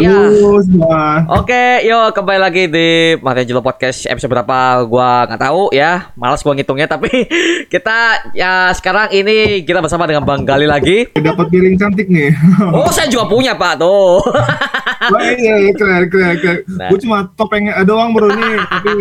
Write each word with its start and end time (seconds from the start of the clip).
Oke, 0.00 0.08
ya. 0.08 0.16
Halo 0.16 0.56
semua. 0.64 1.00
Oke, 1.36 1.64
yuk 1.84 2.16
kembali 2.16 2.40
lagi 2.40 2.64
di 2.72 3.20
Mati 3.20 3.44
Jelo 3.44 3.60
Podcast 3.60 4.08
episode 4.08 4.32
berapa 4.32 4.80
gua 4.88 5.28
nggak 5.28 5.40
tahu 5.44 5.76
ya. 5.76 6.08
Malas 6.16 6.40
gua 6.40 6.56
ngitungnya 6.56 6.88
tapi 6.88 7.28
kita 7.72 8.32
ya 8.32 8.72
sekarang 8.72 9.12
ini 9.12 9.60
kita 9.60 9.84
bersama 9.84 10.08
dengan 10.08 10.24
Bang 10.24 10.48
Gali 10.48 10.64
lagi. 10.64 11.04
Dapat 11.12 11.52
piring 11.52 11.76
cantik 11.76 12.08
nih. 12.08 12.32
Oh, 12.80 12.88
saya 12.88 13.12
juga 13.12 13.28
punya, 13.28 13.52
Pak. 13.52 13.76
Tuh. 13.76 14.24
Wah 15.12 15.20
iya, 15.36 15.68
iya, 15.68 15.72
keren, 15.76 16.08
keren, 16.08 16.36
keren. 16.40 16.58
Nah. 16.80 16.88
Gue 16.88 16.98
cuma 17.04 17.28
topengnya 17.36 17.76
doang 17.84 18.16
bro 18.16 18.32
nih, 18.32 18.56
tapi 18.72 18.92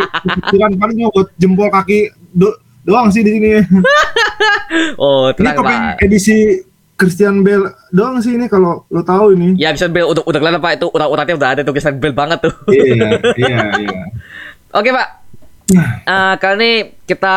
ukuran 0.52 0.72
paling 0.76 0.96
cuma 1.00 1.10
buat 1.16 1.28
jempol 1.40 1.72
kaki 1.72 2.12
do 2.36 2.52
doang 2.84 3.08
sih 3.08 3.24
di 3.24 3.40
sini. 3.40 3.50
Oh, 5.00 5.32
Ini 5.32 5.36
tenang, 5.40 5.56
topeng 5.64 5.80
Pak. 5.96 6.04
edisi 6.04 6.60
Christian 7.00 7.48
Bale 7.48 7.72
doang 7.96 8.20
sih 8.20 8.36
ini 8.36 8.52
kalau 8.52 8.84
lo 8.92 9.02
tahu 9.02 9.32
ini. 9.32 9.56
Ya 9.56 9.72
bisa 9.72 9.88
Bel 9.88 10.04
udah 10.04 10.28
udah 10.28 10.40
kelihatan 10.44 10.60
Pak 10.60 10.84
itu 10.84 10.88
urat-uratnya 10.92 11.36
udah 11.40 11.50
ada 11.56 11.62
tulisan 11.64 11.96
Bel 11.96 12.12
banget 12.12 12.44
tuh. 12.44 12.54
Iya, 12.68 13.16
iya, 13.40 13.58
iya. 13.80 14.02
Oke, 14.78 14.92
Pak. 14.92 15.08
Nah, 15.70 15.90
Eh, 16.04 16.34
kali 16.42 16.56
ini 16.60 16.72
kita 17.08 17.36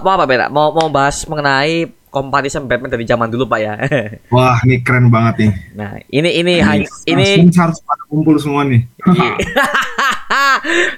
mau 0.00 0.16
apa 0.16 0.24
beda? 0.24 0.46
Mau 0.48 0.72
mau 0.72 0.88
bahas 0.88 1.28
mengenai 1.28 1.92
comparison 2.12 2.68
Batman 2.68 2.92
dari 2.92 3.04
zaman 3.04 3.28
dulu 3.28 3.48
Pak 3.48 3.60
ya. 3.60 3.74
wah 4.34 4.60
ini 4.68 4.84
keren 4.84 5.08
banget 5.08 5.48
nih. 5.48 5.52
nah 5.72 5.92
ini 6.12 6.30
ini 6.44 6.54
hanya 6.60 6.88
ini 7.08 7.48
Langsung 7.48 7.68
harus 7.68 7.78
pada 7.84 8.04
kumpul 8.08 8.36
semua 8.36 8.62
nih. 8.68 8.84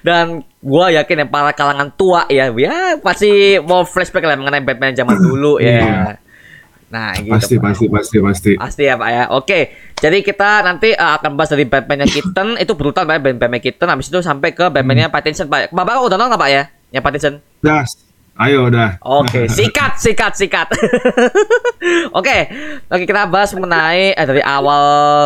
dan 0.07 0.43
gua 0.61 0.93
yakin 0.93 1.23
ya 1.23 1.27
para 1.27 1.51
kalangan 1.55 1.89
tua 1.95 2.27
ya, 2.29 2.51
ya 2.53 2.99
pasti 3.01 3.57
mau 3.63 3.87
flashback 3.87 4.27
lah 4.27 4.37
mengenai 4.37 4.63
Batman 4.63 4.95
zaman 4.95 5.17
dulu 5.17 5.63
ya. 5.63 5.83
Iya. 5.83 6.03
Nah, 6.95 7.11
gitu. 7.19 7.35
pasti, 7.35 7.55
Pak. 7.59 7.75
pasti, 7.75 7.87
pasti, 7.91 8.17
pasti. 8.23 8.53
Pasti 8.55 8.83
ya 8.87 8.95
Pak 8.95 9.11
ya. 9.11 9.25
Oke, 9.35 9.75
jadi 9.99 10.23
kita 10.23 10.63
nanti 10.63 10.95
uh, 10.95 11.19
akan 11.19 11.35
bahas 11.35 11.51
dari 11.51 11.67
Batman-nya 11.67 12.07
Keaton 12.07 12.55
itu 12.63 12.73
brutal 12.79 13.03
Pak 13.03 13.19
ya, 13.19 13.21
Batman 13.35 13.59
Keaton 13.59 13.89
habis 13.91 14.07
itu 14.07 14.23
sampai 14.23 14.55
ke 14.55 14.71
Batman-nya 14.71 15.11
Pattinson 15.11 15.51
Pak. 15.51 15.75
Bapak 15.75 16.07
udah 16.07 16.15
nonton 16.15 16.31
nggak 16.31 16.43
Pak 16.47 16.51
ya? 16.55 16.63
Ya 16.95 17.01
Pattinson. 17.03 17.43
Das, 17.59 17.99
ayo 18.37 18.67
udah. 18.67 18.99
Oke, 19.01 19.47
sikat, 19.57 19.97
sikat, 19.97 20.33
sikat. 20.35 20.69
Oke, 22.15 22.49
oke 22.87 23.05
kita 23.05 23.29
bahas 23.29 23.53
mengenai 23.53 24.17
eh, 24.17 24.25
dari 24.25 24.41
awal 24.41 24.81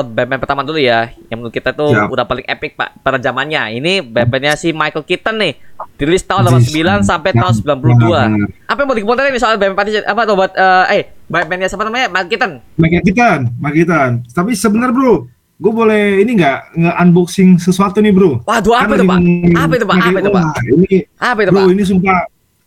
Batman 0.05 0.39
pertama 0.39 0.67
dulu 0.67 0.75
ya, 0.77 1.07
yang 1.29 1.39
menurut 1.39 1.55
kita 1.55 1.71
tuh 1.71 1.95
Siap. 1.95 2.11
udah 2.11 2.25
paling 2.25 2.43
epic 2.45 2.75
pak 2.75 2.99
pada 2.99 3.15
zamannya. 3.17 3.79
Ini 3.79 4.03
Batman-nya 4.03 4.59
si 4.59 4.75
Michael 4.75 5.07
Keaton 5.07 5.39
nih, 5.39 5.55
dirilis 5.95 6.25
tahun 6.25 6.51
Yes. 6.51 6.75
89 6.75 7.07
sampai 7.07 7.31
tahun 7.33 7.53
92. 7.55 7.95
Benar-benar. 7.95 8.51
Apa 8.67 8.79
yang 8.81 8.89
mau 8.89 8.97
dikomentarin 8.97 9.31
nih 9.31 9.39
soal 9.39 9.55
Batman 9.55 9.77
Pattinson? 9.77 10.03
Apa 10.03 10.21
tuh 10.25 10.35
buat 10.35 10.53
eh 10.53 10.87
eh 10.91 11.03
Batman-nya 11.25 11.69
siapa 11.69 11.85
namanya? 11.87 12.07
Michael 12.11 12.31
Keaton. 12.33 12.53
Magitan, 12.75 13.39
Magitan. 13.57 14.11
Tapi 14.27 14.51
sebentar 14.53 14.91
bro, 14.91 15.31
gue 15.55 15.73
boleh 15.73 16.19
ini 16.19 16.35
nggak 16.35 16.59
nge-unboxing 16.75 17.61
sesuatu 17.61 18.03
nih 18.03 18.11
bro? 18.11 18.43
Waduh, 18.43 18.75
apa 18.75 18.89
Kan 18.89 18.99
itu 18.99 19.05
pak? 19.07 19.19
Apa 19.55 19.73
itu 19.77 19.87
pak? 19.87 19.97
Apa 20.01 20.19
itu 20.19 20.31
pak? 20.33 20.45
Ini 20.67 20.91
Apa 21.17 21.39
itu 21.45 21.51
bro, 21.53 21.61
pak? 21.61 21.71
ini 21.71 21.83
sumpah, 21.87 22.19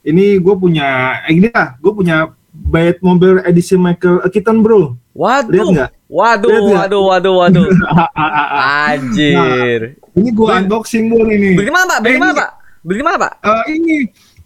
ini 0.01 0.37
gue 0.37 0.55
punya, 0.55 0.87
eh, 1.23 1.31
gini 1.31 1.49
lah, 1.49 1.77
gue 1.77 1.91
punya 1.91 2.17
Batmobile 2.51 3.41
edisi 3.43 3.73
Michael 3.73 4.21
Keaton 4.27 4.59
bro. 4.59 4.93
Lihat 5.11 5.47
Waduh, 5.47 5.67
nggak? 5.71 5.89
waduh, 6.07 6.49
Lihat 6.49 6.61
nggak? 6.61 6.77
waduh, 6.77 7.01
waduh, 7.05 7.33
waduh. 7.37 7.65
Anjir. 8.87 9.79
ini 10.11 10.29
gue 10.29 10.47
unboxing 10.47 11.07
dulu 11.07 11.27
ini. 11.27 11.55
Beli 11.55 11.71
mana 11.71 11.87
pak? 11.87 11.99
Beli 12.01 12.11
Eh, 12.11 12.19
mana 12.19 12.31
ini- 12.31 12.39
pak? 12.39 12.49
Beli 12.81 13.01
mana 13.01 13.17
pak? 13.17 13.31
Eh, 13.39 13.63
ini, 13.71 13.95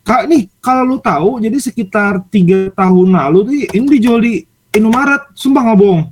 kak, 0.02 0.22
nih 0.28 0.42
kalau 0.60 0.84
lu 0.86 0.98
tahu, 1.00 1.30
jadi 1.40 1.58
sekitar 1.58 2.22
tiga 2.28 2.70
tahun 2.72 3.16
lalu 3.16 3.38
tuh 3.42 3.56
ini 3.74 3.86
dijual 3.90 4.20
di 4.20 4.34
Indomaret, 4.70 5.32
sumpah 5.34 5.62
nggak 5.64 5.80
bohong. 5.80 6.04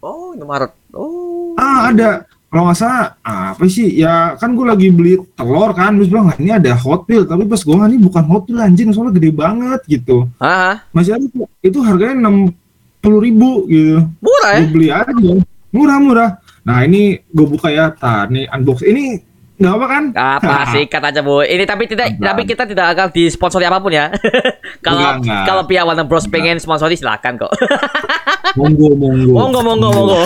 Oh, 0.00 0.32
Indomaret. 0.32 0.70
Oh. 0.94 1.52
Ah 1.56 1.90
ada 1.90 2.22
kalau 2.54 2.70
nggak 2.70 2.78
salah 2.78 3.18
apa 3.26 3.66
sih? 3.66 3.98
Ya 3.98 4.38
kan 4.38 4.54
gue 4.54 4.62
lagi 4.62 4.86
beli 4.94 5.18
telur 5.34 5.74
kan. 5.74 5.98
Terus 5.98 6.06
bilang 6.06 6.30
"Ah, 6.30 6.38
ini 6.38 6.54
ada 6.54 6.70
hot 6.78 7.02
wheel 7.10 7.26
tapi 7.26 7.50
pas 7.50 7.58
gue 7.58 7.74
ini 7.74 7.98
bukan 7.98 8.22
hot 8.30 8.46
wheel 8.46 8.62
anjing. 8.62 8.94
Soalnya 8.94 9.18
gede 9.18 9.34
banget 9.34 9.82
gitu. 9.90 10.30
Ah, 10.38 10.86
masih 10.94 11.18
ada 11.18 11.26
itu 11.66 11.78
harganya 11.82 12.30
enam 12.30 12.54
puluh 13.02 13.18
ribu 13.18 13.66
gitu. 13.66 14.06
Murah 14.22 14.50
ya? 14.54 14.58
gue 14.62 14.68
beli 14.70 14.88
aja. 14.94 15.34
Murah 15.74 15.98
murah. 15.98 16.30
Nah 16.62 16.86
ini 16.86 17.18
gue 17.26 17.46
buka 17.50 17.74
ya. 17.74 17.90
Tar 17.90 18.30
nih 18.30 18.46
unbox. 18.46 18.86
Ini 18.86 19.18
nggak 19.54 19.70
apa 19.70 19.86
kan 19.86 20.04
Apa 20.12 20.54
sikat 20.68 21.02
aja 21.04 21.20
bu. 21.20 21.40
Ini 21.40 21.62
tapi 21.62 21.86
tidak, 21.86 22.10
Enggak. 22.12 22.26
tapi 22.26 22.42
kita 22.42 22.64
tidak 22.64 22.86
akan 22.90 23.06
disponsori 23.08 23.62
apa 23.62 23.78
pun 23.78 23.90
ya. 23.90 24.10
kalau 24.84 24.98
Enggak, 24.98 25.14
enggak. 25.20 25.44
kalau 25.46 25.62
pihak 25.64 25.84
Warner 25.84 26.02
Bros 26.04 26.26
pengen 26.26 26.58
sponsori 26.58 26.94
silakan 26.94 27.38
kok. 27.38 27.52
monggo 28.58 28.94
monggo 28.94 29.30
monggo 29.32 29.60
monggo 29.62 29.88
monggo. 29.90 30.20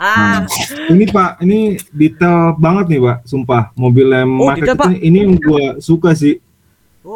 Nah, 0.00 0.42
ini 0.88 1.04
pak 1.04 1.38
ini 1.40 1.58
detail 1.90 2.54
banget 2.56 2.84
nih 2.88 3.00
pak 3.00 3.16
sumpah 3.24 3.62
mobilnya 3.74 4.22
Oh, 4.24 4.50
detail, 4.50 4.74
Keaton 4.74 4.92
ini 4.96 5.18
yang 5.20 5.34
gue 5.34 5.64
suka 5.78 6.14
sih 6.14 6.38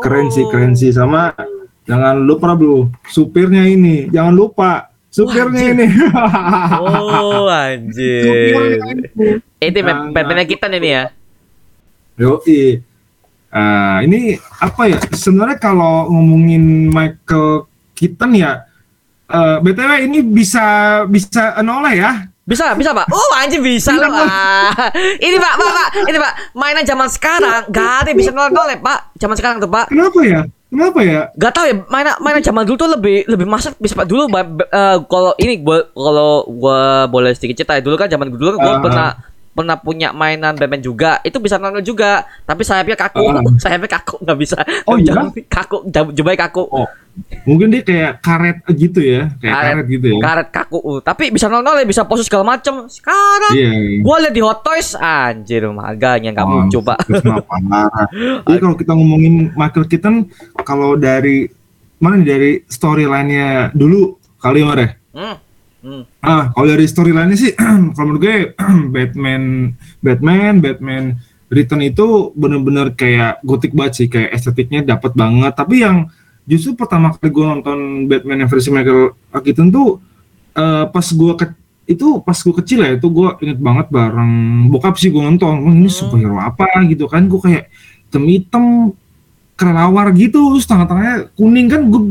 keren 0.00 0.30
sih 0.30 0.46
keren 0.46 0.74
sih 0.74 0.90
sama 0.90 1.34
jangan 1.84 2.16
lupa 2.18 2.54
bro 2.54 2.86
supirnya 3.04 3.66
ini 3.66 4.06
jangan 4.08 4.32
lupa 4.32 4.88
supirnya 5.08 5.60
Wah, 5.60 5.72
ini 5.72 5.86
Oh 6.82 7.46
anjir. 7.46 8.22
supirnya 8.22 8.90
ini 9.60 9.70
Jangan. 9.74 10.10
Batman 10.12 10.44
kita 10.44 10.66
ini 10.68 10.88
ya. 10.92 11.04
Yoi. 12.14 12.78
Ah, 13.48 14.02
ini 14.02 14.34
apa 14.58 14.82
ya 14.84 14.98
sebenarnya 15.08 15.56
kalau 15.56 16.10
ngomongin 16.10 16.90
Michael 16.90 17.70
Keaton 17.94 18.34
ya 18.34 18.66
eh 19.24 19.56
btw 19.56 20.04
ini 20.04 20.20
bisa 20.20 20.62
bisa 21.04 21.54
noleh 21.60 21.96
ya 21.96 22.12
Bisa, 22.44 22.76
bisa 22.76 22.92
pak. 22.92 23.08
Oh 23.08 23.30
anjir 23.34 23.56
bisa 23.58 23.88
loh. 23.96 24.04
Ah. 24.12 24.68
Ini 25.16 25.40
pak, 25.40 25.54
pak, 25.56 25.70
pak. 25.72 25.88
Ini 26.04 26.18
pak. 26.18 26.32
Mainan 26.52 26.84
zaman 26.84 27.08
sekarang 27.08 27.72
gak 27.72 28.04
ada 28.04 28.08
yang 28.10 28.20
bisa 28.20 28.30
nolak 28.30 28.52
nolak 28.52 28.78
pak. 28.78 29.16
Zaman 29.16 29.32
sekarang 29.32 29.56
tuh 29.56 29.70
pak. 29.70 29.88
kenapa 29.88 30.18
ya 30.20 30.40
kenapa 30.68 30.98
ya 31.00 31.20
Gak 31.32 31.52
tau 31.52 31.64
ya 31.64 31.80
mainan 31.86 32.20
mainan 32.20 32.42
zaman 32.42 32.62
dulu 32.62 32.76
tuh 32.76 32.90
lebih 32.90 33.24
lebih 33.24 33.46
masuk 33.46 33.72
bisa 33.78 33.94
pak 33.94 34.04
dulu 34.04 34.28
ba- 34.28 34.44
eh, 34.60 34.96
kalau 35.06 35.32
ini 35.38 35.56
gua 35.56 35.88
kalau 35.88 36.44
gua 36.50 36.78
boleh 37.06 37.32
sedikit 37.32 37.56
cerita 37.56 37.74
ya, 37.74 37.82
dulu 37.82 37.96
kan 37.96 38.12
zaman 38.12 38.28
dulu 38.28 38.58
gua 38.58 38.76
Ah. 38.76 38.82
pernah 38.82 39.08
pernah 39.54 39.78
punya 39.78 40.10
mainan 40.10 40.58
Batman 40.58 40.82
juga 40.82 41.22
itu 41.22 41.38
bisa 41.38 41.56
nonton 41.56 41.80
juga 41.86 42.26
tapi 42.44 42.66
sayapnya 42.66 42.98
kaku 42.98 43.22
Ah. 43.24 43.42
sayapnya 43.62 43.90
kaku 43.90 44.14
nggak 44.20 44.38
bisa 44.38 44.58
Oh, 44.84 44.98
iya? 44.98 45.14
Kaku 45.54 45.86
jumbai 46.12 46.34
kaku 46.34 46.66
oh 46.66 46.88
mungkin 47.46 47.70
dia 47.70 47.82
kayak 47.86 48.12
karet 48.18 48.58
gitu 48.74 48.98
ya 48.98 49.30
kayak 49.38 49.54
karet, 49.54 49.86
gitu 49.86 50.06
ya 50.10 50.18
karet 50.18 50.48
kaku 50.50 50.78
uh. 50.82 50.98
tapi 50.98 51.30
bisa 51.30 51.46
nonton 51.46 51.78
bisa 51.86 52.02
pose 52.02 52.26
segala 52.26 52.58
macem 52.58 52.90
sekarang 52.90 53.54
iya 53.54 53.70
iya. 53.70 53.98
gua 54.02 54.18
liat 54.18 54.34
di 54.34 54.42
Hot 54.42 54.66
Toys 54.66 54.98
anjir 54.98 55.62
harganya 55.78 56.34
nggak 56.34 56.46
Oh, 56.46 56.52
muncul 56.66 56.82
pak 56.84 56.98
terus 57.06 57.22
kenapa 57.22 57.46
parah. 57.46 58.08
Jadi 58.50 58.58
kalau 58.60 58.76
kita 58.76 58.92
ngomongin 58.92 59.34
Michael 59.56 59.86
Keaton, 59.88 60.16
kalau 60.66 60.98
dari 60.98 61.48
mana 62.02 62.20
nih 62.20 62.26
dari 62.26 62.50
storyline-nya 62.68 63.72
dulu 63.72 64.18
kali 64.36 64.60
ya 64.60 64.74
ya? 64.76 64.88
hmm. 65.16 65.36
Hmm. 65.84 66.08
Ah, 66.24 66.48
kalau 66.48 66.64
dari 66.64 66.88
storyline-nya 66.88 67.36
sih, 67.36 67.52
kalau 67.94 68.06
menurut 68.08 68.22
gue 68.24 68.36
Batman, 68.94 69.42
Batman, 70.00 70.64
Batman 70.64 71.04
Return 71.52 71.84
itu 71.84 72.32
bener-bener 72.32 72.96
kayak 72.96 73.44
gotik 73.44 73.76
banget 73.76 73.92
sih, 74.00 74.06
kayak 74.08 74.32
estetiknya 74.32 74.80
dapat 74.80 75.12
banget. 75.12 75.52
Tapi 75.52 75.84
yang 75.84 76.08
justru 76.48 76.72
pertama 76.72 77.12
kali 77.12 77.28
gue 77.28 77.44
nonton 77.44 77.78
Batman 78.08 78.44
yang 78.44 78.50
versi 78.50 78.72
Michael 78.72 79.12
Keaton 79.44 79.68
tuh 79.68 80.00
eh, 80.56 80.84
pas 80.88 81.04
gue 81.04 81.32
ke 81.36 81.46
itu 81.84 82.20
pas 82.24 82.36
gue 82.36 82.54
kecil 82.64 82.80
ya 82.80 82.90
itu 82.96 83.08
gue 83.12 83.28
inget 83.44 83.60
banget 83.60 83.92
bareng 83.92 84.32
bokap 84.72 84.96
sih 84.96 85.12
gue 85.12 85.20
nonton 85.20 85.52
Wah, 85.52 85.72
ini 85.72 85.84
Hmm. 85.84 85.92
superhero 85.92 86.40
apa 86.40 86.64
gitu 86.88 87.04
kan 87.04 87.28
gue 87.28 87.36
kayak 87.36 87.68
hitam-hitam 88.08 88.96
kelelawar 89.54 90.10
gitu 90.16 90.56
terus 90.56 90.64
tengah-tengahnya 90.64 91.28
kuning 91.36 91.68
kan 91.68 91.84
gue 91.86 92.02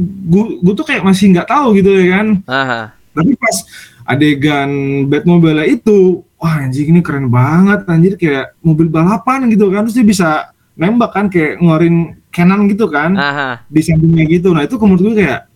gue 0.62 0.74
tuh 0.78 0.86
kayak 0.86 1.02
masih 1.02 1.34
nggak 1.34 1.50
tahu 1.50 1.74
gitu 1.82 1.90
ya 1.90 2.06
kan 2.22 2.28
Aha. 2.46 2.82
Tapi 3.14 3.38
pas 3.38 3.56
adegan 4.04 4.70
Batmobile 5.08 5.64
itu 5.70 6.22
wah 6.42 6.66
anjing 6.66 6.92
ini 6.92 7.02
keren 7.06 7.32
banget 7.32 7.88
anjir 7.88 8.14
kayak 8.20 8.58
mobil 8.60 8.92
balapan 8.92 9.48
gitu 9.48 9.72
kan 9.72 9.88
terus 9.88 9.96
dia 9.96 10.06
bisa 10.06 10.30
nembak 10.76 11.14
kan 11.14 11.26
kayak 11.30 11.62
ngeluarin 11.62 12.18
cannon 12.34 12.66
gitu 12.68 12.90
kan 12.90 13.16
Aha. 13.16 13.50
di 13.70 13.82
sampingnya 13.86 14.26
gitu 14.28 14.52
nah 14.52 14.66
itu 14.66 14.76
menurut 14.82 15.02
gue 15.14 15.16
kayak 15.24 15.48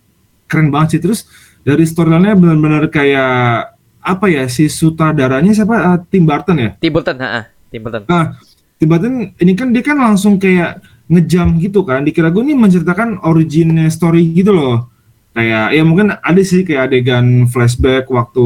keren 0.47 0.71
banget 0.71 0.97
sih 0.97 1.01
terus 1.03 1.27
dari 1.65 1.83
storyline-nya 1.83 2.37
benar-benar 2.39 2.87
kayak 2.87 3.75
apa 3.99 4.25
ya 4.31 4.47
si 4.47 4.71
sutradaranya 4.71 5.51
siapa 5.51 5.75
Ah, 5.75 5.97
Tim 5.99 6.23
Burton 6.23 6.57
ya 6.63 6.69
Tim 6.79 6.95
Burton, 6.95 7.17
ha, 7.19 7.51
Tim 7.67 7.81
Burton. 7.83 8.03
Nah, 8.07 8.39
tiba-tiba 8.79 9.35
ini 9.43 9.53
kan 9.53 9.67
dia 9.75 9.83
kan 9.83 9.97
langsung 9.99 10.39
kayak 10.39 10.79
ngejam 11.07 11.59
gitu 11.59 11.83
kan. 11.83 12.03
Dikira 12.03 12.31
gue 12.31 12.43
nih 12.43 12.57
menceritakan 12.57 13.23
origin 13.27 13.75
story 13.91 14.31
gitu 14.31 14.55
loh. 14.55 14.87
Kayak 15.37 15.69
ya 15.69 15.83
mungkin 15.85 16.17
ada 16.17 16.41
sih 16.41 16.65
kayak 16.65 16.89
adegan 16.89 17.45
flashback 17.45 18.09
waktu 18.09 18.41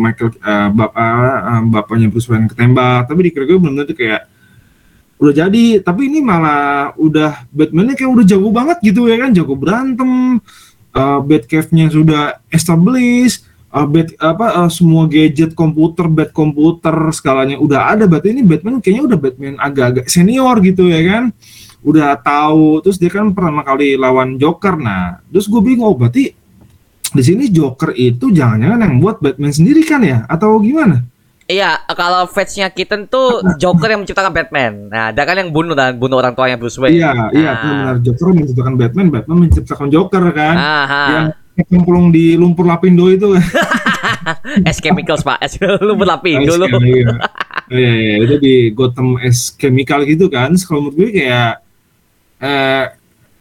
Michael 0.00 0.32
eh, 0.40 0.68
bap- 0.72 0.96
eh, 0.96 1.40
eh, 1.52 1.62
bapaknya 1.68 2.08
Bruce 2.08 2.32
Wayne 2.32 2.48
ketembak. 2.48 3.12
Tapi 3.12 3.28
dikira 3.28 3.44
gue 3.44 3.60
benar-benar 3.60 3.84
tuh 3.84 3.98
kayak 4.00 4.24
udah 5.20 5.34
jadi. 5.36 5.84
Tapi 5.84 6.08
ini 6.08 6.24
malah 6.24 6.96
udah 6.96 7.44
Batman-nya 7.52 7.92
kayak 7.92 8.08
udah 8.08 8.24
jago 8.24 8.48
banget 8.48 8.80
gitu 8.80 9.04
ya 9.04 9.20
kan, 9.20 9.36
jago 9.36 9.52
berantem. 9.52 10.40
Uh, 10.96 11.20
Batcave-nya 11.20 11.92
sudah 11.92 12.40
established. 12.48 13.44
uh, 13.74 13.84
bat, 13.84 14.14
apa 14.22 14.46
uh, 14.64 14.70
semua 14.70 15.10
gadget 15.10 15.52
komputer, 15.52 16.06
bat 16.06 16.30
komputer 16.30 16.94
skalanya 17.10 17.58
udah 17.58 17.90
ada. 17.92 18.06
Berarti 18.06 18.30
ini 18.30 18.46
Batman 18.46 18.78
kayaknya 18.78 19.02
udah 19.12 19.18
Batman 19.18 19.54
agak-agak 19.58 20.06
senior 20.06 20.56
gitu 20.62 20.86
ya 20.86 21.02
kan. 21.04 21.24
Udah 21.84 22.16
tahu. 22.16 22.80
Terus 22.80 22.96
dia 22.96 23.12
kan 23.12 23.30
pertama 23.30 23.60
kali 23.60 23.94
lawan 23.94 24.34
Joker. 24.34 24.74
Nah, 24.74 25.20
terus 25.28 25.44
gue 25.46 25.60
bingung 25.60 25.84
oh, 25.84 25.94
berarti 25.94 26.32
di 27.06 27.22
sini 27.22 27.46
Joker 27.46 27.92
itu 27.92 28.32
jangan-jangan 28.32 28.80
yang 28.80 28.94
buat 28.98 29.20
Batman 29.20 29.52
sendiri 29.52 29.84
kan 29.84 30.00
ya 30.00 30.24
atau 30.26 30.58
gimana? 30.58 31.04
Iya, 31.44 31.76
kalau 31.92 32.24
fansnya 32.24 32.72
Keaton 32.72 33.04
tuh 33.06 33.44
Joker 33.62 33.92
yang 33.92 34.00
menciptakan 34.00 34.32
Batman. 34.32 34.88
Nah, 34.88 35.12
dia 35.12 35.22
kan 35.22 35.36
yang 35.36 35.52
bunuh 35.52 35.76
dan 35.76 35.94
bunuh 35.94 36.16
orang 36.16 36.32
tuanya 36.32 36.56
Bruce 36.56 36.80
Wayne. 36.80 36.96
Iya, 36.96 37.12
iya 37.36 37.52
Nah. 37.52 37.60
benar. 37.60 37.94
Joker 38.00 38.32
menciptakan 38.32 38.74
Batman, 38.74 39.06
Batman 39.12 39.36
menciptakan 39.44 39.88
Joker 39.92 40.24
kan. 40.32 40.54
Aha. 40.56 41.02
Yang 41.06 41.26
kecemplung 41.54 42.10
di 42.10 42.34
lumpur 42.34 42.64
lapindo 42.64 43.06
itu 43.06 43.28
kan. 43.36 43.44
S 44.64 44.80
chemicals 44.80 45.20
pak, 45.20 45.36
S 45.44 45.60
lu 45.86 45.94
berlapi 45.94 46.40
Ice 46.40 46.48
dulu. 46.48 46.64
Chemical, 46.64 47.20
Iya, 47.64 47.78
iya, 47.80 47.92
iya, 47.96 48.14
itu 48.24 48.34
di 48.36 48.54
Gotham 48.72 49.16
S 49.20 49.52
Chemical 49.54 50.04
gitu 50.04 50.28
kan. 50.28 50.52
Kalau 50.56 50.88
menurut 50.88 50.96
gue 50.96 51.08
kayak 51.12 51.63
eh 52.44 52.84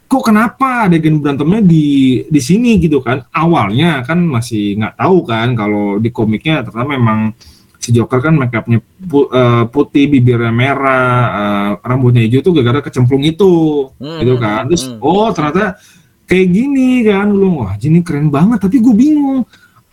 kok 0.08 0.24
kenapa 0.30 0.88
adegan 0.88 1.20
berantemnya 1.20 1.60
di 1.66 1.86
di 2.30 2.42
sini 2.42 2.80
gitu 2.80 3.04
kan? 3.04 3.28
Awalnya 3.34 4.08
kan 4.08 4.24
masih 4.24 4.80
nggak 4.80 4.96
tahu 4.96 5.18
kan 5.28 5.48
kalau 5.58 6.00
di 6.00 6.10
komiknya 6.14 6.64
ternyata 6.64 6.88
memang 6.88 7.20
si 7.84 7.92
Joker 7.92 8.24
kan 8.24 8.40
make 8.40 8.56
upnya 8.56 8.80
eh, 8.80 9.64
putih, 9.68 10.08
bibirnya 10.08 10.56
merah, 10.56 11.20
eh, 11.36 11.70
rambutnya 11.84 12.24
hijau 12.24 12.40
tuh 12.40 12.54
gara-gara 12.56 12.80
kecemplung 12.88 13.28
itu, 13.28 13.92
Hmm, 14.00 14.24
gitu 14.24 14.40
kan. 14.40 14.72
Terus 14.72 14.88
hmm. 14.88 15.04
oh 15.04 15.28
ternyata 15.36 15.76
kayak 16.24 16.48
gini 16.48 17.04
kan, 17.04 17.28
lu 17.28 17.60
wah 17.60 17.76
ini 17.76 18.00
keren 18.00 18.32
banget. 18.32 18.64
Tapi 18.64 18.80
gue 18.80 18.96
bingung. 18.96 19.44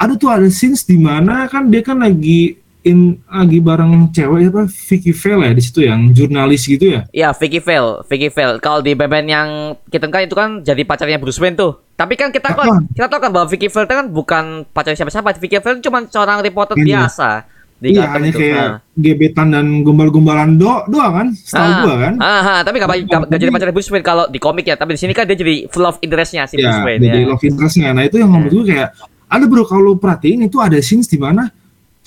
Ada 0.00 0.16
tuh 0.16 0.30
ada 0.32 0.48
scenes 0.48 0.86
di 0.86 0.96
mana 0.96 1.44
kan 1.50 1.68
dia 1.68 1.84
kan 1.84 2.00
lagi 2.00 2.56
in 2.82 2.98
lagi 3.24 3.58
bareng 3.58 4.08
cewek 4.08 4.48
apa 4.48 4.62
Vicky 4.66 5.12
Vale 5.12 5.42
ya 5.42 5.52
di 5.52 5.60
situ 5.60 5.80
yang 5.80 6.00
jurnalis 6.10 6.64
gitu 6.64 6.84
ya. 6.90 7.00
Iya, 7.10 7.28
Vicky 7.32 7.58
Vale, 7.58 8.00
Vicky 8.04 8.28
Vale. 8.28 8.56
Kalau 8.56 8.80
di 8.80 8.92
Batman 8.92 9.26
yang 9.26 9.48
Keaton 9.86 10.08
kan 10.08 10.20
itu 10.20 10.32
kan 10.32 10.48
jadi 10.60 10.82
pacarnya 10.82 11.16
Bruce 11.16 11.36
Wayne 11.36 11.54
tuh. 11.54 11.76
Tapi 11.92 12.14
kan 12.14 12.28
kita 12.28 12.50
kan 12.50 12.88
kita 12.88 13.06
tahu 13.06 13.20
kan 13.20 13.30
bahwa 13.30 13.46
Vicky 13.46 13.66
Vale 13.66 13.84
itu 13.84 13.94
kan 13.94 14.06
bukan 14.06 14.44
pacar 14.66 14.92
siapa-siapa. 14.92 15.36
Vicky 15.36 15.56
Vale 15.56 15.78
cuma 15.78 16.04
seorang 16.04 16.40
reporter 16.40 16.72
Ini. 16.74 16.88
biasa 16.90 17.30
di 17.76 17.96
Iya 17.96 18.04
hanya 18.10 18.28
itu. 18.28 18.36
kayak 18.38 18.60
Nah. 18.62 18.76
gebetan 18.94 19.48
dan 19.50 19.66
gombal-gombalan 19.80 20.52
do 20.54 20.68
doang 20.86 21.12
kan, 21.14 21.26
setahu 21.32 21.64
Ah, 21.66 21.80
gua 21.80 21.94
kan. 21.98 22.14
ah, 22.18 22.28
ah, 22.28 22.60
tapi 22.60 22.76
gak, 22.76 22.88
gak, 23.02 23.20
gak 23.26 23.38
jadi 23.38 23.48
pacarnya 23.50 23.72
Bruce 23.72 23.88
Wayne 23.88 24.04
kalau 24.04 24.24
di 24.26 24.36
komik 24.36 24.64
ya. 24.64 24.74
Tapi 24.74 24.96
di 24.96 25.00
sini 25.00 25.12
kan 25.12 25.24
dia 25.24 25.32
jadi 25.34 25.64
full 25.66 25.84
of 25.84 25.96
interestnya 26.00 26.44
si 26.44 26.56
Bruce 26.56 26.68
Ya, 26.70 26.80
Wayne. 26.82 27.00
jadi 27.02 27.18
ya. 27.18 27.28
love 27.28 27.40
interestnya. 27.42 27.88
Nah 27.90 28.04
itu 28.04 28.16
yang 28.16 28.28
menurut 28.28 28.52
gue 28.54 28.64
kayak 28.70 28.88
ada 29.26 29.44
bro 29.44 29.62
kalau 29.62 29.92
perhatiin 29.94 30.42
itu 30.42 30.56
ada 30.56 30.76
scenes 30.76 31.06
di 31.06 31.16
mana 31.16 31.48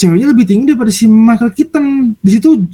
ceweknya 0.03 0.27
lebih 0.35 0.43
tinggi 0.43 0.75
daripada 0.75 0.91
si 0.91 1.07
Michael 1.07 1.55
Keaton. 1.55 1.85
Di 2.19 2.29
situ 2.35 2.67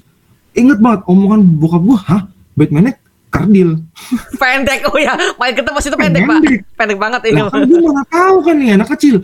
inget 0.58 0.82
banget 0.82 1.06
omongan 1.06 1.46
bokap 1.62 1.82
gua, 1.86 1.98
hah 2.10 2.22
Batman-nya 2.58 2.98
kardil. 3.30 3.78
Pendek, 4.42 4.90
oh 4.90 4.98
ya. 4.98 5.14
Main 5.38 5.54
ketemu 5.54 5.78
masih 5.78 5.90
itu 5.94 6.00
pendek, 6.02 6.22
Pak. 6.26 6.42
Pendek. 6.42 6.60
Pendek 6.74 6.98
banget 6.98 7.22
ini. 7.30 7.40
Lah 7.46 7.54
kan 7.54 7.62
gue 7.70 7.80
mana 7.80 8.04
tahu 8.10 8.36
kan 8.42 8.56
nih 8.58 8.70
anak 8.74 8.90
kecil. 8.98 9.16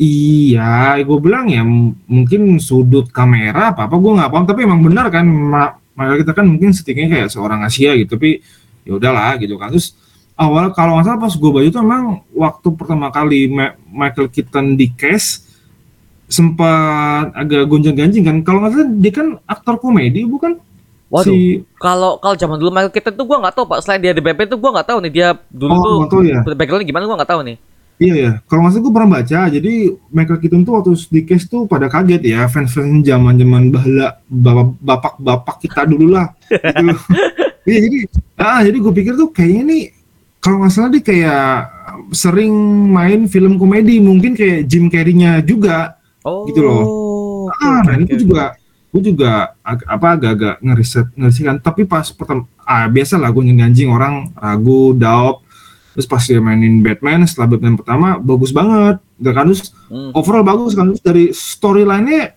Iya, 0.00 0.96
gue 1.04 1.18
bilang 1.20 1.44
ya 1.52 1.60
mungkin 2.08 2.56
sudut 2.56 3.12
kamera 3.12 3.76
apa 3.76 3.84
apa 3.84 4.00
gue 4.00 4.12
nggak 4.16 4.30
paham 4.32 4.44
tapi 4.48 4.64
emang 4.64 4.80
benar 4.80 5.12
kan 5.12 5.28
Michael 5.92 6.24
kita 6.24 6.32
kan 6.32 6.48
mungkin 6.48 6.72
setingginya 6.72 7.20
kayak 7.20 7.28
seorang 7.28 7.60
Asia 7.60 7.92
gitu 8.00 8.16
tapi 8.16 8.40
ya 8.88 8.96
udahlah 8.96 9.36
gitu 9.36 9.60
kan 9.60 9.68
terus 9.68 9.92
awal 10.40 10.72
kalau 10.72 10.96
nggak 10.96 11.04
salah 11.04 11.20
pas 11.20 11.34
gue 11.36 11.50
baca 11.52 11.66
itu 11.68 11.76
emang 11.76 12.24
waktu 12.32 12.68
pertama 12.72 13.12
kali 13.12 13.52
Ma- 13.52 13.76
Michael 13.92 14.32
Keaton 14.32 14.72
di 14.72 14.88
cast 14.96 15.49
sempat 16.30 17.34
agak 17.34 17.66
gonjang-ganjing 17.66 18.22
kan 18.22 18.36
kalau 18.40 18.62
nggak 18.62 18.72
salah 18.72 18.88
dia 18.88 19.12
kan 19.12 19.26
aktor 19.44 19.76
komedi 19.76 20.22
bukan 20.24 20.56
Waduh. 21.10 21.26
si 21.26 21.66
Kalau 21.74 22.22
kalau 22.22 22.38
zaman 22.38 22.54
dulu 22.54 22.70
Michael 22.70 22.94
Keaton 22.94 23.18
tuh 23.18 23.26
gua 23.26 23.42
nggak 23.42 23.54
tahu 23.58 23.66
Pak. 23.66 23.82
Selain 23.82 23.98
dia 23.98 24.14
di 24.14 24.22
Batman 24.22 24.46
tuh 24.46 24.58
gua 24.62 24.70
nggak 24.78 24.88
tahu 24.88 24.98
nih 25.02 25.10
dia 25.10 25.28
dulu 25.50 25.72
Oh, 25.74 25.82
tuh 25.82 25.98
tahu 26.06 26.22
ya? 26.22 26.38
backgroundnya 26.54 26.86
gimana 26.86 27.04
gua 27.10 27.18
nggak 27.18 27.32
tahu 27.34 27.42
nih. 27.42 27.56
Iya 28.00 28.14
ya, 28.16 28.32
kalau 28.48 28.64
nggak 28.64 28.72
salah 28.72 28.84
gue 28.88 28.94
pernah 28.96 29.10
baca, 29.12 29.40
jadi 29.52 29.72
Michael 30.08 30.40
Keaton 30.40 30.64
tuh 30.64 30.72
waktu 30.72 30.90
di 31.12 31.20
case 31.20 31.44
tuh 31.44 31.68
pada 31.68 31.84
kaget 31.84 32.22
ya, 32.24 32.48
fans-fans 32.48 33.04
zaman-zaman 33.04 33.68
bahala 33.68 34.16
bapak- 34.24 34.80
bapak-bapak 34.80 35.56
kita 35.60 35.84
dulu 35.84 36.16
lah. 36.16 36.32
Gitu. 36.48 36.96
Iya 37.68 37.78
jadi, 37.84 37.98
ah 38.40 38.60
jadi 38.64 38.76
gue 38.80 38.92
pikir 38.96 39.12
tuh 39.20 39.28
kayaknya 39.28 39.62
nih 39.68 39.82
kalau 40.40 40.64
nggak 40.64 40.72
salah 40.72 40.88
dia 40.88 41.04
kayak 41.04 41.44
sering 42.08 42.54
main 42.88 43.28
film 43.28 43.60
komedi, 43.60 44.00
mungkin 44.00 44.32
kayak 44.32 44.64
Jim 44.64 44.88
Carrey-nya 44.88 45.44
juga. 45.44 45.99
Oh. 46.22 46.44
Gitu 46.44 46.60
loh. 46.60 46.82
oke, 47.48 47.56
ah, 47.58 47.80
nah 47.82 47.94
ini 47.94 48.04
oke. 48.04 48.10
gue 48.10 48.20
juga 48.22 48.44
gue 48.90 49.02
juga 49.06 49.30
ag- 49.62 49.86
apa 49.86 50.06
agak-agak 50.18 50.56
ngeriset 50.60 51.06
ngeriset 51.14 51.44
kan, 51.46 51.56
tapi 51.58 51.86
pas 51.86 52.04
pertama 52.10 52.44
ah 52.60 52.86
biasa 52.86 53.16
lah 53.16 53.30
gue 53.30 53.42
nyanjing 53.46 53.86
orang 53.86 54.34
ragu, 54.34 54.92
doubt, 54.92 55.46
terus 55.92 56.06
pas 56.06 56.18
dia 56.20 56.38
mainin 56.38 56.82
Batman 56.82 57.22
setelah 57.22 57.54
Batman 57.54 57.78
pertama 57.78 58.18
bagus 58.18 58.50
banget, 58.50 58.98
udah 59.16 59.32
kan 59.32 59.46
terus 59.46 59.70
Hmm. 59.86 60.10
overall 60.14 60.42
bagus 60.42 60.74
kan 60.74 60.90
terus 60.90 61.02
dari 61.02 61.24
storyline-nya 61.30 62.34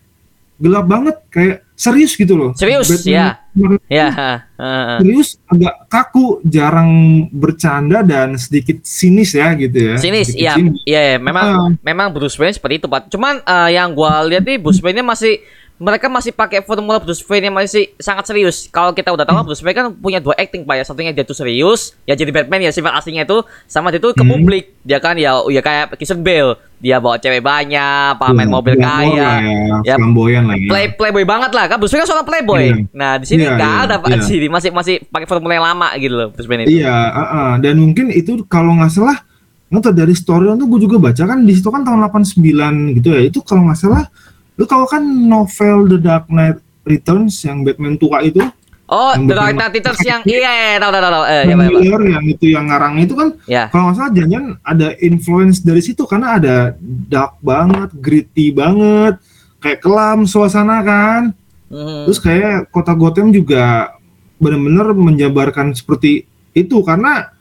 gelap 0.62 0.86
banget 0.86 1.16
kayak 1.30 1.58
serius 1.74 2.14
gitu 2.16 2.38
loh. 2.38 2.52
Serius, 2.54 2.88
ya. 3.04 3.42
Ya. 3.90 4.08
ha. 4.10 4.32
Serius 5.02 5.38
agak 5.50 5.76
kaku, 5.90 6.40
jarang 6.46 6.92
bercanda 7.34 8.06
dan 8.06 8.38
sedikit 8.38 8.82
sinis 8.86 9.34
ya 9.34 9.52
gitu 9.58 9.94
ya. 9.94 9.96
Sinis, 10.00 10.30
iya, 10.34 10.54
iya, 10.86 11.02
iya. 11.14 11.18
memang 11.20 11.48
Ah. 11.50 11.70
memang 11.82 12.14
Bruce 12.14 12.38
Wayne 12.38 12.56
seperti 12.56 12.82
itu, 12.82 12.88
Pak. 12.88 13.10
Cuman 13.10 13.42
eh, 13.44 13.70
yang 13.76 13.92
gua 13.94 14.24
lihat 14.24 14.46
nih 14.46 14.62
Bruce 14.62 14.80
Wayne-nya 14.80 15.06
masih 15.06 15.42
mereka 15.76 16.06
masih 16.06 16.30
pakai 16.30 16.62
formula 16.62 16.96
Bruce 16.96 17.20
Wayne 17.22 17.50
yang 17.50 17.56
masih 17.56 17.92
sangat 17.98 18.24
serius. 18.26 18.70
Kalau 18.70 18.92
kita 18.92 19.10
udah 19.10 19.26
tahu 19.26 19.36
Hmm. 19.36 19.46
Bruce 19.46 19.60
Wayne 19.60 19.76
kan 19.76 19.86
punya 19.92 20.18
dua 20.18 20.32
acting 20.34 20.64
Pak 20.64 20.76
ya. 20.76 20.84
Satunya 20.84 21.12
dia 21.12 21.22
tuh 21.22 21.34
serius, 21.34 21.98
ya 22.04 22.14
jadi 22.14 22.30
Batman 22.30 22.62
ya 22.62 22.72
sifat 22.72 22.94
aslinya 22.94 23.24
itu 23.24 23.42
sama 23.66 23.90
dia 23.90 23.98
tuh 23.98 24.14
ke 24.14 24.22
Hmm. 24.22 24.32
publik. 24.32 24.78
Dia 24.82 24.98
kan 24.98 25.16
ya 25.16 25.34
ya 25.46 25.60
kayak 25.60 25.94
Christian 25.94 26.22
Bale. 26.22 26.56
Dia 26.78 27.00
bawa 27.00 27.16
cewek 27.16 27.40
banyak, 27.40 28.16
pamer 28.18 28.44
Iya, 28.44 28.52
mobil 28.52 28.74
glamour 28.76 29.16
kaya. 29.16 29.30
ya, 29.40 29.78
Ya, 29.84 29.96
flamboyan 29.96 30.44
lah 30.46 30.56
ya. 30.56 30.68
Play 30.68 30.86
playboy 30.92 31.24
banget 31.24 31.52
lah 31.52 31.66
kan 31.66 31.78
Bruce 31.80 31.92
Wayne 31.92 32.04
kan 32.04 32.10
seorang 32.10 32.28
playboy. 32.28 32.62
Iya. 32.62 32.76
Nah, 32.92 33.12
di 33.18 33.26
sini 33.26 33.42
nggak 33.44 33.60
iya, 33.74 33.84
ada 33.84 33.96
Pak 33.98 34.08
di 34.20 34.22
sini 34.22 34.48
masih 34.48 34.70
masih 34.70 34.96
pakai 35.04 35.26
formula 35.26 35.54
yang 35.54 35.66
lama 35.66 35.90
gitu 35.98 36.14
loh 36.14 36.28
Bruce 36.30 36.46
Wayne 36.46 36.64
itu. 36.64 36.80
Iya, 36.80 36.96
dan 37.58 37.76
mungkin 37.78 38.08
itu 38.08 38.36
kalau 38.46 38.78
nggak 38.78 38.92
salah 38.92 39.18
nggak 39.68 39.90
dari 39.90 40.14
storyline 40.14 40.54
tuh 40.56 40.70
gue 40.70 40.86
juga 40.86 41.02
baca 41.02 41.24
kan 41.26 41.42
di 41.42 41.50
situ 41.50 41.66
kan 41.66 41.82
tahun 41.82 42.06
89 42.06 42.94
gitu 42.94 43.10
ya. 43.10 43.22
Itu 43.26 43.42
kalau 43.42 43.66
nggak 43.66 43.80
salah 43.80 44.06
lu 44.54 44.64
tahu 44.64 44.86
kan 44.86 45.02
novel 45.04 45.90
The 45.90 46.00
Dark 46.00 46.26
Knight 46.30 46.62
Returns 46.84 47.42
yang 47.42 47.64
Batman 47.64 47.98
tua 47.98 48.22
itu 48.22 48.44
Oh, 48.84 49.16
Yang 49.16 49.26
The 49.26 49.36
Dark 49.40 49.56
Knight 49.58 49.74
Returns 49.74 50.02
yang 50.06 50.22
iya, 50.28 50.52
iya, 50.54 50.78
tahu 50.78 50.92
tahu 50.94 51.02
tahu. 51.02 51.26
Eh, 51.26 51.34
ya, 51.34 51.42
yang 51.50 51.60
ya. 51.64 51.70
Miller 51.72 52.02
yang 52.14 52.26
itu 52.30 52.46
yang 52.52 52.66
ngarang 52.70 52.94
itu 53.02 53.14
kan 53.16 53.30
Ya. 53.50 53.64
kalau 53.72 53.90
nggak 53.90 53.96
salah 53.98 54.12
jangan 54.14 54.44
ada 54.62 54.88
influence 55.02 55.58
dari 55.64 55.82
situ 55.82 56.04
karena 56.06 56.38
ada 56.38 56.56
dark 57.10 57.40
banget, 57.42 57.90
gritty 57.98 58.54
banget, 58.54 59.18
kayak 59.64 59.80
kelam 59.82 60.28
suasana 60.30 60.84
kan. 60.86 61.22
Mhm. 61.74 62.06
Terus 62.06 62.20
kayak 62.22 62.70
kota 62.70 62.94
Gotham 62.94 63.34
juga 63.34 63.96
benar-benar 64.38 64.92
menjabarkan 64.94 65.74
seperti 65.74 66.28
itu 66.54 66.78
karena 66.84 67.32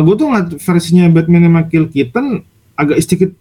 gue 0.00 0.14
tuh 0.14 0.26
ngeliat 0.32 0.48
versinya 0.54 1.04
Batman 1.10 1.44
yang 1.44 1.54
Michael 1.60 1.90
Keaton 1.90 2.40
agak 2.78 3.02
sedikit 3.02 3.34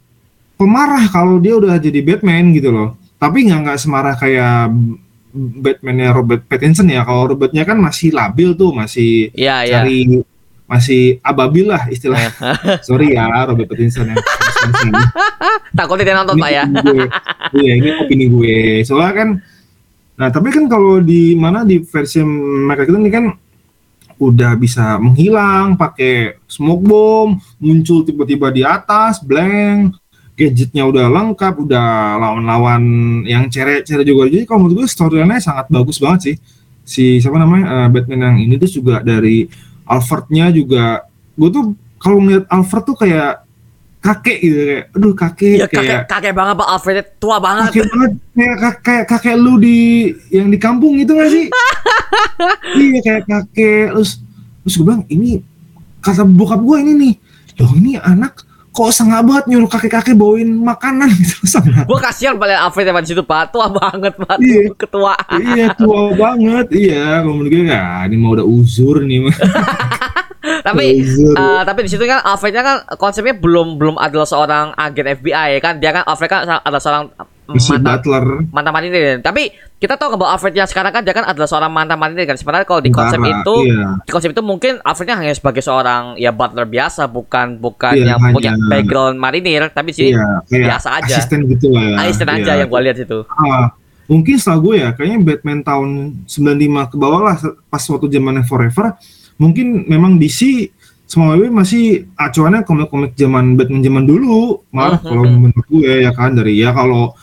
pemarah 0.57 1.05
kalau 1.13 1.37
dia 1.37 1.55
udah 1.55 1.77
jadi 1.77 2.01
Batman 2.03 2.51
gitu 2.51 2.73
loh. 2.73 2.97
Tapi 3.17 3.47
nggak 3.49 3.59
nggak 3.65 3.79
semarah 3.81 4.13
kayak 4.17 4.73
Batman-nya 5.37 6.09
Robert 6.11 6.43
Pattinson 6.49 6.89
ya. 6.89 7.05
Kalau 7.05 7.33
Robertnya 7.33 7.63
kan 7.63 7.77
masih 7.77 8.11
labil 8.13 8.57
tuh, 8.57 8.73
masih 8.73 9.29
iya. 9.37 9.63
cari 9.65 10.25
masih 10.67 11.23
ababil 11.23 11.69
lah 11.69 11.87
istilahnya. 11.87 12.33
Sorry 12.87 13.15
ya 13.15 13.47
Robert 13.47 13.69
Pattinson 13.69 14.11
ya. 14.11 14.17
Takutnya 15.77 16.03
dia 16.11 16.15
nonton 16.17 16.35
Pak 16.41 16.51
ya. 16.51 16.63
Iya, 17.55 17.71
ini 17.79 17.89
opini 18.03 18.25
gue. 18.27 18.57
Soalnya 18.83 19.13
kan 19.15 19.29
Nah, 20.17 20.33
tapi 20.33 20.49
kan 20.49 20.65
kalau 20.65 20.97
di 20.97 21.37
mana 21.37 21.61
di 21.61 21.77
versi 21.85 22.25
mereka 22.25 22.89
itu 22.89 22.97
ini 22.97 23.13
kan 23.13 23.25
udah 24.17 24.57
bisa 24.57 24.97
menghilang 24.97 25.77
pakai 25.77 26.41
smoke 26.49 26.81
bomb, 26.81 27.37
muncul 27.61 28.01
tiba-tiba 28.01 28.49
di 28.49 28.65
atas, 28.65 29.21
blank, 29.21 29.93
gadgetnya 30.37 30.85
udah 30.85 31.09
lengkap, 31.09 31.53
udah 31.59 31.87
lawan-lawan 32.15 32.83
yang 33.25 33.49
cere-cere 33.49 34.05
juga. 34.05 34.29
Jadi 34.29 34.45
kalau 34.45 34.63
menurut 34.63 34.85
gue 34.85 34.87
storyline-nya 34.87 35.41
sangat 35.41 35.65
bagus 35.67 35.97
banget 35.97 36.19
sih. 36.23 36.35
Si 36.83 37.17
siapa 37.17 37.35
namanya 37.35 37.65
eh, 37.65 37.87
Batman 37.89 38.21
yang 38.23 38.37
ini 38.39 38.55
tuh 38.55 38.69
juga 38.71 39.01
dari 39.01 39.49
Alfrednya 39.83 40.53
juga. 40.53 41.01
Gue 41.33 41.49
tuh 41.49 41.63
kalau 41.97 42.21
ngeliat 42.21 42.45
Alfred 42.47 42.83
tuh 42.83 42.95
kayak 42.95 43.43
kakek 43.97 44.37
gitu 44.39 44.55
kayak, 44.61 44.83
aduh 44.93 45.13
kakek 45.13 45.55
Ya 45.57 45.67
kakek 45.67 45.81
kayak 45.81 46.01
kakek 46.07 46.33
banget 46.33 46.55
Pak 46.55 46.69
Alfred 46.69 46.97
tua 47.17 47.37
banget. 47.41 47.69
kakek 47.73 47.85
banget 47.89 48.11
kayak 48.31 48.55
kak- 48.55 48.81
kayak 48.81 49.03
kakek 49.09 49.35
lu 49.35 49.53
di 49.57 49.77
yang 50.29 50.47
di 50.47 50.55
kampung 50.55 50.95
itu 50.95 51.11
gak 51.11 51.27
sih 51.27 51.45
iya 52.77 52.99
kayak 53.01 53.23
kakek 53.25 53.91
terus 53.91 54.21
terus 54.63 54.73
gue 54.77 54.85
bilang 54.85 55.03
ini 55.09 55.41
kata 55.99 56.23
bokap 56.23 56.61
gue 56.61 56.77
ini 56.79 56.93
nih 56.95 57.13
loh 57.57 57.73
ini 57.73 57.91
anak 57.97 58.46
kok 58.77 58.93
sengak 58.93 59.25
banget 59.25 59.45
nyuruh 59.49 59.65
kakek-kakek 59.65 60.13
bawain 60.13 60.45
makanan 60.53 61.09
gitu 61.09 61.41
sama 61.49 61.81
Gue 61.81 61.97
kasihan 61.97 62.37
paling 62.37 62.53
Alfred 62.53 62.85
yang 62.85 63.01
di 63.01 63.09
situ 63.09 63.25
pak, 63.25 63.49
tua 63.49 63.65
banget 63.67 64.13
pak, 64.13 64.37
Iya. 64.37 64.69
ketua. 64.77 65.17
iya 65.33 65.73
tua 65.73 66.13
banget. 66.13 66.69
Iya 66.69 67.25
menurut 67.25 67.49
gue 67.49 67.65
ya 67.65 68.05
ini 68.05 68.15
mau 68.15 68.37
udah 68.37 68.45
uzur 68.45 69.01
nih 69.01 69.25
tapi 70.59 71.01
eh, 71.03 71.61
tapi 71.63 71.79
di 71.81 71.89
situ 71.89 72.03
kan 72.03 72.21
Alfrednya 72.21 72.61
kan 72.61 72.77
konsepnya 72.95 73.33
belum 73.33 73.75
belum 73.75 73.95
adalah 73.95 74.25
seorang 74.25 74.73
agen 74.73 75.05
FBI 75.15 75.59
kan, 75.59 75.77
dia 75.77 75.91
kan 75.91 76.03
Alfred 76.03 76.27
kan 76.27 76.41
adalah 76.57 76.79
seorang 76.79 77.03
mantan 77.47 77.79
butler 77.79 78.25
mantan 78.51 78.71
marinir. 78.71 79.19
Tapi 79.19 79.47
kita 79.77 79.95
tahu 79.95 80.11
kan 80.11 80.17
bahwa 80.17 80.31
Alfred 80.35 80.51
yang 80.51 80.67
sekarang 80.67 80.91
kan 80.91 81.01
dia 81.01 81.15
kan 81.15 81.23
adalah 81.23 81.47
seorang 81.47 81.71
mantan 81.71 81.95
marinir 81.95 82.25
kan. 82.25 82.35
Sebenarnya 82.35 82.67
kalau 82.67 82.83
di 82.83 82.91
konsep 82.91 83.19
itu 83.19 83.55
iya. 83.65 83.95
di 84.03 84.11
konsep 84.11 84.29
itu 84.31 84.41
mungkin 84.41 84.83
Alfrednya 84.83 85.15
hanya 85.15 85.31
sebagai 85.31 85.63
seorang 85.63 86.15
ya 86.15 86.31
butler 86.31 86.67
biasa, 86.67 87.07
bukan 87.07 87.55
bukan 87.57 87.95
Iya, 87.95 88.13
yang 88.13 88.19
punya 88.35 88.51
hanya- 88.51 88.67
background 88.67 89.15
marinir, 89.15 89.71
tapi 89.71 89.95
sini 89.95 90.11
iya 90.11 90.43
biasa 90.43 90.99
aja. 90.99 91.23
asisten 91.23 91.47
gitu 91.47 91.71
lah 91.71 91.83
ya 91.83 91.95
asisten 92.03 92.27
aja 92.27 92.51
Iya. 92.51 92.59
yang 92.61 92.67
gua 92.67 92.81
lihat 92.83 92.99
itu. 92.99 93.23
Ah, 93.31 93.71
mungkin 94.07 94.35
setelah 94.35 94.59
gue 94.59 94.75
ya 94.77 94.89
kayaknya 94.91 95.19
Batman 95.21 95.59
tahun 95.61 95.89
95 96.27 96.47
ke 96.87 96.95
bawah 96.95 97.21
lah 97.23 97.35
pas 97.67 97.83
waktu 97.83 98.07
zamannya 98.07 98.43
Forever 98.43 98.95
mungkin 99.37 99.85
memang 99.85 100.17
DC 100.17 100.69
semua 101.07 101.39
WB 101.39 101.47
masih 101.53 101.85
acuannya 102.13 102.67
komik-komik 102.67 103.15
zaman 103.15 103.55
Batman 103.55 103.79
zaman 103.79 104.03
dulu 104.03 104.59
malah 104.69 104.99
Mhm. 104.99 105.07
kalau 105.07 105.23
menurut 105.23 105.67
gue 105.71 105.93
ya 106.03 106.11
kan 106.11 106.35
dari 106.35 106.59
ya 106.59 106.75
kalau 106.75 107.15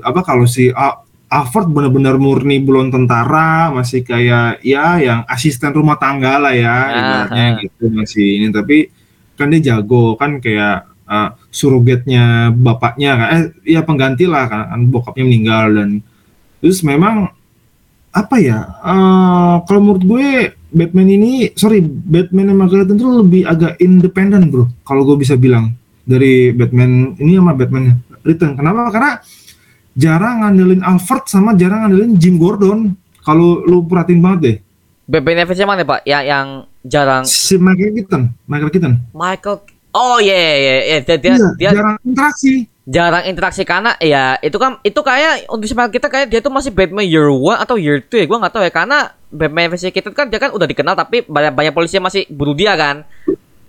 apa 0.00 0.20
kalau 0.24 0.48
si 0.48 0.72
A- 0.72 1.04
Alfred 1.28 1.68
benar-benar 1.68 2.16
murni 2.16 2.56
belum 2.56 2.88
tentara 2.88 3.68
masih 3.68 4.00
kayak 4.00 4.64
ya 4.64 4.96
yang 4.96 5.20
asisten 5.28 5.76
rumah 5.76 6.00
tangga 6.00 6.40
lah 6.40 6.56
ya 6.56 6.76
ibaratnya 6.88 7.44
Aha. 7.52 7.60
gitu 7.68 7.84
masih 7.92 8.26
ini 8.40 8.48
tapi 8.48 8.88
kan 9.36 9.52
dia 9.52 9.60
jago 9.76 10.16
kan 10.16 10.40
kayak 10.40 10.88
uh, 11.04 11.36
surrogatnya 11.52 12.48
bapaknya 12.50 13.10
kan 13.14 13.28
eh 13.28 13.44
ya 13.76 13.84
pengganti 13.84 14.24
lah 14.24 14.48
kan, 14.48 14.72
kan 14.72 14.80
bokapnya 14.88 15.24
meninggal 15.28 15.64
dan 15.76 15.90
terus 16.58 16.80
memang 16.80 17.28
apa 18.08 18.36
ya 18.40 18.64
eh, 18.80 19.54
kalau 19.68 19.80
menurut 19.84 20.02
gue 20.02 20.28
Batman 20.68 21.08
ini 21.08 21.48
sorry 21.56 21.80
Batman 21.84 22.52
yang 22.52 22.58
Margaret 22.60 22.88
itu 22.92 23.08
lebih 23.08 23.42
agak 23.48 23.80
independen 23.80 24.52
bro. 24.52 24.68
Kalau 24.84 25.04
gue 25.08 25.24
bisa 25.24 25.34
bilang. 25.36 25.72
Dari 26.08 26.56
Batman 26.56 27.20
ini 27.20 27.36
sama 27.36 27.52
Batman 27.52 28.00
Return. 28.24 28.56
Kenapa? 28.56 28.88
Karena 28.88 29.12
jarang 29.92 30.40
ngandelin 30.40 30.80
Alfred 30.80 31.28
sama 31.28 31.52
jarang 31.52 31.84
ngandelin 31.84 32.16
Jim 32.16 32.40
Gordon. 32.40 32.96
Kalau 33.20 33.60
lu 33.68 33.84
perhatiin 33.84 34.24
banget 34.24 34.40
deh. 34.40 34.56
Benefitnya 35.04 35.68
mana 35.68 35.84
pak? 35.84 36.08
Yang 36.08 36.24
yang 36.32 36.46
jarang. 36.80 37.24
Si 37.28 37.60
Michael 37.60 37.92
Keaton. 37.92 38.22
Michael 38.48 38.72
Keaton. 38.72 38.94
Michael. 39.12 39.56
Oh 39.92 40.16
iya 40.16 40.32
iya 40.32 40.56
iya 40.56 40.98
dia 41.04 41.16
dia, 41.20 41.32
iya, 41.36 41.48
dia 41.60 41.70
jarang 41.76 41.96
interaksi. 42.00 42.52
Jarang 42.88 43.24
interaksi 43.28 43.62
karena 43.68 43.92
ya 44.00 44.40
itu 44.40 44.56
kan 44.56 44.80
itu 44.80 45.00
kayak 45.04 45.44
untuk 45.52 45.68
semangat 45.68 45.92
kita 46.00 46.08
kayak 46.08 46.26
dia 46.32 46.40
tuh 46.40 46.52
masih 46.52 46.72
Batman 46.72 47.04
year 47.04 47.28
one 47.28 47.60
atau 47.60 47.76
year 47.76 48.00
two 48.00 48.16
ya 48.16 48.24
gue 48.24 48.38
nggak 48.40 48.52
tahu 48.52 48.64
ya. 48.64 48.72
Karena 48.72 49.12
Batman 49.28 49.68
versi 49.68 49.88
kita 49.88 50.08
kan 50.10 50.26
dia 50.26 50.36
kan 50.36 50.50
udah 50.50 50.64
dikenal 50.64 50.94
tapi 50.94 51.22
banyak 51.22 51.52
banyak 51.52 51.72
polisi 51.72 51.96
yang 51.96 52.06
masih 52.06 52.24
bunuh 52.26 52.52
dia 52.52 52.72
kan? 52.74 53.04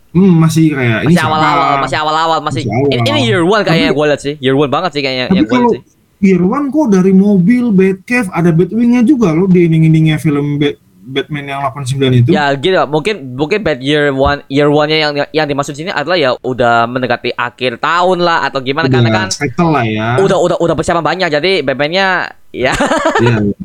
Hmm, 0.09 0.41
masih 0.41 0.73
kayak 0.73 1.05
ini 1.05 1.13
masih 1.13 1.21
awal-awal 1.21 1.65
masih 1.79 1.97
awal-awal 1.97 2.39
masih, 2.41 2.63
Masih 2.65 2.73
awal. 2.73 2.89
ini, 2.89 3.05
ini 3.05 3.19
year 3.27 3.43
one 3.43 3.61
kayaknya 3.61 3.89
gue 3.91 4.05
lihat 4.07 4.21
sih 4.21 4.33
year 4.39 4.55
one 4.55 4.71
banget 4.71 4.91
sih 4.97 5.01
kayaknya 5.01 5.25
Tapi 5.29 5.45
kalau 5.45 5.71
sih. 5.71 5.83
Irwan 6.19 6.67
kok 6.67 6.91
dari 6.91 7.15
mobil, 7.15 7.71
Batcave, 7.71 8.27
ada 8.35 8.51
Batwingnya 8.51 9.07
juga 9.07 9.31
loh 9.31 9.47
di 9.47 9.63
ending-endingnya 9.63 10.19
film 10.19 10.59
Bat- 10.59 10.75
Batman 11.09 11.45
yang 11.49 11.59
89 11.65 12.21
itu. 12.21 12.29
ya 12.29 12.53
gitu 12.53 12.77
mungkin 12.85 13.33
mungkin 13.33 13.59
bad 13.65 13.81
year 13.81 14.13
one 14.13 14.45
year 14.45 14.69
one 14.69 14.85
nya 14.85 14.97
yang 15.09 15.13
yang 15.33 15.47
dimaksud 15.49 15.73
sini 15.73 15.89
adalah 15.89 16.15
ya 16.15 16.37
udah 16.39 16.85
mendekati 16.85 17.33
akhir 17.33 17.81
tahun 17.81 18.21
lah 18.21 18.45
atau 18.45 18.61
gimana 18.61 18.85
Udah 18.85 19.01
karena 19.01 19.09
kan 19.09 19.27
lah 19.73 19.83
ya. 19.85 20.07
udah 20.21 20.37
udah 20.37 20.57
udah 20.61 20.75
bersama 20.77 21.01
banyak 21.01 21.27
jadi 21.27 21.65
Batman-nya 21.65 22.07
ya 22.49 22.73
Iya, 23.21 23.35
iya. 23.45 23.55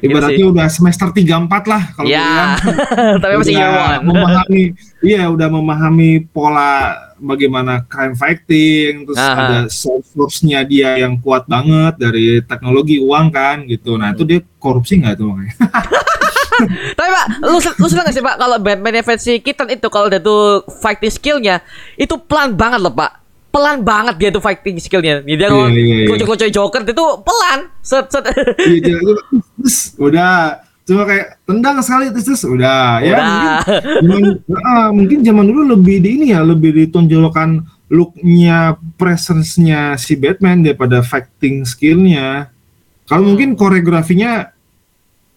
Ibaratnya 0.06 0.46
udah 0.46 0.66
semester 0.70 1.10
3 1.10 1.26
4 1.50 1.50
lah 1.66 1.82
kalau 1.90 2.06
gue 2.06 2.14
bilang. 2.14 2.50
ya 2.54 3.18
tapi 3.22 3.34
masih 3.34 3.54
year 3.54 3.70
one 3.70 4.02
memahami 4.06 4.62
iya 5.02 5.22
udah 5.26 5.48
memahami 5.50 6.10
pola 6.30 6.94
bagaimana 7.18 7.82
crime 7.90 8.14
fighting 8.14 9.02
terus 9.10 9.18
Aha. 9.18 9.34
ada 9.42 9.58
source-nya 9.66 10.62
dia 10.62 11.02
yang 11.02 11.18
kuat 11.18 11.50
banget 11.50 11.98
dari 11.98 12.38
teknologi 12.46 13.02
uang 13.02 13.26
kan 13.34 13.66
gitu 13.66 13.98
nah 13.98 14.14
itu 14.14 14.22
dia 14.22 14.38
korupsi 14.62 15.02
nggak 15.02 15.18
tuh 15.18 15.26
makanya 15.34 15.54
Tapi 16.94 17.08
pak, 17.08 17.26
lu, 17.42 17.56
lu 17.56 17.86
seneng 17.86 18.04
gak 18.04 18.14
sih 18.14 18.20
pak 18.20 18.36
kalau 18.36 18.56
Batman 18.58 19.00
versi 19.00 19.32
Keaton 19.38 19.68
itu 19.68 19.86
kalau 19.88 20.06
dia 20.06 20.18
tuh 20.18 20.62
fighting 20.78 21.10
skillnya 21.10 21.62
itu 21.94 22.14
pelan 22.18 22.52
banget 22.52 22.78
loh 22.78 22.90
pak, 22.90 23.18
pelan 23.48 23.80
banget 23.80 24.14
dia 24.16 24.28
tuh 24.28 24.40
fighting 24.40 24.76
skillnya. 24.76 25.22
Dia 25.22 25.34
Iya, 25.34 25.46
kalau 25.46 25.66
iya, 25.70 25.82
iya. 25.82 26.06
kocok-kocok 26.06 26.48
Joker 26.50 26.82
itu 26.84 27.04
pelan, 27.22 27.58
set 27.80 28.06
set. 28.08 28.24
Iya, 28.58 28.96
udah 29.96 30.32
cuma 30.82 31.04
kayak 31.04 31.44
tendang 31.44 31.84
sekali 31.84 32.08
terus, 32.08 32.24
terus 32.24 32.42
udah, 32.48 33.04
ya 33.04 33.20
mungkin 34.00 34.40
Udah. 34.40 34.40
zaman 34.48 34.64
ah, 34.64 34.88
mungkin 34.88 35.18
zaman 35.20 35.44
dulu 35.44 35.76
lebih 35.76 36.00
di 36.00 36.16
ini 36.16 36.26
ya 36.32 36.40
lebih 36.40 36.72
ditonjolkan 36.72 37.60
looknya 37.92 38.72
presence-nya 38.96 40.00
si 40.00 40.16
Batman 40.16 40.64
daripada 40.64 41.04
fighting 41.04 41.68
skillnya 41.68 42.48
kalau 43.04 43.20
Hmm. 43.20 43.36
mungkin 43.36 43.50
koreografinya 43.52 44.48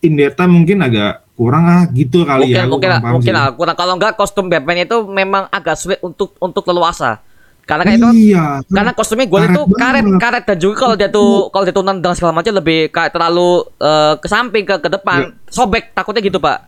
Indeta 0.02 0.50
mungkin 0.50 0.82
agak 0.82 1.30
kurang 1.38 1.66
ah 1.66 1.86
gitu 1.90 2.22
kali 2.26 2.54
mungkin 2.54 2.58
ya 2.58 2.66
mungkin 2.70 2.90
kurang 2.90 3.02
paham 3.02 3.14
mungkin 3.18 3.34
lah, 3.34 3.48
kurang. 3.54 3.76
Kalau 3.78 3.94
enggak 3.98 4.14
kostum 4.18 4.46
Batman 4.50 4.86
itu 4.86 4.98
memang 5.06 5.46
agak 5.50 5.76
sulit 5.78 6.00
untuk 6.02 6.34
untuk 6.42 6.66
leluasa. 6.70 7.22
Karena 7.62 7.86
kayak 7.86 7.98
itu 8.02 8.10
iya 8.34 8.46
karena 8.68 8.92
kostumnya 8.92 9.30
gue 9.30 9.40
itu 9.48 9.62
karet 9.78 10.06
karet. 10.18 10.44
Dan 10.50 10.58
juga 10.58 10.76
kalau 10.82 10.96
dia 10.98 11.10
tuh 11.14 11.54
kalau 11.54 11.64
dia 11.64 11.74
tuh 11.74 11.86
nendang 11.86 12.14
segala 12.18 12.34
macam 12.34 12.52
lebih 12.58 12.90
kayak 12.90 13.14
terlalu 13.14 13.64
eh, 13.78 14.14
ke 14.18 14.28
samping 14.28 14.66
ke 14.66 14.76
ke 14.82 14.90
depan. 14.90 15.38
Sobek 15.48 15.94
takutnya 15.94 16.22
gitu 16.26 16.42
pak. 16.42 16.68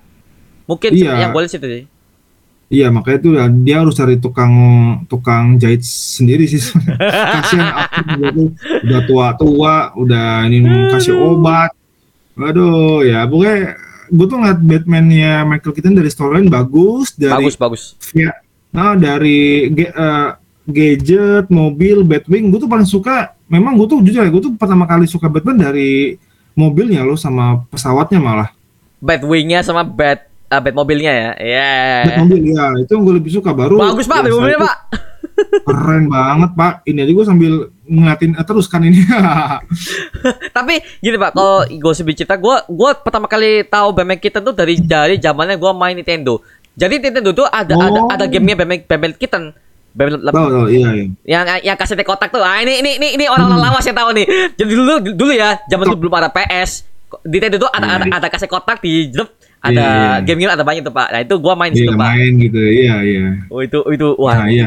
Mungkin 0.70 0.90
Iya. 0.96 1.28
yang 1.28 1.36
lihat 1.36 1.52
situ 1.52 1.66
sih. 1.68 1.84
Iya 2.74 2.90
makanya 2.90 3.18
itu 3.22 3.30
ya, 3.38 3.46
dia 3.54 3.76
harus 3.86 3.94
cari 3.94 4.18
tukang 4.18 4.54
tukang 5.06 5.62
jahit 5.62 5.86
sendiri 5.86 6.50
sih. 6.50 6.58
Kasihan 7.38 7.70
aku 7.86 8.50
udah 8.82 9.02
tua-tua, 9.06 9.76
udah 9.94 10.50
ini 10.50 10.90
kasih 10.90 11.14
obat. 11.14 11.70
Aduh 12.34 13.06
ya 13.06 13.26
pokoknya 13.30 13.78
gue 14.14 14.26
tuh 14.26 14.38
ngeliat 14.38 14.60
Batman-nya 14.62 15.32
Michael 15.46 15.74
Keaton 15.74 15.96
dari 15.98 16.10
storyline 16.10 16.50
bagus 16.50 17.14
dari 17.18 17.34
bagus 17.34 17.56
bagus 17.58 17.84
via 18.14 18.30
nah 18.74 18.98
dari 18.98 19.70
ge- 19.70 19.94
eh, 19.94 20.30
gadget, 20.66 21.46
mobil, 21.54 22.02
Batwing 22.02 22.50
gue 22.50 22.60
tuh 22.62 22.72
paling 22.72 22.90
suka 22.90 23.38
memang 23.46 23.78
gue 23.78 23.86
tuh 23.86 24.00
jujur 24.02 24.26
ya 24.26 24.32
gue 24.34 24.44
tuh 24.44 24.54
pertama 24.58 24.90
kali 24.90 25.06
suka 25.06 25.30
Batman 25.30 25.62
dari 25.62 26.18
mobilnya 26.58 27.02
loh 27.06 27.18
sama 27.18 27.66
pesawatnya 27.70 28.22
malah. 28.22 28.50
Batwingnya 29.04 29.66
sama 29.66 29.84
bat 29.84 30.26
uh, 30.48 30.62
Batmobilnya 30.62 31.12
ya. 31.12 31.30
Iya. 31.38 31.72
Batmobil 32.14 32.42
ya 32.54 32.66
itu 32.82 32.92
yang 32.94 33.04
gue 33.04 33.16
lebih 33.20 33.32
suka 33.34 33.52
baru. 33.52 33.78
Bagus 33.78 34.06
pak 34.06 34.22
ya, 34.22 34.24
Batmobilnya 34.30 34.60
pak. 34.62 34.76
Keren 35.64 36.08
banget 36.08 36.52
pak 36.54 36.74
ini 36.84 37.00
aja 37.02 37.12
gue 37.12 37.26
sambil 37.26 37.54
ngeliatin 37.84 38.36
eh, 38.36 38.46
terus 38.46 38.68
kan 38.68 38.82
ini 38.82 39.02
Tapi 40.56 40.74
gini 41.00 41.18
pak, 41.18 41.34
kalau 41.34 41.68
gue 41.68 41.94
sebut 41.94 42.16
cerita, 42.16 42.36
gue 42.36 42.56
gue 42.66 42.90
pertama 43.02 43.28
kali 43.28 43.66
tahu 43.66 43.92
Batman 43.92 44.20
Kitten 44.20 44.42
tuh 44.42 44.56
dari 44.56 44.80
dari 44.80 45.16
zamannya 45.18 45.60
gue 45.60 45.72
main 45.74 45.96
Nintendo. 45.96 46.40
Jadi 46.74 46.98
Nintendo 47.00 47.32
tuh 47.34 47.46
ada 47.46 47.74
ada 47.76 48.00
Oh. 48.00 48.08
ada 48.10 48.26
gamenya 48.26 48.56
Batman 48.56 48.80
Batman 48.86 49.14
Kitten. 49.14 49.44
Batman, 49.94 50.34
tahu 50.34 50.48
tahu 50.50 50.66
iya 50.74 50.90
iya 50.90 51.06
yang 51.28 51.44
yang 51.62 51.78
kasih 51.78 52.00
kotak 52.02 52.34
tuh. 52.34 52.42
Ah 52.42 52.64
ini 52.64 52.82
ini 52.82 52.98
ini, 52.98 53.08
ini 53.20 53.26
orang-orang 53.30 53.62
Hmm. 53.62 53.68
lama 53.70 53.80
saya 53.84 53.94
tahu 53.94 54.10
nih. 54.16 54.26
Jadi 54.58 54.72
dulu 54.74 54.94
dulu 55.14 55.32
ya, 55.34 55.60
zaman 55.70 55.86
dulu 55.92 56.08
belum 56.08 56.14
ada 56.18 56.30
PS. 56.32 56.93
Di 57.22 57.38
Nintendo 57.38 57.58
tuh 57.60 57.70
ada 57.70 57.84
Iya, 57.84 57.96
ada, 57.96 58.06
iya. 58.06 58.14
ada 58.16 58.28
kasih 58.28 58.48
kotak 58.48 58.78
di 58.80 58.94
grup 59.08 59.30
ada 59.60 59.72
Iya, 59.72 59.86
iya. 59.86 60.12
game-game 60.24 60.52
ada 60.52 60.62
banyak 60.62 60.82
tuh 60.82 60.92
pak. 60.92 61.08
Nah 61.08 61.22
itu 61.22 61.36
gue 61.36 61.54
main 61.54 61.72
iya 61.72 61.80
situ 61.80 61.92
pak. 61.92 62.00
main 62.04 62.32
gitu 62.38 62.60
iya 62.60 62.96
iya 63.02 63.26
Oh 63.48 63.60
itu 63.60 63.80
itu 63.88 64.08
wah. 64.16 64.36
Nah, 64.36 64.48
iya. 64.48 64.66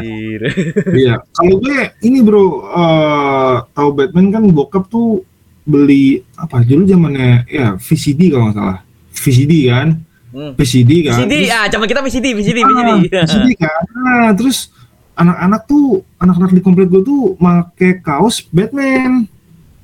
iya 0.93 1.13
kalau 1.31 1.55
gue 1.57 1.77
ini 2.01 2.19
bro 2.19 2.45
eh 2.65 3.55
tahu 3.71 3.89
Batman 3.93 4.27
kan 4.29 4.43
bokap 4.47 4.87
tuh 4.87 5.21
beli 5.63 6.23
apa 6.33 6.61
dulu 6.61 6.83
zamannya 6.83 7.43
ya 7.45 7.75
VCD 7.75 8.29
kalau 8.29 8.47
nggak 8.47 8.55
salah 8.55 8.77
VCD 9.11 9.53
kan 9.67 9.89
Hmm. 10.27 10.53
VCD 10.53 10.91
kan 11.03 11.17
VCD, 11.17 11.33
Terus- 11.39 11.55
ah 11.55 11.65
zaman 11.65 11.87
kita 11.87 11.99
VCD, 11.99 12.35
VCD, 12.35 12.59
Ah, 12.59 12.67
VCD. 12.67 12.91
VCD 13.17 13.47
kan 13.57 13.81
nah 13.95 14.29
terus 14.31 14.69
anak-anak 15.13 15.61
tuh 15.65 15.85
anak-anak 16.15 16.51
di 16.51 16.61
komplek 16.61 16.87
gue 16.87 17.01
tuh 17.01 17.33
make 17.37 18.03
kaos 18.03 18.43
Batman 18.45 19.23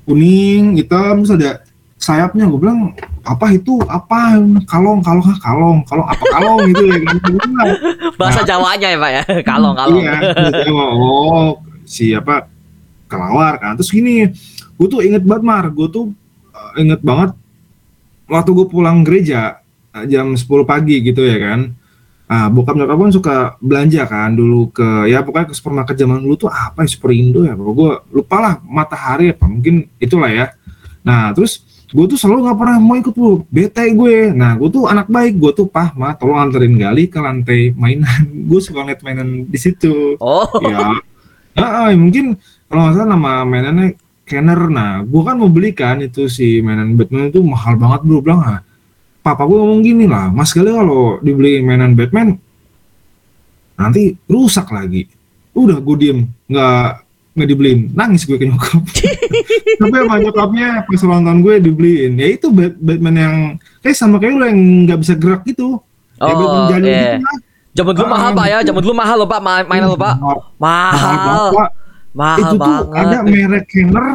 kuning 0.04 0.76
hitam 0.76 1.14
terus 1.18 1.32
ada 1.32 1.50
sayapnya 2.04 2.44
gue 2.44 2.60
bilang 2.60 2.92
apa 3.24 3.56
itu? 3.56 3.80
Apa? 3.88 4.36
Kalong 4.68 5.00
kalong 5.00 5.24
ah, 5.24 5.38
kalong 5.40 5.78
kalong 5.88 6.08
apa 6.12 6.24
kalong 6.36 6.60
gitu 6.68 6.84
ya 6.84 6.98
kan 7.00 7.16
Gua 7.24 7.40
bilang, 7.40 7.70
Bahasa 8.20 8.40
Nah, 8.44 8.48
Jawanya 8.52 8.88
ya 8.92 8.98
pak 9.00 9.10
ya, 9.10 9.22
kalong 9.48 9.74
kalong. 9.74 10.04
Iya, 10.04 10.16
oh 10.68 11.64
siapa 11.88 12.52
kelawar 13.08 13.56
kan. 13.56 13.80
Terus 13.80 13.88
gini, 13.88 14.28
gue 14.76 14.88
tuh 14.88 15.00
inget 15.00 15.24
banget 15.24 15.42
Mar, 15.48 15.64
gue 15.72 15.88
tuh 15.88 16.12
uh, 16.52 16.72
inget 16.76 17.00
banget 17.00 17.32
waktu 18.28 18.50
gue 18.52 18.66
pulang 18.68 19.00
gereja 19.00 19.64
uh, 19.96 20.04
jam 20.04 20.36
10 20.36 20.44
pagi 20.68 21.00
gitu 21.00 21.24
ya 21.24 21.40
kan. 21.40 21.60
ah 22.24 22.48
bokap 22.48 22.72
nyokap 22.72 22.96
kan 22.96 23.12
suka 23.12 23.36
belanja 23.60 24.08
kan 24.08 24.32
dulu 24.32 24.72
ke 24.72 25.12
ya 25.12 25.20
pokoknya 25.20 25.52
ke 25.52 25.54
supermarket 25.60 25.92
zaman 25.92 26.24
dulu 26.24 26.48
tuh 26.48 26.48
apa 26.48 26.80
ya 26.80 26.88
Superindo 26.88 27.44
ya. 27.44 27.52
Gue 27.52 28.00
lupa 28.16 28.40
lah 28.40 28.54
Matahari 28.64 29.36
apa 29.36 29.44
mungkin 29.44 29.92
itulah 30.00 30.32
ya. 30.32 30.56
Nah 31.04 31.36
terus 31.36 31.73
gue 31.92 32.04
tuh 32.08 32.18
selalu 32.18 32.48
nggak 32.48 32.58
pernah 32.58 32.76
mau 32.80 32.96
ikut 32.96 33.12
tuh 33.12 33.44
bete 33.52 33.84
gue. 33.92 34.32
Nah 34.32 34.56
gue 34.56 34.68
tuh 34.72 34.88
anak 34.88 35.10
baik. 35.10 35.36
Gue 35.36 35.52
tuh 35.52 35.66
pah 35.68 35.92
ma 35.92 36.16
tolong 36.16 36.40
anterin 36.40 36.74
gali 36.80 37.10
ke 37.10 37.20
lantai 37.20 37.76
mainan. 37.76 38.24
Gue 38.48 38.60
suka 38.64 38.82
ngeliat 38.82 39.00
mainan 39.04 39.44
di 39.44 39.58
situ. 39.60 40.16
Oh. 40.18 40.48
ya 40.64 40.96
ah, 41.60 41.86
ah, 41.86 41.88
mungkin 41.92 42.34
kalau 42.66 42.88
nggak 42.88 42.94
salah 42.96 43.08
nama 43.12 43.32
mainannya 43.44 44.00
Kenner. 44.24 44.60
Nah 44.72 45.04
gue 45.04 45.22
kan 45.22 45.36
mau 45.36 45.52
beli 45.52 45.76
kan 45.76 46.00
itu 46.00 46.24
si 46.26 46.64
mainan 46.64 46.96
Batman 46.96 47.28
itu 47.28 47.44
mahal 47.44 47.76
banget 47.76 48.00
bro 48.08 48.24
bilang 48.24 48.40
ah 48.40 48.60
papa 49.20 49.44
gue 49.44 49.56
ngomong 49.56 49.80
gini 49.80 50.04
lah 50.04 50.28
mas 50.28 50.52
kali 50.52 50.68
kalau 50.68 51.20
dibeli 51.20 51.60
mainan 51.60 51.92
Batman 51.92 52.32
nanti 53.76 54.16
rusak 54.24 54.72
lagi. 54.72 55.04
Udah 55.54 55.78
gue 55.78 55.96
diem. 56.00 56.26
Nggak 56.48 57.03
nggak 57.34 57.48
dibeliin. 57.48 57.80
Nangis 57.90 58.22
gue 58.22 58.34
ke 58.34 58.46
nyokap. 58.46 58.82
Tapi 59.80 59.94
sama 59.96 60.16
nyokapnya 60.16 60.68
pas 60.82 61.00
ulang 61.02 61.22
tahun 61.22 61.38
gue 61.40 61.54
dibeliin. 61.60 62.12
Ya 62.14 62.28
itu 62.30 62.46
Bat- 62.48 62.78
Batman 62.78 63.16
yang 63.16 63.34
kayak 63.80 63.96
sama 63.96 64.16
kayak 64.16 64.34
lo 64.34 64.44
yang 64.46 64.60
nggak 64.84 64.98
bisa 64.98 65.14
gerak 65.14 65.42
gitu. 65.44 65.82
Kayak 66.14 66.30
Oh, 66.30 66.38
Batman 66.40 66.62
jadul 66.70 66.86
iya. 66.86 67.02
gitu 67.10 67.18
lah. 67.20 67.36
Zaman 67.74 67.92
dulu 67.92 68.06
Ah, 68.06 68.12
mahal. 68.12 68.30
Pak 68.32 68.46
ya, 68.46 68.58
zaman 68.62 68.80
dulu 68.80 68.94
mahal 68.94 69.16
loh 69.18 69.26
pak, 69.26 69.40
Ma- 69.40 69.66
mainan 69.66 69.88
loh 69.88 69.98
pak. 69.98 70.14
Mahal. 70.14 70.38
Mahal, 70.56 71.44
banget. 71.50 71.70
mahal 72.14 72.38
itu 72.38 72.54
tuh 72.54 72.58
banget. 72.62 72.86
ada 72.94 73.18
merek 73.20 73.64
Kenner. 73.66 74.06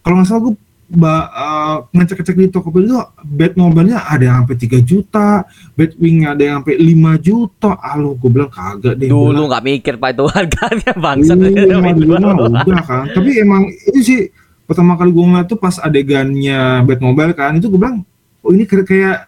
Kalau 0.00 0.14
nggak 0.16 0.26
salah 0.26 0.40
gue 0.40 0.54
eh, 0.88 1.76
ngecek-ngecek 1.92 2.36
di 2.36 2.48
Tokopedia 2.48 2.88
itu 2.88 2.98
Batmobile-nya 3.28 4.08
ada 4.08 4.24
yang 4.24 4.36
sampai 4.44 4.56
3 4.56 4.80
juta, 4.80 5.44
Batwing 5.76 6.24
ada 6.24 6.40
yang 6.40 6.56
sampai 6.64 6.80
5 6.80 7.12
juta. 7.20 7.76
Alo, 7.76 8.16
gue 8.16 8.30
bilang 8.32 8.48
kagak 8.48 8.96
deh. 8.96 9.12
Dulu 9.12 9.52
nggak 9.52 9.64
mikir 9.64 9.94
pak 10.00 10.16
itu 10.16 10.24
harganya 10.32 10.92
bangsat. 10.96 11.36
Iya, 11.36 11.76
udah 11.76 12.82
kan. 12.88 13.04
Tapi 13.12 13.30
emang 13.36 13.68
itu 13.68 14.00
sih 14.00 14.20
pertama 14.64 14.96
kali 14.96 15.12
gue 15.12 15.24
ngeliat 15.24 15.46
tuh 15.48 15.56
pas 15.56 15.76
adegannya 15.76 16.84
Batmobile 16.84 17.32
kan 17.32 17.56
itu 17.56 17.68
gue 17.68 17.80
bilang 17.80 18.04
oh 18.44 18.52
ini 18.52 18.64
kayak 18.64 18.84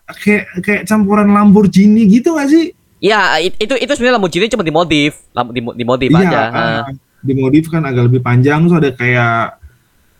kayak 0.07 0.45
kayak, 0.65 0.83
campuran 0.89 1.29
Lamborghini 1.29 2.09
gitu 2.09 2.37
gak 2.41 2.49
sih? 2.49 2.73
Ya 3.01 3.37
it- 3.37 3.57
itu 3.57 3.73
itu 3.77 3.93
sebenarnya 3.97 4.17
Lamborghini 4.17 4.49
cuma 4.49 4.65
dimodif, 4.65 5.13
Lam- 5.33 5.53
dim- 5.53 5.77
dimodif 5.77 6.09
Iya, 6.13 6.25
aja. 6.25 6.41
ah, 6.53 6.81
dimodif 7.21 7.69
kan 7.69 7.85
agak 7.85 8.09
lebih 8.09 8.25
panjang 8.25 8.65
terus 8.65 8.77
ada 8.81 8.91
kayak 8.93 9.60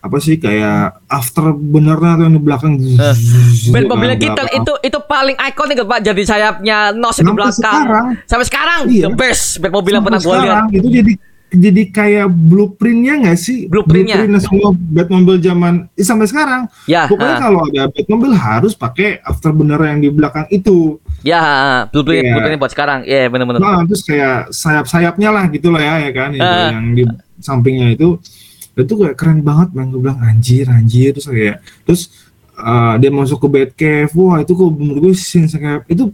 apa 0.01 0.17
sih 0.17 0.35
kayak 0.35 0.79
after 1.05 1.53
benernya 1.53 2.17
tuh 2.17 2.23
yang 2.23 2.33
di 2.33 2.41
belakang 2.41 2.73
Eh, 2.75 3.15
Ben 3.69 3.79
Gitu 3.79 3.87
mobilnya 3.87 4.17
kita 4.17 4.41
itu 4.51 4.73
itu 4.81 4.97
paling 4.99 5.37
ikonik 5.39 5.77
pak 5.79 5.99
jadi 6.01 6.21
sayapnya 6.23 6.77
nos 6.91 7.15
di 7.15 7.23
belakang. 7.23 7.53
sekarang 7.53 8.05
Sampai 8.25 8.45
sekarang 8.45 8.79
Iya. 8.87 9.05
the 9.05 9.13
best 9.13 9.57
Ben 9.57 9.69
mobil 9.69 9.93
yang 9.93 10.01
pernah 10.01 10.17
gue 10.17 10.35
lihat. 10.35 10.63
itu 10.71 10.89
jadi 10.91 11.13
jadi 11.51 11.83
kayak 11.85 12.27
blueprintnya 12.31 13.13
nggak 13.19 13.35
sih 13.35 13.67
Blueprintnya. 13.67 14.23
semua 14.39 14.71
Batmobile 14.71 15.37
zaman 15.37 15.73
eh, 15.91 16.01
sampai 16.01 16.25
sekarang 16.25 16.65
Ya, 16.85 17.05
pokoknya 17.05 17.35
ah. 17.35 17.41
kalau 17.43 17.59
ada 17.63 17.81
Batmobile 17.87 18.33
harus 18.33 18.73
pakai 18.73 19.19
after 19.21 19.51
bener 19.51 19.77
yang 19.77 19.99
di 19.99 20.09
belakang 20.09 20.47
itu 20.47 20.97
ya 21.21 21.43
blueprint 21.87 22.23
Iya. 22.23 22.33
blueprint 22.33 22.57
buat 22.57 22.71
sekarang. 22.71 22.99
Iya 23.03 23.27
benar-benar. 23.27 23.59
nah 23.59 23.79
terus 23.83 24.01
kayak 24.01 24.49
sayap-sayapnya 24.49 25.29
lah 25.29 25.45
gitu 25.47 25.69
lah 25.69 25.81
ya 25.83 25.95
ya 25.99 26.11
kan 26.11 26.29
Ah. 26.33 26.71
yang 26.71 26.85
di 26.91 27.03
sampingnya 27.37 27.91
itu 27.91 28.15
itu 28.73 28.93
kayak 28.95 29.15
keren 29.15 29.39
banget 29.41 29.69
man. 29.71 29.89
Gue 29.89 30.01
bilang 30.01 30.19
anjir 30.19 30.65
anjir. 30.67 31.11
Terus 31.11 31.27
kayak 31.27 31.57
terus 31.83 32.01
uh, 32.55 32.95
dia 32.95 33.09
masuk 33.09 33.37
ke 33.39 33.47
Batcave. 33.47 34.11
Wah 34.13 34.39
itu 34.39 34.51
kok 34.51 34.69
menurut 34.71 34.99
gue 35.01 35.13
scene 35.13 35.47
kayak 35.47 35.85
itu 35.85 36.09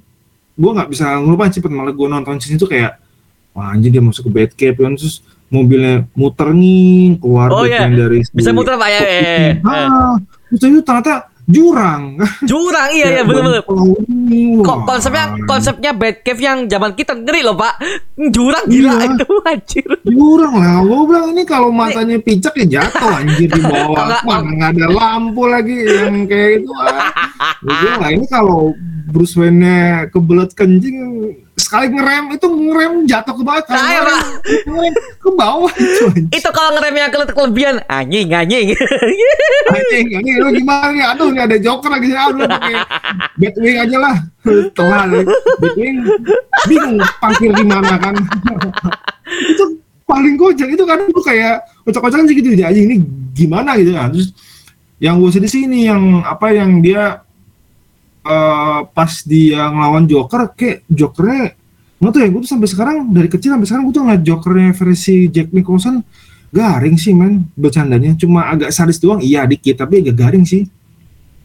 gue 0.57 0.71
nggak 0.73 0.89
bisa 0.89 1.05
ngelupain 1.17 1.51
sih 1.51 1.61
malah 1.63 1.93
gue 1.93 2.07
nonton 2.07 2.35
scene 2.37 2.57
itu 2.57 2.65
kayak 2.65 2.97
wah 3.53 3.71
anjir 3.71 3.89
dia 3.89 4.01
masuk 4.01 4.27
ke 4.27 4.31
Batcave. 4.33 4.75
Kan 4.75 4.93
terus 4.95 5.21
mobilnya 5.47 6.03
muter 6.11 6.51
nih 6.51 7.15
keluar 7.17 7.47
Oh, 7.49 7.63
Batman 7.63 7.87
iya. 7.87 7.97
dari 7.97 8.19
si- 8.19 8.33
Bisa 8.35 8.51
muter 8.51 8.75
pak. 8.75 8.89
Ya. 8.89 8.99
eh, 8.99 9.07
eh. 9.07 9.51
ah 9.63 10.15
terus 10.49 10.61
itu 10.65 10.81
ternyata 10.81 11.31
jurang 11.47 12.19
Jurang 12.43 12.89
iya 12.91 13.07
iya 13.09 13.23
benar-benar. 13.23 13.63
Kok 13.63 13.71
Wah. 13.71 14.83
konsepnya 14.83 15.25
konsepnya 15.47 15.91
Batcave 15.95 16.41
yang 16.43 16.67
zaman 16.67 16.91
kita 16.91 17.15
ngeri 17.15 17.39
loh 17.39 17.55
pak. 17.55 17.79
Jurang 18.29 18.67
gila 18.67 18.91
Iya. 18.99 19.15
itu 19.15 19.27
anjir. 19.47 19.87
Jurang 20.03 20.55
lah, 20.59 20.83
gue 20.83 21.01
bilang 21.07 21.25
ini 21.31 21.43
kalau 21.47 21.71
matanya 21.71 22.19
picak 22.19 22.51
ya 22.59 22.83
jatuh 22.83 23.11
anjir 23.15 23.47
di 23.47 23.61
bawah. 23.63 24.19
Mana 24.27 24.49
nggak 24.51 24.71
ada 24.75 24.87
lampu 24.91 25.47
lagi 25.47 25.75
yang 25.87 26.27
kayak 26.27 26.61
itu. 26.61 26.69
Ah. 26.75 27.15
Gue 27.63 27.75
bilang 27.79 27.99
lah 28.03 28.11
ini 28.11 28.25
kalau 28.27 28.75
Bruce 29.07 29.39
Wayne-nya 29.39 30.11
kebelet 30.11 30.51
kencing 30.51 30.95
sekali 31.67 31.91
ngerem 31.91 32.31
itu 32.31 32.47
ngerem 32.47 32.93
jatuh 33.03 33.35
ke 33.35 33.43
bawah. 33.43 33.59
Kalau 33.61 33.75
Nah, 33.75 33.91
ngerem, 33.91 34.19
ngerem 34.63 34.93
ke 35.19 35.29
bawah 35.35 35.71
itu 35.75 36.03
anjing. 36.07 36.27
Itu 36.31 36.49
kalau 36.55 36.71
ngeremnya 36.73 37.05
kele- 37.11 37.35
kelebihan 37.35 37.75
anjing 37.85 38.27
anjing. 38.31 38.67
Anjing, 39.67 40.07
ini 40.15 40.31
lu 40.39 40.47
gimana 40.55 40.95
nih? 40.95 41.03
Aduh, 41.11 41.27
ini 41.35 41.39
ada 41.43 41.57
Joker 41.59 41.91
lagi. 41.91 42.15
Aduh, 42.15 42.47
pakai 42.47 42.73
Batwing 43.35 43.77
aja 43.77 43.97
lah. 43.99 44.15
Telah, 44.71 45.03
Batwing 45.59 45.97
bingung 46.65 46.97
parkir 47.19 47.51
di 47.51 47.65
mana 47.67 47.99
kan. 47.99 48.15
itu 49.27 49.63
paling 50.07 50.39
kocak 50.39 50.71
itu 50.71 50.83
kan 50.87 51.03
itu 51.03 51.19
kayak 51.19 51.67
kocak-kocakan 51.83 52.23
sih 52.31 52.35
gitu 52.39 52.55
aja 52.55 52.71
ini 52.71 53.03
gimana 53.35 53.75
gitu 53.75 53.91
kan. 53.91 54.07
Terus 54.15 54.31
yang 55.03 55.19
gue 55.19 55.29
sedih 55.29 55.51
sih 55.51 55.67
ini 55.67 55.91
yang 55.91 56.23
apa 56.23 56.55
yang 56.55 56.79
dia 56.79 57.26
eh 58.27 58.79
pas 58.91 59.11
dia 59.23 59.71
ngelawan 59.71 60.03
Joker 60.03 60.51
kayak 60.51 60.83
Jokernya 60.91 61.55
nggak 61.97 62.11
tuh 62.13 62.19
ya 62.21 62.27
gue 62.29 62.41
tuh 62.45 62.51
sampai 62.51 62.69
sekarang 62.69 62.97
dari 63.09 63.29
kecil 63.31 63.57
sampai 63.57 63.67
sekarang 63.67 63.83
gue 63.89 63.95
tuh 63.95 64.03
ngeliat 64.05 64.23
Jokernya 64.27 64.71
versi 64.75 65.15
Jack 65.31 65.49
Nicholson 65.55 66.03
garing 66.51 66.95
sih 66.99 67.15
men 67.15 67.47
bercandanya 67.57 68.13
cuma 68.19 68.51
agak 68.51 68.69
sadis 68.69 69.01
doang 69.01 69.23
iya 69.23 69.47
dikit 69.49 69.81
tapi 69.81 70.05
agak 70.05 70.15
garing 70.15 70.45
sih 70.45 70.69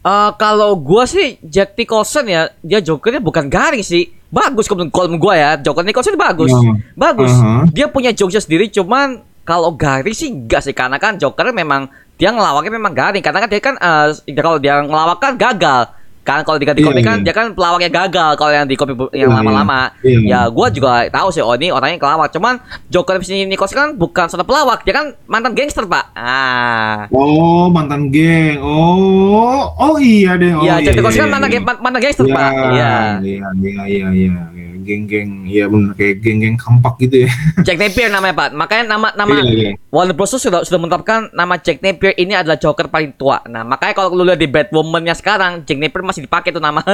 Eh 0.03 0.31
kalau 0.35 0.75
gua 0.75 1.07
sih 1.07 1.39
Jack 1.39 1.79
Nicholson 1.79 2.27
ya, 2.27 2.51
dia 2.59 2.83
Jokernya 2.83 3.23
bukan 3.23 3.47
garing 3.47 3.79
sih. 3.79 4.11
Bagus 4.27 4.67
kalau 4.67 4.83
kalau 4.91 5.15
gua 5.15 5.33
ya, 5.39 5.51
Joker 5.55 5.87
Nicholson 5.87 6.19
bagus. 6.19 6.51
Ya. 6.51 6.75
Bagus. 6.91 7.31
Aha. 7.31 7.71
Dia 7.71 7.87
punya 7.87 8.11
jokesnya 8.11 8.43
sendiri 8.43 8.67
cuman 8.67 9.23
kalau 9.47 9.71
garing 9.71 10.11
sih 10.11 10.27
enggak 10.27 10.59
sih 10.59 10.75
karena 10.75 10.99
kan 10.99 11.15
Joker 11.15 11.55
memang 11.55 11.87
dia 12.19 12.35
ngelawaknya 12.35 12.71
memang 12.75 12.91
garing 12.91 13.23
karena 13.23 13.39
kan 13.47 13.49
dia 13.49 13.61
kan 13.63 13.75
eh, 13.79 14.07
kalau 14.35 14.59
dia 14.59 14.83
ngelawak 14.83 15.23
kan 15.23 15.39
gagal. 15.39 15.87
Kan 16.23 16.41
kalau 16.41 16.55
di, 16.55 16.65
di 16.65 16.73
Iya, 16.73 16.87
komik 16.87 17.03
kan 17.03 17.17
iya. 17.19 17.23
dia 17.23 17.33
kan 17.33 17.51
pelawaknya 17.51 17.89
gagal 17.89 18.31
kalau 18.35 18.49
yang 18.49 18.63
di 18.63 18.73
komik 18.73 18.95
yang 19.11 19.27
Iya, 19.27 19.35
lama-lama. 19.35 19.91
iya. 19.99 20.19
Ya 20.23 20.41
gua 20.47 20.67
juga 20.67 21.03
tahu 21.07 21.27
sih 21.29 21.39
oh 21.39 21.51
ini 21.53 21.67
orangnya 21.67 21.99
kelawak. 21.99 22.31
Cuman 22.31 22.57
Joker 22.87 23.19
di 23.19 23.43
Nicholson 23.45 23.75
kan 23.75 23.89
bukan 23.93 24.25
seorang 24.25 24.47
pelawak, 24.47 24.81
dia 24.81 24.93
kan 24.93 25.11
mantan 25.23 25.51
gangster, 25.51 25.83
Pak. 25.83 26.15
Ah. 26.15 27.11
oh 27.11 27.67
mantan 27.67 28.07
geng 28.07 28.63
oh 28.63 29.67
oh 29.73 29.95
iya 29.97 30.33
deh 30.33 30.51
oh 30.53 30.63
Iya, 30.63 30.79
Jack 30.81 30.95
Nicholson 30.97 31.19
kan 31.19 31.27
iya, 31.27 31.33
mantan 31.33 31.49
iya. 31.49 31.55
geng- 31.59 31.81
mantan 31.81 31.99
gangster, 31.99 32.25
Iya, 32.25 32.33
Pak. 32.33 32.51
Iya. 32.51 32.63
iya 32.71 32.93
iya 33.21 33.47
iya 33.59 33.81
iya 33.83 34.07
iya 34.53 34.63
geng-geng 34.83 35.47
iya 35.47 35.65
bener 35.65 35.95
kayak 35.95 36.19
geng-geng 36.19 36.59
kampak 36.59 36.99
gitu 36.99 37.23
ya 37.23 37.31
Jack 37.65 37.79
Napier 37.79 38.11
namanya 38.11 38.35
Pak. 38.37 38.49
Makanya 38.53 38.83
nama 38.85 39.07
nama 39.15 39.31
Iya, 39.39 39.43
iya. 39.47 39.71
Warner 39.87 40.11
Bros 40.11 40.35
sudah 40.35 40.61
sudah 40.61 40.75
menetapkan 40.77 41.31
nama 41.31 41.55
Jack 41.55 41.79
Napier 41.79 42.11
ini 42.13 42.35
adalah 42.35 42.59
Joker 42.59 42.91
paling 42.91 43.15
tua. 43.15 43.39
Nah 43.47 43.63
makanya 43.63 43.93
kalau 43.95 44.11
lu 44.11 44.27
lihat 44.27 44.37
di 44.37 44.49
Batwoman-nya 44.49 45.15
sekarang, 45.15 45.63
Jack 45.63 45.79
Napier 45.79 46.03
masih 46.13 46.29
dipakai 46.29 46.53
tuh 46.53 46.61
nama. 46.61 46.85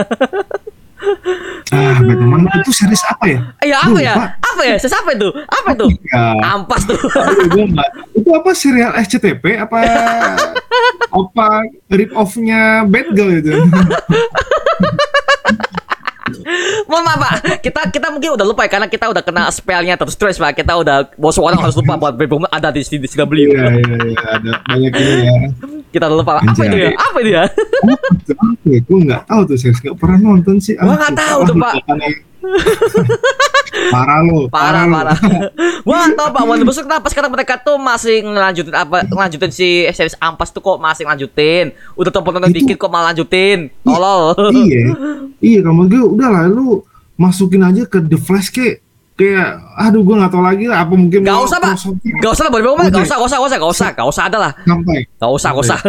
ah 1.72 1.98
Batman 2.04 2.44
itu 2.60 2.72
series 2.76 3.04
apa 3.08 3.24
ya 3.30 3.40
ya 3.64 3.78
apa 3.80 3.96
Duh, 3.96 4.04
ya? 4.04 4.14
Pak. 4.16 4.30
Apa 4.44 4.62
ya? 4.68 4.76
Sesapa 4.80 5.10
itu? 5.16 5.30
Apa 5.48 5.70
itu? 5.76 5.88
ya 6.12 6.22
Ampas 6.44 6.82
tuh. 6.84 7.00
Aduh, 7.48 7.68
itu 8.16 8.30
apa 8.36 8.50
serial 8.52 8.92
SCTV 9.00 9.64
apa 9.64 9.78
apa 11.24 11.48
rip 11.94 12.12
off-nya 12.14 12.84
Batgirl 12.84 13.40
itu 13.40 13.52
Mohon 16.90 17.04
maaf 17.06 17.20
Pak, 17.22 17.34
kita 17.62 17.82
kita 17.94 18.08
mungkin 18.10 18.34
udah 18.34 18.46
lupa 18.46 18.66
ya 18.66 18.70
karena 18.70 18.88
kita 18.90 19.06
udah 19.10 19.22
kena 19.22 19.50
spellnya 19.54 19.94
terus 19.98 20.18
terus 20.18 20.38
Pak. 20.42 20.58
Kita 20.58 20.78
udah 20.78 21.10
bos 21.18 21.38
orang 21.38 21.62
harus 21.62 21.78
lupa 21.78 21.98
buat 21.98 22.18
ada 22.50 22.74
di 22.74 22.82
di 22.82 23.08
CW. 23.08 23.30
iya 23.34 23.70
iya 23.78 23.98
iya 24.10 24.26
ada 24.38 24.52
banyak 24.66 24.94
ini 24.94 25.14
ya 25.26 25.38
Kita 25.90 26.06
lupa. 26.06 26.38
Apa 26.38 26.62
itu 26.64 26.78
ya? 26.78 26.90
Apa 26.94 27.18
itu 27.20 27.30
ya? 27.32 27.44
Itu 28.14 28.34
apa 28.36 28.66
ya? 28.66 28.80
Gue 28.80 29.00
nggak 29.04 29.22
tahu 29.26 29.42
tuh 29.46 29.58
series 29.58 29.80
nggak 29.80 29.98
pernah 29.98 30.18
nonton 30.20 30.56
sih. 30.58 30.74
Gua 30.76 30.94
nggak 30.94 31.12
Ah, 31.12 31.18
tahu 31.18 31.40
tuh, 31.46 31.56
Pak. 31.56 31.74
parah 33.90 34.20
lo, 34.22 34.48
Parah, 34.50 34.86
parah. 34.86 35.18
Wah, 35.84 36.08
tau 36.12 36.30
Pak, 36.30 36.42
Warner 36.42 36.64
Bros 36.64 36.78
kenapa 36.78 37.08
sekarang 37.08 37.30
mereka 37.30 37.56
tuh 37.56 37.76
masih 37.76 38.22
ngelanjutin 38.22 38.74
apa 38.74 39.06
ngelanjutin 39.06 39.52
si 39.52 39.68
series 39.88 40.18
Ampas 40.18 40.50
tuh 40.50 40.60
kok 40.60 40.78
masih 40.78 41.04
ngelanjutin. 41.04 41.72
Udah 41.94 42.10
tonton-tonton 42.10 42.50
Itu- 42.50 42.66
dikit 42.66 42.78
kok 42.78 42.90
malah 42.90 43.12
lanjutin. 43.12 43.70
Tolol. 43.82 44.36
iya, 44.56 44.94
iya 45.40 45.60
kalau 45.62 45.86
gue 45.86 46.02
udah 46.02 46.30
lah 46.30 46.46
lu 46.46 46.84
masukin 47.16 47.62
aja 47.62 47.84
ke 47.84 48.00
The 48.00 48.18
Flash 48.18 48.50
kayak 48.50 48.80
kayak 49.20 49.50
aduh 49.76 50.00
gue 50.00 50.16
nggak 50.16 50.32
tahu 50.32 50.40
lagi 50.42 50.66
lah 50.66 50.80
apa 50.80 50.94
mungkin 50.96 51.20
Gak 51.20 51.30
mau 51.30 51.44
usah, 51.44 51.60
Pak. 51.60 51.76
crossover 51.76 52.00
Gak 52.18 52.32
usah 52.32 52.44
lah, 52.44 52.52
Boy 52.52 52.62
Boy, 52.62 52.72
Oke. 52.72 52.88
Gak 52.90 53.04
usah, 53.04 53.18
gak 53.18 53.28
usah, 53.28 53.38
gak 53.38 53.44
usah, 53.44 53.58
gak 53.58 53.70
usah, 53.70 53.90
gak 53.92 54.08
usah 54.08 54.24
ada 54.24 54.38
lah. 54.40 54.52
sampai 54.58 54.98
Gak 55.14 55.30
usah, 55.30 55.50
gak 55.52 55.62
usah. 55.62 55.80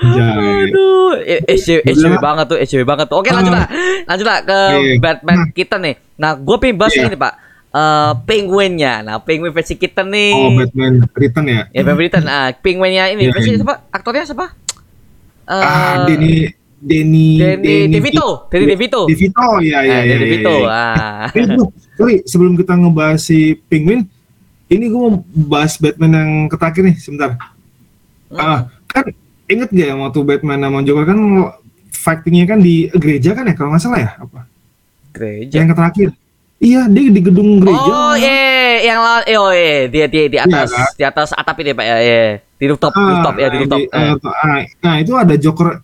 Anjay. 0.00 0.62
Aduh, 0.70 1.12
eh, 1.20 1.40
SJW, 1.50 1.78
Gua 1.80 1.90
SJW 1.90 2.06
bilang- 2.08 2.22
banget 2.22 2.44
tuh, 2.46 2.58
SJW 2.58 2.82
banget 2.84 3.06
tuh. 3.06 3.16
Oke, 3.18 3.28
Ah. 3.28 3.34
lanjut 3.34 3.52
lah. 3.52 3.66
Lanjut 4.06 4.26
lah 4.26 4.38
ke 4.40 4.58
Iya. 4.72 4.94
Batman 4.98 5.38
kita 5.50 5.76
nih. 5.76 5.94
Nah, 6.16 6.30
gue 6.34 6.56
pengen 6.56 6.76
bahas 6.76 6.94
Iya. 6.94 7.04
ini, 7.04 7.16
Pak. 7.16 7.34
Eh, 7.70 8.12
penguinnya. 8.24 8.94
Nah, 9.00 9.14
penguin 9.18 9.50
versi 9.50 9.74
kita 9.74 10.02
nih. 10.02 10.32
Oh, 10.32 10.50
Batman 10.52 10.92
Return 11.08 11.46
ya? 11.46 11.60
Ya, 11.68 11.80
Batman 11.80 11.98
Return. 12.00 12.24
Ah, 12.26 12.48
penguinnya 12.52 13.04
ini 13.08 13.22
Iya, 13.24 13.32
versi 13.32 13.50
iya. 13.50 13.58
siapa? 13.58 13.74
Aktornya 13.88 14.24
siapa? 14.24 14.46
Eh, 15.46 15.54
ah, 15.56 16.02
Denny 16.04 16.46
Denny 16.80 17.36
Danny 17.36 17.92
DeVito, 17.92 18.48
Danny 18.48 18.64
DeVito. 18.66 19.04
DeVito, 19.04 19.46
ya 19.60 19.84
ya 19.84 20.00
ya. 20.00 20.04
Ya, 20.06 20.16
DeVito. 20.16 20.54
ya. 20.58 20.68
Ah. 20.68 21.26
Eh, 21.36 21.46
sorry, 21.96 22.16
sebelum 22.24 22.56
kita 22.56 22.72
ngebahas 22.72 23.20
si 23.20 23.52
Penguin, 23.68 24.08
ini 24.66 24.84
gue 24.88 24.96
mau 24.96 25.20
bahas 25.44 25.76
Batman 25.76 26.16
yang 26.16 26.30
terakhir 26.48 26.80
nih, 26.82 26.96
sebentar. 26.96 27.36
Hmm. 28.32 28.40
Ah, 28.40 28.60
kan 28.86 29.04
inget 29.44 29.68
gak 29.68 29.86
yang 29.86 30.00
waktu 30.00 30.24
Batman 30.24 30.56
sama 30.58 30.80
Joker 30.80 31.04
kan 31.04 31.20
fightingnya 31.90 32.46
kan 32.46 32.58
di 32.58 32.88
gereja 32.88 33.36
kan 33.36 33.44
ya 33.44 33.52
kalau 33.52 33.76
nggak 33.76 33.82
salah 33.84 34.00
ya 34.00 34.10
apa? 34.16 34.48
Gereja. 35.12 35.54
Yang 35.60 35.68
terakhir. 35.76 36.08
Iya, 36.56 36.80
dia 36.88 37.08
di 37.08 37.20
gedung 37.20 37.56
gereja. 37.58 37.88
Oh, 37.88 38.12
iya, 38.16 38.40
yang 38.82 39.00
lawan, 39.00 39.22
eh, 39.24 39.36
oh, 39.36 39.48
iya, 39.48 39.76
dia 39.88 40.04
dia 40.08 40.24
di 40.28 40.36
atas, 40.36 40.68
kan? 40.68 40.88
di 40.92 41.04
atas 41.04 41.28
atap 41.32 41.56
ini, 41.56 41.72
Pak. 41.72 41.84
Ya, 41.84 41.96
iya. 42.00 42.20
Di 42.56 42.64
rooftop, 42.64 42.92
Ah, 42.92 43.04
rooftop 43.10 43.34
ya, 43.36 43.46
di 43.48 43.56
rooftop. 43.60 43.80
di- 43.80 43.88
Eh. 43.88 44.12
ah, 44.12 44.16
ah, 44.40 44.60
nah, 44.80 44.94
itu 44.96 45.12
ada 45.12 45.34
Joker 45.36 45.68
eh, 45.72 45.80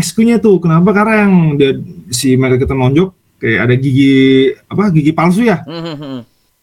SQ-nya 0.00 0.40
tuh. 0.40 0.56
Kenapa? 0.58 0.90
Karena 0.96 1.28
yang 1.28 1.60
dia, 1.60 1.76
si 2.08 2.34
Michael 2.34 2.60
Keaton 2.64 2.80
nonjok 2.80 3.08
kayak 3.40 3.60
ada 3.68 3.74
gigi 3.76 4.14
apa? 4.66 4.88
Gigi 4.90 5.12
palsu 5.12 5.44
ya. 5.44 5.60
Hmm, 5.64 5.82
hmm, 5.84 5.96
hmm. 5.96 6.20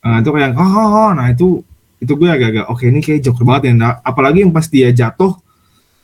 Nah, 0.07 0.17
itu 0.21 0.29
kayak 0.33 0.51
oh, 0.57 0.65
oh, 0.65 0.89
oh. 1.05 1.09
nah 1.13 1.27
itu 1.29 1.61
itu 1.97 2.13
gue 2.13 2.29
agak-agak 2.29 2.65
oke 2.69 2.83
ini 2.85 2.99
kayak 3.01 3.21
Joker 3.25 3.43
banget 3.45 3.69
ya. 3.69 3.73
Nah, 3.73 3.93
apalagi 4.01 4.45
yang 4.45 4.53
pas 4.53 4.65
dia 4.69 4.89
jatuh 4.93 5.37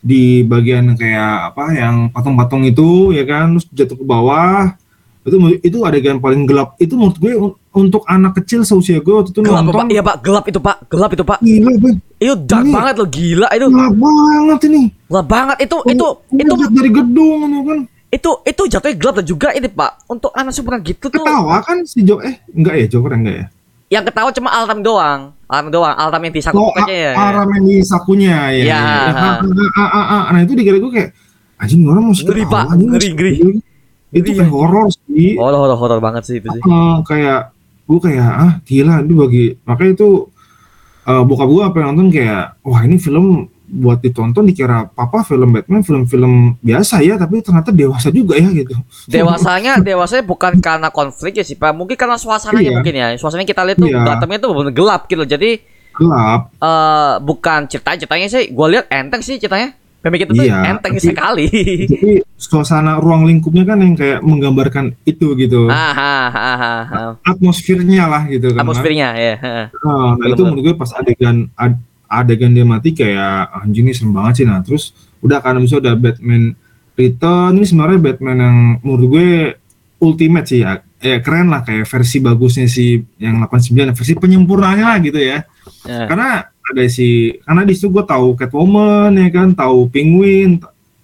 di 0.03 0.43
bagian 0.43 0.99
kayak 0.99 1.55
apa 1.55 1.65
yang 1.71 2.11
patung-patung 2.11 2.67
itu 2.67 3.15
ya 3.15 3.23
kan 3.23 3.55
terus 3.55 3.65
jatuh 3.71 3.95
ke 3.95 4.03
bawah 4.03 4.75
itu 5.23 5.35
itu 5.61 5.77
adegan 5.81 6.17
paling 6.17 6.43
gelap 6.43 6.75
itu 6.77 6.93
menurut 6.93 7.15
gue 7.15 7.31
un- 7.33 7.55
untuk 7.73 8.03
anak 8.05 8.35
kecil 8.37 8.61
seusia 8.61 8.99
gue 8.99 9.09
waktu 9.09 9.31
itu 9.31 9.39
Gelap, 9.39 9.63
Pak. 9.63 9.63
nonton 9.65 9.87
Iya, 9.89 10.01
Pak. 10.01 10.15
Gelap 10.19 10.45
itu, 10.45 10.59
Pak. 10.59 10.77
Gelap 10.85 11.11
itu, 11.11 11.23
Pak. 11.23 11.39
gila 11.39 11.71
gue 11.73 11.91
Itu 12.17 12.33
dark 12.39 12.61
Ini- 12.61 12.71
banget 12.71 12.93
loh, 12.95 13.07
gila 13.07 13.47
itu. 13.49 13.65
gelap 13.67 13.95
banget 13.97 14.59
ini 14.65 14.81
Gelap 15.05 15.27
banget 15.27 15.57
itu 15.61 15.77
itu 15.85 16.05
Ini 16.29 16.39
itu 16.39 16.53
jatuh 16.53 16.69
dari 16.71 16.91
gedung 16.91 17.39
gitu 17.41 17.63
kan 17.65 17.79
itu 18.13 18.29
itu 18.45 18.61
jatuhnya 18.69 18.95
gelap 18.95 19.15
dan 19.15 19.25
juga 19.25 19.47
ini 19.51 19.67
Pak. 19.67 19.91
Untuk 20.05 20.31
anak 20.31 20.51
seumuran 20.51 20.79
gitu 20.81 21.05
tuh 21.05 21.17
ketawa 21.17 21.57
kan 21.59 21.81
si 21.81 21.99
Jo 22.01 22.19
eh 22.19 22.37
enggak 22.49 22.75
ya 22.75 22.85
Joker 22.87 23.11
enggak 23.11 23.35
ya 23.35 23.45
yang 23.89 24.03
ketawa 24.03 24.29
cuma 24.29 24.49
Altam 24.49 24.81
doang. 24.81 25.21
Altam 25.45 25.69
doang, 25.69 25.93
Altam 25.93 26.17
yang 26.19 26.33
disangkut 26.33 26.57
oh 26.57 26.73
pokoknya 26.73 26.95
ya. 26.95 27.11
a- 27.11 27.29
Aramen 27.31 27.61
di 27.63 27.77
sakunya 27.79 28.35
ya, 28.51 28.63
Ya. 28.63 28.65
ya. 28.65 28.81
Ah, 29.13 29.37
ah, 29.37 29.85
ah, 29.85 30.05
ah. 30.09 30.21
nah 30.29 30.41
itu 30.41 30.53
dikira 30.53 30.77
gue 30.77 30.91
kayak 30.91 31.09
anjing 31.57 31.85
orang 31.85 32.03
masih 32.05 32.25
Ngeri, 32.25 32.43
Pak. 32.43 32.63
Ngeri, 32.71 33.07
ngeri. 33.13 33.33
Itu 34.13 34.29
Ngeri, 34.29 34.39
kayak 34.39 34.47
ya. 34.47 34.53
horor 34.53 34.85
sih 34.89 35.29
Horor 35.35 35.59
horor 35.59 35.77
horor 35.77 35.99
banget 35.99 36.23
sih 36.23 36.37
itu 36.37 36.47
sih. 36.47 36.61
Eh, 36.61 36.95
kayak 37.03 37.39
gue 37.83 37.99
kayak 37.99 38.29
ah 38.29 38.53
gila 38.63 39.01
itu 39.01 39.13
bagi 39.13 39.45
makanya 39.63 39.91
itu 39.93 40.09
eh 41.03 41.21
bokap 41.21 41.47
gue 41.49 41.61
apa 41.61 41.75
yang 41.77 41.87
nonton 41.91 42.07
kayak 42.09 42.43
wah 42.61 42.79
ini 42.79 42.95
film 42.95 43.25
buat 43.65 43.99
ditonton 43.99 44.45
dikira 44.45 44.85
papa 44.87 45.19
film 45.21 45.49
Batman 45.49 45.81
film-film 45.81 46.33
biasa 46.61 47.01
ya 47.01 47.17
tapi 47.17 47.41
ternyata 47.41 47.73
dewasa 47.73 48.07
juga 48.07 48.37
ya 48.37 48.45
gitu 48.47 48.77
Dewasanya 49.09 49.81
dewasanya 49.81 50.23
bukan 50.23 50.61
karena 50.61 50.87
konflik 50.87 51.33
ya 51.33 51.43
sih 51.43 51.53
Pak. 51.53 51.73
Mungkin 51.73 51.97
karena 51.97 52.15
suasananya 52.15 52.63
Iya. 52.63 52.75
mungkin 52.77 52.93
ya. 52.93 53.07
Suasananya 53.17 53.49
kita 53.49 53.65
lihat 53.65 53.77
tuh 53.77 53.89
Iya. 53.89 54.05
Gothamnya 54.05 54.39
tuh 54.39 54.51
benar 54.53 54.71
gelap 54.71 55.01
gitu. 55.07 55.23
Jadi 55.25 55.49
gelap 55.91 56.41
eh 56.55 57.13
bukan 57.19 57.59
cerita 57.65 57.93
ceritanya 57.95 58.27
sih 58.27 58.43
gue 58.47 58.67
lihat 58.69 58.85
enteng 58.87 59.19
sih 59.19 59.35
ceritanya. 59.35 59.73
Pemikiran 60.03 60.29
itu 60.29 60.43
Iya, 60.43 60.57
enteng 60.67 60.93
tapi- 60.93 61.05
sekali. 61.05 61.47
tapi 61.87 62.11
suasana 62.35 62.99
ruang 62.99 63.23
lingkupnya 63.23 63.63
kan 63.63 63.79
yang 63.79 63.95
kayak 63.95 64.19
menggambarkan 64.19 64.99
itu 65.03 65.31
gitu 65.33 65.67
ah, 65.67 65.95
ah, 65.95 66.27
ah, 66.27 66.55
ah, 66.59 66.81
ah. 66.85 67.11
atmosfernya 67.23 68.03
lah 68.05 68.27
gitu 68.27 68.51
kan 68.51 68.61
Atmosfernya 68.61 69.07
ya. 69.15 69.33
Nah, 69.35 69.49
nah 69.79 70.03
Bener-bener. 70.13 70.27
itu 70.29 70.41
menurut 70.43 70.61
gue 70.61 70.75
pas 70.75 70.91
adegan 70.91 71.37
ad- 71.55 71.79
adegan 72.05 72.51
dia 72.51 72.61
mati 72.61 72.91
kayak 72.91 73.33
anjing 73.57 73.87
ini 73.87 73.95
serem 73.95 74.11
banget 74.11 74.33
sih 74.37 74.45
nah 74.45 74.59
terus 74.59 74.91
udah 75.19 75.39
kan 75.39 75.55
misalnya 75.55 75.89
ada 75.89 75.93
Batman 75.95 76.51
Return 76.93 77.51
ini 77.55 77.65
sebenarnya 77.65 77.99
Batman 78.03 78.37
yang 78.37 78.57
menurut 78.79 79.07
gue 79.09 79.27
ultimate 79.97 80.45
sih 80.45 80.61
ya 80.61 80.77
ya 80.99 81.17
keren 81.19 81.47
lah 81.47 81.63
kayak 81.63 81.83
versi 81.83 82.19
bagusnya 82.19 82.63
si 82.65 82.85
yang 83.17 83.39
89 83.41 83.71
versi 83.93 84.13
penyempurnanya 84.13 84.85
lah 84.85 84.99
gitu 84.99 85.17
ya 85.17 85.47
Ya. 85.83 86.07
karena 86.07 86.47
ada 86.63 86.83
si 86.87 87.07
karena 87.39 87.63
di 87.63 87.73
situ 87.73 87.87
gue 87.89 88.03
tahu 88.03 88.33
Catwoman 88.33 89.11
ya 89.13 89.27
kan 89.29 89.51
tahu 89.51 89.87
Penguin 89.87 90.63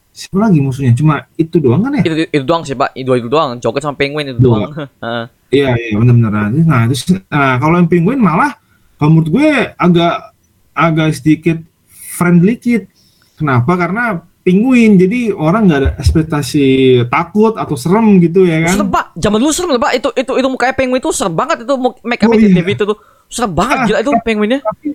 siapa 0.09 0.35
lagi 0.41 0.59
musuhnya 0.59 0.91
cuma 0.91 1.27
itu 1.33 1.59
doang 1.59 1.79
kan 1.81 1.95
ya 1.95 2.03
itu, 2.03 2.15
itu 2.29 2.43
doang 2.43 2.63
sih 2.63 2.73
pak 2.73 2.91
itu 2.93 3.07
itu 3.13 3.27
doang 3.27 3.55
Joker 3.55 3.79
sama 3.79 3.95
Penguin 3.95 4.31
itu 4.31 4.39
doang 4.39 4.71
Heeh. 5.03 5.25
Iya 5.49 5.73
iya 5.73 5.97
benar-benar. 5.97 6.53
Nah 6.53 6.85
terus 6.85 7.09
nah 7.25 7.57
kalau 7.57 7.75
yang 7.75 7.89
penguin 7.89 8.21
malah 8.21 8.53
kalau 8.95 9.17
menurut 9.17 9.29
gue 9.31 9.49
agak 9.73 10.13
agak 10.71 11.09
sedikit 11.11 11.57
friendly 11.89 12.53
kid. 12.53 12.85
Kenapa? 13.33 13.73
Karena 13.73 14.13
penguin 14.39 14.93
jadi 14.95 15.33
orang 15.33 15.65
nggak 15.65 15.79
ada 15.81 15.91
ekspektasi 15.97 16.67
takut 17.09 17.57
atau 17.57 17.73
serem 17.73 18.21
gitu 18.21 18.45
ya 18.45 18.61
kan. 18.61 18.77
serem 18.77 18.89
pak 18.89 19.05
zaman 19.17 19.37
dulu 19.41 19.49
serem 19.49 19.69
pak 19.75 19.91
itu 19.97 20.09
itu 20.13 20.31
itu 20.37 20.47
mukanya 20.47 20.73
Penguin 20.77 21.01
itu 21.01 21.09
serem 21.09 21.33
banget 21.33 21.65
itu 21.65 21.73
make 22.03 22.21
up 22.21 22.29
Oh, 22.29 22.37
iya. 22.37 22.61
itu 22.61 22.83
tuh 22.85 22.97
serem 23.25 23.51
banget 23.51 23.75
Ah, 23.75 23.85
gila 23.85 23.99
itu 24.01 24.11
Penguinnya 24.21 24.59
Tapi 24.61 24.87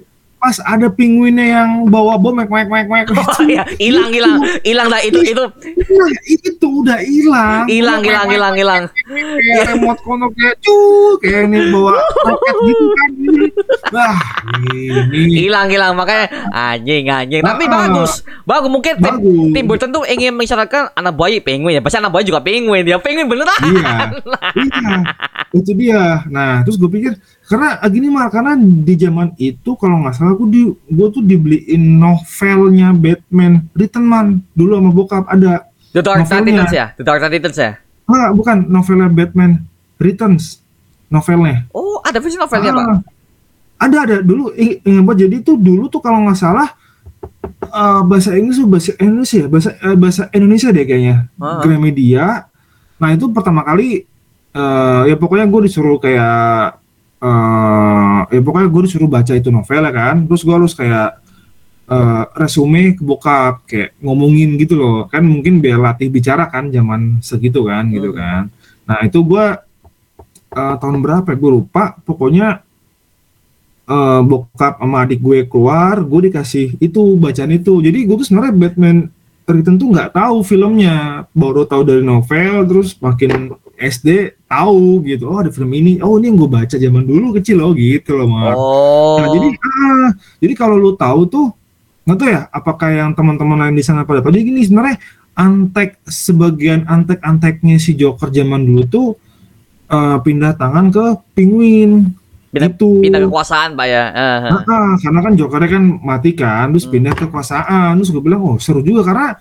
pas 0.44 0.60
ada 0.60 0.92
penguinnya 0.92 1.56
yang 1.56 1.88
bawa 1.88 2.20
bom 2.20 2.36
mek 2.36 2.52
mek 2.52 2.68
mek 2.68 2.84
mek 2.84 3.06
oh 3.16 3.40
iya. 3.48 3.64
Hilang 3.80 4.12
hilang. 4.12 4.44
Hilang 4.60 4.92
dah 4.92 5.00
itu 5.00 5.24
itu. 5.24 5.40
Nah, 5.40 6.12
itu 6.28 6.66
udah 6.68 7.00
hilang. 7.00 7.64
hilang 7.64 8.04
hilang 8.04 8.28
hilang 8.28 8.52
hilang. 8.52 8.82
Kayak 9.08 9.72
remote 9.72 10.00
kono 10.04 10.28
kayak 10.36 10.60
cu 10.60 10.76
kayak 11.24 11.48
ini 11.48 11.72
bawa 11.72 11.96
roket 11.96 12.56
gitu 12.68 12.84
kan. 12.92 13.10
Wah, 13.88 14.16
ini. 14.68 15.48
Hilang 15.48 15.72
hilang. 15.72 15.96
Makanya 15.96 16.28
anjing 16.52 17.08
anjing. 17.08 17.40
Tapi 17.40 17.64
Ah, 17.64 17.88
bagus. 17.88 18.20
Bagus. 18.44 18.68
Mungkin 18.68 18.94
tim, 19.00 19.14
bagus. 19.16 19.48
tim 19.56 19.64
Burton 19.64 19.90
tuh 19.96 20.04
ingin 20.04 20.36
mengisyaratkan 20.36 20.92
anak 20.92 21.16
buaya 21.16 21.40
penguin 21.40 21.80
ya. 21.80 21.80
Pasti 21.80 21.96
anak 21.96 22.12
buaya 22.12 22.28
juga 22.28 22.44
penguin. 22.44 22.84
Ya 22.84 23.00
penguin 23.00 23.32
beneran. 23.32 23.56
Iya, 23.64 23.92
iya, 24.60 24.92
itu 25.56 25.72
dia. 25.72 26.20
Nah, 26.28 26.60
terus 26.68 26.76
gue 26.76 26.90
pikir 26.92 27.16
karena 27.44 27.76
ah, 27.76 27.86
gini 27.86 28.08
mah 28.08 28.26
karena 28.26 28.52
di 28.56 28.94
zaman 28.94 29.36
itu 29.36 29.70
kalau 29.74 30.00
nggak 30.00 30.14
salah 30.14 30.32
gue 30.32 30.48
di 30.48 30.62
gue 30.66 31.06
tuh 31.08 31.20
dibeliin 31.20 31.82
novelnya 31.94 32.90
Batman 32.90 33.68
Return 33.70 34.02
Man 34.02 34.26
dulu 34.50 34.72
sama 34.74 34.90
bokap 34.90 35.24
ada. 35.26 35.68
The 35.90 36.00
Dark 36.00 36.24
Knight. 36.24 36.42
Returns 36.42 36.72
ya 36.72 36.86
The 36.92 37.02
Dark 37.02 37.20
Knight 37.20 37.34
Returns 37.34 37.58
ya 37.58 37.72
Ah, 38.04 38.28
bukan 38.30 38.64
novelnya 38.64 39.06
Batman 39.06 39.62
Returns 39.96 40.60
novelnya. 41.06 41.68
oh 41.70 42.00
ada 42.00 42.16
versi 42.16 42.34
novelnya 42.34 42.72
pak 42.72 42.84
Ah, 42.84 42.98
ada 43.80 43.96
ada 44.02 44.16
dulu 44.18 44.50
ing- 44.52 44.80
ingat 44.82 45.02
banget 45.02 45.18
jadi 45.22 45.36
tuh 45.42 45.56
dulu 45.56 45.86
tuh 45.86 46.00
kalau 46.00 46.20
nggak 46.20 46.36
salah 46.36 46.72
eh, 47.62 48.00
bahasa 48.02 48.32
Inggris 48.32 48.56
tuh 48.56 48.66
bahasa 48.66 48.90
Indonesia 48.96 49.36
ya 49.36 49.46
bahasa 49.46 49.70
eh, 49.76 49.96
bahasa 49.96 50.22
Indonesia 50.30 50.68
deh 50.70 50.82
kayaknya 50.82 51.16
Ah. 51.36 51.60
Gramedia 51.60 52.48
nah 52.96 53.10
itu 53.10 53.28
pertama 53.28 53.60
kali 53.60 54.08
eh, 54.50 55.02
ya 55.04 55.14
pokoknya 55.14 55.44
gue 55.44 55.60
disuruh 55.62 55.98
kayak 55.98 56.80
eh 57.24 58.20
ya 58.36 58.40
pokoknya 58.44 58.68
gue 58.68 58.82
disuruh 58.84 59.08
baca 59.08 59.32
itu 59.32 59.48
novel 59.48 59.82
ya 59.88 59.92
kan. 59.92 60.16
Terus 60.28 60.42
gue 60.44 60.54
harus 60.54 60.72
kayak 60.76 61.10
eh, 61.88 62.24
resume 62.36 62.96
ke 62.96 63.02
bokap 63.04 63.64
kayak 63.64 63.96
ngomongin 64.04 64.60
gitu 64.60 64.76
loh. 64.76 65.08
Kan 65.08 65.24
mungkin 65.24 65.64
biar 65.64 65.80
latih 65.80 66.12
bicara 66.12 66.48
kan 66.52 66.68
zaman 66.68 67.24
segitu 67.24 67.64
kan 67.64 67.88
gitu 67.88 68.12
Hmm. 68.12 68.18
kan. 68.20 68.42
Nah 68.84 68.98
itu 69.08 69.18
gue 69.24 69.44
eh, 70.54 70.74
tahun 70.80 71.00
berapa 71.00 71.28
ya? 71.32 71.36
Gue 71.40 71.50
lupa. 71.60 71.96
Pokoknya 72.04 72.60
eh, 73.88 74.20
bokap 74.24 74.80
sama 74.80 74.96
adik 75.04 75.20
gue 75.20 75.38
keluar 75.48 76.04
gue 76.04 76.20
dikasih 76.28 76.76
itu 76.76 77.00
bacaan 77.16 77.52
itu. 77.56 77.80
Jadi 77.80 77.98
gue 78.04 78.16
tuh 78.20 78.26
sebenarnya 78.28 78.54
Batman 78.68 78.98
Return 79.44 79.76
tuh 79.76 79.88
nggak 79.92 80.12
tahu 80.16 80.40
filmnya. 80.40 81.24
Baru 81.32 81.64
tahu 81.68 81.84
dari 81.84 82.00
novel 82.04 82.64
terus 82.68 82.96
makin 83.00 83.52
SD 83.76 84.08
tahu 84.44 85.02
gitu 85.02 85.26
oh 85.26 85.38
ada 85.38 85.48
film 85.48 85.70
ini 85.70 85.98
oh 85.98 86.14
ini 86.14 86.28
yang 86.28 86.36
gue 86.36 86.48
baca 86.48 86.74
zaman 86.74 87.02
dulu 87.02 87.34
kecil 87.34 87.58
loh 87.58 87.72
gitu 87.72 88.14
loh 88.14 88.26
Mar. 88.26 88.52
oh 88.52 89.16
Nah, 89.16 89.28
jadi 89.28 89.48
ah, 89.56 90.08
jadi 90.38 90.54
kalau 90.54 90.76
lu 90.76 90.92
tahu 90.92 91.20
tuh 91.24 91.46
nggak 92.02 92.16
tahu 92.16 92.28
ya 92.28 92.42
apakah 92.48 92.88
yang 92.88 93.10
teman-teman 93.12 93.58
lain 93.58 93.74
di 93.74 93.82
sana 93.82 94.02
pada 94.02 94.18
tahu 94.18 94.30
jadi 94.30 94.44
gini 94.44 94.60
sebenarnya 94.62 95.00
antek 95.34 95.98
sebagian 96.04 96.84
antek-anteknya 96.84 97.76
si 97.76 97.92
Joker 97.92 98.28
zaman 98.28 98.62
dulu 98.62 98.82
tuh 98.84 99.08
eh, 99.86 100.16
pindah 100.18 100.54
tangan 100.54 100.88
ke 100.88 101.04
Penguin 101.32 102.12
Pindah- 102.48 102.70
gitu. 102.70 103.02
pindah 103.02 103.18
kekuasaan 103.20 103.74
pak 103.74 103.82
ya 103.84 104.04
Eh, 104.06 104.38
eh. 104.44 104.52
Ah, 104.52 104.62
ah, 104.62 104.94
karena 104.96 105.20
kan 105.20 105.32
Jokernya 105.34 105.70
kan 105.70 105.84
mati 106.00 106.30
kan, 106.32 106.70
terus 106.70 106.84
Hmm. 106.84 106.92
pindah 106.94 107.14
kekuasaan, 107.16 107.90
terus 107.96 108.08
gue 108.08 108.22
bilang 108.22 108.42
oh 108.44 108.56
seru 108.56 108.78
juga 108.78 109.02
karena 109.02 109.34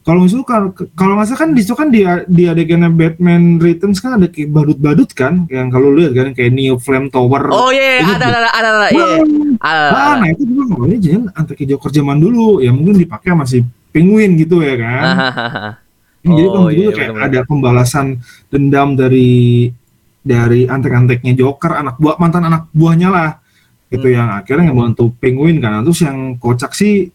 kalau 0.00 0.24
misalnya 0.24 0.46
kalau 0.48 0.68
kalau 0.96 1.12
salah 1.22 1.38
kan 1.44 1.50
di 1.52 1.60
situ 1.60 1.76
kan 1.76 1.92
di 1.92 2.02
di 2.26 2.48
adegannya 2.48 2.88
Batman 2.88 3.60
Returns 3.60 4.00
kan 4.00 4.16
ada 4.16 4.32
kayak 4.32 4.48
badut-badut 4.48 5.10
kan, 5.12 5.44
yang 5.52 5.68
kalau 5.68 5.92
lihat 5.92 6.16
kan 6.16 6.32
kayak 6.32 6.56
Neo 6.56 6.80
Flame 6.80 7.12
Tower. 7.12 7.52
oh 7.52 7.68
iya 7.68 8.00
Ingat 8.00 8.16
ada 8.16 8.26
ada 8.26 8.38
ada 8.38 8.50
ada 8.50 8.68
ada 8.80 8.88
iya 8.90 9.18
Nah, 9.60 9.68
ada, 9.68 9.88
nah, 9.92 10.14
nah 10.24 10.28
itu 10.32 10.42
gue 10.48 10.56
bilang 10.56 10.70
oh 10.72 10.88
jangan 10.88 11.22
antek 11.36 11.60
Joker 11.68 11.92
zaman 11.92 12.16
dulu, 12.16 12.64
ya 12.64 12.72
mungkin 12.72 12.96
dipakai 12.96 13.36
masih 13.36 13.60
penguin 13.92 14.40
gitu 14.40 14.64
ya 14.64 14.74
kan. 14.80 15.04
Hahaha. 15.04 15.68
Jadi 16.20 16.42
Oh, 16.48 16.68
menurut 16.68 16.72
iya, 16.72 16.86
gue 16.88 16.92
kayak 16.96 17.16
ada 17.20 17.40
pembalasan 17.44 18.06
dendam 18.48 18.96
dari 18.96 19.68
dari 20.20 20.64
antek-anteknya 20.68 21.32
Joker, 21.36 21.76
anak 21.76 21.96
buah 22.00 22.16
mantan 22.16 22.48
anak 22.48 22.68
buahnya 22.72 23.08
lah. 23.12 23.30
Itu 23.88 24.08
Hmm. 24.08 24.16
yang 24.16 24.28
akhirnya 24.32 24.72
ngebantu 24.72 25.12
penguin 25.20 25.60
kan. 25.60 25.80
Terus 25.84 26.00
yang 26.08 26.36
kocak 26.40 26.72
sih 26.72 27.08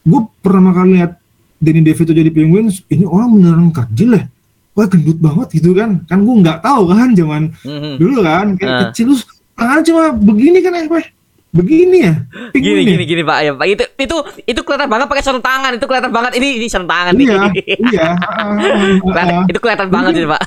gue 0.00 0.20
pertama 0.40 0.72
kali 0.72 1.00
lihat 1.00 1.19
Danny 1.60 1.80
DeVito 1.82 2.10
jadi 2.10 2.28
penguin, 2.28 2.66
ini 2.88 3.04
orang 3.04 3.28
beneran 3.30 3.68
kerdil 3.68 4.10
ya. 4.14 4.24
Wah 4.72 4.86
gendut 4.86 5.18
banget 5.18 5.48
gitu 5.52 5.70
kan. 5.70 6.00
Kan 6.04 6.18
gue 6.20 6.34
nggak 6.38 6.58
tahu 6.60 6.88
kan 6.88 7.12
zaman 7.12 7.52
Mhm. 7.60 7.92
dulu 7.96 8.16
kan 8.22 8.46
kayak 8.54 8.70
Ah. 8.70 8.80
kecil 8.86 9.12
terus 9.12 9.22
tangannya 9.52 9.84
cuma 9.84 10.02
begini 10.14 10.58
kan 10.58 10.72
eh 10.74 10.88
Weh. 10.88 11.06
begini 11.50 11.98
ya 12.00 12.14
Gini 12.54 12.80
ya? 12.80 12.82
gini 12.88 13.04
gini 13.04 13.22
Pak 13.22 13.38
ya 13.40 13.52
Pak 13.52 13.66
itu 13.68 13.82
itu 13.98 14.16
itu 14.46 14.60
kelihatan 14.62 14.86
banget 14.86 15.04
pakai 15.04 15.18
sarung 15.20 15.42
tangan 15.42 15.74
itu 15.74 15.82
kelihatan 15.82 16.08
banget 16.08 16.32
ini 16.34 16.48
ini 16.56 16.66
sarung 16.70 16.86
tangan 16.86 17.10
nih. 17.12 17.26
iya 17.26 17.34
iya 17.90 18.06
ah, 18.06 18.54
ah, 18.54 18.54
Kelihatan- 19.02 19.50
itu 19.50 19.58
kelihatan 19.58 19.88
banget 19.90 20.12
ini 20.14 20.26
Pak. 20.28 20.42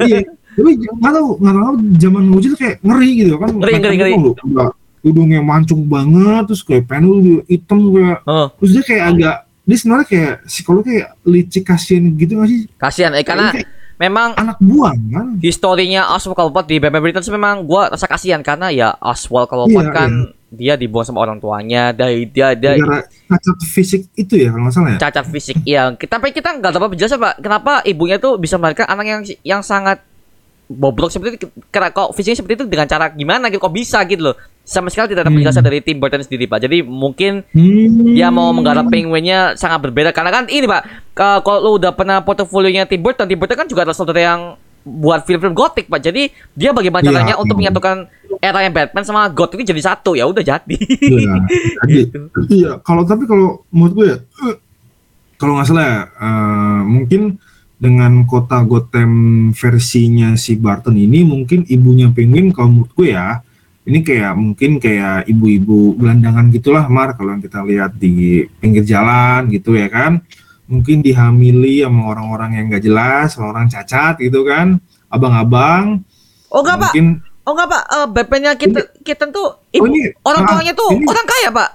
iya 0.00 0.18
tapi 0.54 0.70
nggak 0.78 1.12
tahu 1.12 1.28
nggak 1.36 1.54
tahu 1.58 1.72
zaman 1.98 2.22
nguji 2.30 2.46
tuh 2.46 2.58
kayak 2.60 2.76
ngeri 2.80 3.10
gitu 3.18 3.34
kan 3.34 3.50
Ngeri, 3.52 3.72
ngeri, 3.74 3.96
ngeri. 3.98 4.12
Hidungnya 5.02 5.40
mancung 5.42 5.82
banget 5.84 6.42
terus 6.46 6.62
kayak 6.62 6.86
penul 6.86 7.18
hitam 7.44 7.90
kayak 7.90 8.18
Oh, 8.22 8.46
terus 8.56 8.70
dia 8.72 8.84
kayak 8.84 9.04
agak 9.10 9.36
dia 9.64 9.76
sebenarnya 9.80 10.06
kayak 10.06 10.34
psikolog 10.44 10.84
kayak 10.84 11.08
licik 11.24 11.64
kasihan 11.64 12.04
gitu 12.14 12.36
nggak 12.36 12.48
sih? 12.52 12.60
Kasihan 12.76 13.12
eh 13.16 13.24
karena 13.24 13.48
Kayak 13.48 13.68
memang 13.96 14.34
anak 14.36 14.58
buah 14.60 14.92
kan? 14.92 15.38
historinya 15.40 16.12
Oswald 16.12 16.36
Cobblepot 16.36 16.66
di 16.68 16.76
Batman 16.82 17.00
Returns 17.00 17.30
memang 17.32 17.64
gua 17.64 17.88
rasa 17.88 18.04
kasihan 18.04 18.44
karena 18.44 18.68
ya 18.68 18.88
Oswald 19.00 19.48
Cobblepot 19.48 19.86
Iya, 19.88 19.94
kan 19.94 20.10
dia 20.54 20.74
dibuang 20.78 21.02
sama 21.02 21.18
orang 21.24 21.42
tuanya 21.42 21.90
dari 21.90 22.30
dia 22.30 22.54
dia 22.54 22.78
cacat 23.26 23.58
fisik 23.66 24.06
itu 24.14 24.38
ya 24.38 24.54
kalau 24.54 24.68
nggak 24.68 24.74
salah 24.74 24.90
ya? 24.94 24.98
Cacat 25.02 25.24
fisik 25.26 25.56
ya 25.66 25.82
kita 25.96 26.12
tapi 26.20 26.30
kita 26.30 26.48
nggak 26.60 26.72
dapat 26.74 26.88
penjelasan 26.94 27.18
pak 27.18 27.34
kenapa 27.42 27.72
ibunya 27.82 28.16
tuh 28.22 28.38
bisa 28.38 28.54
melahirkan 28.60 28.86
anak 28.86 29.06
yang 29.08 29.20
yang 29.42 29.62
sangat 29.66 29.98
bobrok 30.70 31.10
seperti 31.12 31.40
itu? 31.42 31.46
Karena 31.68 31.90
kok 31.90 32.14
fisiknya 32.14 32.38
seperti 32.40 32.54
itu? 32.62 32.66
Dengan 32.70 32.86
cara 32.86 33.10
gimana 33.10 33.50
gitu? 33.50 33.60
Kok 33.60 33.74
bisa 33.74 33.98
gitu 34.06 34.30
loh 34.30 34.36
sama 34.64 34.88
sekali 34.88 35.12
tidak 35.12 35.22
ada 35.22 35.28
Hmm. 35.28 35.36
penjelasan 35.38 35.60
dari 35.60 35.78
Tim 35.78 36.00
Burton 36.00 36.24
sendiri 36.24 36.44
pak 36.44 36.58
jadi 36.58 36.80
mungkin 36.80 37.44
Hmm. 37.46 38.10
dia 38.10 38.28
mau 38.28 38.48
menggarap 38.50 38.88
penguinnya 38.88 39.52
sangat 39.54 39.78
berbeda 39.78 40.08
karena 40.10 40.32
kan 40.32 40.44
ini 40.48 40.64
pak 40.64 40.82
kalau 41.12 41.60
lu 41.60 41.70
udah 41.76 41.92
pernah 41.92 42.18
portofolionya 42.18 42.84
Tim 42.84 42.98
Burton 42.98 43.24
Tim 43.24 43.36
Burton 43.36 43.56
kan 43.56 43.68
juga 43.68 43.84
adalah 43.84 43.94
saudara 43.94 44.20
yang 44.24 44.40
buat 44.82 45.22
film-film 45.22 45.52
gotik 45.52 45.86
pak 45.86 46.00
jadi 46.02 46.28
dia 46.50 46.70
bagaimana 46.70 47.00
Iya, 47.00 47.08
caranya 47.10 47.34
untuk 47.36 47.56
iya. 47.56 47.60
menyatukan 47.62 47.96
era 48.38 48.58
yang 48.60 48.72
Batman 48.72 49.00
sama 49.02 49.28
gotik 49.28 49.56
ini 49.56 49.64
jadi 49.66 49.82
satu 49.82 50.12
ya 50.12 50.24
udah 50.24 50.40
jadi 50.40 50.76
Iya, 50.98 51.34
Gitu. 51.84 52.18
iya. 52.58 52.80
Kalau 52.80 53.04
tapi 53.04 53.24
kalau 53.24 53.64
menurut 53.68 53.92
gue 53.94 54.06
ya, 54.06 54.18
eh, 54.44 54.56
kalau 55.34 55.56
nggak 55.56 55.66
salah 55.66 55.84
ya, 55.84 55.98
eh, 56.14 56.80
mungkin 56.84 57.36
dengan 57.74 58.24
kota 58.24 58.60
Gotham 58.60 59.12
versinya 59.52 60.32
si 60.34 60.56
Barton 60.56 60.96
ini, 60.96 61.20
mungkin 61.20 61.64
ibunya 61.66 62.08
Penguin 62.08 62.48
kalau 62.48 62.68
menurut 62.70 62.92
gue 62.92 63.12
ya, 63.12 63.40
ini 63.84 64.00
kayak 64.00 64.32
mungkin 64.32 64.70
kayak 64.76 65.24
ibu-ibu 65.26 65.94
gelandangan 65.94 66.48
gitulah, 66.48 66.84
Mar. 66.86 67.12
Kalau 67.12 67.30
yang 67.30 67.42
kita 67.42 67.60
lihat 67.60 67.92
di 67.94 68.14
pinggir 68.56 68.80
jalan 68.82 69.46
gitu 69.48 69.76
ya 69.76 69.86
kan, 69.86 70.24
mungkin 70.64 71.00
dihamili 71.00 71.80
sama 71.80 72.08
orang-orang 72.08 72.56
yang 72.56 72.64
nggak 72.68 72.80
jelas, 72.82 73.36
orang 73.36 73.68
cacat 73.68 74.16
gitu 74.18 74.42
kan, 74.42 74.80
abang-abang. 75.08 76.00
oh 76.48 76.60
enggak 76.60 76.78
pak 76.80 76.92
Oh 77.44 77.52
enggak 77.52 77.68
pak, 77.68 77.82
Eh, 77.86 78.06
Batman-nya 78.08 78.52
kita 78.54 78.80
kita 79.00 79.24
tuh 79.28 79.60
ibu 79.70 79.84
Oh, 79.84 79.88
ini- 79.88 80.16
orang 80.22 80.42
tuanya 80.46 80.72
tuh 80.72 80.88
ini- 80.90 81.04
orang 81.04 81.26
kaya 81.26 81.48
pak, 81.50 81.70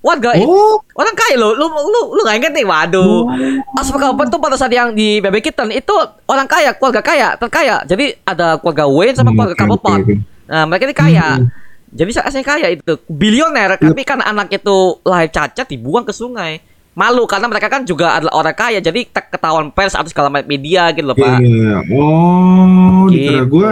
warga 0.00 0.30
oh, 0.40 0.80
orang 0.94 1.12
kaya 1.12 1.36
lo, 1.36 1.52
lu 1.52 1.68
lu 1.68 2.00
lu 2.10 2.20
nggak 2.22 2.36
inget 2.38 2.52
nih, 2.54 2.64
waduh. 2.64 3.28
Asal 3.76 4.00
kapan 4.00 4.26
tuh 4.26 4.40
pada 4.40 4.56
saat 4.56 4.72
yang 4.72 4.90
di 4.90 5.20
Baby 5.20 5.38
Kitten 5.40 5.68
itu 5.68 5.92
orang 6.24 6.48
kaya, 6.48 6.72
keluarga 6.72 7.04
kaya, 7.04 7.28
terkaya. 7.36 7.84
Jadi 7.84 8.16
ada 8.24 8.56
keluarga 8.56 8.88
Wayne 8.88 9.12
sama 9.12 9.30
Hmm, 9.30 9.36
keluarga 9.36 9.54
Cobblepot. 9.54 9.92
oke, 9.92 10.02
oke. 10.02 10.14
Nah 10.44 10.64
mereka 10.64 10.82
ini 10.84 10.96
kaya. 10.96 11.28
Hmm. 11.36 11.48
Jadi 11.88 12.08
aslinya 12.16 12.46
kaya 12.46 12.66
itu, 12.70 12.92
bilioner. 13.04 13.76
Tapi 13.76 14.00
karena 14.00 14.24
anak 14.24 14.48
itu 14.48 14.76
lahir 15.02 15.28
cacat 15.28 15.66
dibuang 15.66 16.02
ke 16.02 16.10
sungai. 16.10 16.56
Malu 16.92 17.24
karena 17.24 17.46
mereka 17.46 17.68
kan 17.68 17.84
juga 17.84 18.16
adalah 18.16 18.32
orang 18.34 18.52
kaya, 18.54 18.78
jadi 18.78 19.00
ketahuan 19.04 19.68
pers 19.68 19.92
atau 19.92 20.04
segala 20.06 20.28
media 20.42 20.88
gitu 20.90 21.04
loh 21.04 21.12
pak. 21.14 21.36
Iya, 21.38 21.84
oh, 21.88 23.08
dikira 23.08 23.44
Gitu. 23.44 23.48
gue 23.50 23.70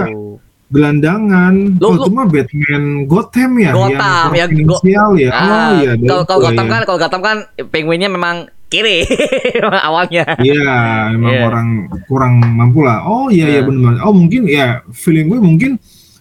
gelandangan. 0.68 1.54
Lu- 1.76 1.96
oh, 1.96 2.09
mah 2.09 2.24
Batman 2.24 2.83
Gotham 3.04 3.50
ya, 3.56 3.70
Gotham, 3.72 4.28
ya, 4.30 4.38
yang 4.38 4.50
go- 4.62 4.80
inisial 4.80 5.11
ya. 5.16 5.30
Ah, 5.30 5.42
oh 5.42 5.70
iya, 5.76 5.92
kalau 5.98 6.24
kalau 6.24 6.40
Gotham 6.42 6.64
ya. 6.64 6.70
kan 6.70 6.80
kalau 6.85 6.98
Gotham 6.98 7.20
kan 7.20 7.37
penguinnya 7.66 8.09
memang 8.09 8.37
kiri 8.68 9.02
awalnya. 9.88 10.24
Iya, 10.38 10.72
emang 11.11 11.33
Iya. 11.35 11.42
orang 11.44 11.68
kurang 12.06 12.35
mampu 12.40 12.85
lah. 12.85 13.02
Oh 13.02 13.26
iya 13.28 13.50
iya 13.50 13.61
Nah. 13.61 13.68
benar. 13.68 13.92
Oh 14.04 14.14
mungkin 14.14 14.44
ya 14.44 14.66
feeling 14.92 15.26
gue 15.26 15.40
mungkin 15.40 15.70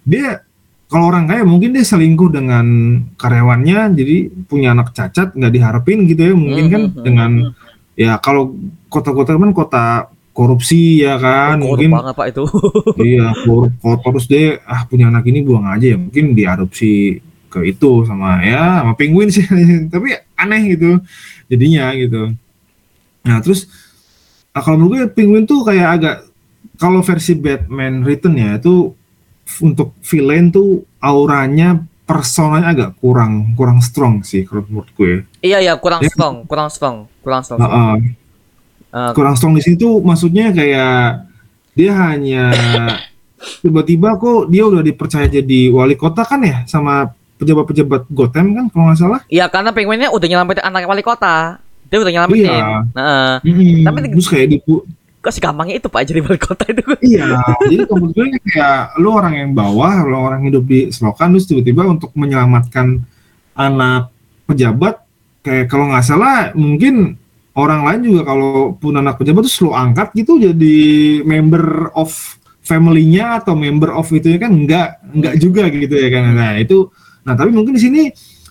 dia 0.10 0.42
kalau 0.90 1.14
orang 1.14 1.30
kaya 1.30 1.46
mungkin 1.46 1.70
dia 1.70 1.86
selingkuh 1.86 2.34
dengan 2.34 2.66
karyawannya, 3.14 3.94
jadi 3.94 4.18
punya 4.50 4.74
anak 4.74 4.90
cacat 4.90 5.38
nggak 5.38 5.54
diharapin 5.54 6.10
gitu 6.10 6.22
ya. 6.26 6.34
Mungkin 6.34 6.66
kan 6.68 6.82
Mhm. 6.90 7.04
dengan 7.06 7.32
ya 7.94 8.18
kalau 8.18 8.58
kota-kota 8.90 9.38
kan 9.38 9.54
kota 9.54 9.86
korupsi 10.34 11.04
ya 11.04 11.22
kan, 11.22 11.62
Korup 11.62 11.78
mungkin 11.78 11.90
banget 11.94 12.14
pak 12.18 12.28
itu. 12.34 12.44
iya 13.12 13.28
korup 13.46 13.74
kotor 13.78 14.18
terus 14.18 14.26
dia 14.26 14.58
ah 14.66 14.82
punya 14.90 15.14
anak 15.14 15.28
ini 15.28 15.46
buang 15.46 15.68
aja 15.68 15.94
ya 15.94 15.98
mungkin 16.00 16.34
diadopsi 16.34 17.20
ke 17.50 17.60
itu 17.66 18.06
sama 18.06 18.40
ya 18.42 18.82
sama 18.82 18.94
penguin 18.96 19.28
sih 19.30 19.44
tapi 19.94 20.16
aneh 20.38 20.74
gitu 20.74 21.02
jadinya 21.50 21.92
gitu 21.98 22.32
nah 23.20 23.42
terus 23.42 23.68
ah, 24.54 24.62
kalau 24.62 24.80
menurut 24.80 25.12
gue 25.12 25.18
penguin 25.18 25.44
tuh 25.44 25.66
kayak 25.66 25.90
agak 25.98 26.16
kalau 26.80 27.02
versi 27.04 27.36
Batman 27.36 28.06
Return 28.06 28.38
ya 28.38 28.56
itu 28.56 28.94
untuk 29.60 29.98
villain 30.02 30.50
tuh 30.50 30.70
auranya 30.98 31.80
personanya 32.04 32.70
agak 32.70 32.90
kurang 32.98 33.54
kurang 33.54 33.80
strong 33.80 34.22
sih 34.22 34.42
kalau 34.42 34.66
menurut 34.66 34.90
gue 34.94 35.14
iya 35.42 35.58
iya 35.58 35.74
kurang 35.76 36.02
Ya. 36.02 36.10
strong, 36.10 36.36
kurang 36.44 36.70
strong, 36.70 36.98
kurang 37.22 37.42
strong. 37.42 37.60
Ah, 37.60 37.98
Eh, 38.90 39.12
kurang 39.14 39.38
strong 39.38 39.54
di 39.54 39.62
situ 39.62 40.02
maksudnya 40.02 40.50
kayak 40.50 41.30
dia 41.74 41.94
hanya 41.94 42.50
tiba-tiba 43.62 44.18
kok 44.18 44.50
dia 44.50 44.66
udah 44.66 44.82
dipercaya 44.82 45.26
jadi 45.26 45.70
wali 45.70 45.94
kota 45.94 46.26
kan 46.26 46.42
ya 46.42 46.66
sama 46.66 47.14
pejabat-pejabat 47.38 48.10
Gotham 48.10 48.52
kan 48.52 48.66
kalau 48.68 48.84
nggak 48.90 48.98
salah 48.98 49.22
Iya 49.28 49.48
karena 49.48 49.70
penguinnya 49.72 50.10
udah 50.10 50.28
nyelamatin 50.28 50.66
anak 50.66 50.84
wali 50.86 51.00
kota. 51.00 51.62
Dia 51.86 51.98
udah 51.98 52.12
nyelamatin. 52.12 52.46
Iya. 52.46 52.68
Nah, 52.92 53.34
Mm-mm. 53.42 53.82
Tapi- 53.82 54.12
terus 54.12 54.28
kayak 54.28 54.48
dipu 54.52 54.86
kok 55.20 55.36
segampangnya 55.36 55.84
itu 55.84 55.92
pak 55.92 56.08
jadi 56.08 56.20
wali 56.24 56.40
kota 56.40 56.64
itu. 56.72 56.84
iya 57.16 57.44
jadi 57.68 57.84
kalau 57.84 58.08
gue 58.08 58.26
kayak 58.40 58.80
lu 59.04 59.10
orang 59.12 59.34
yang 59.36 59.52
bawah 59.52 60.08
lu 60.08 60.16
orang 60.16 60.42
hidup 60.48 60.64
di 60.64 60.90
selokan 60.96 61.36
terus 61.36 61.48
tiba-tiba 61.48 61.84
untuk 61.88 62.16
menyelamatkan 62.16 63.04
anak 63.60 64.12
pejabat 64.48 65.04
kayak 65.44 65.68
kalau 65.68 65.92
nggak 65.92 66.06
salah 66.08 66.56
mungkin 66.56 67.20
orang 67.60 67.84
lain 67.84 68.02
juga 68.08 68.22
kalau 68.32 68.74
pun 68.80 68.96
anak 68.96 69.20
pejabat 69.20 69.44
terus 69.44 69.60
lu 69.60 69.76
angkat 69.76 70.16
gitu 70.16 70.40
jadi 70.40 70.78
member 71.28 71.92
of 72.00 72.16
family-nya 72.64 73.44
atau 73.44 73.60
member 73.60 73.92
of 73.92 74.08
itu 74.16 74.32
ya 74.32 74.40
kan 74.40 74.56
enggak 74.56 75.04
enggak 75.12 75.36
juga 75.36 75.64
gitu 75.68 75.96
ya 76.00 76.10
kan 76.14 76.24
nah 76.32 76.54
itu 76.56 76.88
nah 77.28 77.36
tapi 77.36 77.52
mungkin 77.52 77.76
di 77.76 77.82
sini 77.82 78.02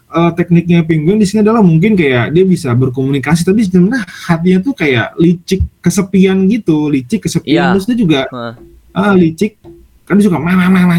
eh, 0.08 0.30
tekniknya 0.36 0.84
penguin 0.84 1.20
di 1.20 1.26
sini 1.28 1.44
adalah 1.44 1.60
mungkin 1.60 1.92
kayak 1.94 2.32
dia 2.32 2.44
bisa 2.44 2.72
berkomunikasi 2.72 3.44
tapi 3.44 3.64
sebenarnya 3.64 4.04
hatinya 4.28 4.58
tuh 4.64 4.74
kayak 4.76 5.16
licik 5.20 5.60
kesepian 5.84 6.48
gitu 6.48 6.88
licik 6.88 7.28
kesepian. 7.28 7.72
Iya. 7.72 7.72
terus 7.76 7.86
dia 7.88 7.98
juga 7.98 8.20
Nah, 8.28 8.54
ah 8.96 9.14
licik. 9.14 9.60
Kan 10.08 10.18
dia 10.18 10.26
suka 10.26 10.40
mah 10.40 10.56
mah 10.56 10.68
mah 10.72 10.98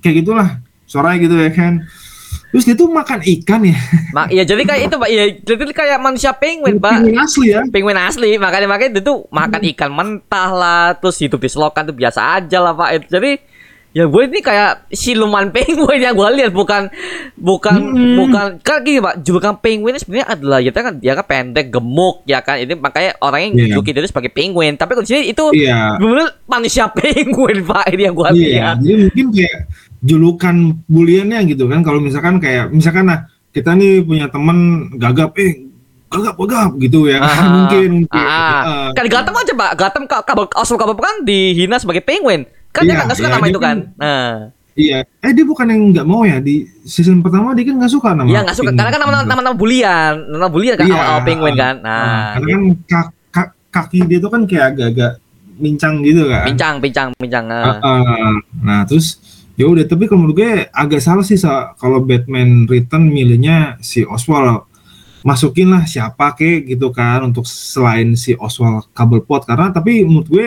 kayak 0.00 0.24
gitulah 0.24 0.48
suaranya 0.88 1.18
gitu 1.28 1.36
ya 1.36 1.50
kan. 1.52 1.84
Terus 2.48 2.64
dia 2.64 2.76
tuh 2.80 2.88
makan 2.88 3.20
ikan 3.20 3.60
ya. 3.60 3.76
Mak, 4.16 4.32
iya 4.32 4.40
jadi 4.48 4.64
kayak 4.64 4.82
itu 4.88 4.96
pak, 4.96 5.10
iya 5.12 5.24
jadi 5.36 5.68
kayak 5.68 5.98
manusia 6.00 6.32
penguin 6.32 6.80
pak. 6.80 7.04
penguin 7.04 7.20
asli 7.20 7.46
ya. 7.52 7.60
Penguin 7.68 8.00
asli, 8.00 8.30
makanya 8.40 8.64
makanya 8.64 8.90
dia 8.96 9.04
tuh 9.04 9.28
makan 9.28 9.60
ikan 9.76 9.90
mentah 9.92 10.50
lah, 10.56 10.84
terus 10.96 11.20
hidup 11.20 11.44
di 11.44 11.52
selokan 11.52 11.92
tuh 11.92 11.92
biasa 11.92 12.40
aja 12.40 12.58
lah 12.64 12.72
pak. 12.72 13.04
Jadi 13.12 13.36
ya 13.98 14.06
gue 14.06 14.22
ini 14.24 14.38
kayak 14.38 14.86
siluman 14.88 15.50
penguin 15.54 15.98
yang 16.00 16.14
gue 16.14 16.28
lihat 16.36 16.52
bukan 16.52 16.86
bukan 17.34 17.76
Hmm. 17.80 18.14
bukan 18.16 18.46
kan 18.60 18.78
gini 18.80 18.98
pak 18.98 19.14
julukan 19.20 19.58
penguin 19.58 19.90
ini 19.90 19.98
sebenarnya 19.98 20.28
adalah 20.30 20.58
ya 20.58 20.70
kan 20.70 20.94
dia 20.96 21.12
kan 21.12 21.24
pendek 21.24 21.66
gemuk 21.68 22.22
ya 22.24 22.38
kan 22.38 22.56
ini 22.56 22.74
makanya 22.74 23.18
orang 23.18 23.40
yang 23.42 23.52
Iya. 23.54 23.64
juluki 23.72 23.90
dia 23.90 24.00
itu 24.00 24.10
sebagai 24.10 24.30
penguin 24.30 24.74
tapi 24.74 24.92
kalau 24.92 25.02
di 25.02 25.10
sini 25.10 25.22
itu 25.28 25.44
iya 25.52 25.96
benar 25.96 26.38
manusia 26.44 26.86
penguin 26.94 27.58
pak 27.60 27.90
ini 27.90 28.02
yang 28.04 28.14
gue 28.14 28.26
Iya, 28.28 28.38
lihat 28.38 28.76
jadi 28.78 28.94
mungkin 29.02 29.26
kayak 29.32 29.56
julukan 29.98 30.56
buliannya 30.86 31.38
gitu 31.44 31.66
kan. 31.66 31.82
Kalau 31.82 31.98
misalkan 31.98 32.38
kayak 32.38 32.70
misalkan 32.70 33.04
nah 33.04 33.26
kita 33.50 33.74
nih 33.74 33.98
punya 34.00 34.30
temen 34.30 34.58
gagap, 34.94 35.34
eh 35.34 35.66
gagap 36.06 36.38
gagap 36.38 36.70
gitu 36.78 37.04
ya. 37.04 37.18
kan 37.18 37.26
Ah, 37.26 37.50
mungkin 37.50 37.88
mungkin. 37.98 38.22
ah, 38.22 38.62
Ah, 38.62 38.88
kan 38.94 39.04
Gatam 39.04 39.34
aja 39.34 39.52
pak 39.52 39.70
Gatam 39.74 40.02
kabel 40.06 40.46
asal 40.54 40.76
kabel 40.76 40.94
kan 40.94 41.16
dihina 41.20 41.76
sebagai 41.76 42.00
penguin 42.00 42.46
kan 42.78 42.82
dia 42.82 42.88
Iya, 42.88 42.94
kan 42.94 43.04
nggak 43.04 43.18
suka 43.18 43.26
iya, 43.26 43.34
nama 43.34 43.42
dia 43.42 43.50
itu 43.50 43.60
kan 43.60 43.68
kan- 43.68 43.82
nah 43.96 44.30
Iya, 44.78 44.98
eh 45.18 45.32
dia 45.34 45.42
bukan 45.42 45.66
yang 45.66 45.82
nggak 45.90 46.06
mau 46.06 46.22
ya 46.22 46.38
di 46.38 46.54
season 46.84 47.18
pertama 47.18 47.50
dia 47.50 47.66
kan 47.66 47.82
nggak 47.82 47.90
suka 47.90 48.14
nama. 48.14 48.30
Iya 48.30 48.46
nggak 48.46 48.54
suka 48.54 48.70
karena 48.70 48.90
kan 48.94 49.00
nama 49.00 49.12
nama 49.20 49.40
nama 49.42 49.50
bulian, 49.52 50.14
nama 50.30 50.46
bulian 50.46 50.78
kan 50.78 50.86
Iya. 50.86 50.94
awal 50.94 51.20
penguin 51.26 51.54
kan. 51.54 51.74
Nah, 51.82 51.98
Nah, 51.98 52.26
karena 52.32 52.46
kan 52.46 52.62
ka- 52.86 53.10
ka- 53.28 53.54
kaki 53.74 54.06
dia 54.06 54.18
tuh 54.18 54.30
kan 54.30 54.46
kayak 54.46 54.66
agak-agak 54.72 55.18
mincang 55.58 55.98
gitu 56.00 56.30
kan. 56.30 56.46
pincang 56.46 56.74
pincang 56.78 57.08
pincang. 57.18 57.44
Ah, 57.50 57.74
ah. 57.74 58.02
ah. 58.06 58.34
Nah 58.62 58.86
terus 58.86 59.18
ya 59.52 59.66
udah 59.66 59.82
tapi 59.82 60.06
kalau 60.06 60.22
menurut 60.22 60.38
gue 60.38 60.70
agak 60.70 61.02
salah 61.02 61.26
sih 61.26 61.34
Sa. 61.34 61.74
kalau 61.74 61.98
Batman 61.98 62.62
Return 62.64 63.10
milihnya 63.10 63.82
si 63.82 64.06
Oswald 64.06 64.62
masukin 65.20 65.68
lah 65.68 65.82
siapa 65.82 66.30
kek 66.32 66.70
gitu 66.70 66.88
kan 66.88 67.26
untuk 67.26 67.42
selain 67.44 68.14
si 68.14 68.38
Oswald 68.38 68.86
Cobblepot 68.94 69.42
karena 69.42 69.68
tapi 69.68 70.06
menurut 70.06 70.30
gue 70.30 70.46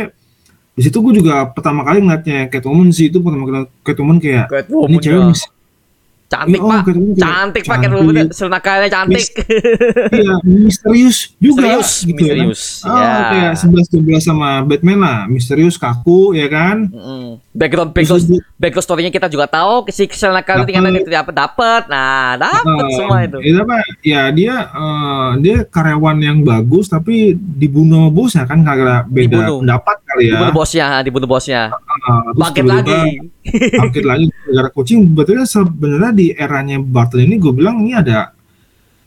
di 0.72 0.82
situ 0.82 0.98
gue 1.00 1.14
juga 1.20 1.52
pertama 1.52 1.84
kali 1.84 2.00
ngeliatnya 2.00 2.48
Catwoman 2.48 2.90
sih 2.90 3.12
itu 3.12 3.20
pertama 3.20 3.44
kali 3.44 3.58
Catwoman 3.84 4.18
kayak 4.18 4.48
ini 4.48 4.52
Catwoman 4.64 5.00
cewek 5.00 5.20
ya. 5.20 5.28
mis- 5.28 5.50
cantik 6.32 6.56
Iya, 6.56 6.64
oh, 6.64 6.72
pak, 6.72 6.82
kayak 6.88 6.98
cantik 7.20 7.64
pak 7.68 7.76
cantik. 7.76 7.92
Catwoman 7.92 8.28
Selnakalnya 8.32 8.90
cantik. 8.90 9.26
iya 10.16 10.34
misterius 10.42 11.18
juga 11.36 11.60
Misterius, 11.62 11.92
gitu 12.02 12.22
misterius. 12.24 12.62
kan. 12.80 12.88
Oh, 12.88 13.00
Ya. 13.02 13.14
kayak 13.28 13.54
11 13.60 13.88
12 13.92 14.24
sama 14.24 14.50
Batman 14.64 15.00
lah, 15.00 15.20
misterius 15.28 15.76
kaku 15.76 16.32
ya 16.32 16.48
kan. 16.48 16.88
Mm. 16.88 17.30
Background 17.52 17.92
background 17.92 18.24
background 18.56 18.86
story-nya 18.86 19.12
kita 19.12 19.28
juga 19.28 19.44
tahu 19.46 19.84
si 19.92 20.08
tinggal 20.08 20.88
itu 20.90 21.12
dapat 21.12 21.36
dapat. 21.36 21.82
Nah, 21.92 22.40
dapat 22.40 22.64
Eh, 22.88 22.96
semua 22.96 23.18
itu. 23.22 23.38
Ya, 23.44 23.60
apa, 23.60 23.78
ya 24.02 24.22
dia 24.32 24.56
eh, 24.72 25.30
dia 25.44 25.58
karyawan 25.68 26.18
yang 26.18 26.38
bagus 26.42 26.88
tapi 26.88 27.36
dibunuh 27.36 28.08
bosnya 28.08 28.48
kan 28.48 28.64
karena 28.64 29.04
beda 29.04 29.28
Dibunuh. 29.28 29.58
pendapat 29.60 29.98
kali 30.08 30.24
ya. 30.24 30.40
Dibunuh 30.40 30.56
bosnya, 30.56 30.88
dibunuh 31.04 31.28
bosnya. 31.28 31.62
Ah, 31.76 32.24
terus 32.24 32.40
Bangkit 32.40 32.64
lagi. 32.64 33.00
Bangkit 33.50 34.06
lagi 34.06 34.30
gara 34.46 34.70
kucing. 34.70 35.02
Betulnya 35.18 35.50
sebenarnya 35.50 36.12
di 36.14 36.28
eranya 36.34 36.78
Barton 36.78 37.26
ini 37.26 37.42
gue 37.42 37.54
bilang 37.54 37.82
ini 37.82 37.98
ada 37.98 38.34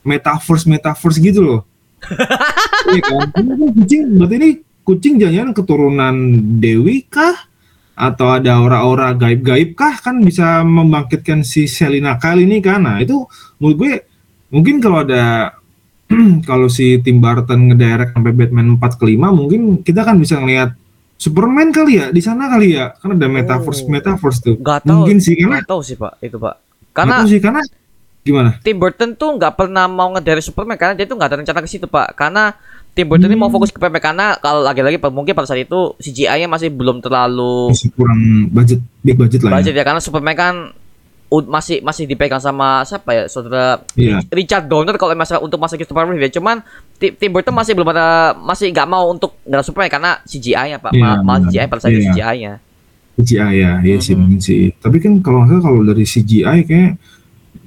metaverse 0.03 0.67
metaverse 0.67 1.19
gitu 1.23 1.41
loh. 1.43 1.61
Iya 2.85 3.01
kan? 3.01 3.33
Ini 3.41 3.53
kan 3.57 3.71
kucing 3.81 4.03
berarti 4.21 4.35
ini 4.37 4.51
kucing 4.85 5.15
jangan 5.17 5.57
keturunan 5.57 6.15
Dewi 6.61 7.09
kah? 7.09 7.49
Atau 7.97 8.29
ada 8.29 8.61
aura-aura 8.61 9.17
gaib-gaib 9.17 9.73
kah 9.73 9.97
kan 10.05 10.21
bisa 10.21 10.61
membangkitkan 10.61 11.41
si 11.41 11.65
Selina 11.65 12.21
kali 12.21 12.45
ini 12.45 12.61
kan? 12.61 12.85
Nah 12.85 13.01
itu 13.01 13.25
menurut 13.57 13.77
gue 13.81 13.93
mungkin 14.53 14.85
kalau 14.85 15.01
ada 15.01 15.57
kalau 16.49 16.69
si 16.69 17.01
Tim 17.01 17.25
Burton 17.25 17.73
ngedirect 17.73 18.13
sampai 18.13 18.37
Batman 18.37 18.77
4 18.77 19.01
ke 19.01 19.05
5 19.17 19.33
mungkin 19.33 19.61
kita 19.81 20.05
kan 20.05 20.21
bisa 20.21 20.37
ngelihat 20.37 20.77
Superman 21.25 21.73
kali 21.73 21.93
ya 21.97 22.07
di 22.09 22.21
sana 22.21 22.47
kali 22.47 22.77
ya 22.77 22.93
kan 22.93 23.17
ada 23.17 23.25
metaverse 23.27 23.81
Oh. 23.81 23.89
metaverse 23.89 24.39
tuh 24.39 24.55
Gak 24.61 24.85
tahu. 24.85 24.93
mungkin 24.93 25.17
sih 25.19 25.33
karena 25.35 25.65
Gak 25.65 25.71
tahu 25.71 25.81
sih 25.81 25.97
pak 25.97 26.13
itu 26.21 26.37
pak. 26.37 26.55
Karena 26.93 27.25
sih 27.25 27.41
karena 27.41 27.61
gimana 28.21 28.51
Tim 28.61 28.77
Burton 28.77 29.11
tuh 29.15 29.37
nggak 29.37 29.53
pernah 29.55 29.85
mau 29.85 30.13
ngedari 30.13 30.41
Superman 30.41 30.77
karena 30.77 30.93
dia 30.93 31.05
tuh 31.05 31.17
nggak 31.17 31.29
ada 31.29 31.39
rencana 31.41 31.61
ke 31.61 31.69
situ 31.69 31.87
pak. 31.87 32.13
Karena 32.13 32.53
Tim 32.93 33.09
Burton 33.09 33.27
ini 33.27 33.35
mau 33.35 33.49
Hmm. 33.49 33.57
fokus 33.57 33.73
ke 33.73 33.81
Batman 33.81 33.99
karena 33.99 34.27
kalau 34.39 34.61
lagi-lagi 34.61 35.01
mungkin 35.03 35.33
pada 35.33 35.49
saat 35.49 35.61
itu 35.61 35.97
CGI-nya 35.99 36.47
masih 36.47 36.71
belum 36.71 37.01
terlalu 37.01 37.73
masih 37.73 37.91
kurang 37.91 38.21
budget 38.49 38.79
big 39.03 39.17
budget 39.17 39.43
lah 39.43 39.59
budget 39.59 39.73
ya 39.73 39.81
ya 39.81 39.85
karena 39.85 39.99
Superman 39.99 40.37
kan 40.37 40.55
masih 41.41 41.81
masih 41.81 42.05
dipegang 42.05 42.39
sama 42.39 42.83
siapa 42.83 43.11
ya 43.11 43.23
saudara 43.25 43.83
Iya. 43.93 44.23
Richard 44.29 44.65
Donner 44.65 44.95
kalau 44.95 45.11
masalah 45.13 45.41
untuk 45.41 45.57
masa 45.57 45.75
Christopher 45.75 46.07
Reeve 46.07 46.23
ya 46.25 46.33
cuman 46.33 46.63
Ti- 46.95 47.11
Tim 47.13 47.31
Burton 47.31 47.51
masih 47.51 47.73
belum 47.73 47.89
ada 47.89 48.07
masih 48.37 48.69
nggak 48.69 48.87
mau 48.87 49.09
untuk 49.09 49.35
nggak 49.41 49.63
Superman 49.63 49.89
karena 49.89 50.11
CGI-nya 50.23 50.79
pak 50.79 50.93
Iya, 50.93 51.03
Ma- 51.03 51.19
malah 51.19 51.41
benar. 51.41 51.51
CGI 51.51 51.67
pada 51.67 51.81
saat 51.81 51.91
itu 51.91 52.01
Iya. 52.01 52.13
CGI-nya 52.13 52.53
CGI 53.15 53.55
ya 53.55 53.73
iya 53.81 53.97
sih 53.97 54.11
Mhm. 54.11 54.21
mungkin 54.21 54.39
sih 54.39 54.63
tapi 54.77 54.99
kan 54.99 55.13
kalau 55.19 55.43
nggak 55.43 55.61
kalau 55.61 55.81
dari 55.83 56.03
CGI 56.03 56.59
kayak 56.63 56.91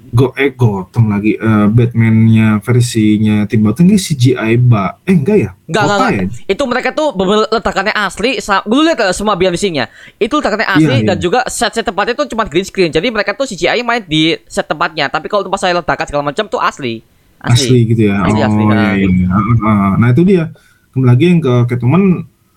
Go 0.07 0.31
eh 0.33 0.51
Gotham 0.51 1.11
lagi 1.11 1.35
eh, 1.35 1.67
Batman-nya 1.67 2.59
versinya 2.59 3.43
Tim 3.43 3.59
Burton 3.59 3.87
ini 3.87 3.95
CGI 3.95 4.55
ba 4.57 4.99
eh 5.03 5.11
enggak 5.11 5.37
ya 5.37 5.51
Enggak, 5.67 5.83
Kota 5.83 5.95
enggak, 5.97 6.11
ya. 6.15 6.23
Itu 6.47 6.63
mereka 6.63 6.89
tuh 6.91 7.07
letakannya 7.51 7.91
asli. 7.91 8.39
Gue 8.39 8.81
lihat 8.83 8.99
eh, 9.03 9.11
semua 9.11 9.35
behind 9.35 9.55
scene-nya. 9.55 9.91
Itu 10.15 10.39
letakannya 10.39 10.63
asli 10.65 10.87
Iya, 10.87 10.95
iya. 11.03 11.07
dan 11.07 11.17
juga 11.17 11.43
set-set 11.45 11.83
tempatnya 11.83 12.15
tuh 12.15 12.27
cuma 12.27 12.47
green 12.47 12.63
screen. 12.63 12.87
Jadi 12.87 13.07
mereka 13.07 13.35
tuh 13.35 13.43
CGI 13.43 13.83
main 13.83 13.99
di 13.99 14.39
set 14.47 14.63
tempatnya. 14.63 15.07
Tapi 15.07 15.27
kalau 15.27 15.43
tempat 15.43 15.59
saya 15.59 15.75
letakkan 15.75 16.07
segala 16.07 16.23
macam 16.23 16.47
tuh 16.47 16.57
asli. 16.57 17.03
asli, 17.37 17.67
Asli. 17.69 17.79
gitu 17.85 18.01
ya 18.07 18.23
Asli, 18.23 18.33
oh 18.33 18.47
asli, 18.47 18.63
iya, 18.65 18.89
iya, 18.97 19.07
iya. 19.13 19.27
Ah, 19.29 19.61
ah. 19.61 19.91
nah 19.93 20.09
itu 20.09 20.23
dia 20.23 20.49
kembali 20.89 21.05
lagi 21.05 21.25
yang 21.29 21.39
ke 21.39 21.53
Catwoman 21.69 22.03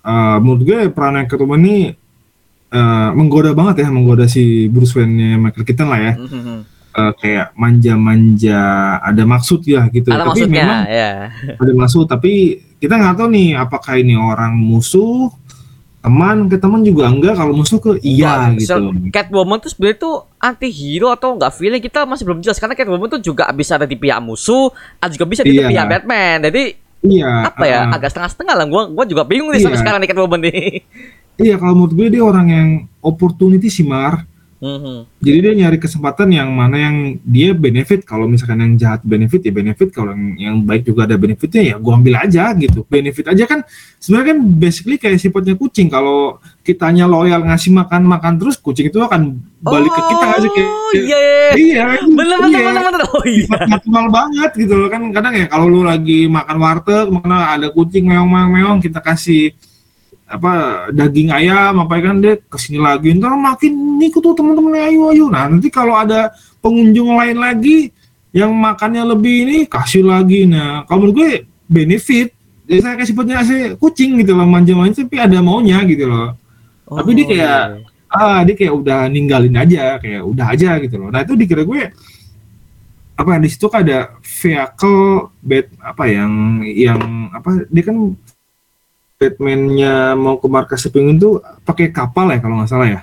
eh, 0.01 0.37
menurut 0.41 0.63
gue 0.63 0.79
peran 0.89 1.21
Catwoman 1.27 1.61
ini 1.61 1.77
eh, 2.71 3.09
menggoda 3.13 3.53
banget 3.53 3.85
ya 3.85 3.89
menggoda 3.91 4.25
si 4.25 4.71
Bruce 4.71 4.95
Wayne-nya 4.95 5.37
Michael 5.37 5.67
Keaton 5.67 5.85
lah 5.85 6.01
ya 6.01 6.13
Mhm. 6.17 6.59
Eh, 6.91 7.13
kayak 7.17 7.55
manja-manja 7.55 8.59
ada 8.99 9.23
maksud 9.23 9.63
ya 9.63 9.87
gitu 9.89 10.11
Ada 10.11 10.27
tapi 10.27 10.43
maksudnya, 10.43 10.59
memang 10.59 10.81
ya. 10.85 11.13
ada 11.55 11.73
maksud 11.73 12.05
tapi 12.05 12.33
kita 12.77 12.99
nggak 12.99 13.15
tahu 13.15 13.29
nih 13.31 13.49
apakah 13.55 13.95
ini 13.95 14.19
orang 14.19 14.59
musuh 14.59 15.31
teman 16.01 16.49
ke 16.49 16.57
teman 16.57 16.83
juga 16.83 17.07
enggak 17.07 17.37
kalau 17.37 17.55
musuh 17.55 17.79
ke 17.79 18.01
iya 18.01 18.51
gitu 18.57 18.91
Catwoman 19.13 19.61
tuh 19.61 19.71
sebenarnya 19.71 19.99
tuh 20.01 20.15
anti 20.35 20.67
hero 20.67 21.13
atau 21.13 21.39
enggak 21.39 21.55
feeling 21.55 21.79
kita 21.79 22.03
masih 22.03 22.27
belum 22.27 22.43
jelas 22.43 22.59
karena 22.59 22.75
Catwoman 22.75 23.07
tuh 23.07 23.23
juga 23.23 23.47
bisa 23.53 23.79
ada 23.79 23.85
di 23.85 23.95
pihak 23.95 24.19
musuh, 24.19 24.73
ada 24.99 25.13
juga 25.13 25.29
bisa 25.29 25.45
di 25.45 25.55
Iya. 25.55 25.71
pihak 25.71 25.87
Batman. 25.87 26.37
Jadi 26.49 26.63
iya 27.07 27.47
apa 27.47 27.65
ya? 27.65 27.79
uh, 27.87 27.95
Agak 27.95 28.11
setengah-setengah 28.11 28.55
lah. 28.57 28.67
Gua 28.67 28.83
gua 28.89 29.05
juga 29.05 29.23
bingung 29.23 29.53
nih 29.53 29.61
sampai 29.61 29.77
Iya. 29.77 29.83
sekarang 29.85 29.99
nih 30.01 30.09
Catwoman 30.11 30.41
nih. 30.43 30.69
iya 31.39 31.55
kalau 31.55 31.73
menurut 31.79 31.95
gue 31.95 32.07
dia 32.11 32.23
orang 32.25 32.47
yang 32.49 32.69
opportunity 32.99 33.69
sih 33.69 33.87
Mar 33.87 34.25
Mhm. 34.61 35.09
jadi 35.19 35.39
dia 35.41 35.53
nyari 35.57 35.81
kesempatan 35.81 36.29
yang 36.31 36.53
mana 36.53 36.77
yang 36.77 36.97
dia 37.25 37.51
benefit 37.51 38.05
kalau 38.05 38.29
misalkan 38.29 38.61
yang 38.61 38.73
jahat 38.77 39.01
benefit 39.01 39.41
ya 39.41 39.53
benefit 39.53 39.89
kalau 39.89 40.13
yang, 40.13 40.37
yang 40.37 40.57
baik 40.61 40.85
juga 40.85 41.09
ada 41.09 41.17
benefitnya 41.17 41.63
ya 41.65 41.77
gua 41.81 41.97
ambil 41.97 42.21
aja 42.21 42.53
gitu 42.55 42.85
benefit 42.85 43.25
aja 43.27 43.49
kan 43.49 43.65
sebenarnya 43.97 44.37
kan 44.37 44.39
basically 44.57 45.01
kayak 45.01 45.17
sifatnya 45.17 45.57
kucing 45.57 45.89
kalau 45.89 46.37
kitanya 46.61 47.09
loyal 47.09 47.41
ngasih 47.41 47.73
makan 47.73 48.05
makan 48.05 48.37
terus 48.37 48.61
kucing 48.61 48.93
itu 48.93 49.01
akan 49.01 49.41
balik 49.61 49.89
ke 49.91 50.03
kita 50.07 50.27
sih 50.39 50.51
kayak 50.53 50.71
Oh, 50.71 50.93
iya. 50.93 51.19
iya. 51.23 51.51
iya 51.55 51.85
Bener 52.03 52.37
bener 52.43 52.59
iya. 52.61 52.67
bener 52.69 52.83
bener. 52.91 53.03
Oh 53.09 53.23
iya. 53.25 53.47
sifat 53.47 53.61
natural 53.65 54.07
banget 54.11 54.51
gitu 54.59 54.75
loh 54.75 54.89
kan 54.91 55.03
kadang 55.09 55.35
ya 55.39 55.47
kalau 55.47 55.67
lu 55.71 55.87
lagi 55.87 56.27
makan 56.27 56.57
warteg 56.59 57.07
mana 57.09 57.55
ada 57.55 57.71
kucing 57.71 58.05
meong 58.05 58.27
meong 58.27 58.51
meong 58.51 58.79
kita 58.83 58.99
kasih 58.99 59.55
apa 60.31 60.53
daging 60.95 61.35
ayam 61.35 61.83
apa 61.83 61.99
ya 61.99 62.03
kan 62.07 62.17
dia 62.23 62.35
ke 62.39 62.57
sini 62.57 62.79
lagi. 62.79 63.11
Ntar 63.19 63.35
makin 63.35 63.99
ikut 63.99 64.23
tuh 64.23 64.35
teman-teman 64.39 64.79
ayo 64.79 65.11
ayo. 65.11 65.27
Nah 65.27 65.51
nanti 65.51 65.67
kalau 65.69 65.99
ada 65.99 66.31
pengunjung 66.63 67.19
lain 67.19 67.37
lagi 67.37 67.91
yang 68.31 68.55
makannya 68.55 69.03
lebih 69.11 69.35
ini 69.51 69.59
kasih 69.67 70.07
lagi. 70.07 70.47
Nah 70.47 70.87
kalau 70.87 71.11
menurut 71.11 71.17
gue 71.19 71.31
benefit. 71.67 72.31
Jadi 72.71 72.79
saya 72.87 72.95
kasih 72.95 73.11
sifatnya 73.11 73.37
kasih 73.43 73.61
kucing 73.83 74.23
gitu 74.23 74.31
loh 74.39 74.47
manja-manja 74.47 75.03
tapi 75.03 75.19
ada 75.19 75.43
maunya 75.43 75.83
gitu 75.83 76.07
loh. 76.07 76.39
Tapi 76.87 77.11
dia 77.19 77.25
Oh, 77.27 77.29
kayak- 77.35 77.51
iya. 77.51 77.59
ah 78.15 78.39
dia 78.47 78.55
kayak 78.55 78.75
udah 78.79 79.01
ninggalin 79.11 79.55
aja 79.59 79.99
kayak 79.99 80.23
udah 80.23 80.47
aja 80.55 80.79
gitu 80.79 80.95
loh. 80.95 81.11
Nah 81.11 81.27
itu 81.27 81.35
dikira 81.35 81.67
gue 81.67 81.91
apa 83.19 83.37
di 83.37 83.49
situ 83.53 83.67
kan 83.69 83.83
ada 83.85 84.15
vehicle 84.23 85.29
bed 85.43 85.67
apa 85.83 86.05
yang 86.09 86.63
yang 86.65 87.01
apa 87.35 87.69
dia 87.69 87.83
kan 87.85 87.97
Batman-nya 89.21 90.17
mau 90.17 90.41
ke 90.41 90.49
markas 90.49 90.89
penguin 90.89 91.21
tuh 91.21 91.37
pakai 91.61 91.93
kapal 91.93 92.33
ya 92.33 92.41
kalau 92.41 92.57
nggak 92.57 92.73
salah 92.73 92.89
ya? 92.89 93.01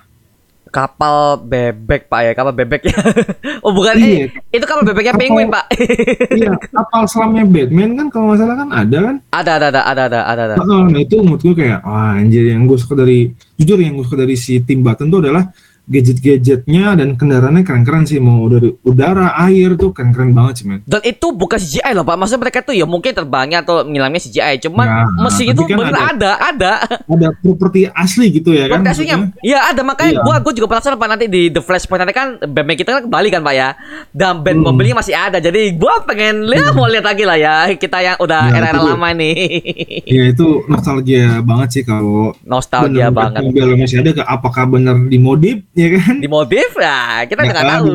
Kapal 0.67 1.15
bebek 1.39 2.09
pak 2.09 2.21
ya 2.23 2.31
kapal 2.33 2.51
bebek 2.51 2.81
ya. 2.83 2.97
Oh 3.65 3.69
bukan 3.69 3.93
Iya. 3.95 4.25
eh, 4.25 4.27
itu 4.51 4.65
kapal 4.65 4.81
bebeknya 4.83 5.13
Kapal- 5.13 5.21
penguin 5.23 5.47
pak. 5.47 5.65
iya 6.33 6.57
kapal 6.67 7.05
selamnya 7.05 7.45
Batman 7.45 7.91
kan 7.93 8.07
kalau 8.09 8.25
nggak 8.27 8.39
salah 8.39 8.55
kan 8.57 8.69
ada 8.71 8.97
kan? 8.99 9.15
Ada 9.29 9.51
ada 9.53 9.67
ada 9.69 9.81
ada 9.85 10.03
ada 10.03 10.19
ada 10.25 10.43
ada. 10.51 10.65
Nah 10.89 10.97
itu 10.97 11.15
menurut 11.21 11.39
gue 11.39 11.55
kayak 11.55 11.79
wah 11.81 12.17
anjir 12.17 12.49
yang 12.49 12.65
gue 12.65 12.77
suka 12.77 12.97
dari 12.97 13.29
jujur 13.53 13.77
yang 13.77 13.93
gue 13.93 14.03
suka 14.03 14.17
dari 14.17 14.33
si 14.33 14.57
Tim 14.59 14.81
Burton 14.81 15.07
tuh 15.07 15.21
adalah 15.21 15.45
gadget-gadgetnya 15.87 16.95
dan 16.95 17.15
kendaraannya 17.15 17.63
keren-keren 17.63 18.03
sih. 18.03 18.17
Mau 18.17 18.45
dari 18.45 18.75
udara 18.81 19.31
air 19.41 19.73
tuh 19.73 19.89
keren-keren 19.89 20.31
banget 20.31 20.53
sih 20.55 20.65
men. 20.65 20.79
Dan 20.83 21.01
itu 21.01 21.27
bukan 21.29 21.57
CGI 21.57 21.91
loh 21.91 22.03
pak. 22.03 22.15
Maksudnya 22.15 22.41
mereka 22.41 22.59
tuh 22.61 22.73
ya 22.73 22.83
mungkin 22.83 23.11
terbangnya 23.11 23.61
atau 23.61 23.81
ngilangnya 23.81 24.19
CGI 24.19 24.35
cuman 24.61 24.85
Ya, 24.87 25.03
mesin 25.19 25.45
itu 25.49 25.63
kan 25.63 25.77
bener 25.77 25.95
ada 25.95 26.31
ada 26.41 26.71
ada. 27.05 27.27
Properti 27.37 27.87
asli 27.87 28.31
gitu 28.31 28.51
ya 28.51 28.67
kan 28.67 28.83
aslinya? 28.83 29.31
Iya 29.41 29.59
ada. 29.65 29.81
Makanya 29.81 30.11
Iya. 30.13 30.21
gua 30.21 30.35
gua 30.39 30.53
juga 30.53 30.67
penasaran 30.69 30.95
pak. 30.95 31.07
Nanti 31.07 31.25
di 31.25 31.41
The 31.47 31.59
Flashpoint 31.59 31.99
nanti 31.99 32.13
kan 32.13 32.27
band 32.37 32.73
kita 32.73 32.89
kan 32.91 33.01
kembali 33.03 33.27
kan 33.29 33.41
pak 33.41 33.53
ya? 33.53 33.69
Dan 34.11 34.41
band 34.41 34.57
Hmm. 34.57 34.65
mobilnya 34.67 34.95
masih 34.95 35.13
ada. 35.13 35.37
Jadi 35.37 35.73
gua 35.73 36.03
pengen 36.03 36.43
lihat 36.43 36.73
mau 36.73 36.85
lihat 36.85 37.05
lagi 37.05 37.23
lah 37.23 37.35
ya 37.35 37.55
kita 37.73 37.97
yang 37.99 38.17
udah 38.17 38.39
Ya, 38.43 38.53
era-era 38.55 38.79
lama 38.81 39.09
nih 39.13 39.35
Iya 40.07 40.23
itu 40.29 40.47
nostalgia 40.67 41.41
banget 41.41 41.69
sih 41.71 41.83
kalau 41.83 42.33
nostalgia 42.43 43.07
bener 43.07 43.13
banget. 43.13 43.41
mobil 43.43 43.65
masih 43.77 43.97
ada. 44.01 44.11
Apakah 44.23 44.65
bener 44.67 44.95
dimodif 45.05 45.61
ya 45.77 45.87
kan? 45.95 46.17
Di 46.17 46.25
mobil 46.27 46.65
ya 46.73 46.97
kita 47.23 47.39
Ya 47.39 47.47
nggak 47.47 47.63
kan, 47.63 47.73
tahu. 47.77 47.89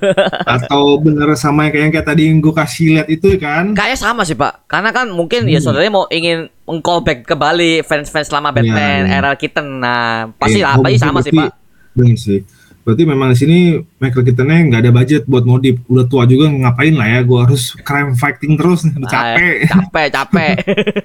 Atau 0.56 0.82
bener 0.98 1.28
sama 1.34 1.68
yang 1.68 1.92
kayak, 1.92 2.06
tadi 2.06 2.22
yang 2.26 2.40
gue 2.40 2.50
kasih 2.50 2.86
lihat 2.90 3.06
itu 3.06 3.36
kan? 3.36 3.72
Kayak 3.72 3.96
sama 3.96 4.24
sih 4.24 4.32
pak. 4.32 4.64
Karena 4.64 4.88
kan 4.88 5.06
mungkin 5.06 5.44
ya 5.44 5.60
Hmm. 5.60 5.64
saudaranya 5.66 5.92
mau 5.92 6.08
ingin 6.08 6.48
meng-callback 6.64 7.22
kembali 7.24 7.82
fans-fans 7.82 8.30
lama 8.30 8.48
Batman 8.50 8.72
Iya, 9.02 9.06
iya. 9.06 9.18
era 9.20 9.30
kita 9.34 9.60
nah 9.60 10.32
pasti 10.32 10.58
Eh, 10.58 10.64
lah 10.64 10.78
pasti 10.78 10.96
sama 10.96 11.20
sih 11.20 11.30
pak. 11.30 11.52
bener 11.90 12.16
sih 12.16 12.38
Berarti 12.90 13.06
memang 13.06 13.30
di 13.30 13.38
sini 13.38 13.58
Michael 14.02 14.26
Keatonnya 14.26 14.58
nggak 14.66 14.80
ada 14.82 14.90
budget 14.90 15.22
buat 15.30 15.46
modif. 15.46 15.78
Udah 15.86 16.10
tua 16.10 16.26
juga 16.26 16.50
ngapain 16.50 16.90
lah 16.98 17.06
ya. 17.06 17.20
Gue 17.22 17.38
harus 17.38 17.78
crime 17.86 18.18
fighting 18.18 18.58
terus. 18.58 18.82
Udah 18.82 19.06
capek. 19.06 19.70
Ah, 19.70 19.78
capek, 19.78 20.06
capek. 20.18 20.54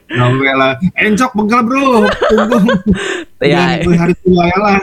Sampai 0.09 0.53
lah. 0.65 0.71
Encok 0.97 1.31
pegel 1.37 1.61
bro. 1.61 1.85
Tunggu. 2.09 2.57
Iya. 3.45 3.85
Jangan 3.85 4.09
hari 4.09 4.15
tua 4.25 4.43
ya 4.49 4.57
lah. 4.57 4.79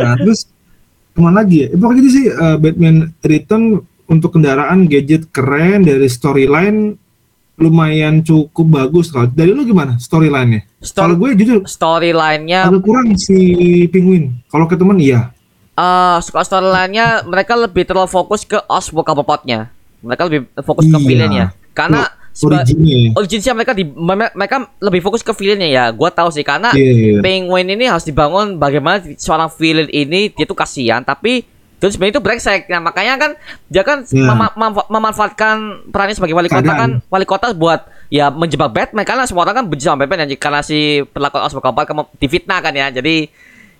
nah 0.00 0.14
terus 0.16 0.48
ke 1.12 1.20
mana 1.20 1.44
lagi 1.44 1.66
ya? 1.66 1.66
Eh, 1.68 1.76
pokoknya 1.76 1.98
gitu 2.00 2.08
sih 2.08 2.26
eh, 2.32 2.56
Batman 2.56 2.96
Return 3.20 3.64
untuk 4.08 4.30
kendaraan 4.32 4.88
gadget 4.88 5.28
keren 5.28 5.84
dari 5.84 6.08
storyline 6.08 6.96
lumayan 7.54 8.20
cukup 8.20 8.66
bagus 8.66 9.12
kalau 9.12 9.28
dari 9.28 9.52
lu 9.52 9.62
gimana 9.62 9.94
storyline-nya? 9.96 10.64
Kalau 10.64 11.14
Story, 11.14 11.14
gue 11.14 11.28
jujur 11.38 11.58
storyline-nya 11.62 12.66
agak 12.66 12.82
kurang 12.82 13.12
si 13.14 13.36
Penguin. 13.86 14.32
Kalau 14.48 14.64
ke 14.64 14.74
temen 14.74 14.96
iya. 14.96 15.30
eh 15.72 16.18
suka 16.20 16.42
storyline-nya 16.42 17.24
mereka 17.24 17.52
lebih 17.54 17.84
terlalu 17.84 18.06
fokus 18.06 18.42
ke 18.42 18.56
Oswald 18.66 19.04
Cobblepot-nya. 19.04 19.68
Mereka 20.00 20.22
lebih 20.26 20.40
fokus 20.60 20.84
ke 20.84 20.92
Iya. 20.92 21.06
villain-nya. 21.06 21.46
Karena 21.72 22.08
Originnya. 22.32 23.12
originnya 23.12 23.52
mereka 23.52 23.72
di 23.72 23.84
me- 23.84 24.32
mereka 24.32 24.56
lebih 24.80 25.00
fokus 25.00 25.20
ke 25.20 25.32
villain-nya 25.32 25.68
ya. 25.68 25.84
Gua 25.92 26.08
tahu 26.08 26.32
sih 26.32 26.40
karena 26.40 26.72
Iya, 26.72 26.92
iya. 26.92 27.20
Penguin 27.20 27.68
ini 27.68 27.84
harus 27.84 28.02
dibangun 28.02 28.56
bagaimana 28.56 29.04
seorang 29.14 29.52
villain 29.52 29.88
ini 29.88 30.32
dia 30.32 30.44
tuh 30.44 30.56
kasihan 30.56 31.00
tapi 31.00 31.44
terus 31.82 31.98
sebenarnya 31.98 32.14
itu 32.14 32.22
brengsek. 32.22 32.70
Nah, 32.70 32.78
makanya 32.78 33.18
kan 33.18 33.30
dia 33.66 33.82
kan 33.82 34.06
Iya. 34.06 34.22
mema- 34.24 34.54
mem- 34.54 34.86
memanfaatkan 34.88 35.56
perannya 35.90 36.14
sebagai 36.14 36.32
wali 36.32 36.46
kota 36.46 36.62
kan 36.70 37.02
wali 37.04 37.26
kota 37.26 37.50
buat 37.50 37.82
ya 38.06 38.30
menjebak 38.30 38.70
Batman 38.70 39.02
karena 39.02 39.26
semua 39.26 39.42
orang 39.42 39.58
kan 39.58 39.66
benci 39.66 39.82
sama 39.82 40.06
Batman 40.06 40.24
ya 40.24 40.38
karena 40.38 40.62
si 40.62 40.78
perlakuan 41.02 41.42
Oswald 41.42 41.58
Cobblepot 41.60 41.86
kamu 41.88 42.02
difitnah 42.16 42.58
kan 42.58 42.70
ya. 42.70 42.86
Jadi 42.88 43.26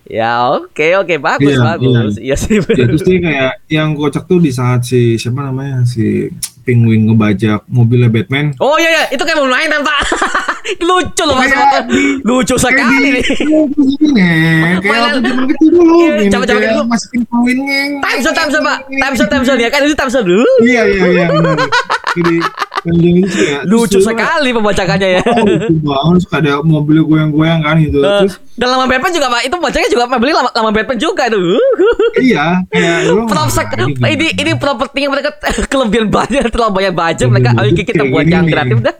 ya 0.03 0.51
oke 0.51 0.87
oke 0.99 1.15
bagus 1.15 1.47
Iya, 1.49 1.63
bagus. 1.63 2.13
Iya 2.19 2.35
sih. 2.35 2.59
Ya, 2.59 2.85
dia 2.91 3.17
kayak 3.21 3.51
yang 3.71 3.95
kocak 3.95 4.27
tuh 4.27 4.37
di 4.37 4.51
saat 4.51 4.83
si 4.83 5.15
siapa 5.15 5.39
namanya 5.41 5.87
si 5.87 6.27
Penguin 6.63 7.05
ngebajak 7.05 7.67
mobilnya 7.67 8.07
Batman. 8.07 8.55
Oh 8.57 8.79
iya 8.79 8.89
iya, 8.89 9.03
itu 9.11 9.19
kayak 9.19 9.35
mau 9.35 9.47
main 9.47 9.67
Pak. 9.69 9.99
Lucu 10.87 11.23
loh 11.27 11.35
Mas. 11.35 11.51
Lucu 12.23 12.55
sekali 12.55 13.19
nih. 13.19 13.23
Kayak 13.23 14.79
Mainan- 14.79 15.03
waktu 15.03 15.19
zaman 15.27 15.45
kecil 15.51 15.69
dulu. 15.69 15.93
Iya, 15.99 16.11
Ini 16.15 16.31
zaman-zaman 16.31 16.59
kayak 16.59 16.71
kecil. 16.73 16.87
Masukin 16.87 17.21
Penguin 17.27 17.57
ngeng. 17.67 17.91
Time 17.99 18.19
zone, 18.23 18.35
time 18.35 18.49
zone, 18.49 18.63
Pak. 18.63 18.77
Time 18.87 19.15
zone, 19.15 19.29
time 19.29 19.43
zone 19.43 19.59
ya 19.59 19.69
kan 19.69 19.79
itu 19.83 19.95
time 19.95 20.11
zone 20.11 20.25
dulu. 20.25 20.47
Iya 20.63 20.81
iya 20.87 21.05
iya. 21.11 21.25
Jadi 22.13 22.35
ya. 23.25 23.59
Lucu 23.63 23.97
terus 23.97 24.05
sekali 24.05 24.49
pembacakannya 24.51 25.09
ya. 25.17 25.21
Oh, 25.23 25.45
lucu 25.47 25.75
banget. 25.81 26.19
Suka 26.27 26.35
ada 26.43 26.59
mobil 26.59 26.99
goyang-goyang 27.01 27.63
kan 27.63 27.79
gitu. 27.79 28.03
Eh, 28.03 28.27
Terus 28.27 28.35
Dan 28.53 28.67
lama 28.69 28.85
Batman 28.85 29.11
juga 29.15 29.27
Pak, 29.31 29.41
itu 29.47 29.55
bacanya 29.55 29.87
juga 29.89 30.03
beli 30.19 30.33
lama, 30.35 30.49
lama 30.51 30.69
Batman 30.75 30.97
juga 30.99 31.23
itu. 31.31 31.39
iya 32.29 32.59
wah, 32.67 34.09
ini 34.11 34.27
ini 34.35 34.51
properti 34.59 34.99
yang 35.07 35.11
mereka 35.15 35.31
kelebihan 35.71 36.11
banyak 36.11 36.43
terlalu 36.51 36.71
banyak 36.83 36.93
budget 36.93 37.27
mereka 37.31 37.49
Iya, 37.55 37.61
ayo 37.63 37.71
kita 37.73 38.03
buat 38.05 38.25
yang 38.27 38.45
kreatif 38.45 38.79
dah 38.83 38.95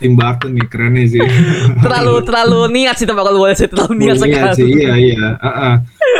Tim 0.00 0.16
Burton 0.16 0.56
nih 0.56 0.66
kerennya 0.72 1.04
sih. 1.12 1.20
terlalu 1.84 2.24
terlalu 2.24 2.60
niat 2.72 2.96
sih 2.96 3.04
Pak 3.04 3.20
kalau 3.20 3.40
boleh 3.44 3.52
sih 3.52 3.68
terlalu 3.68 3.92
niat 4.00 4.16
Oh, 4.16 4.24
iya 4.24 4.32
sekali 4.32 4.56
sih, 4.56 4.66
iya 4.72 4.92
iya. 4.96 5.24
Heeh. 5.36 5.74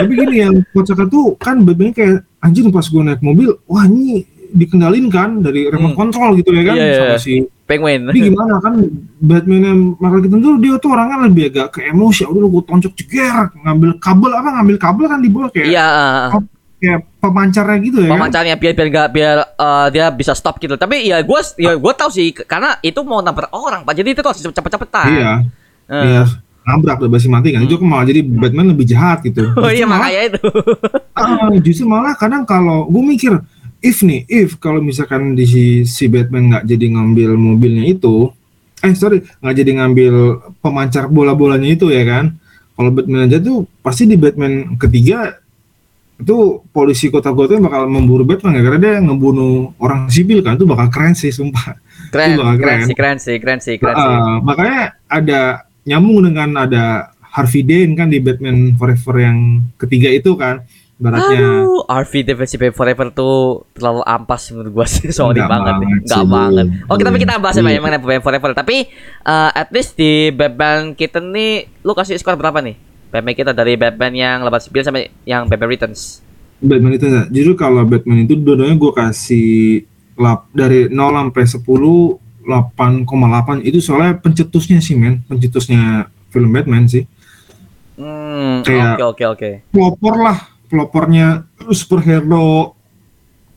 Tapi 0.04 0.12
gini 0.12 0.36
yang 0.36 0.54
kocaknya 0.76 1.06
tuh 1.08 1.26
kan 1.40 1.56
Batman 1.64 1.92
kayak 1.96 2.16
anjir 2.44 2.68
pas 2.68 2.84
gue 2.84 3.00
naik 3.00 3.24
mobil, 3.24 3.56
wah 3.64 3.88
ini 3.88 4.28
dikendalin 4.52 5.06
kan 5.06 5.38
dari 5.38 5.66
remote 5.66 5.92
Hmm. 5.92 6.00
control 6.00 6.30
gitu 6.34 6.50
ya 6.50 6.62
kan 6.64 6.74
Iya, 6.74 6.84
iya, 6.84 6.96
sama 6.96 7.08
iya. 7.08 7.18
si 7.18 7.32
penguin 7.64 8.00
Ini 8.04 8.20
gimana 8.26 8.54
kan 8.58 8.74
Batman 9.16 9.62
yang 9.62 9.80
Michael 9.94 10.20
Keaton 10.22 10.40
tuh 10.40 10.54
dia 10.56 10.74
tuh 10.76 10.90
orangnya 10.90 11.16
lebih 11.22 11.44
agak 11.48 11.66
ke 11.70 11.80
emosi, 11.86 12.22
udah 12.24 12.48
gue 12.48 12.62
tonjok 12.64 12.92
jeger, 12.94 13.34
ngambil 13.56 13.90
kabel 13.96 14.30
apa 14.32 14.48
ngambil 14.52 14.76
kabel 14.76 15.04
kan 15.06 15.18
di 15.18 15.28
bawah 15.28 15.48
kayak 15.48 15.66
iya 15.68 15.86
kayak 16.76 17.00
pemancarnya 17.18 17.76
gitu 17.78 17.98
ya 17.98 18.08
kan. 18.08 18.12
pemancarnya 18.16 18.54
biar 18.56 18.72
biar 18.72 18.88
nggak 18.88 19.08
biar 19.10 19.36
eh, 19.54 19.86
dia 19.90 20.06
bisa 20.10 20.32
stop 20.32 20.56
gitu 20.56 20.74
tapi 20.74 21.04
ya 21.04 21.20
gue 21.20 21.40
ya 21.56 21.76
gue 21.76 21.92
tahu 21.92 22.08
sih 22.08 22.32
karena 22.32 22.80
itu 22.80 22.96
mau 23.02 23.20
nabrak 23.20 23.48
orang 23.50 23.82
pak 23.82 23.92
jadi 23.94 24.08
itu 24.10 24.20
tuh 24.20 24.30
harus 24.30 24.40
cepet-cepetan 24.42 25.06
Iya. 25.06 25.32
Eh. 25.86 26.04
Iya. 26.06 26.22
Nabrak 26.62 27.00
udah 27.00 27.10
basi 27.10 27.26
mati 27.26 27.50
kan. 27.50 27.64
Itu 27.64 27.76
kan 27.76 27.88
malah 27.88 28.04
jadi 28.04 28.20
Batman 28.22 28.70
lebih 28.70 28.84
jahat 28.84 29.20
gitu. 29.22 29.42
oh 29.56 29.66
iya 29.66 29.82
Justru 29.82 29.86
malah- 29.86 30.00
makanya 30.02 30.22
itu 30.22 30.40
Ah, 31.20 31.50
justru 31.58 31.84
malah 31.84 32.14
kadang 32.14 32.42
kalau 32.44 32.84
gue 32.86 33.02
mikir 33.02 33.32
if 33.80 34.04
nih 34.04 34.24
if 34.28 34.56
kalau 34.60 34.84
misalkan 34.84 35.32
di 35.36 35.44
si, 35.48 35.64
si 35.88 36.04
Batman 36.06 36.52
nggak 36.52 36.64
jadi 36.68 36.86
ngambil 36.96 37.36
mobilnya 37.36 37.84
itu 37.88 38.32
eh 38.80 38.92
sorry 38.96 39.20
nggak 39.40 39.54
jadi 39.60 39.70
ngambil 39.76 40.14
pemancar 40.64 41.08
bola-bolanya 41.08 41.68
itu 41.68 41.92
ya 41.92 42.04
kan? 42.04 42.36
Kalau 42.76 42.90
Batman 42.96 43.28
aja 43.28 43.36
tuh 43.36 43.68
pasti 43.84 44.08
di 44.08 44.16
Batman 44.16 44.76
ketiga 44.80 45.36
itu 46.20 46.60
polisi 46.68 47.08
kota 47.08 47.32
Gotham 47.32 47.64
bakal 47.64 47.88
memburu 47.88 48.24
Batman 48.28 48.60
ya 48.60 48.62
karena 48.64 48.78
dia 48.80 48.94
ngebunuh 49.00 49.72
orang 49.80 50.08
sipil 50.12 50.44
kan 50.44 50.60
itu 50.60 50.68
bakal 50.68 50.88
keren 50.92 51.16
sih 51.16 51.32
sumpah. 51.32 51.76
Keren 52.12 52.36
Itu 52.36 52.40
bakal 52.40 52.56
keren 52.60 52.76
keren. 52.76 52.88
sih 52.88 52.96
keren 52.96 53.18
sih 53.20 53.36
keren 53.40 53.60
sih 53.60 53.74
keren 53.80 53.96
sih. 53.96 54.16
Makanya 54.44 54.80
ada 55.08 55.40
nyambung 55.88 56.28
dengan 56.28 56.48
ada 56.68 56.84
Harvey 57.30 57.62
Dent 57.64 57.96
kan 57.96 58.08
di 58.12 58.20
Batman 58.20 58.76
Forever 58.76 59.16
yang 59.16 59.38
ketiga 59.80 60.12
itu 60.12 60.36
kan 60.36 60.60
baratnya 61.00 61.64
Aduh, 61.64 61.80
RV 61.88 62.12
Defensive 62.22 62.76
Forever 62.76 63.08
tuh 63.10 63.64
terlalu 63.72 64.04
ampas 64.04 64.52
menurut 64.52 64.70
gua 64.70 64.86
sih. 64.86 65.08
Sorry 65.08 65.40
banget 65.40 65.80
nih. 65.80 65.88
banget 65.88 66.00
Enggak 66.04 66.24
banget. 66.28 66.66
Oke, 66.92 67.02
tapi 67.02 67.16
kita 67.16 67.32
bahas 67.40 67.56
Pak, 67.56 67.64
Iya. 67.64 67.80
mengenai 67.80 68.00
Batman 68.04 68.20
Forever. 68.22 68.50
Tapi 68.52 68.76
eh, 69.24 69.50
at 69.56 69.68
least 69.72 69.96
di 69.96 70.28
Batman 70.28 70.92
kita 70.92 71.24
nih 71.24 71.80
lu 71.80 71.96
kasih 71.96 72.20
skor 72.20 72.36
berapa 72.36 72.60
nih? 72.60 72.76
Batman 73.08 73.34
kita 73.34 73.50
dari 73.50 73.74
Batman 73.74 74.12
yang 74.12 74.38
89 74.44 74.86
sampai 74.86 75.08
yang 75.24 75.48
Batman 75.48 75.70
Returns. 75.72 76.20
Batman 76.60 76.92
itu 76.94 77.08
ya. 77.08 77.24
Jujur 77.32 77.56
kalau 77.56 77.82
Batman 77.88 78.28
itu 78.28 78.36
dua-duanya 78.36 78.76
gue 78.76 78.92
kasih 78.92 79.82
lap, 80.20 80.44
dari 80.52 80.92
0 80.92 81.32
sampai 81.32 81.44
10 81.48 82.20
8,8 82.40 83.60
itu 83.64 83.78
soalnya 83.80 84.16
pencetusnya 84.16 84.80
sih 84.80 84.96
men, 84.96 85.20
pencetusnya 85.28 86.08
film 86.28 86.50
Batman 86.52 86.88
sih. 86.88 87.04
Hmm, 88.00 88.64
oke 88.64 89.04
oke 89.04 89.24
oke. 89.36 89.50
Pelopor 89.70 90.14
lah, 90.16 90.38
pelopornya 90.70 91.50
superhero 91.74 92.78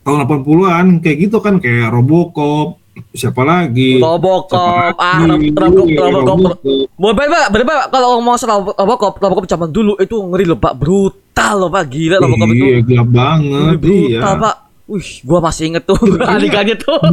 tahun 0.02 0.26
80-an 0.26 0.86
kayak 1.00 1.16
gitu 1.30 1.38
kan 1.40 1.62
kayak 1.62 1.88
Robocop, 1.88 2.76
siapa 3.16 3.40
lagi? 3.40 4.02
Robocop, 4.02 4.98
ah, 5.00 5.24
Robocop, 5.24 5.86
Iya, 5.88 6.02
Robocop. 6.12 6.60
Bener 7.00 7.64
Pak. 7.64 7.82
Kalau 7.88 8.08
ngomong 8.18 8.36
soal 8.36 8.60
Robocop, 8.68 9.16
Robocop 9.16 9.46
zaman 9.48 9.70
dulu 9.72 9.96
itu 9.96 10.12
ngeri 10.18 10.44
loh 10.44 10.58
Pak, 10.60 10.74
brutal 10.76 11.54
loh 11.56 11.70
Pak, 11.72 11.84
gila 11.88 12.20
Robocop 12.20 12.48
itu. 12.52 12.64
Iya, 12.68 12.78
gelap 12.84 13.08
banget, 13.08 13.76
iya. 13.86 14.20
Pak. 14.20 14.56
Wih, 14.84 15.24
gua 15.24 15.40
masih 15.40 15.72
inget 15.72 15.88
tuh 15.88 15.96
Iya. 15.96 16.28
adegannya 16.36 16.76
tuh. 16.76 17.00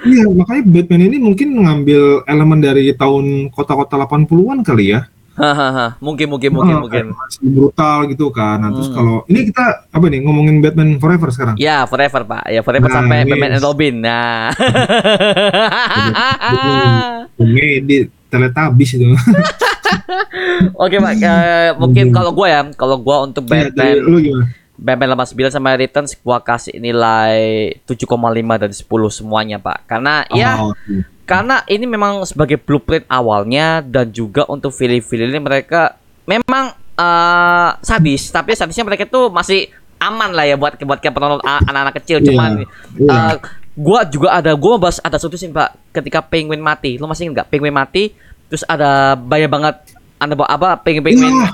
Iya, 0.00 0.32
makanya 0.32 0.64
Batman 0.64 1.12
ini 1.12 1.20
mungkin 1.20 1.60
ngambil 1.60 2.24
elemen 2.24 2.64
dari 2.64 2.88
tahun 2.96 3.52
kota-kota 3.52 4.00
80-an 4.00 4.64
kali 4.64 4.96
ya. 4.96 5.04
Hahaha, 5.40 5.96
mungkin 5.98 6.28
mungkin 6.28 6.50
mungkin 6.52 6.74
Ah, 6.74 6.80
mungkin. 6.80 7.04
masih 7.10 7.40
brutal 7.48 7.98
gitu 8.06 8.28
kan. 8.28 8.60
Nah, 8.60 8.70
terus 8.70 8.86
Hmm. 8.86 8.94
kalau 8.94 9.16
ini 9.24 9.48
kita 9.48 9.64
apa 9.88 10.04
nih 10.04 10.20
ngomongin 10.20 10.60
Batman 10.60 11.00
Forever 11.00 11.28
sekarang? 11.30 11.54
Ya, 11.56 11.82
forever 11.84 12.22
Pak. 12.22 12.44
Ya, 12.46 12.60
forever 12.60 12.86
Nah, 12.86 12.94
sampai 12.94 13.16
yes. 13.18 13.26
Batman 13.26 13.50
and 13.50 13.64
Robin. 13.64 13.94
Nah. 13.98 14.52
Komedi 17.34 17.96
teletabis 18.28 18.90
itu. 18.94 19.06
Oke, 20.76 20.96
Pak. 20.96 21.12
Eh, 21.16 21.70
mungkin 21.74 22.12
kalau 22.12 22.30
gua 22.30 22.46
ya, 22.48 22.60
kalau 22.74 22.96
gua 22.96 23.24
untuk 23.24 23.44
Iya, 23.46 23.68
Batman 23.68 23.94
lu 23.98 24.18
gimana? 24.20 24.46
Batman 24.76 25.08
89 25.14 25.50
sama 25.50 25.76
Returns 25.76 26.16
gua 26.16 26.40
kasih 26.40 26.76
nilai 26.76 27.36
7,5 27.84 28.06
dari 28.56 28.72
10 28.72 28.86
semuanya, 29.10 29.56
Pak. 29.56 29.84
Karena 29.86 30.24
ya 30.30 30.56
Oh, 30.58 30.72
oke. 30.72 30.94
Karena 31.30 31.62
ini 31.64 31.86
memang 31.86 32.26
sebagai 32.26 32.58
blueprint 32.58 33.06
awalnya 33.06 33.78
dan 33.86 34.10
juga 34.10 34.42
untuk 34.50 34.74
film-film 34.74 35.30
ini 35.30 35.38
mereka 35.38 35.94
memang 36.26 36.74
eh, 36.98 37.70
sadis, 37.80 38.34
tapi 38.34 38.58
sadisnya 38.58 38.82
mereka 38.82 39.06
tuh 39.06 39.30
masih 39.30 39.70
aman 40.02 40.34
lah 40.34 40.42
ya 40.42 40.58
buat 40.58 40.74
buat 40.80 40.98
kayak 40.98 41.14
penonton 41.14 41.38
anak-anak 41.44 41.94
kecil 42.02 42.18
Iya, 42.18 42.26
cuman 42.32 42.50
iya. 42.98 43.14
eh, 43.14 43.34
gua 43.78 44.02
juga 44.02 44.34
ada 44.34 44.58
gua 44.58 44.74
bahas 44.74 44.98
ada 44.98 45.16
satu 45.16 45.38
scene 45.38 45.54
Pak 45.54 45.94
ketika 45.94 46.18
penguin 46.18 46.58
mati. 46.58 46.98
Lo 46.98 47.06
masih 47.06 47.30
ingat 47.30 47.46
nggak 47.46 47.48
penguin 47.48 47.76
mati 47.76 48.10
terus 48.50 48.66
ada 48.66 49.14
banyak 49.14 49.46
banget 49.46 49.74
anda 50.18 50.34
bawa 50.34 50.50
apa 50.50 50.68
penguin 50.82 51.04
penguin 51.06 51.30
Iya, 51.30 51.48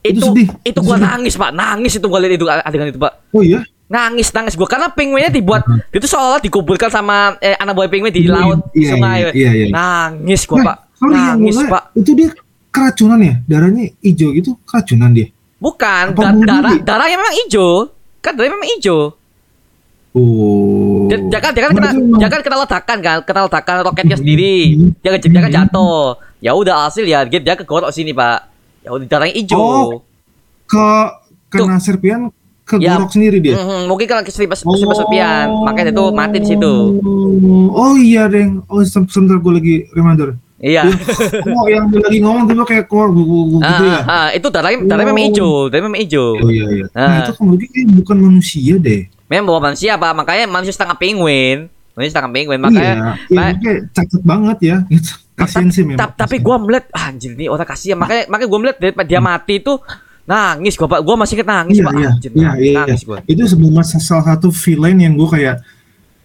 itu 0.00 0.16
itu 0.16 0.26
sedih, 0.32 0.48
itu 0.64 0.70
itu 0.72 0.80
gua 0.80 0.96
sedih. 0.96 1.04
nangis 1.04 1.34
Pak 1.36 1.50
nangis 1.52 1.92
itu 1.92 2.06
gua 2.08 2.18
lihat 2.24 2.40
itu 2.40 2.46
adegan 2.48 2.88
itu 2.88 2.96
Pak 2.96 3.12
Oh 3.36 3.44
iya? 3.44 3.60
Nangis 3.90 4.30
nangis 4.30 4.54
gua 4.54 4.64
karena 4.64 4.86
penguinnya 4.88 5.28
dibuat 5.28 5.60
itu 5.90 6.06
seolah 6.06 6.38
dikuburkan 6.38 6.86
sama 6.86 7.34
eh, 7.38 7.52
anak 7.52 7.74
buah 7.74 7.86
penguin 7.86 8.08
di 8.08 8.22
Iya, 8.22 8.30
laut 8.32 8.58
iya, 8.72 8.88
sungai 8.88 9.18
iya, 9.20 9.30
iya, 9.32 9.50
iya. 9.52 9.66
nangis 9.68 10.46
gua 10.46 10.56
Nah, 10.56 10.64
pak 10.64 10.76
nangis 11.02 11.54
mulai, 11.54 11.68
pak 11.68 11.82
Itu 11.94 12.10
dia 12.12 12.28
keracunan 12.70 13.18
ya? 13.18 13.34
Darahnya 13.42 13.90
hijau 13.98 14.30
gitu, 14.30 14.54
keracunan 14.62 15.10
dia. 15.10 15.26
bukan 15.58 16.04
Apa 16.08 16.22
da- 16.22 16.38
darah 16.40 16.70
diri? 16.70 16.80
darahnya 16.80 17.16
memang 17.16 17.34
hijau 17.36 17.70
kan 18.16 18.32
darahnya 18.32 18.54
memang 18.54 18.70
hijau 18.70 19.00
Oh. 20.10 21.06
dia, 21.06 21.18
dia 21.20 21.38
kan 21.38 21.50
dia 21.50 21.62
kan 21.62 21.72
kena 21.72 21.90
dia 22.18 22.28
kan 22.28 22.40
kena 22.40 22.56
ledakan 22.58 22.98
kan 22.98 23.16
kena 23.22 23.40
ledakan 23.46 23.74
roketnya 23.84 24.16
sendiri 24.16 24.54
Hmm. 24.72 24.90
dia 24.98 25.14
dia 25.16 25.40
kan 25.40 25.52
jatuh 25.52 26.18
ya 26.38 26.50
udah 26.52 26.74
hasil 26.84 27.04
ya 27.04 27.22
dia 27.22 27.38
dia 27.38 27.54
kegorok 27.54 27.90
sini 27.90 28.10
pak 28.10 28.50
ya 28.80 28.90
udah 28.90 29.06
darahnya 29.06 29.34
hijau 29.36 29.58
Oh. 29.58 29.86
ke 30.66 30.88
kena 31.48 31.78
serpian 31.78 32.26
Ya. 32.76 32.94
kegorok 32.94 33.10
sendiri 33.10 33.38
dia. 33.40 33.56
Mhm, 33.56 33.88
mungkin 33.88 34.06
kalau 34.06 34.22
keseripet 34.22 34.60
serpian, 34.94 35.50
makanya 35.64 35.90
dia 35.90 35.98
tuh 35.98 36.08
mati 36.10 36.38
di 36.38 36.48
situ. 36.48 36.74
Oh 37.70 37.94
iya, 37.94 38.26
Deng. 38.26 38.62
Oh, 38.66 38.78
se- 38.80 39.08
sebentar 39.08 39.36
gue 39.36 39.52
lagi 39.52 39.74
reminder. 39.90 40.38
Iya. 40.60 40.84
Oh, 41.50 41.64
yang 41.66 41.88
lagi 41.88 42.20
ngomong 42.20 42.44
tiba 42.44 42.62
kayak 42.62 42.84
gu- 42.84 43.08
gu- 43.08 43.58
Ah, 43.58 43.68
gitu 43.72 43.82
ya. 43.82 43.98
ah, 43.98 44.12
ah, 44.12 44.28
itu 44.30 44.46
darahnya 44.46 44.78
darahnya 44.84 45.08
memang 45.08 45.24
Oh. 45.24 45.28
hijau, 45.32 45.52
darahnya 45.66 45.86
memang 45.88 46.00
hijau. 46.04 46.28
Oh 46.36 46.50
iya 46.52 46.66
iya. 46.70 46.86
Nah, 46.92 47.00
Ah. 47.00 47.18
itu 47.24 47.32
kemudian 47.34 47.68
kayak 47.72 47.88
bukan 47.96 48.16
manusia 48.20 48.74
deh. 48.76 49.02
Memang 49.26 49.44
bawa 49.48 49.60
manusia 49.66 49.96
apa? 49.96 50.12
Makanya 50.12 50.44
manusia 50.46 50.76
setengah 50.76 50.94
penguin. 50.94 51.72
Manusia 51.96 52.12
setengah 52.12 52.30
penguin, 52.30 52.60
makanya 52.60 52.84
iya, 52.84 52.94
iya 53.24 53.34
makanya 53.34 53.72
cacat 53.90 54.22
banget 54.22 54.58
ya. 54.60 54.76
Gitu. 54.86 55.10
Kasian 55.32 55.68
sih 55.72 55.82
memang. 55.82 55.96
Ta- 55.96 56.12
tapi 56.14 56.36
gua 56.36 56.60
melihat 56.60 56.92
anjir 56.92 57.32
nih 57.32 57.48
orang 57.48 57.64
kasihan 57.64 57.96
makanya 57.96 58.28
makanya 58.28 58.48
gua 58.52 58.60
melihat 58.60 58.76
dia 59.00 59.20
mati 59.24 59.56
itu 59.56 59.80
nangis 60.30 60.78
gua 60.78 60.88
Pak. 60.88 61.00
Gua 61.02 61.14
masih 61.18 61.34
inget 61.34 61.48
nangis 61.50 61.76
iya, 61.76 61.84
Pak. 61.84 61.92
iya, 61.92 62.08
Anjir, 62.08 62.30
iya, 62.30 62.50
iya, 62.54 62.78
nangis 62.86 63.02
iya. 63.02 63.08
gua. 63.10 63.18
Itu 63.26 63.42
sebenarnya 63.44 63.98
salah 63.98 64.24
satu 64.30 64.48
villain 64.54 64.96
yang 64.96 65.18
gue 65.18 65.26
kayak 65.28 65.56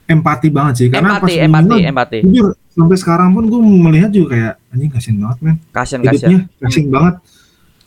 empati 0.05 0.47
banget 0.53 0.73
sih. 0.77 0.87
Karena 0.87 1.17
Empati, 1.17 1.33
pas 1.33 1.45
empati, 1.49 1.65
gua- 1.73 1.89
empati. 1.89 2.17
jujur, 2.21 2.47
sampai 2.69 2.97
sekarang 3.01 3.29
pun 3.33 3.43
gue 3.49 3.57
melihat 3.59 4.09
juga 4.13 4.27
kayak 4.31 4.53
anjing 4.69 4.91
kasian 4.93 5.15
banget 5.17 5.37
men. 5.41 5.55
Kasihan 5.73 5.99
Hidupnya 5.99 6.21
kasihan. 6.21 6.41
kasian 6.61 6.87
banget. 6.87 7.15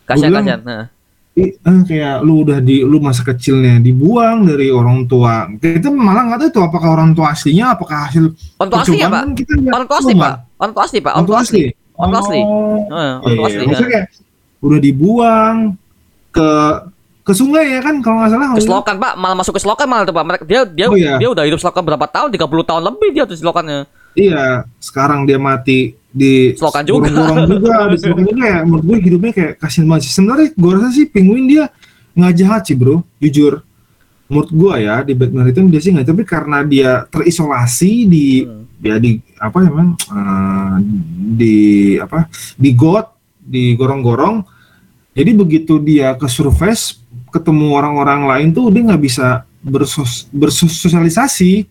Kasihan 0.02 0.28
bilang- 0.28 0.44
kasihan. 0.44 0.62
Heeh. 0.66 0.86
I- 1.38 1.54
eh, 1.54 1.80
kayak 1.86 2.16
lu 2.26 2.42
udah 2.42 2.58
di 2.58 2.82
lu 2.82 2.98
masa 2.98 3.22
kecilnya 3.22 3.78
dibuang 3.78 4.42
dari 4.42 4.74
orang 4.74 5.06
tua. 5.06 5.46
Kita 5.54 5.86
malah 5.86 6.26
nggak 6.26 6.38
tahu 6.42 6.48
itu 6.50 6.60
apakah 6.60 6.88
orang 6.90 7.14
tua 7.14 7.30
aslinya, 7.30 7.78
apakah 7.78 8.10
hasil 8.10 8.34
Orang 8.58 8.70
tua 8.74 8.80
asli 8.82 8.96
ya, 8.98 9.06
Pak? 9.06 9.22
Orang 9.70 9.86
tua 9.86 9.96
asli, 10.02 10.14
Pak. 10.18 10.34
Orang 10.58 10.72
tua 10.74 10.82
asli, 10.82 10.98
Pak. 10.98 11.12
Orang 11.14 11.26
tua 11.30 11.38
asli. 11.38 11.62
Orang 11.94 12.10
tua 12.10 12.20
asli. 12.26 12.40
Oh. 12.42 12.78
Orang 13.22 13.36
tua 13.38 13.48
Iya, 13.54 13.58
asli. 13.70 13.86
kayak 13.86 14.04
udah 14.58 14.78
dibuang 14.82 15.56
ke 16.30 16.48
ke 17.22 17.32
sungai 17.32 17.76
ya 17.76 17.80
kan 17.84 18.00
kalau 18.00 18.24
nggak 18.24 18.32
salah. 18.32 18.46
Ke 18.56 18.62
selokan, 18.64 18.96
Pak. 18.96 19.12
Malah 19.20 19.36
masuk 19.36 19.52
ke 19.52 19.60
selokan 19.60 19.84
malah 19.84 20.04
tuh, 20.08 20.16
Pak. 20.16 20.24
Mereka 20.24 20.44
dia 20.48 20.60
dia 20.64 20.86
Oh, 20.88 20.96
iya. 20.96 21.20
dia 21.20 21.28
udah 21.28 21.44
hidup 21.44 21.60
selokan 21.60 21.84
berapa 21.84 22.06
tahun? 22.08 22.32
30 22.32 22.40
tahun 22.64 22.82
lebih 22.88 23.08
dia 23.12 23.24
tuh 23.28 23.36
selokannya. 23.36 23.84
Iya, 24.16 24.64
sekarang 24.80 25.28
dia 25.28 25.36
mati 25.36 25.92
di 26.08 26.56
Selokan 26.56 26.82
juga. 26.82 27.12
gorong-gorong 27.12 27.60
juga, 27.60 27.74
di 27.92 27.96
selokan 28.00 28.24
juga 28.32 28.44
ya. 28.48 28.58
Menurut 28.64 28.84
gue 28.88 28.96
hidupnya 29.04 29.32
kayak 29.36 29.52
kasihan 29.60 29.86
banget 29.86 30.02
sih. 30.08 30.12
Sebenarnya 30.16 30.48
gue 30.56 30.70
rasa 30.72 30.88
sih 30.90 31.06
penguin 31.06 31.44
dia 31.46 31.64
nggak 32.16 32.32
jahat 32.34 32.62
sih 32.64 32.74
bro, 32.74 33.04
jujur. 33.20 33.60
Menurut 34.26 34.50
gue 34.50 34.72
ya 34.82 34.96
di 35.04 35.12
Batman 35.12 35.46
itu 35.46 35.60
dia 35.68 35.80
sih 35.80 35.92
nggak, 35.92 36.06
tapi 36.08 36.22
karena 36.24 36.58
dia 36.64 36.90
terisolasi 37.06 37.92
di 38.04 38.26
Hmm. 38.42 38.64
ya 38.80 38.96
di 38.96 39.18
apa 39.36 39.58
ya 39.60 39.70
eh, 39.74 40.74
di 41.34 41.56
apa 41.98 42.24
di 42.56 42.70
got 42.72 43.06
di 43.38 43.76
gorong-gorong. 43.76 44.56
Jadi 45.18 45.30
begitu 45.34 45.82
dia 45.82 46.14
ke 46.14 46.30
surface 46.30 47.02
ketemu 47.34 47.74
orang-orang 47.74 48.22
lain 48.30 48.48
tuh 48.54 48.70
dia 48.70 48.86
nggak 48.86 49.02
bisa 49.02 49.42
bersos 49.58 50.30
bersosialisasi. 50.30 51.66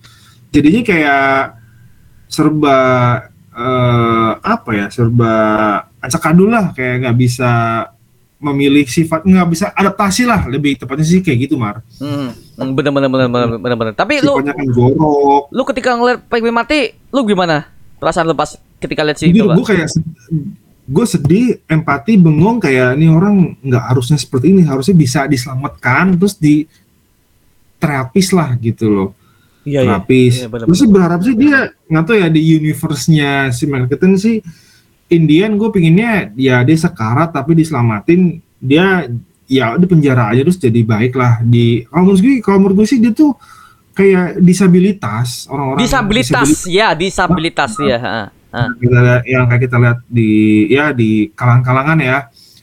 Jadinya 0.52 0.84
kayak 0.84 1.56
serba 2.28 2.78
eh, 3.56 4.32
apa 4.44 4.70
ya 4.76 4.86
serba 4.92 5.34
acak 6.04 6.28
adul 6.28 6.52
lah 6.52 6.76
kayak 6.76 7.08
nggak 7.08 7.18
bisa 7.18 7.52
memilih 8.38 8.86
sifat 8.86 9.26
nggak 9.26 9.50
bisa 9.50 9.66
adaptasi 9.74 10.30
lah 10.30 10.46
lebih 10.46 10.78
tepatnya 10.78 11.08
sih 11.08 11.26
kayak 11.26 11.50
gitu 11.50 11.58
mar 11.58 11.82
Hmm, 11.98 12.30
hmm, 12.36 12.70
bener 12.78 12.92
bener 12.94 13.10
bener 13.10 13.28
bener 13.32 13.50
bener 13.58 13.78
bener. 13.80 13.94
Tapi 13.96 14.22
lu 14.22 14.38
kan 14.38 14.68
jorok 14.76 15.50
lu 15.56 15.64
ketika 15.72 15.96
ngeliat 15.96 16.20
penguin 16.28 16.54
mati, 16.54 16.94
lu 17.16 17.24
gimana? 17.24 17.72
Perasaan 17.98 18.28
lu 18.28 18.36
pas 18.38 18.60
ketika 18.78 19.02
lihat 19.02 19.18
jadi 19.18 19.34
itu, 19.34 19.48
gue 19.48 19.66
kayak 19.66 19.90
gue 20.88 21.06
sedih 21.06 21.60
empati 21.68 22.16
bengong 22.16 22.64
kayak 22.64 22.96
ini 22.96 23.12
orang 23.12 23.60
nggak 23.60 23.84
harusnya 23.92 24.16
seperti 24.16 24.56
ini 24.56 24.64
harusnya 24.64 24.96
bisa 24.96 25.28
diselamatkan 25.28 26.16
terus 26.16 26.40
di 26.40 26.64
terapis 27.78 28.32
lah 28.32 28.56
gitu 28.58 28.88
loh 28.88 29.10
Iya, 29.68 29.84
iya. 29.84 29.88
terapis 30.00 30.34
Iya, 30.40 30.48
bener, 30.48 30.66
terus 30.72 30.82
berharap 30.88 31.20
sih 31.28 31.36
dia 31.36 31.58
nggak 31.92 32.04
tahu 32.08 32.16
ya 32.16 32.28
di 32.32 32.42
universe-nya 32.56 33.52
si 33.52 33.68
Keaton 33.68 34.16
sih 34.16 34.40
Indian 35.12 35.60
gue 35.60 35.70
pinginnya 35.76 36.32
ya 36.40 36.64
dia 36.64 36.78
sekarat 36.80 37.36
tapi 37.36 37.52
diselamatin 37.60 38.40
dia 38.64 39.12
ya 39.44 39.76
di 39.76 39.84
penjara 39.88 40.32
aja 40.32 40.48
terus 40.48 40.60
jadi 40.60 40.88
baik 40.88 41.20
lah 41.20 41.44
di 41.44 41.84
kalau 41.88 42.12
menurut 42.12 42.22
gue 42.24 42.36
kalau 42.40 42.58
menurut 42.64 42.76
gue 42.84 42.88
sih 42.88 43.00
dia 43.04 43.12
tuh 43.12 43.36
kayak 43.92 44.40
disabilitas 44.40 45.52
orang-orang 45.52 45.84
Disabilitas, 45.84 46.50
ya, 46.70 46.96
disabilitas 46.96 47.72
ya. 47.82 48.32
Heeh. 48.54 48.70
kita 48.80 49.00
yang 49.28 49.46
kayak 49.50 49.62
kita 49.68 49.78
lihat 49.80 50.00
di 50.08 50.30
ya 50.72 50.92
di 50.92 51.32
kalangan-kalangan 51.34 52.00
ya. 52.00 52.18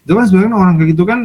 Itu 0.05 0.13
kan 0.13 0.25
sebenarnya 0.29 0.57
orang 0.57 0.75
kayak 0.81 0.91
gitu 0.93 1.05
kan 1.09 1.21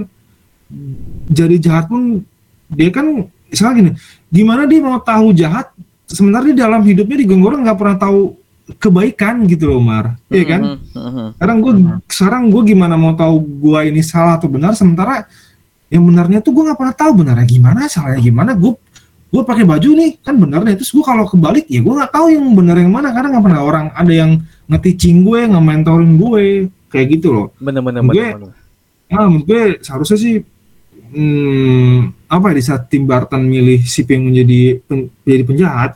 jadi 1.29 1.55
jahat 1.57 1.89
pun 1.89 2.21
dia 2.69 2.93
kan 2.93 3.25
misalnya 3.49 3.73
gini 3.81 3.91
gimana 4.29 4.69
dia 4.69 4.79
mau 4.81 5.01
tahu 5.01 5.33
jahat? 5.33 5.73
Sebenarnya 6.09 6.57
di 6.57 6.61
dalam 6.61 6.81
hidupnya 6.81 7.17
di 7.21 7.25
Gonggoro 7.29 7.61
nggak 7.61 7.77
pernah 7.77 7.97
tahu 7.97 8.33
kebaikan 8.77 9.45
gitu 9.49 9.69
loh 9.69 9.81
Mar. 9.81 10.17
Iya 10.29 10.45
kan? 10.45 10.61
Mhm, 10.77 10.93
mhm. 10.93 11.27
sekarang 11.37 11.57
gue 11.61 11.73
sekarang 12.05 12.43
gue 12.53 12.61
gimana 12.69 12.95
mau 12.97 13.13
tahu 13.17 13.41
gue 13.41 13.79
ini 13.89 14.01
salah 14.05 14.37
atau 14.37 14.49
benar? 14.49 14.77
Sementara 14.77 15.25
yang 15.89 16.05
benarnya 16.05 16.41
tuh 16.45 16.53
gue 16.53 16.63
nggak 16.69 16.77
pernah 16.77 16.95
tahu 16.95 17.11
benarnya 17.25 17.47
gimana 17.49 17.89
salahnya 17.89 18.21
gimana. 18.21 18.53
Gue 18.53 18.77
gue 19.29 19.41
pakai 19.45 19.61
baju 19.61 19.89
nih 19.93 20.17
kan 20.19 20.33
benarnya 20.33 20.73
terus 20.73 20.89
gue 20.89 21.05
kalau 21.05 21.23
kebalik 21.23 21.69
ya 21.69 21.79
gue 21.79 21.93
nggak 21.93 22.09
tahu 22.09 22.27
yang 22.33 22.45
benar 22.53 22.77
yang 22.81 22.89
mana 22.89 23.13
karena 23.13 23.29
nggak 23.37 23.45
pernah 23.45 23.61
orang 23.61 23.85
ada 23.93 24.09
yang 24.09 24.31
nge-teaching 24.65 25.21
gue 25.21 25.39
nge-mentorin 25.45 26.11
gue 26.17 26.43
kayak 26.89 27.07
gitu 27.13 27.27
loh 27.29 27.47
Bener 27.61 27.81
bener 27.81 28.01
Gue- 28.03 28.17
bener. 28.17 28.49
bener. 28.49 28.53
nah 29.09 29.25
menurut 29.29 29.45
gue 29.45 29.61
seharusnya 29.81 30.17
sih 30.17 30.35
hmm, 31.13 31.97
apa 32.25 32.45
ya 32.49 32.55
di 32.57 32.63
saat 32.63 32.81
Tim 32.87 33.05
Burton 33.05 33.41
milih 33.45 33.81
si 33.83 34.05
pengen 34.05 34.33
menjadi 34.33 34.81
pen, 34.81 35.09
jadi 35.21 35.43
penjahat 35.45 35.91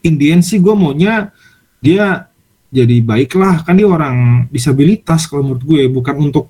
Indian 0.00 0.40
sih 0.40 0.56
gue 0.56 0.72
maunya 0.72 1.28
dia 1.80 2.28
jadi 2.70 2.96
baik 3.02 3.34
lah 3.34 3.64
kan 3.64 3.74
dia 3.74 3.84
orang 3.84 4.46
disabilitas 4.48 5.26
kalau 5.26 5.44
menurut 5.44 5.64
gue 5.64 5.82
bukan 5.90 6.16
untuk 6.22 6.48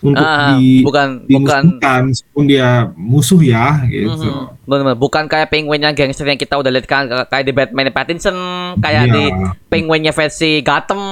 untuk 0.00 0.24
Ah, 0.24 0.56
di 0.56 0.80
bukan 0.80 1.28
bukan 1.28 1.62
meskipun 2.08 2.44
dia 2.44 2.68
musuh 2.94 3.36
ya 3.38 3.84
gitu 3.84 4.08
Mhm. 4.10 4.64
Bener-bener. 4.64 4.96
bukan 4.96 5.24
kayak 5.26 5.48
penguin 5.48 5.80
yang 5.80 5.92
gangster 5.92 6.24
yang 6.24 6.36
kita 6.36 6.56
udah 6.56 6.70
lihat 6.70 6.86
kan 6.86 7.04
kayak 7.26 7.44
di 7.44 7.52
Batman 7.52 7.90
Pattinson, 7.90 8.36
kayak 8.78 9.04
Iya. 9.06 9.12
di 9.12 9.24
penguinnya 9.66 10.10
versi 10.10 10.60
Gotham. 10.60 11.02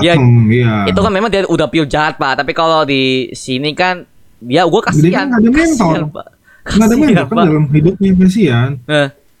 Ya, 0.00 0.12
Gotham, 0.14 0.48
iya. 0.48 0.84
itu 0.84 0.98
kan 0.98 1.12
memang 1.12 1.28
dia 1.28 1.44
udah 1.44 1.66
pure 1.66 1.86
jahat, 1.86 2.16
Pak. 2.16 2.42
Tapi 2.42 2.52
kalau 2.52 2.82
di 2.82 3.30
sini 3.32 3.70
kan 3.72 4.02
dia 4.38 4.64
gua 4.64 4.80
Dia 4.80 4.88
kasihan. 4.90 5.12
kan 5.14 5.24
nggak 5.28 5.38
ada 5.38 5.48
mentor. 5.48 5.64
Kasihan, 5.64 6.04
Pak. 6.08 6.26
nggak 6.28 6.74
ada 6.76 6.84
Kasihan, 6.90 6.98
mentor 7.00 7.26
kan 7.28 7.46
dalam 7.46 7.64
hidupnya 7.70 8.10
kasihan 8.14 8.70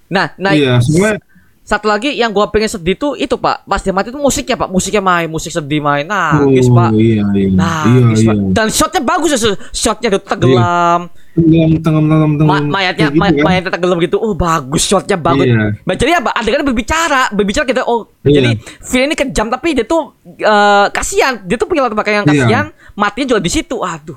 Nah, 0.08 0.26
nah 0.40 0.52
iya 0.56 0.80
soalnya 0.80 1.20
satu 1.68 1.84
lagi 1.84 2.08
yang 2.10 2.32
gua 2.32 2.48
pengen 2.48 2.64
sedih 2.66 2.96
tuh 2.96 3.12
itu 3.12 3.36
Pak, 3.36 3.62
pas 3.62 3.76
dia 3.76 3.92
mati 3.92 4.08
tuh 4.08 4.16
musiknya 4.16 4.56
Pak, 4.56 4.68
musiknya 4.68 5.04
main, 5.04 5.28
musik 5.28 5.52
sedih 5.52 5.78
main, 5.78 6.00
nangis 6.02 6.64
oh, 6.64 6.72
Pak, 6.72 6.96
iya 6.96 7.20
iya 7.28 7.48
nangis 7.52 8.18
iya 8.18 8.26
Pak. 8.26 8.36
iya 8.40 8.52
Dan 8.56 8.66
shotnya 8.68 9.02
bagus 9.02 9.30
ya, 9.30 9.38
shotnya 9.68 10.08
tuh 10.10 10.22
tenggelam, 10.24 11.12
tenggelam 11.30 11.70
tenggelam 11.78 12.30
tenggelam 12.34 12.64
Ma- 12.64 12.72
mayatnya 12.72 13.06
gitu 13.06 13.20
may- 13.20 13.30
kan. 13.30 13.44
mayatnya 13.44 13.70
tenggelam 13.70 13.98
gitu, 14.00 14.16
oh 14.16 14.32
bagus 14.32 14.80
shotnya 14.82 15.14
bagus. 15.14 15.44
Iya. 15.44 15.76
Nah, 15.78 15.94
jadi 15.94 16.10
apa? 16.16 16.30
Adegan 16.32 16.64
berbicara, 16.64 17.28
berbicara 17.30 17.64
kita 17.64 17.84
oh 17.84 18.08
Iya. 18.22 18.32
jadi 18.34 18.50
film 18.80 19.04
ini 19.04 19.14
kejam 19.14 19.46
tapi 19.46 19.68
dia 19.72 19.84
tuh 19.84 20.16
eh, 20.24 20.86
kasihan, 20.88 21.36
dia 21.38 21.54
tuh 21.54 21.68
punya 21.68 21.84
latar 21.84 21.94
belakang 21.94 22.16
yang 22.16 22.26
Iya. 22.26 22.32
kasihan, 22.38 22.66
matinya 22.94 23.28
juga 23.28 23.40
di 23.40 23.52
situ. 23.52 23.76
Aduh, 23.78 24.16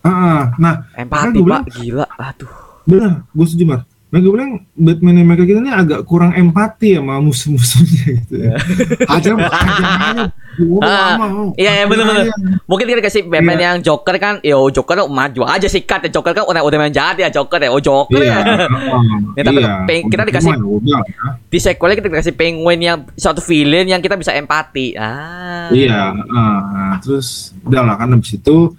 Ah, 0.00 0.08
ah. 0.08 0.42
nah 0.54 0.74
empati 0.94 1.34
gue 1.34 1.42
Pak, 1.42 1.42
bilang 1.42 1.64
gila. 1.68 2.06
Aduh. 2.16 2.50
bener 2.82 3.26
gue 3.28 3.44
setuju 3.44 3.64
nah 4.12 4.20
gue 4.20 4.28
bilang 4.28 4.52
Batman 4.70 5.16
yang 5.16 5.26
mereka 5.26 5.42
kita 5.42 5.58
ini 5.58 5.72
agak 5.72 6.04
kurang 6.04 6.30
empati 6.32 6.94
sama 6.94 7.16
musuh-musuhnya 7.18 8.04
gitu 8.20 8.34
ya 8.38 8.54
aja 9.14 9.28
aja 9.32 9.84
Ah, 10.82 11.16
iya, 11.56 11.72
iya, 11.72 11.84
bener-bener. 11.88 12.28
Aja. 12.28 12.36
Mungkin 12.68 12.84
kita 12.84 13.00
kasih 13.00 13.24
Batman 13.24 13.56
Iya. 13.56 13.64
yang 13.64 13.76
Joker 13.80 14.12
kan, 14.16 14.36
yo 14.42 14.68
Joker 14.68 15.00
maju 15.02 15.48
aja 15.48 15.64
sikat 15.64 16.04
ya 16.04 16.10
Joker 16.12 16.32
kan 16.34 16.44
udah 16.44 16.60
udah 16.60 16.76
main 16.76 16.92
jahat 16.92 17.16
ya 17.16 17.32
Joker 17.32 17.56
ya, 17.56 17.72
oh 17.72 17.80
Joker 17.80 18.20
iya 18.20 18.36
ya. 18.36 18.68
Ya, 19.32 19.42
tapi 19.48 19.58
iya. 19.58 19.80
peng- 19.88 20.06
kita 20.06 20.22
Udah, 20.22 20.28
dikasih- 20.28 20.60
ya 20.84 20.98
ya. 21.00 21.28
Di 21.48 21.56
sequelnya 21.56 21.96
kita 21.96 22.08
dikasih 22.10 22.34
penguin 22.34 22.80
yang 22.80 23.08
suatu 23.16 23.40
villain 23.40 23.88
yang 23.88 24.04
kita 24.04 24.12
bisa 24.12 24.36
empati. 24.36 24.92
Ah. 24.92 25.72
Iya, 25.72 26.20
nah, 26.22 27.00
terus 27.00 27.56
udah 27.64 27.82
lah 27.82 27.96
kan 27.96 28.12
habis 28.12 28.36
itu 28.36 28.76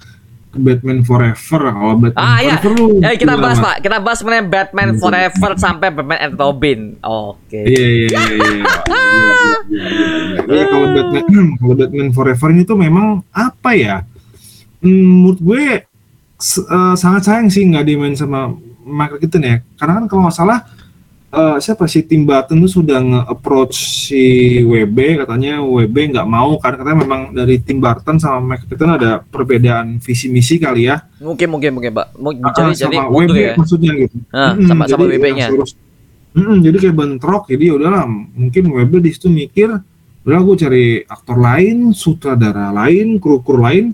Batman 0.54 1.02
Forever 1.02 1.62
kalau 1.66 1.96
Batman 1.98 2.22
Ah 2.22 2.38
iya, 2.40 2.56
Forever 2.62 2.72
lu 2.78 2.86
ya, 3.02 3.12
kita 3.18 3.34
bahas 3.36 3.58
pak, 3.58 3.76
kita 3.82 3.98
bahas 3.98 4.20
mengenai 4.22 4.46
Batman 4.46 4.90
Hmm. 4.94 5.00
Forever 5.02 5.52
sampai 5.58 5.88
Batman 5.90 6.20
and 6.22 6.34
Robin. 6.38 6.80
Oke. 7.02 7.60
Iya 7.66 7.88
iya 7.90 8.08
iya 8.08 8.22
iya. 8.22 8.38
Iya, 8.38 8.54
iya, 8.54 8.68
iya, 8.94 9.42
iya. 9.66 10.42
Iya, 10.46 10.64
kalau 10.70 10.88
Batman 10.94 11.24
kalau 11.60 11.74
Batman 11.74 12.10
Forever 12.14 12.48
ini 12.54 12.64
tuh 12.64 12.78
memang 12.78 13.06
apa 13.34 13.72
ya? 13.74 13.96
Hmm, 14.80 15.26
menurut 15.26 15.40
gue 15.42 15.64
eh, 15.82 16.96
sangat 16.96 17.22
sayang 17.24 17.48
sih 17.50 17.66
nggak 17.66 17.86
dimain 17.88 18.14
sama 18.14 18.54
Michael 18.84 19.20
Keaton 19.24 19.42
ya. 19.42 19.58
Karena 19.76 19.94
kan 19.98 20.06
kalau 20.06 20.22
nggak 20.28 20.38
salah 20.38 20.60
eh, 21.34 21.58
siapa 21.58 21.84
sih 21.84 22.02
Tim 22.02 22.24
Burton 22.24 22.58
tuh 22.60 22.72
sudah 22.72 23.00
nge-approach 23.00 23.76
si 24.06 24.24
WB 24.62 24.96
katanya 25.20 25.60
WB 25.60 25.96
nggak 26.12 26.28
mau 26.28 26.56
karena 26.56 26.78
katanya 26.78 27.00
memang 27.00 27.22
dari 27.32 27.58
Tim 27.58 27.78
Burton 27.78 28.16
sama 28.16 28.38
Michael 28.40 28.68
Keaton 28.68 28.92
ada 28.94 29.12
perbedaan 29.20 29.98
visi 29.98 30.28
misi 30.28 30.56
kali 30.56 30.86
ya 30.86 31.02
Mungkin 31.18 31.48
mungkin 31.50 31.72
mungkin, 31.74 31.92
Pak. 31.92 32.08
Mau 32.16 32.32
Ah, 32.38 32.52
jadi 32.52 32.72
jadi 32.78 32.96
sama 32.96 33.04
mundur 33.08 33.34
WB 33.34 33.42
ya. 33.42 33.54
maksudnya 33.56 33.92
gitu 33.98 34.16
Ah, 34.30 34.54
Mm-mm, 34.54 34.68
sama- 34.68 34.86
sama 34.86 35.02
jadi 35.04 35.04
WB-nya. 35.12 35.28
yang 35.40 35.50
suruh- 35.50 35.82
jadi 36.60 36.78
kayak 36.80 36.96
bentrok 36.96 37.44
jadi 37.46 37.64
ya 37.64 37.74
udahlah 37.76 38.04
mungkin 38.34 38.64
WB 38.68 38.94
di 39.00 39.12
situ 39.12 39.28
mikir 39.28 39.70
udah 40.24 40.40
gue 40.40 40.56
cari 40.56 40.86
aktor 41.04 41.36
lain 41.36 41.92
sutradara 41.92 42.72
lain 42.72 43.18
kru 43.18 43.40
kru 43.40 43.60
lain 43.60 43.92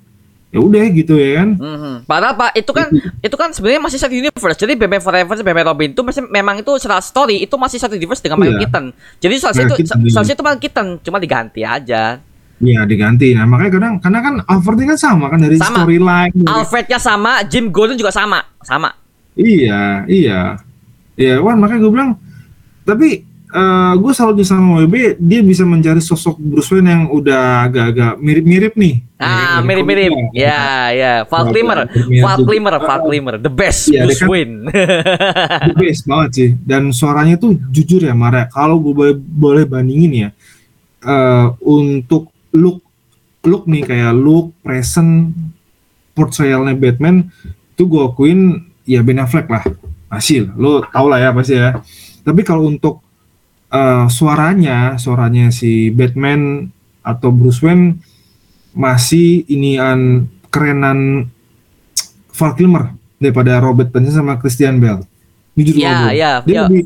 ya 0.49 0.59
udah 0.59 0.81
gitu 0.89 1.13
ya 1.13 1.45
kan 1.45 1.49
Mhm. 1.55 1.93
Padahal 2.03 2.33
Pak 2.33 2.51
itu 2.57 2.71
kan 2.73 2.87
itu 3.27 3.35
kan 3.37 3.49
sebenarnya 3.53 3.81
masih 3.81 3.99
satu 4.01 4.11
universe. 4.11 4.57
Jadi 4.57 4.73
Batman 4.73 4.97
Forever, 4.97 5.35
Batman 5.37 5.65
Robin 5.67 5.89
itu 5.93 6.01
masih 6.01 6.25
memang 6.25 6.57
itu 6.57 6.71
secara 6.81 6.97
story 6.99 7.45
itu 7.45 7.53
masih 7.53 7.77
satu 7.77 7.93
universe 7.93 8.17
dengan 8.19 8.41
Michael 8.41 8.57
Iya. 8.57 8.61
Keaton. 8.65 8.85
Jadi 9.21 9.35
soalnya 9.37 9.63
Michael 9.63 9.77
itu 9.77 9.93
iya. 9.93 10.09
soalnya 10.09 10.33
itu 10.33 10.43
Michael 10.43 10.61
Keaton 10.61 10.87
cuma 11.01 11.17
diganti 11.17 11.61
aja. 11.61 12.03
ya 12.59 12.83
diganti 12.83 13.31
nah 13.31 13.47
makanya 13.47 13.71
kadang 13.71 13.93
karena 14.03 14.19
kan 14.19 14.33
Alfrednya 14.43 14.91
kan 14.91 14.99
sama 14.99 15.31
kan 15.31 15.39
dari 15.39 15.55
storyline 15.55 16.33
Alfrednya 16.43 16.99
sama, 16.99 17.39
Jim 17.47 17.71
Gordon 17.71 17.95
juga 17.95 18.11
sama, 18.11 18.43
sama. 18.67 18.91
Iya, 19.31 20.03
iya. 20.11 20.59
Ya, 21.15 21.39
Wan, 21.39 21.55
makanya 21.55 21.87
gue 21.87 21.91
bilang, 21.91 22.11
tapi 22.83 23.23
gue 23.97 24.11
selalu 24.13 24.45
sama 24.45 24.85
WB, 24.85 25.17
dia 25.17 25.41
bisa 25.41 25.65
mencari 25.65 25.97
sosok 25.97 26.37
Bruce 26.37 26.69
Wayne 26.69 26.89
yang 26.89 27.03
udah 27.09 27.65
agak-agak 27.65 28.13
mirip-mirip 28.21 28.73
nih. 28.77 29.01
Ah, 29.17 29.65
mirip-mirip. 29.65 30.13
Ya, 30.37 30.93
ya. 30.93 31.13
Val 31.25 31.49
Kilmer, 31.49 31.89
Val. 32.21 32.39
Kilmer, 32.45 32.75
Val 32.77 33.01
Kilmer, 33.09 33.35
the 33.41 33.49
best 33.49 33.89
dia 33.89 34.05
Bruce 34.05 34.21
kan- 34.21 34.29
Wayne. 34.29 34.55
The 35.65 35.75
best 35.75 36.05
banget 36.05 36.29
sih. 36.37 36.49
Dan 36.61 36.93
suaranya 36.93 37.41
tuh 37.41 37.57
jujur 37.73 38.05
ya, 38.05 38.13
Mara. 38.13 38.45
Kalau 38.53 38.77
gue 38.77 38.93
boleh, 38.93 39.15
boleh 39.17 39.63
bandingin 39.65 40.13
ya, 40.13 40.29
eh, 41.01 41.45
untuk 41.65 42.29
look, 42.53 42.85
look 43.41 43.65
nih 43.65 43.81
kayak 43.81 44.13
look, 44.13 44.53
present, 44.61 45.33
portrayalnya 46.13 46.77
Batman, 46.77 47.33
itu 47.73 47.81
gue 47.89 48.01
akuin 48.05 48.61
ya 48.85 49.01
Ben 49.01 49.17
Affleck 49.17 49.49
lah. 49.49 49.65
Hasil, 50.09 50.53
lo 50.53 50.85
tau 50.85 51.09
lah 51.09 51.17
ya 51.17 51.29
pasti 51.33 51.57
ya. 51.57 51.81
Tapi 52.21 52.45
kalau 52.45 52.69
untuk 52.69 53.01
eh, 53.69 54.05
suaranya, 54.09 54.97
suaranya 54.97 55.49
si 55.49 55.89
Batman 55.89 56.67
atau 57.01 57.29
Bruce 57.29 57.61
Wayne 57.61 57.97
masih 58.71 59.45
inian 59.47 60.25
kerenan 60.49 61.29
Val 62.31 62.53
Kilmer 62.53 62.93
daripada 63.17 63.59
Robert 63.59 63.89
Pattinson 63.89 64.23
sama 64.23 64.37
Christian 64.37 64.79
Bale. 64.79 65.03
Jujur 65.53 65.75
Iya, 65.75 65.91
gua, 65.91 65.99
bro. 65.99 66.11
iya, 66.15 66.31
Dia 66.41 66.53
iya. 66.53 66.61
lebih 66.65 66.83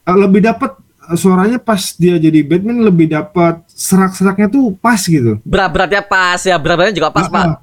eh, 0.00 0.18
lebih 0.18 0.40
dapat 0.44 0.70
eh, 1.10 1.18
suaranya 1.18 1.58
pas 1.58 1.80
dia 1.96 2.14
jadi 2.16 2.40
Batman 2.44 2.78
lebih 2.84 3.06
dapat 3.10 3.64
serak-seraknya 3.66 4.46
tuh 4.46 4.76
pas 4.78 5.00
gitu. 5.00 5.40
Berat-beratnya 5.42 6.02
pas 6.04 6.38
ya, 6.38 6.54
berat-beratnya 6.54 6.96
juga 6.96 7.10
pas, 7.10 7.26
Ah, 7.26 7.32
Pak. 7.32 7.44
ah. 7.48 7.58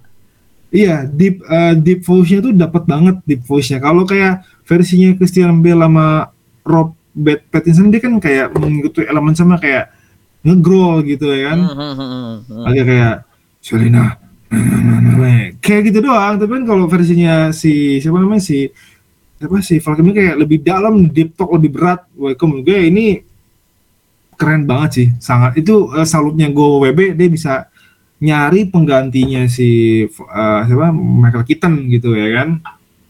Iya, 0.68 1.08
deep 1.08 1.40
eh, 1.42 1.74
deep 1.80 2.04
voice-nya 2.04 2.40
tuh 2.44 2.52
dapat 2.52 2.84
banget 2.84 3.16
deep 3.24 3.48
voice-nya. 3.48 3.80
Kalau 3.80 4.04
kayak 4.04 4.44
versinya 4.68 5.16
Christian 5.16 5.64
Bale 5.64 5.80
sama 5.88 6.28
Rob 6.68 6.92
Bat 7.18 7.50
Pattinson 7.50 7.90
dia 7.90 7.98
kan 7.98 8.14
kayak 8.22 8.54
mengikuti 8.54 9.02
elemen 9.10 9.34
sama 9.34 9.58
kayak 9.58 9.90
ngegrowl 10.46 11.02
gitu 11.02 11.34
ya 11.34 11.50
kan. 11.50 11.60
Hmm, 11.66 11.94
hmm, 11.98 12.38
hmm, 12.46 12.66
agak 12.70 12.86
kayak 12.86 13.16
Selena 13.58 14.28
kayak 15.62 15.82
gitu 15.92 16.00
doang. 16.06 16.40
Tapi 16.40 16.52
kan 16.62 16.64
kalau 16.64 16.86
versinya 16.88 17.52
si 17.52 18.00
siapa 18.00 18.18
namanya 18.22 18.44
si 18.44 18.68
apa 19.38 19.62
si 19.62 19.78
Falcon 19.78 20.10
kayak 20.16 20.36
lebih 20.40 20.66
dalam 20.66 21.12
deep 21.12 21.36
talk 21.38 21.54
lebih 21.58 21.76
berat. 21.78 22.02
Welcome 22.16 22.64
gue 22.64 22.80
ini 22.88 23.06
keren 24.38 24.64
banget 24.64 24.90
sih. 24.94 25.08
Sangat 25.20 25.60
itu 25.60 25.92
eh, 25.94 26.08
salutnya 26.08 26.48
Go 26.50 26.82
WB 26.82 27.18
dia 27.18 27.28
bisa 27.30 27.54
nyari 28.18 28.66
penggantinya 28.70 29.46
si 29.46 30.02
eh, 30.08 30.62
siapa 30.66 30.90
Michael 30.94 31.46
Keaton 31.46 31.74
gitu 31.92 32.16
ya 32.16 32.28
kan? 32.42 32.50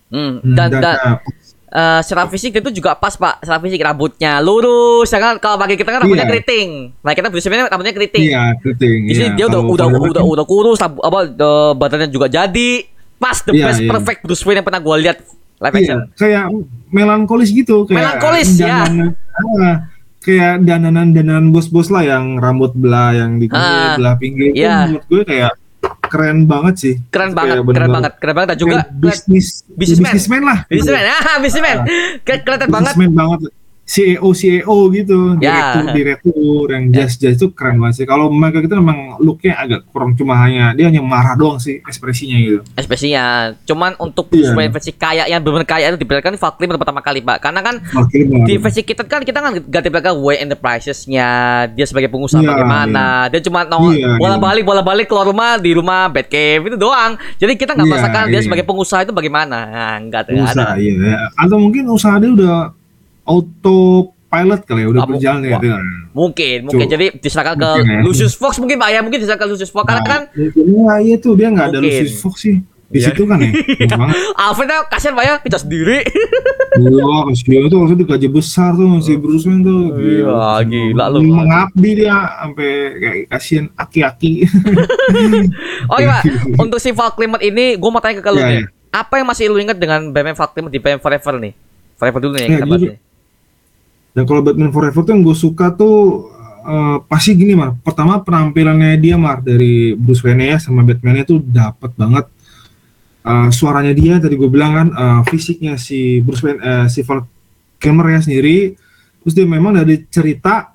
Hmm, 0.08 0.39
Dan, 0.55 0.70
dan, 0.72 0.84
eh, 0.84 1.16
eh, 1.78 1.99
secara 2.01 2.25
fisik 2.25 2.51
itu 2.55 2.69
juga 2.73 2.91
pas 2.93 3.13
pak 3.13 3.38
secara 3.39 3.61
fisik 3.61 3.78
rambutnya 3.80 4.41
lurus 4.41 5.05
ya 5.05 5.19
kan 5.19 5.38
kalau 5.38 5.55
bagi 5.55 5.75
kita 5.75 5.88
kan 5.88 6.01
rambutnya 6.01 6.25
Iya. 6.25 6.34
keriting 6.34 6.69
nah 6.99 7.13
kita 7.13 7.28
Bruce 7.28 7.45
Wayne 7.45 7.65
rambutnya 7.65 7.93
keriting 7.93 8.23
iya 8.25 8.43
keriting 8.55 8.99
di 9.03 9.13
sini 9.13 9.28
iya. 9.28 9.36
dia 9.36 9.45
udah 9.45 9.61
Kalau 9.61 9.71
udah 9.71 9.88
Falcon 9.88 10.09
udah 10.11 10.23
udah 10.25 10.45
kurus 10.45 10.78
rambut- 10.78 11.03
apa 11.03 11.19
eh, 11.28 11.71
badannya 11.73 12.09
juga 12.09 12.25
jadi 12.28 12.69
pas 13.15 13.38
the 13.39 13.51
Iya, 13.51 13.63
best 13.63 13.80
iya. 13.80 13.89
perfect 13.89 14.19
Bruce 14.21 14.41
Wayne 14.41 14.57
yang 14.57 14.65
pernah 14.65 14.78
gue 14.80 14.95
lihat 14.99 15.17
live 15.57 15.69
Iya, 15.71 15.80
action 15.80 15.99
kayak 16.15 16.45
melankolis 16.88 17.49
gitu, 17.49 17.84
kayak 17.84 17.97
Melankolis, 17.97 18.49
ya. 18.55 18.86
dananan- 18.86 19.13
ah, 19.59 19.75
kayak 20.19 20.53
dananan-dananan 20.61 21.45
bos-bos 21.49 21.88
lah 21.88 22.01
yang 22.01 22.38
rambut 22.38 22.71
belah 22.73 23.11
yang 23.11 23.38
di 23.38 23.49
Ah, 23.49 23.93
belah 23.93 24.15
pinggir 24.15 24.49
itu 24.49 24.61
iya. 24.61 24.86
menurut 24.88 25.05
gue 25.07 25.21
kayak 25.23 25.51
keren 26.08 26.39
banget 26.43 26.76
sih. 26.78 26.93
keren 27.08 27.32
banget 27.32 27.55
keren 27.55 27.66
bener-bener 27.66 27.93
banget 27.93 28.12
keren 28.18 28.34
banget 28.34 28.49
dan 28.49 28.58
juga 28.58 28.76
bisnis 28.91 29.47
businessman 29.70 30.41
lah. 30.41 30.60
businessman 30.66 31.03
ah 31.05 31.36
businessman 31.38 31.78
Ke- 32.22 32.41
kelihatan 32.41 32.68
banget 32.68 32.93
Businessman 32.93 33.12
banget. 33.14 33.39
CEO 33.88 34.30
CEO 34.30 34.92
gitu, 34.92 35.40
Ya. 35.40 35.48
direktur 35.80 35.84
direktur 35.96 36.66
yang 36.70 36.84
Ya. 36.92 37.08
jas 37.08 37.16
jas 37.16 37.34
itu 37.34 37.48
keren 37.50 37.80
banget 37.80 37.96
sih. 37.96 38.06
Kalau 38.06 38.28
mereka 38.28 38.60
itu 38.60 38.76
memang 38.76 39.16
looknya 39.18 39.56
agak 39.56 39.88
kurang 39.88 40.12
cuma 40.14 40.36
hanya 40.36 40.76
dia 40.76 40.86
hanya 40.86 41.00
marah 41.00 41.34
doang 41.34 41.56
sih 41.58 41.80
ekspresinya 41.80 42.36
gitu. 42.36 42.60
ekspresinya 42.76 43.24
cuman 43.64 43.96
untuk 43.98 44.28
Bruce 44.28 44.52
Iya. 44.52 44.68
Versi 44.68 44.92
kaya 44.92 45.24
yang 45.26 45.40
benar 45.40 45.64
kaya 45.64 45.88
itu 45.88 45.98
diperlihatkan 45.98 46.30
di 46.30 46.38
Val 46.38 46.54
Kilmer 46.54 46.76
pertama 46.76 47.00
kali 47.00 47.22
pak 47.22 47.40
karena 47.40 47.62
kan 47.62 47.76
banget. 47.80 48.44
di 48.44 48.54
versi 48.58 48.82
kita 48.82 49.02
kan 49.02 49.24
kita 49.24 49.40
kan 49.40 49.56
gak 49.58 49.82
diperlihatkan 49.82 50.16
Way 50.18 50.38
Enterprises-nya 50.44 51.28
dia 51.70 51.86
sebagai 51.86 52.08
pengusaha 52.08 52.40
Iya, 52.40 52.50
bagaimana 52.50 53.06
dia 53.28 53.40
cuma 53.40 53.64
nongol 53.64 53.96
Iya, 53.96 54.18
bola 54.18 54.36
iya. 54.36 54.42
balik 54.42 54.64
bola 54.64 54.82
balik 54.82 55.06
keluar 55.08 55.26
rumah 55.26 55.56
di 55.56 55.72
rumah 55.72 56.08
Batcave 56.08 56.64
itu 56.66 56.76
doang 56.76 57.16
jadi 57.38 57.54
kita 57.54 57.72
nggak 57.72 57.86
Iya, 57.86 57.94
merasakan 57.94 58.24
dia 58.26 58.34
iya. 58.34 58.44
sebagai 58.44 58.66
pengusaha 58.66 59.00
itu 59.02 59.14
bagaimana 59.14 59.58
nah, 59.64 59.98
usaha 60.44 60.52
ada 60.68 60.76
iya 60.76 60.94
ya. 60.94 61.18
atau 61.34 61.58
mungkin 61.58 61.88
usaha 61.88 62.16
dia 62.18 62.30
udah 62.30 62.76
autopilot 63.28 64.61
kali 64.63 64.82
ya 64.82 64.89
udah 64.89 65.01
Ah, 65.01 65.07
berjalan 65.07 65.41
ya 65.41 65.57
mungkin 66.11 66.57
mungkin 66.65 66.88
jadi 66.88 67.05
diserahkan 67.13 67.53
ke 67.53 67.69
Mungkin 67.78 67.91
ya. 67.91 67.99
Lucius 68.01 68.34
Fox 68.34 68.57
mungkin 68.57 68.75
pak 68.75 68.89
ya 68.89 68.99
mungkin 68.99 69.19
diserahkan 69.19 69.43
ke 69.43 69.51
Lucius 69.51 69.69
Fox 69.69 69.84
karena 69.84 69.99
Nah, 69.99 70.07
kan 70.07 70.21
mungkin 70.32 70.63
ya, 70.65 70.95
iya 70.99 71.15
tuh 71.17 71.34
dia 71.34 71.47
nggak 71.47 71.67
ada. 71.67 71.78
Lucius 71.78 72.17
Fox 72.17 72.36
sih 72.41 72.57
di 72.88 72.97
Iya. 72.97 73.11
situ 73.11 73.23
kan 73.23 73.36
ya 73.38 73.51
Iya 73.84 73.99
Alfred 74.34 74.65
tuh 74.65 74.82
kasihan 74.88 75.13
pak 75.13 75.23
ya 75.23 75.36
kita 75.38 75.57
sendiri 75.59 75.99
Wah, 76.78 77.21
kasihan 77.28 77.67
tuh 77.67 77.78
harusnya 77.80 77.99
digaji 77.99 78.28
besar 78.28 78.71
tuh 78.71 78.88
si 78.97 79.13
Bruce 79.13 79.43
Wayne 79.43 79.59
tuh. 79.59 79.91
Iya, 79.97 80.61
gila 80.63 81.05
lu. 81.09 81.19
Mengabdi 81.28 81.89
dia 81.97 82.15
sampai 82.38 82.69
kayak 82.95 83.17
kasihan 83.28 83.65
aki-aki. 83.75 84.45
oke 85.91 86.03
pak 86.05 86.21
untuk 86.55 86.78
si 86.78 86.89
Val 86.91 87.11
Kilmer 87.11 87.41
ini 87.41 87.75
gue 87.75 87.89
mau 87.89 87.99
tanya 87.99 88.17
ke 88.17 88.30
lu 88.30 88.38
Iya, 88.38 88.47
nih 88.47 88.59
iya. 88.61 88.67
apa 88.89 89.13
yang 89.15 89.28
masih 89.28 89.45
lu 89.47 89.57
inget 89.57 89.75
dengan 89.75 90.09
Batman 90.09 90.34
Val 90.34 90.49
Kilmer 90.49 90.69
di 90.69 90.80
Batman 90.80 91.01
Forever 91.01 91.34
nih 91.39 91.53
Forever 91.97 92.19
dulu 92.19 92.32
nih 92.32 92.41
yang 92.41 92.49
Ya, 92.49 92.57
kita 92.57 92.67
bahas. 92.67 92.82
Dan 94.18 94.26
kalau 94.26 94.41
Batman 94.41 94.74
Forever 94.74 95.05
tuh 95.05 95.13
yang 95.13 95.22
gue 95.22 95.38
suka 95.38 95.70
tuh 95.78 96.26
eh, 96.65 96.97
pasti 97.05 97.38
gini 97.38 97.53
mar. 97.53 97.78
Pertama 97.86 98.18
penampilannya 98.18 98.97
dia 98.97 99.13
mar 99.13 99.45
dari 99.45 99.93
Bruce 99.93 100.26
Wayne 100.26 100.49
ya 100.49 100.57
sama 100.57 100.82
Batman-nya 100.82 101.22
tuh 101.22 101.38
dapat 101.45 101.93
banget. 101.93 102.26
Eh, 103.22 103.49
suaranya 103.53 103.93
dia 103.93 104.18
tadi 104.18 104.34
gue 104.34 104.49
bilang 104.49 104.74
kan 104.74 104.88
eh, 104.89 105.22
fisiknya 105.30 105.78
si 105.78 106.18
Bruce 106.26 106.41
Wayne 106.41 106.57
eh, 106.65 106.86
si 106.89 107.05
Val 107.05 107.30
Kilmer 107.78 108.18
ya 108.18 108.26
sendiri. 108.26 108.74
Terus 109.22 109.38
dia 109.38 109.45
memang 109.45 109.78
dari 109.78 110.01
cerita 110.09 110.74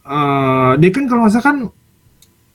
eh, 0.00 0.72
dia 0.80 0.88
kan 0.88 1.04
kalau 1.04 1.28
salah 1.28 1.44
kan 1.44 1.56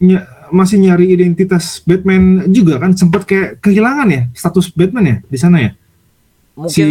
ny- 0.01 0.27
masih 0.49 0.81
nyari 0.81 1.13
identitas 1.13 1.85
Batman 1.85 2.49
juga 2.49 2.81
kan 2.81 2.97
sempat 2.97 3.21
kayak 3.29 3.61
kehilangan 3.61 4.09
ya 4.09 4.25
status 4.33 4.73
Batman 4.73 5.05
ya 5.05 5.17
di 5.29 5.37
sana 5.37 5.57
ya. 5.61 5.71
mungkin 6.57 6.73
si 6.73 6.83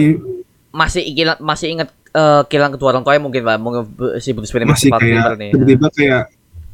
masih 0.70 1.02
masih 1.42 1.66
inget 1.74 1.90
eh, 2.14 2.42
kehilangan 2.48 2.72
kedua 2.76 2.88
orang 2.96 3.04
tuanya 3.04 3.20
mungkin 3.22 3.42
pak 3.44 3.56
mungkin 3.61 3.82
si 4.22 4.30
Bruce 4.32 4.52
Wayne 4.54 4.66
masih 4.68 4.90
kayak 4.94 5.36
tiba-tiba 5.38 5.88
kayak 5.92 6.22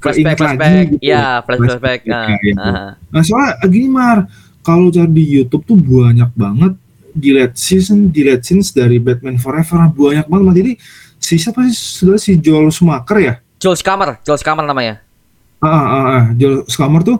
flashback 0.04 0.36
keinget 0.36 0.38
lagi 0.38 0.56
flashback 0.58 0.86
gitu. 0.92 1.02
ya 1.02 1.24
flashback 1.40 1.68
flashback 1.68 2.00
nah, 2.04 2.26
Flashback, 2.28 2.42
gitu. 2.44 2.60
ah. 2.60 2.90
Nah 3.10 3.22
soalnya 3.24 3.52
gini 3.66 3.88
Mar, 3.88 4.18
kalau 4.60 4.86
cari 4.92 5.10
di 5.12 5.24
YouTube 5.24 5.64
tuh 5.64 5.78
banyak 5.80 6.30
banget 6.36 6.72
delete 7.14 7.56
season, 7.56 8.10
delete 8.10 8.42
scenes 8.42 8.74
dari 8.74 8.98
Batman 8.98 9.38
Forever 9.38 9.86
banyak 9.94 10.26
banget. 10.26 10.54
Jadi 10.60 10.72
si 11.22 11.34
siapa 11.40 11.64
sih 11.70 11.72
sudah 11.72 12.18
si 12.20 12.36
Joel 12.36 12.68
Schumacher 12.68 13.18
ya? 13.22 13.34
Joel 13.56 13.80
Skammer 13.80 14.20
Joel 14.20 14.36
Skammer 14.36 14.66
namanya 14.68 15.00
Ah, 15.64 15.72
ah, 15.72 15.80
ah, 15.80 16.04
ah, 16.04 16.24
Joel 16.36 16.68
Schumacher 16.68 17.16
tuh 17.16 17.18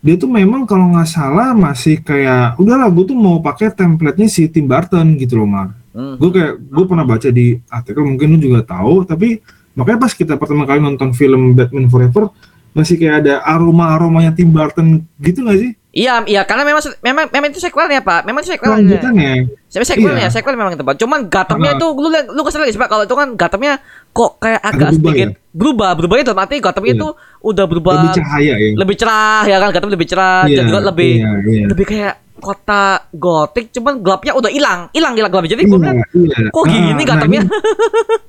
dia 0.00 0.14
tuh 0.14 0.30
memang 0.30 0.64
kalau 0.64 0.94
nggak 0.94 1.08
salah 1.10 1.50
masih 1.52 1.98
kayak 2.00 2.56
udahlah 2.62 2.86
gue 2.88 3.04
tuh 3.10 3.18
mau 3.18 3.42
pakai 3.42 3.74
template-nya 3.74 4.30
si 4.30 4.46
Tim 4.46 4.70
Burton 4.70 5.18
gitu 5.18 5.42
loh 5.42 5.50
Mar. 5.50 5.74
Hmm. 5.96 6.20
Gue 6.20 6.28
kayak 6.28 6.60
gue 6.60 6.84
pernah 6.84 7.02
baca 7.02 7.28
di 7.28 7.46
artikel 7.66 8.04
mungkin 8.04 8.36
lu 8.36 8.38
juga 8.38 8.60
tahu 8.62 9.08
tapi 9.08 9.40
makanya 9.72 9.98
pas 9.98 10.12
kita 10.12 10.36
pertama 10.36 10.62
kali 10.62 10.76
nonton 10.76 11.10
film 11.10 11.56
Batman 11.56 11.88
Forever 11.88 12.28
masih 12.70 13.00
kayak 13.00 13.24
ada 13.24 13.34
aroma 13.40 13.88
aromanya 13.90 14.28
Tim 14.30 14.52
Burton 14.52 15.00
gitu 15.16 15.40
nggak 15.40 15.56
sih? 15.56 15.72
Iya, 15.96 16.20
iya 16.28 16.44
karena 16.44 16.60
memang 16.60 16.84
memang 17.00 17.24
memang 17.32 17.48
itu 17.48 17.56
sequelnya, 17.56 18.04
Pak. 18.04 18.28
Memang 18.28 18.44
itu 18.44 18.52
sequelnya. 18.52 18.76
Kelanjutannya. 19.00 19.32
Sebenarnya 19.64 19.88
sequelnya, 19.88 20.20
Iya. 20.20 20.28
sequel 20.28 20.52
memang 20.52 20.76
itu, 20.76 20.84
Pak. 20.84 20.96
Cuman 21.00 21.20
Gothamnya 21.24 21.72
Ah. 21.72 21.78
itu 21.80 21.86
lu 21.88 22.08
lu 22.12 22.40
kesel 22.44 22.60
lagi 22.60 22.76
sih, 22.76 22.80
Pak. 22.80 22.92
Kalau 22.92 23.08
itu 23.08 23.16
kan 23.16 23.28
Gothamnya 23.32 23.80
kok 24.12 24.30
kayak 24.36 24.60
agak 24.60 24.88
berubah 24.92 25.08
sedikit 25.08 25.28
berubah, 25.56 25.90
berubah 25.96 26.16
itu 26.20 26.32
arti 26.36 26.56
Gothamnya 26.60 26.92
Iya. 26.92 27.00
itu 27.00 27.08
udah 27.40 27.64
berubah 27.64 27.92
Lebih 27.96 28.12
cahaya 28.12 28.52
ya. 28.52 28.68
lebih 28.76 28.96
cerah 29.00 29.42
ya 29.44 29.56
kan 29.56 29.68
Gotham 29.72 29.88
lebih 29.88 30.08
cerah 30.08 30.42
Iya, 30.44 30.56
dan 30.60 30.62
juga 30.68 30.80
lebih 30.84 31.12
iya, 31.16 31.30
iya. 31.48 31.64
lebih 31.72 31.84
kayak 31.88 32.14
kota 32.36 32.82
gotik 33.10 33.70
cuman 33.70 33.98
gelapnya 33.98 34.32
udah 34.32 34.48
hilang. 34.48 34.80
Hilang 34.90 35.12
hilang 35.12 35.30
gelapnya. 35.30 35.52
Jadi 35.52 35.62
gue 35.64 35.72
Iya, 35.72 35.82
bilang 35.82 35.96
iya. 36.12 36.48
kok 36.48 36.58
Ah, 36.58 36.68
gini 36.68 36.90
nah, 36.92 37.04
Gothamnya 37.04 37.40
ini- 37.40 37.52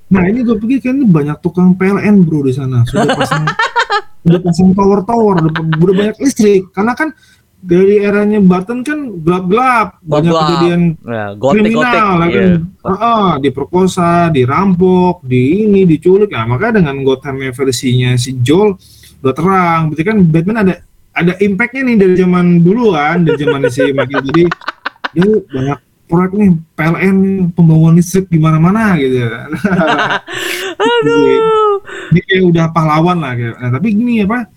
Nah 0.08 0.24
ini 0.24 0.39
gue 0.41 0.55
pikir 0.58 0.80
kan 0.82 0.97
banyak 1.03 1.38
tukang 1.39 1.70
PLN 1.74 2.16
bro 2.22 2.39
di 2.41 2.51
sana. 2.51 2.84
Sudah 2.84 3.08
pasang 3.10 3.43
udah 4.28 4.39
pasang 4.39 4.70
tower 4.72 4.99
tower 5.03 5.36
udah, 5.41 5.51
banyak 5.93 6.18
listrik. 6.18 6.72
Karena 6.72 6.91
kan 6.91 7.12
dari 7.58 7.99
eranya 7.99 8.39
Barton 8.39 8.80
kan 8.82 8.97
gelap-gelap. 9.20 9.99
Banyak 9.99 10.30
Gelap. 10.30 10.41
kejadian 10.47 10.82
ya, 11.01 11.26
gotik 11.34 11.41
gotik 11.58 11.62
kriminal 11.68 12.10
lah 12.16 12.28
Iya. 12.28 12.38
kan 12.38 12.51
Ah, 12.82 12.93
ah, 12.93 13.30
diperkosa 13.38 14.10
dirampok 14.30 15.22
di 15.22 15.41
ini 15.62 15.84
diculik. 15.84 16.32
Ya 16.32 16.43
makanya 16.43 16.80
dengan 16.80 16.95
Gothamnya 17.01 17.51
versinya 17.51 18.16
si 18.16 18.38
Joel 18.38 18.80
udah 19.20 19.34
terang. 19.34 19.82
Berarti 19.89 20.03
kan 20.03 20.18
Batman 20.24 20.58
ada 20.64 20.76
ada 21.18 21.34
impactnya 21.41 21.82
nih 21.84 21.97
dari 21.97 22.15
zaman 22.15 22.45
dulu 22.61 22.93
kan 22.93 23.26
dari 23.26 23.38
zaman 23.41 23.61
si 23.68 23.89
Michael 23.89 24.22
jadi 24.30 24.43
dia 25.11 25.28
banyak 25.49 25.80
proyek 26.07 26.32
nih 26.38 26.49
PLN 26.72 27.18
pembangunan 27.51 27.97
listrik 27.97 28.30
di 28.30 28.39
mana-mana 28.39 28.95
gitu 28.95 29.18
aduh 30.78 31.82
dia 32.11 32.22
kayak 32.24 32.43
udah 32.47 32.65
pahlawan 32.72 33.18
lah 33.20 33.34
kayak. 33.36 33.55
Nah, 33.59 33.70
tapi 33.76 33.88
gini 33.91 34.24
apa? 34.24 34.47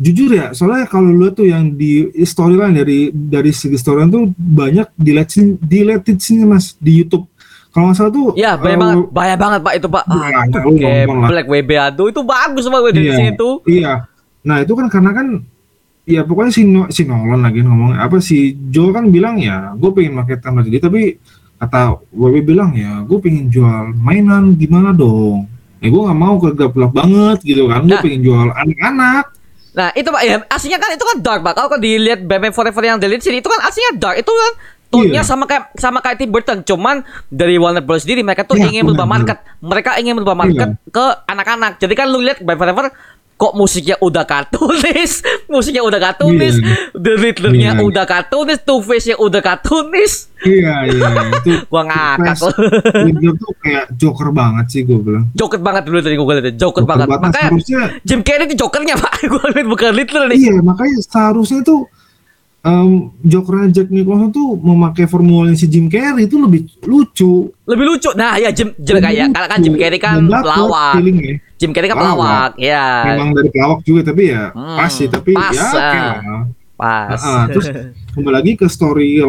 Jujur 0.00 0.32
ya, 0.32 0.56
soalnya 0.56 0.88
kalau 0.88 1.12
lu 1.12 1.28
tuh 1.28 1.44
yang 1.44 1.76
di 1.76 2.08
storyline 2.24 2.72
dari 2.72 3.12
dari 3.12 3.52
segi 3.52 3.76
storyline 3.76 4.08
tuh 4.08 4.24
banyak 4.32 4.88
dilihatin 4.96 5.60
dilihatin 5.60 6.16
sini 6.16 6.44
mas 6.48 6.72
di 6.80 7.04
YouTube. 7.04 7.28
Kalau 7.70 7.90
nggak 7.90 7.96
salah 8.02 8.10
tuh 8.10 8.34
ya 8.34 8.58
bahaya 8.58 8.74
eh, 8.74 8.80
banget 8.82 8.96
bahaya 9.14 9.36
banget 9.38 9.60
pak 9.62 9.74
itu 9.78 9.86
pak 9.86 10.04
ah, 10.10 10.42
itu 10.42 10.58
ngomong 10.58 11.18
lah. 11.22 11.28
Black 11.30 11.46
WB 11.46 11.70
aduh 11.78 12.06
itu 12.10 12.20
bagus 12.26 12.64
dari 12.66 13.06
Iya. 13.06 13.14
sini 13.14 13.30
tuh 13.38 13.54
Iya. 13.62 13.92
Nah 14.42 14.56
itu 14.58 14.72
kan 14.72 14.86
karena 14.86 15.10
kan 15.10 15.26
ya 16.04 16.22
pokoknya 16.22 16.50
si, 16.50 16.62
No- 16.64 16.88
si 16.88 17.02
Nolan 17.04 17.40
lagi 17.40 17.60
ngomong 17.60 17.94
apa 17.94 18.18
si 18.18 18.38
Joel 18.68 18.90
kan 18.90 19.08
bilang 19.08 19.36
ya 19.36 19.72
gue 19.72 19.90
pengen 19.90 20.16
pakai 20.16 20.36
teknologi 20.36 20.78
tapi 20.78 21.00
kata 21.56 21.80
WB 22.10 22.36
bilang 22.42 22.72
ya 22.72 23.04
gue 23.04 23.18
pengen 23.18 23.46
jual 23.46 23.92
mainan 23.94 24.56
gimana 24.56 24.90
dong 24.90 25.44
ya 25.78 25.86
gue 25.86 26.02
nggak 26.02 26.18
mau 26.18 26.34
ke 26.36 26.48
gelap 26.56 26.90
banget 26.90 27.38
gitu 27.42 27.68
kan 27.68 27.84
gue 27.84 27.92
Nah. 27.92 28.00
pengen 28.00 28.20
jual 28.20 28.48
anak-anak 28.48 29.24
Nah 29.70 29.94
itu 29.94 30.10
pak 30.10 30.22
ya 30.24 30.36
aslinya 30.48 30.82
kan 30.82 30.90
itu 30.90 31.04
kan 31.04 31.16
dark 31.20 31.40
pak. 31.40 31.54
Kalau 31.54 31.70
kan 31.70 31.78
dilihat 31.78 32.26
Batman 32.26 32.50
Forever 32.50 32.82
yang 32.82 32.98
dilihat 32.98 33.22
sini 33.22 33.38
itu 33.38 33.46
kan 33.46 33.62
aslinya 33.62 34.02
dark. 34.02 34.18
Itu 34.18 34.26
kan 34.28 34.52
tone-nya 34.90 35.22
Iya. 35.22 35.22
sama 35.22 35.46
kayak 35.46 35.78
sama 35.78 36.02
kayak 36.02 36.18
Tim 36.18 36.26
Burton. 36.26 36.58
Cuman 36.66 37.06
dari 37.30 37.54
Warner 37.54 37.78
Bros 37.78 38.02
sendiri 38.02 38.26
mereka 38.26 38.42
tuh 38.42 38.58
Iya, 38.58 38.66
ingin 38.66 38.82
berubah 38.82 39.06
benar, 39.06 39.14
market. 39.22 39.38
Mereka 39.62 39.90
ingin 40.02 40.14
berubah 40.18 40.34
market 40.34 40.68
ke 40.90 41.04
anak-anak. 41.22 41.78
Jadi 41.78 41.94
kan 41.94 42.10
lu 42.10 42.18
lihat 42.18 42.42
Batman 42.42 42.58
Forever 42.58 42.84
kok 43.40 43.52
musiknya 43.54 43.96
udah 43.98 44.22
kartunis, 44.22 45.24
musiknya 45.48 45.80
udah 45.80 45.96
kartunis, 45.98 46.54
Iya. 46.54 46.92
The 46.92 47.12
Riddler-nya 47.16 47.70
Iya. 47.72 47.80
udah 47.80 48.04
kartunis, 48.04 48.60
Two 48.60 48.78
Face-nya 48.78 49.16
udah 49.16 49.40
kartunis. 49.40 50.28
Iya 50.40 50.74
iya 50.86 51.08
itu 51.32 51.52
Gua 51.72 51.82
ngakak 51.82 52.36
Riddler 53.06 53.34
tuh 53.34 53.52
kayak 53.58 53.84
Joker 53.94 54.28
banget 54.30 54.66
sih 54.68 54.80
gue 54.82 54.96
bilang. 54.96 55.24
Joker 55.32 55.56
banget 55.58 55.82
dulu 55.84 55.98
tadi 55.98 56.14
gue 56.14 56.26
lihat, 56.38 56.54
Joker, 56.54 56.84
banget. 56.84 57.06
banget. 57.06 57.20
Makanya 57.22 57.40
Seharusnya 57.40 57.80
Jim 58.02 58.20
Carrey 58.20 58.44
itu 58.44 58.56
Jokernya 58.58 58.94
pak. 58.94 59.12
gue 59.22 59.44
lihat 59.50 59.66
bukan 59.66 59.90
Riddler 59.90 60.24
nih. 60.26 60.38
iya 60.38 60.54
makanya 60.60 61.00
seharusnya 61.00 61.60
tuh 61.62 61.88
em 62.60 63.08
Joker 63.24 63.72
Jack 63.72 63.88
Nicholson 63.88 64.28
tuh 64.28 64.52
memakai 64.52 65.08
formulanya 65.08 65.56
si 65.56 65.64
Jim 65.64 65.88
Carrey 65.88 66.28
itu 66.28 66.36
lebih 66.36 66.68
lucu. 66.84 67.48
Lebih 67.64 67.84
lucu. 67.88 68.12
Nah 68.12 68.36
ya 68.36 68.52
Jim, 68.52 68.76
Jim 68.76 69.00
kayak 69.00 69.32
kan 69.32 69.58
Jim. 69.64 69.74
Carrey 69.80 69.96
kan 69.96 70.20
Dan 70.20 70.28
dapet 70.28 70.44
pelawak. 70.44 70.92
feelingnya. 71.00 71.34
Jim 71.56 71.70
Carrey 71.72 71.88
kan 71.88 71.96
Pelawak. 71.96 72.20
pelawak, 72.20 72.52
ya. 72.60 72.84
Memang 73.08 73.28
dari 73.32 73.48
pelawak 73.48 73.80
juga 73.80 74.00
tapi 74.04 74.22
ya 74.28 74.52
Hmm, 74.52 74.76
pas 74.76 74.90
sih 74.92 75.08
tapi 75.08 75.32
pas, 75.32 75.52
ya 75.56 75.66
oke 75.72 75.80
ah. 75.80 76.14
lah. 76.20 76.44
Pas. 76.76 77.20
Ah, 77.20 77.44
terus 77.48 77.66
kembali 78.12 78.34
lagi 78.34 78.52
ke 78.56 78.66
story 78.68 79.20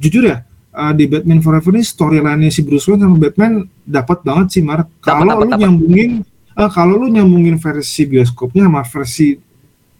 jujur 0.00 0.24
ya 0.28 0.40
eh, 0.72 0.92
di 0.96 1.04
Batman 1.08 1.40
Forever 1.44 1.72
ini 1.72 1.84
storyline-nya 1.84 2.48
si 2.48 2.64
Bruce 2.64 2.88
Wayne 2.88 3.04
sama 3.04 3.16
Batman 3.16 3.52
dapat 3.84 4.24
banget 4.24 4.46
sih 4.48 4.62
Mar. 4.64 4.88
Kalau 5.00 5.28
lu 5.28 5.44
dapat. 5.44 5.60
nyambungin 5.60 6.10
eh, 6.56 6.70
kalau 6.72 6.96
lu 7.00 7.12
nyambungin 7.12 7.60
versi 7.60 8.08
bioskopnya 8.08 8.64
sama 8.64 8.80
versi 8.84 9.36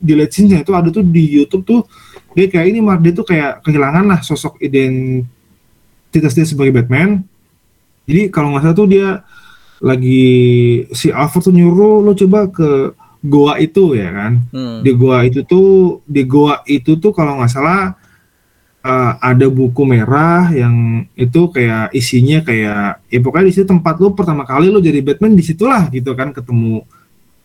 deleted 0.02 0.32
scene-nya 0.34 0.58
itu 0.64 0.72
ada 0.74 0.88
tuh 0.90 1.06
di 1.06 1.22
YouTube 1.30 1.62
tuh 1.62 1.80
dia 2.32 2.46
kayak 2.48 2.66
ini 2.68 2.78
Mar 2.80 2.98
dia 2.98 3.12
tuh 3.12 3.24
kayak 3.24 3.60
kehilangan 3.62 4.04
lah 4.04 4.20
sosok 4.20 4.56
identitas 4.62 6.32
dia 6.32 6.46
sebagai 6.46 6.72
Batman. 6.72 7.22
Jadi 8.08 8.28
kalau 8.28 8.52
nggak 8.52 8.62
salah 8.66 8.76
tuh 8.76 8.88
dia 8.90 9.08
lagi 9.82 10.24
si 10.94 11.10
Alfred 11.10 11.42
tuh 11.42 11.54
nyuruh 11.54 12.06
lo 12.06 12.14
coba 12.14 12.46
ke 12.46 12.94
goa 13.22 13.58
itu 13.58 13.94
ya 13.94 14.10
kan 14.10 14.32
Hmm. 14.50 14.82
di 14.82 14.90
gua 14.94 15.22
itu 15.22 15.42
tuh 15.42 16.02
di 16.06 16.22
gua 16.26 16.62
itu 16.66 16.98
tuh 16.98 17.10
kalau 17.10 17.38
nggak 17.38 17.50
salah 17.50 17.94
eh, 18.82 19.12
ada 19.22 19.46
buku 19.46 19.82
merah 19.86 20.50
yang 20.50 21.06
itu 21.14 21.50
kayak 21.50 21.94
isinya 21.94 22.42
kayak 22.42 23.02
ya 23.06 23.18
pokoknya 23.22 23.46
di 23.50 23.54
situ 23.54 23.66
tempat 23.66 23.98
lu 24.02 24.14
pertama 24.14 24.42
kali 24.42 24.70
lu 24.70 24.82
jadi 24.82 25.02
Batman 25.02 25.34
di 25.34 25.42
situlah 25.46 25.86
gitu 25.90 26.14
kan 26.18 26.34
ketemu 26.34 26.82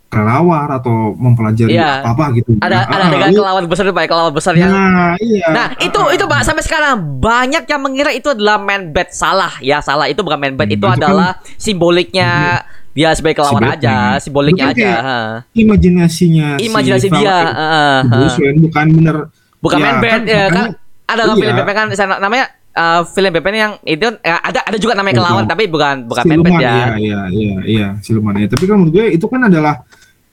kelawar 0.08 0.72
atau 0.74 1.12
mempelajari 1.14 1.74
Iya. 1.74 2.00
apa 2.00 2.10
apa 2.10 2.26
gitu 2.34 2.56
Ada 2.58 2.72
Nah, 2.74 2.84
ada 2.86 2.96
ah, 2.98 3.10
dengan 3.10 3.28
lu- 3.28 3.38
kelawar 3.38 3.64
besar 3.64 3.84
Pak, 3.86 4.00
ya, 4.00 4.08
kelawar 4.08 4.32
besar 4.32 4.54
yang 4.54 4.72
nah 4.72 5.14
iya 5.20 5.48
Nah, 5.50 5.68
itu 5.78 6.00
Ah, 6.00 6.10
itu 6.10 6.24
Pak 6.24 6.42
sampai 6.42 6.64
sekarang 6.64 6.94
banyak 7.18 7.64
yang 7.64 7.82
mengira 7.82 8.12
itu 8.12 8.28
adalah 8.28 8.56
man 8.56 8.90
bat 8.90 9.12
salah. 9.12 9.52
Ya, 9.60 9.78
salah 9.80 10.08
itu 10.08 10.20
bukan 10.20 10.38
man 10.38 10.54
bat, 10.54 10.66
Hmm, 10.66 10.74
itu 10.74 10.80
itu 10.80 10.88
kan- 10.88 10.98
adalah 10.98 11.30
simboliknya 11.58 12.64
dia 12.92 13.14
sebagai 13.14 13.38
kelawar 13.38 13.62
Si 13.62 13.70
aja, 13.78 13.96
simboliknya 14.18 14.66
Itu 14.66 14.74
kan 14.74 14.82
aja. 14.82 14.94
ha. 14.98 15.18
imajinasinya 15.54 16.48
si 16.56 16.66
Imajinasi 16.66 17.08
Val- 17.08 17.20
dia, 17.20 17.30
ah, 17.30 17.46
ah, 17.46 18.00
ah. 18.02 18.30
Wayne 18.34 18.60
bukan 18.60 18.86
bener 18.96 19.18
Bukan 19.58 19.78
Ya, 19.78 19.84
man 19.84 19.96
bat 19.98 20.10
kan 20.10 20.22
ya 20.24 20.46
kan. 20.48 20.66
Ada 21.06 21.22
kan 21.24 21.28
iya. 21.30 21.42
film 21.42 21.56
kan 21.68 21.88
namanya 22.20 22.46
eh, 22.78 23.02
film 23.10 23.32
Batman 23.34 23.56
yang 23.58 23.74
itu 23.82 24.08
eh, 24.22 24.38
ada 24.40 24.62
ada 24.62 24.78
juga 24.78 24.94
namanya 24.94 25.18
kelawar 25.18 25.44
tapi 25.44 25.66
bukan 25.66 26.06
bukan 26.06 26.24
man 26.24 26.38
bat 26.38 26.46
siluman 26.46 26.62
ya. 26.62 26.70
iya 26.70 26.86
iya 26.96 27.20
iya 27.34 27.56
iya 27.66 27.88
siluman 28.00 28.38
ya 28.38 28.48
tapi 28.48 28.64
kan 28.64 28.78
menurut 28.78 28.94
gue 28.94 29.06
itu 29.12 29.26
kan 29.26 29.42
adalah 29.44 29.82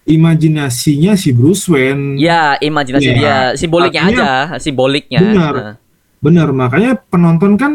imajinasinya 0.05 1.17
si 1.17 1.33
Bruce 1.33 1.65
Wayne 1.67 2.21
Ya, 2.21 2.61
imajinasi 2.61 3.09
Iya. 3.09 3.17
dia, 3.17 3.37
simboliknya 3.57 4.03
Artinya- 4.05 4.21
aja, 4.53 4.61
simboliknya. 4.61 5.21
Benar. 5.21 5.55
Nah. 5.57 5.75
benar 6.21 6.57
makanya 6.57 6.97
penonton 7.13 7.53
kan 7.61 7.73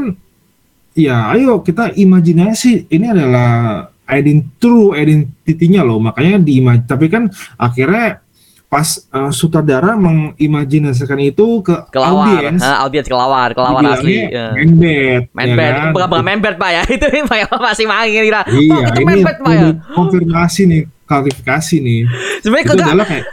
ya 0.98 1.30
ayo 1.38 1.62
kita 1.62 1.94
imajinasi 1.94 2.90
ini 2.90 3.06
adalah 3.06 3.86
ident 4.10 4.58
true 4.58 4.98
identitinya 4.98 5.86
loh 5.86 6.02
makanya 6.02 6.42
di 6.42 6.58
tapi 6.82 7.14
kan 7.14 7.30
akhirnya 7.56 8.26
pas 8.70 8.86
uh, 9.10 9.34
sutradara 9.34 9.98
mengimajinasikan 9.98 11.18
itu 11.18 11.66
ke 11.66 11.74
Kelawar, 11.90 12.38
audiens 12.38 12.62
audiens 12.62 13.08
kelawar, 13.10 13.50
kelawar 13.58 13.82
asli. 13.98 14.30
dibilangnya 14.30 14.94
ya. 14.94 15.18
bad 15.34 15.34
Main 15.34 15.50
ya 15.58 15.72
kan? 15.74 15.90
bukan 15.90 16.08
bukan 16.14 16.24
main 16.30 16.40
bad 16.40 16.56
pak 16.62 16.70
ya, 16.70 16.82
itu 17.02 17.06
Pak 17.26 17.38
ya, 17.42 17.48
masih 17.50 17.86
manggil 17.90 18.24
kira. 18.30 18.42
iya 18.54 18.78
oh, 18.78 18.82
itu 18.94 19.26
bad 19.26 19.38
pak 19.42 19.54
ya. 19.58 19.70
konfirmasi 19.98 20.62
nih 20.70 20.82
klarifikasi 21.10 21.76
nih 21.82 22.00
Sebenarnya 22.46 22.66
itu 22.70 22.74
adalah 22.78 23.06
kayak 23.10 23.26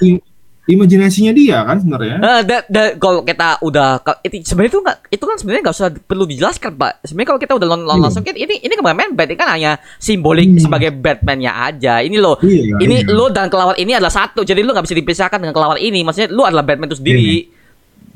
imajinasinya 0.67 1.31
dia 1.31 1.63
kan 1.63 1.79
sebenarnya. 1.79 2.17
Eh, 2.19 2.41
da, 2.43 2.57
da- 2.67 2.95
kalau 2.99 3.23
kita 3.23 3.63
udah 3.63 4.03
itu 4.21 4.43
sebenarnya 4.43 4.71
itu 4.75 4.81
nggak 4.83 4.99
itu 5.09 5.25
kan 5.25 5.37
sebenarnya 5.39 5.63
nggak 5.63 5.77
usah 5.79 5.89
perlu 5.95 6.25
dijelaskan 6.27 6.71
pak. 6.75 6.93
Sebenarnya 7.07 7.29
kalau 7.31 7.41
kita 7.41 7.53
udah 7.55 7.69
lon- 7.71 7.87
lon- 7.87 7.99
Iya. 7.99 8.05
langsung 8.11 8.23
ini 8.27 8.55
ini 8.61 8.73
kan 8.75 8.83
bad 9.15 9.29
ini 9.31 9.39
kan 9.39 9.49
hanya 9.55 9.73
simbolik 9.97 10.51
Hmm. 10.51 10.59
sebagai 10.59 10.91
Batman-nya 10.91 11.53
aja. 11.65 12.03
Ini 12.03 12.19
loh 12.19 12.43
Iya, 12.43 12.83
ini 12.83 13.07
iya. 13.07 13.15
lo 13.15 13.31
dan 13.31 13.47
kelawar 13.47 13.79
ini 13.79 13.95
adalah 13.95 14.11
satu. 14.11 14.43
Jadi 14.43 14.67
lo 14.67 14.75
nggak 14.75 14.87
bisa 14.91 14.97
dipisahkan 14.99 15.39
dengan 15.39 15.55
kelawar 15.55 15.79
ini. 15.79 16.03
Maksudnya 16.03 16.35
lo 16.35 16.43
adalah 16.43 16.67
Batman 16.67 16.91
itu 16.91 16.99
sendiri. 16.99 17.47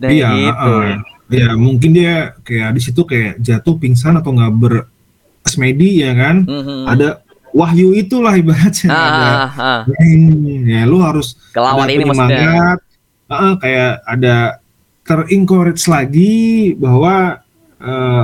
Nah, 0.01 0.09
iya 0.11 0.29
gitu. 0.33 0.71
uh, 0.75 0.93
ya 1.31 1.49
mungkin 1.55 1.91
dia 1.95 2.35
kayak 2.43 2.75
di 2.75 2.81
situ 2.83 3.05
kayak 3.05 3.39
jatuh 3.39 3.79
pingsan 3.79 4.19
atau 4.19 4.35
nggak 4.35 4.53
bersemedi 4.59 6.03
ya 6.03 6.13
kan? 6.19 6.43
Mhm. 6.43 6.89
ada 6.89 7.23
wahyu 7.53 7.95
itulah 7.95 8.35
ibaratnya. 8.37 8.91
Ah, 8.91 9.07
ada 9.07 9.27
ah, 9.27 9.51
ah. 9.59 9.81
Hmm, 9.87 10.65
ya 10.67 10.83
lu 10.87 11.03
harus 11.03 11.39
kelawar 11.51 11.87
ada 11.87 11.93
ini 11.93 12.05
maksudnya. 12.07 12.39
Penyemangat, 12.39 12.79
uh, 13.31 13.55
kayak 13.59 13.93
ada 14.07 14.37
terencourage 15.07 15.85
lagi 15.91 16.35
bahwa 16.79 17.43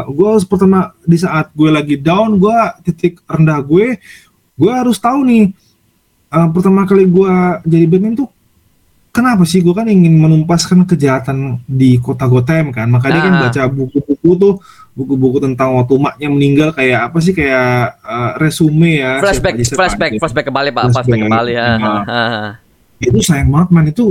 gue 0.04 0.26
harus 0.28 0.44
pertama 0.44 0.92
di 1.00 1.16
saat 1.16 1.48
gue 1.56 1.72
lagi 1.72 1.96
down 1.96 2.36
gue 2.36 2.58
titik 2.84 3.24
rendah 3.24 3.64
gue 3.64 3.96
gue 4.52 4.72
harus 4.72 5.00
tahu 5.00 5.24
nih 5.24 5.48
uh, 6.28 6.48
pertama 6.52 6.84
kali 6.84 7.08
gue 7.08 7.32
jadi 7.64 7.88
Batman 7.88 8.20
tuh 8.20 8.28
kenapa 9.16 9.48
sih? 9.48 9.64
Gue 9.64 9.72
kan 9.72 9.88
ingin 9.88 10.20
menumpaskan 10.20 10.84
kejahatan 10.84 11.64
di 11.64 11.96
kota 11.96 12.28
Gotham 12.28 12.68
kan. 12.68 12.84
Makanya 12.92 13.12
dia 13.16 13.24
kan 13.24 13.32
Ah. 13.32 13.40
baca 13.48 13.62
buku-buku 13.72 14.30
tuh 14.36 14.54
buku-buku 14.96 15.38
tentang 15.38 15.76
waktu 15.76 15.92
maknya 15.94 16.26
meninggal 16.26 16.68
kayak 16.72 17.12
apa 17.12 17.18
sih 17.20 17.30
kayak 17.30 18.00
uh, 18.00 18.32
resume 18.36 18.96
ya 18.96 19.20
flashback 19.20 19.60
siapa 19.60 19.76
flashback 19.76 20.10
aja. 20.10 20.20
flashback 20.24 20.46
kembali 20.48 20.70
pak 20.70 20.82
flashback 20.86 21.04
Flashback, 21.04 21.20
kembali 21.22 21.52
ah, 21.52 21.76
iya. 21.76 21.92
ah, 22.00 22.08
ah. 22.08 22.50
itu 22.98 23.18
sayang 23.20 23.52
banget 23.52 23.68
man 23.70 23.84
itu 23.86 24.04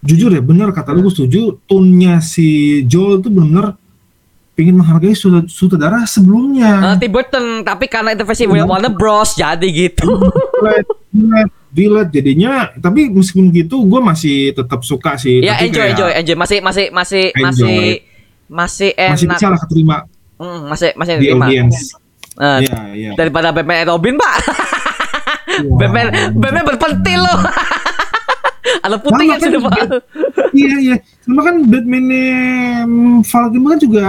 jujur 0.00 0.30
ya 0.30 0.38
bener 0.38 0.70
kata 0.70 0.94
lu 0.94 1.02
gue 1.02 1.10
setuju 1.10 1.58
tone-nya 1.66 2.22
si 2.22 2.46
Joel 2.84 3.18
itu 3.18 3.28
bener 3.28 3.74
pengen 4.54 4.78
menghargai 4.78 5.12
sut- 5.12 5.50
sutradara 5.50 6.06
sebelumnya 6.06 6.94
Eh, 6.94 7.02
Tim 7.02 7.10
Burton, 7.10 7.66
tapi 7.66 7.90
karena 7.90 8.14
intervensi 8.14 8.46
Iya. 8.46 8.62
Warner 8.62 8.94
Bros 8.94 9.34
jadi 9.34 9.66
gitu. 9.66 10.06
Dilihat, 11.74 12.08
jadinya 12.08 12.70
tapi 12.72 13.10
meskipun 13.10 13.50
gitu 13.50 13.82
gue 13.82 13.98
masih 13.98 14.54
tetap 14.54 14.86
suka 14.86 15.18
sih 15.18 15.42
ya 15.42 15.58
Tapi 15.58 15.66
enjoy 15.66 15.82
kayak 15.82 15.90
enjoy 15.90 16.10
enjoy 16.14 16.36
masih 16.38 16.58
masih 16.62 16.86
masih 16.92 17.24
Enjoy. 17.26 17.42
masih 17.42 17.78
masih 18.46 18.90
masih 18.90 19.24
enak. 19.24 19.36
bisa 19.36 19.46
lah 19.48 19.60
keterima 19.60 19.96
Hmm, 20.34 20.66
masih 20.66 20.90
masih 20.94 21.12
di 21.16 21.28
terima. 21.28 21.46
audience 21.46 21.94
Eh, 22.34 22.58
Iya, 22.60 22.78
iya. 22.92 23.10
daripada 23.14 23.48
Batman 23.48 23.78
and 23.78 23.88
Robin, 23.88 24.18
Pak. 24.18 24.34
Wah. 25.62 25.78
Batman 25.78 26.06
Batman 26.34 26.64
berpentil 26.66 27.20
loh. 27.20 27.38
Ada 28.82 28.96
putih 28.98 29.24
Sama 29.24 29.32
kan 29.32 29.46
sudah, 29.46 29.60
Pak. 29.62 29.76
iya 30.52 30.74
iya 30.78 30.96
sama 31.20 31.40
kan 31.40 31.54
Val 33.22 33.46
Kilmer 33.48 33.70
kan 33.70 33.80
juga 33.80 34.04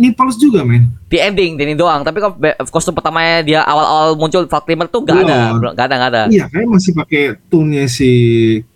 nipples 0.00 0.34
juga 0.34 0.64
men 0.64 0.88
Di 1.06 1.18
ending, 1.18 1.54
di 1.54 1.62
ini 1.62 1.74
doang. 1.74 2.00
Tapi 2.00 2.16
kok 2.16 2.38
kostum 2.68 2.90
pertamanya 2.90 3.42
dia 3.42 3.60
awal-awal 3.60 4.14
muncul 4.14 4.46
Val 4.46 4.62
Kilmer 4.62 4.86
tuh 4.86 5.02
gak 5.02 5.20
ada, 5.20 5.52
belum 5.52 5.72
gak 5.74 5.86
ada, 5.86 5.94
gak 5.96 6.10
ada. 6.10 6.22
iya 6.26 6.46
kayak 6.46 6.66
masih 6.66 6.92
pakai 6.94 7.22
tone-nya 7.46 7.84
si 7.84 8.10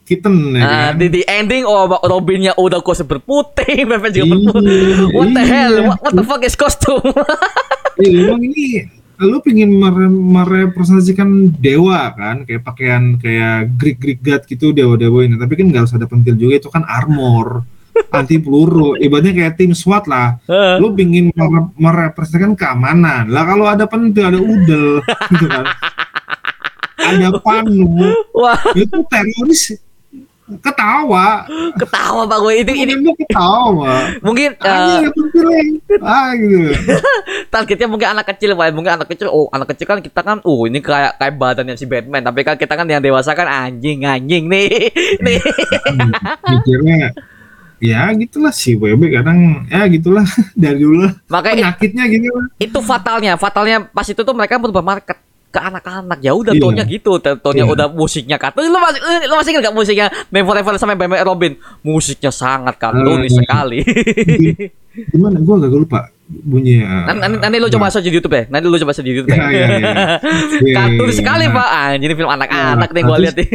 Kitten 0.05 0.53
ya 0.53 0.61
Ah, 0.61 0.69
kan 0.93 1.01
di, 1.01 1.07
di 1.09 1.23
ending 1.25 1.65
oh 1.65 1.89
Robinnya 2.03 2.53
udah 2.55 2.79
kostum 2.79 3.09
berputih, 3.09 3.83
Batman 3.89 4.11
juga 4.11 4.21
Iya, 4.21 4.33
berputih. 4.37 4.81
What 5.11 5.29
the 5.31 5.41
iya. 5.41 5.49
hell? 5.49 5.75
What, 5.87 5.99
what 6.01 6.13
the 6.13 6.23
fuck 6.23 6.43
is 6.43 6.55
kostum? 6.55 7.01
Iya, 7.95 8.27
emang 8.27 8.43
ini 8.43 8.91
lu 9.15 9.39
pengen 9.39 9.71
mere- 9.71 10.11
merepresentasikan 10.11 11.31
dewa 11.55 12.11
kan 12.11 12.43
kayak 12.43 12.63
pakaian 12.63 13.15
kayak 13.17 13.71
Greek 13.79 13.97
Greek 13.97 14.19
god 14.19 14.43
gitu 14.43 14.75
dewa 14.75 14.99
dewa 14.99 15.23
ini 15.23 15.39
tapi 15.39 15.55
kan 15.55 15.71
nggak 15.71 15.87
usah 15.87 15.97
ada 15.97 16.11
pentil 16.11 16.35
juga 16.35 16.59
itu 16.59 16.67
kan 16.67 16.83
armor 16.83 17.63
anti 18.11 18.37
peluru. 18.39 18.95
Ibaratnya 18.99 19.33
kayak 19.35 19.55
tim 19.59 19.73
SWAT 19.73 20.05
lah. 20.07 20.39
Heeh. 20.47 20.79
lu 20.83 20.95
pingin 20.95 21.31
mere- 21.35 21.73
merepresentasikan 21.79 22.55
keamanan. 22.55 23.31
Lah 23.31 23.45
kalau 23.47 23.67
ada 23.67 23.85
pentil 23.87 24.25
ada 24.27 24.41
udel. 24.41 25.03
Gitu 25.33 25.47
kan. 25.47 25.67
Ada 26.95 27.37
panu. 27.43 27.85
Wah, 28.33 28.57
itu 28.73 28.97
teroris 29.13 29.77
ketawa. 30.61 31.49
Ketawa 31.81 32.29
Pak 32.29 32.39
gue 32.45 32.55
itu 32.61 32.73
ini 32.77 32.93
ini 33.01 33.13
ketawa. 33.17 34.13
Mungkin 34.21 34.61
ah 34.61 35.01
gitu. 36.37 36.61
Targetnya 37.53 37.89
mungkin 37.89 38.09
anak 38.13 38.29
kecil 38.35 38.53
Pak. 38.53 38.77
mungkin 38.77 38.93
anak 39.01 39.09
kecil 39.09 39.33
oh 39.33 39.49
anak 39.49 39.73
kecil 39.73 39.89
kan 39.89 40.05
kita 40.05 40.21
kan 40.21 40.39
oh 40.45 40.69
ini 40.69 40.85
kayak 40.85 41.17
kayak 41.17 41.35
badannya 41.41 41.81
si 41.81 41.89
Batman. 41.89 42.21
Tapi 42.21 42.41
kan 42.45 42.61
kita 42.61 42.77
kan 42.77 42.85
yang 42.85 43.01
dewasa 43.01 43.33
kan 43.33 43.49
anjing 43.49 44.05
anjing 44.05 44.45
nih. 44.49 44.93
Nih. 45.25 45.41
Mikirnya 46.45 47.13
ya 47.85 48.09
gitulah. 48.17 48.49
Si 48.51 48.73
WB 48.73 49.03
kadang 49.13 49.69
ya 49.69 49.85
gitulah. 49.87 50.25
Dari 50.57 50.81
dulu 50.81 51.05
makanya 51.29 51.77
penyakitnya 51.77 52.05
gitu 52.09 52.29
lah. 52.33 52.47
itu 52.57 52.79
fatalnya. 52.81 53.33
Fatalnya 53.37 53.77
pas 53.85 54.05
itu 54.05 54.17
tuh 54.17 54.33
mereka 54.33 54.57
mau 54.57 54.73
market 54.81 55.21
ke 55.49 55.61
anak-anak. 55.61 56.19
Ya 56.19 56.33
udah 56.35 56.51
Iya. 56.51 56.63
tonnya 56.65 56.85
gitu. 56.85 57.13
Tonnya 57.21 57.63
Iya. 57.63 57.73
udah 57.77 57.87
musiknya 57.93 58.37
kata 58.37 58.59
lu 58.59 58.75
masih 58.75 58.99
eh, 58.99 59.21
lu 59.29 59.35
masih 59.37 59.51
ingat 59.53 59.63
gak 59.65 59.77
musiknya? 59.77 60.07
Never 60.29 60.57
Ever 60.57 60.75
sampai 60.75 60.97
Batman 60.97 61.21
and 61.21 61.29
Robin. 61.29 61.53
Musiknya 61.81 62.33
sangat 62.33 62.75
kartunis 62.75 63.31
Eh, 63.31 63.39
sekali. 63.39 63.79
Gimana? 65.15 65.39
Gua 65.39 65.59
agak 65.61 65.71
lupa 65.75 66.01
bunyinya 66.25 67.05
nanti, 67.05 67.21
nanti, 67.21 67.37
nanti 67.37 67.57
lu 67.61 67.69
coba 67.69 67.93
search 67.93 68.09
di 68.09 68.17
YouTube 68.17 68.33
ya. 68.33 68.49
Nanti 68.49 68.65
lu 68.65 68.81
coba 68.81 68.91
search 68.91 69.05
di 69.05 69.13
YouTube 69.13 69.29
ya. 69.31 69.37
Iya, 69.37 69.47
iya, 69.47 69.67
iya. 69.69 69.93
Iya, 70.65 70.75
kartunis 70.75 71.13
iya, 71.13 71.21
sekali 71.21 71.45
iya. 71.47 71.55
pak. 71.55 71.69
Anjing 71.71 72.03
ini 72.03 72.15
film 72.17 72.31
anak-anak 72.33 72.79
Nah, 72.81 72.95
nih 72.97 73.03
gua 73.03 73.13
terus- 73.13 73.23
lihat 73.23 73.37
nih. 73.37 73.49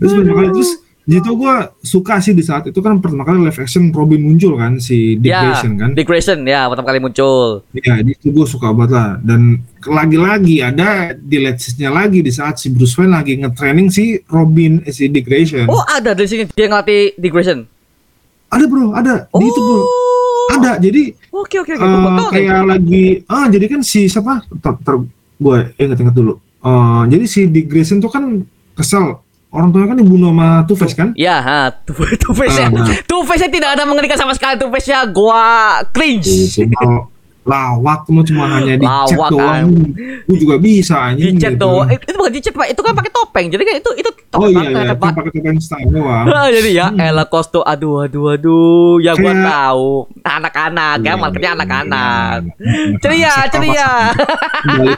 Terus 0.00 0.12
terus 0.16 0.70
di 1.06 1.22
situ 1.22 1.38
gua 1.38 1.70
suka 1.86 2.18
sih 2.18 2.34
di 2.34 2.42
saat 2.42 2.66
itu 2.66 2.82
kan 2.82 2.98
pertama 2.98 3.22
kali 3.22 3.38
live 3.46 3.62
action 3.62 3.94
Robin 3.94 4.18
muncul 4.18 4.58
kan 4.58 4.82
si 4.82 5.14
Dick 5.14 5.30
ya 5.30 5.38
Grayson 5.46 5.72
kan. 5.78 5.90
Dick 5.94 6.02
Grayson 6.10 6.42
ya 6.42 6.66
pertama 6.66 6.90
kali 6.90 6.98
muncul. 6.98 7.62
Ya 7.78 8.02
di 8.02 8.10
situ 8.18 8.34
gua 8.34 8.42
suka 8.42 8.74
banget 8.74 8.90
lah. 8.98 9.10
Dan 9.22 9.62
lagi-lagi 9.86 10.66
ada 10.66 11.14
di 11.14 11.46
nya 11.78 11.94
lagi 11.94 12.26
di 12.26 12.32
saat 12.34 12.58
si 12.58 12.74
Bruce 12.74 12.98
Wayne 12.98 13.14
lagi 13.14 13.38
nge-training 13.38 13.86
si 13.86 14.18
Robin 14.26 14.82
eh, 14.82 14.90
si 14.90 15.06
Dick 15.06 15.30
Grayson. 15.30 15.70
Oh 15.70 15.86
ada 15.86 16.10
di 16.10 16.26
sini 16.26 16.50
dia 16.50 16.66
ngelatih 16.66 17.14
Dick 17.14 17.30
Grayson? 17.30 17.62
Ada 18.50 18.66
bro 18.66 18.90
ada. 18.90 19.30
Di 19.30 19.46
itu 19.46 19.60
bro. 19.62 19.78
Oh. 19.78 19.86
ada 20.58 20.82
jadi 20.82 21.14
Oke 21.30 21.62
oke 21.62 21.70
oke. 21.70 21.86
Baru 21.86 22.02
tahu 22.02 22.18
nih. 22.18 22.28
kayak 22.34 22.62
lagi 22.66 23.04
ah 23.30 23.46
jadi 23.46 23.66
kan 23.70 23.80
si 23.86 24.10
siapa? 24.10 24.42
Ter, 24.58 24.74
ter 24.82 24.94
gue 25.38 25.58
inget-inget 25.78 26.18
dulu. 26.18 26.42
Eh, 26.66 27.02
jadi 27.14 27.24
si 27.30 27.46
Dick 27.46 27.70
Grayson 27.70 28.02
tuh 28.02 28.10
kan 28.10 28.42
kesel 28.74 29.22
orang 29.56 29.68
tuanya 29.70 29.88
kan 29.88 29.98
dibunuh 29.98 30.30
sama 30.30 30.48
Two 30.62 30.76
Face 30.76 30.92
kan 30.92 31.08
Ya, 31.14 31.36
ha, 31.38 31.60
Two 31.80 31.96
Two 32.14 32.32
Face 32.32 32.56
nya 32.60 32.66
Ah, 32.66 32.72
nah. 32.76 32.86
Two 33.02 33.24
Face 33.24 33.40
nya 33.40 33.50
tidak 33.50 33.70
ada 33.72 33.82
mengerikan 33.82 34.14
sama 34.14 34.30
sekali. 34.30 34.54
Two 34.54 34.68
Face 34.68 34.86
nya 34.86 35.02
gua 35.06 35.44
cringe. 35.88 36.28
cuma 36.52 37.08
lawak 37.46 38.02
cuma 38.02 38.20
cuma 38.20 38.42
hanya 38.50 38.74
dicet 38.74 39.14
Lawak, 39.14 39.30
doang 39.30 39.70
gue 40.26 40.34
juga 40.36 40.58
bisa 40.58 40.98
anjing 41.00 41.38
Dicet 41.38 41.54
gitu. 41.54 41.62
doang. 41.62 41.86
Itu, 41.88 42.02
itu 42.04 42.16
bukan 42.16 42.32
dicet 42.32 42.52
pak. 42.52 42.66
Itu 42.68 42.82
kan 42.82 42.90
pakai 42.92 43.12
topeng. 43.12 43.46
Jadi 43.46 43.62
kan 43.62 43.74
itu 43.76 43.90
itu 43.96 44.10
oh 44.10 44.18
topeng 44.34 44.50
iya 44.52 44.66
iya 44.66 44.82
kan 44.84 44.96
Pak. 44.98 45.10
pakai 45.14 45.30
topeng 45.32 45.56
style 45.56 45.86
doang 45.88 46.26
Ah, 46.26 46.50
Jadi 46.58 46.70
ya, 46.72 46.86
elah 46.92 47.22
kostum. 47.24 47.62
Aduh, 47.62 48.02
aduh, 48.02 48.34
aduh. 48.34 48.98
Ya 48.98 49.14
gua 49.14 49.30
Kayak- 49.30 49.46
tahu. 49.46 49.90
Anak-anak, 50.20 50.96
ya 50.98 51.06
Iya, 51.06 51.12
marketnya 51.16 51.46
iya, 51.46 51.56
anak-anak. 51.56 52.38
iya. 52.42 52.98
Ceria, 52.98 53.32
ceria. 53.46 53.90
kembali 54.58 54.94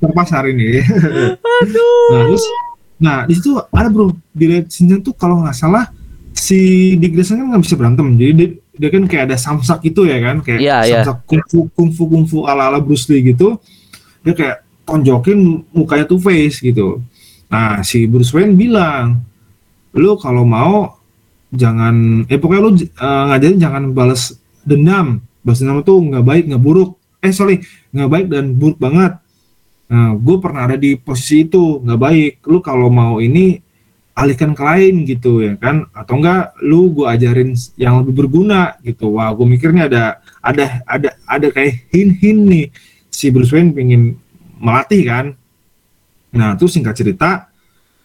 ke 0.00 0.08
pasar 0.16 0.42
ini 0.46 0.80
Aduh. 1.36 2.08
Nah, 2.08 2.24
terus 2.24 2.44
nah 3.00 3.24
di 3.24 3.32
situ 3.32 3.56
ada 3.56 3.88
bro. 3.88 4.12
Di 4.30 4.44
Red 4.46 4.68
Sinjan 4.68 5.00
tuh 5.00 5.16
kalau 5.16 5.40
nggak 5.42 5.56
salah 5.56 5.88
si 6.36 6.94
Dick 6.96 7.16
Grayson 7.16 7.40
kan 7.40 7.46
nggak 7.56 7.62
bisa 7.64 7.74
berantem. 7.76 8.06
Jadi 8.14 8.32
dia, 8.36 8.48
dia 8.76 8.88
kan 8.92 9.02
kayak 9.04 9.24
ada 9.32 9.36
samsak 9.36 9.84
gitu 9.84 10.08
ya 10.08 10.20
kan? 10.20 10.40
Kayak 10.40 10.60
Iya, 10.60 10.76
iya. 10.86 11.00
samsak 11.04 11.26
kungfu 11.26 11.58
kungfu 11.76 12.02
kungfu 12.06 12.38
ala 12.48 12.72
ala 12.72 12.78
Bruce 12.80 13.08
Lee 13.10 13.34
gitu. 13.34 13.60
Dia 14.24 14.32
kayak 14.36 14.56
tonjokin 14.88 15.68
mukanya 15.72 16.04
Two 16.08 16.20
Face 16.20 16.60
gitu. 16.64 17.04
Nah 17.52 17.82
si 17.84 18.08
Bruce 18.08 18.32
Wayne 18.32 18.56
bilang 18.56 19.20
lu 19.92 20.14
kalau 20.16 20.46
mau 20.46 20.96
jangan 21.50 22.24
eh 22.30 22.38
pokoknya 22.38 22.62
lu 22.62 22.70
eh, 22.78 23.22
ngajarin 23.28 23.58
jangan 23.60 23.82
balas 23.92 24.32
dendam. 24.64 25.20
Balas 25.44 25.58
dendam 25.60 25.84
itu 25.84 25.94
nggak 25.94 26.24
baik 26.24 26.44
nggak 26.48 26.62
buruk. 26.62 26.96
Eh 27.20 27.36
sorry 27.36 27.60
nggak 27.92 28.08
baik 28.08 28.26
dan 28.32 28.56
buruk 28.56 28.80
banget 28.80 29.19
Nah, 29.90 30.14
gue 30.14 30.36
pernah 30.38 30.70
ada 30.70 30.78
di 30.78 30.94
posisi 30.94 31.42
itu 31.42 31.82
nggak 31.82 32.00
baik. 32.00 32.32
Lu 32.46 32.62
kalau 32.62 32.86
mau 32.86 33.18
ini 33.18 33.58
alihkan 34.14 34.54
ke 34.54 34.62
lain 34.62 35.02
gitu 35.02 35.42
ya 35.42 35.58
kan? 35.58 35.90
Atau 35.90 36.22
enggak 36.22 36.54
lu 36.62 36.94
gue 36.94 37.06
ajarin 37.10 37.58
yang 37.74 37.98
lebih 37.98 38.22
berguna 38.24 38.78
gitu. 38.86 39.18
Wah, 39.18 39.34
gue 39.34 39.46
mikirnya 39.50 39.90
ada 39.90 40.04
ada 40.38 40.80
ada 40.86 41.10
ada 41.26 41.46
kayak 41.50 41.90
hin-hin 41.90 42.46
nih 42.46 42.66
si 43.10 43.34
Bruce 43.34 43.50
Wayne 43.50 43.74
pengen 43.74 44.14
melatih 44.62 45.02
kan. 45.02 45.26
Nah, 46.30 46.54
terus 46.54 46.70
singkat 46.78 46.94
cerita 46.94 47.50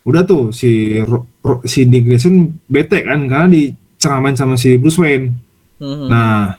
udah 0.06 0.26
tuh 0.26 0.50
si 0.50 1.02
Ro- 1.06 1.30
Ro- 1.42 1.66
si 1.66 1.86
Dick 1.86 2.06
Grayson 2.10 2.50
bete 2.66 3.06
kan 3.06 3.26
karena 3.30 3.46
diceramain 3.50 4.34
sama 4.34 4.58
si 4.58 4.74
Bruce 4.82 4.98
Wayne. 4.98 5.38
Mhm. 5.78 6.08
Nah, 6.10 6.58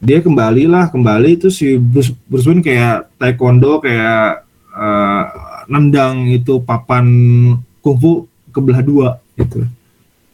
dia 0.00 0.20
kembali 0.20 0.68
lah, 0.68 0.88
kembali 0.92 1.40
itu 1.40 1.48
si 1.52 1.76
Bruce, 1.76 2.12
Bruce 2.28 2.48
Wayne 2.48 2.64
kayak 2.64 3.12
taekwondo 3.20 3.80
kayak 3.80 4.43
eh, 4.74 5.22
nendang 5.66 6.28
itu 6.28 6.58
papan 6.60 7.06
kungfu 7.78 8.26
ke 8.50 8.58
belah 8.58 8.82
dua 8.82 9.08
gitu. 9.34 9.64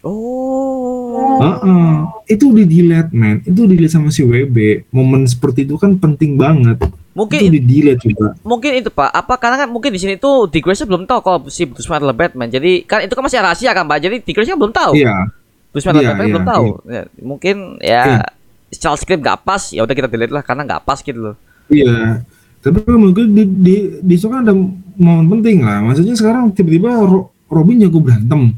Oh. 0.01 1.41
Heeh. 1.41 1.89
Itu 2.31 2.53
di 2.53 2.65
delete 2.65 3.13
man, 3.13 3.45
itu 3.45 3.69
dilihat 3.69 3.93
sama 3.93 4.09
si 4.09 4.25
WB. 4.25 4.89
Momen 4.89 5.29
seperti 5.29 5.69
itu 5.69 5.77
kan 5.77 5.97
penting 5.97 6.41
banget. 6.41 6.81
Mungkin 7.11 7.37
itu 7.43 7.53
di 7.59 7.61
delete 7.61 8.07
juga. 8.07 8.39
mungkin 8.47 8.71
itu 8.81 8.87
pak 8.89 9.11
apa 9.11 9.35
karena 9.35 9.57
kan 9.59 9.69
mungkin 9.69 9.91
di 9.91 9.99
sini 9.99 10.15
tuh 10.15 10.47
Grayson 10.47 10.87
belum 10.87 11.05
tahu 11.11 11.21
kalau 11.21 11.39
si 11.51 11.67
Bruce 11.67 11.91
Wayne 11.91 12.07
adalah 12.07 12.15
Batman 12.15 12.47
jadi 12.47 12.87
kan 12.87 13.03
itu 13.03 13.13
kan 13.19 13.23
masih 13.27 13.43
rahasia 13.43 13.75
kan 13.75 13.83
pak 13.83 13.99
jadi 13.99 14.17
Dick 14.23 14.31
Grayson 14.31 14.55
belum 14.55 14.71
tahu 14.71 14.95
Iya, 14.95 15.27
Bruce 15.75 15.91
Wayne 15.91 16.01
adalah 16.01 16.07
Iya, 16.07 16.11
Batman 16.15 16.25
iya, 16.25 16.33
belum 16.33 16.47
tahu 16.47 16.67
Ya, 16.87 17.03
mungkin 17.19 17.57
ya 17.83 18.03
Iya. 18.07 18.25
secara 18.71 18.95
script 18.95 19.27
gak 19.27 19.43
pas 19.43 19.59
ya 19.75 19.83
udah 19.83 19.91
kita 19.99 20.07
delete 20.07 20.31
lah 20.31 20.47
karena 20.47 20.63
nggak 20.63 20.83
pas 20.87 21.03
gitu 21.03 21.19
loh 21.19 21.35
iya. 21.67 22.23
Tapi 22.61 22.79
menurut 22.85 23.13
gue 23.15 23.27
di, 23.27 23.43
di, 23.47 23.75
di 23.99 24.15
situ 24.15 24.29
kan 24.29 24.45
ada 24.45 24.53
momen 24.97 25.27
penting 25.31 25.65
lah. 25.65 25.81
Maksudnya 25.81 26.13
sekarang 26.13 26.53
tiba-tiba 26.53 26.93
Ro- 27.01 27.33
Robin 27.49 27.81
jago 27.81 27.99
berantem. 27.99 28.53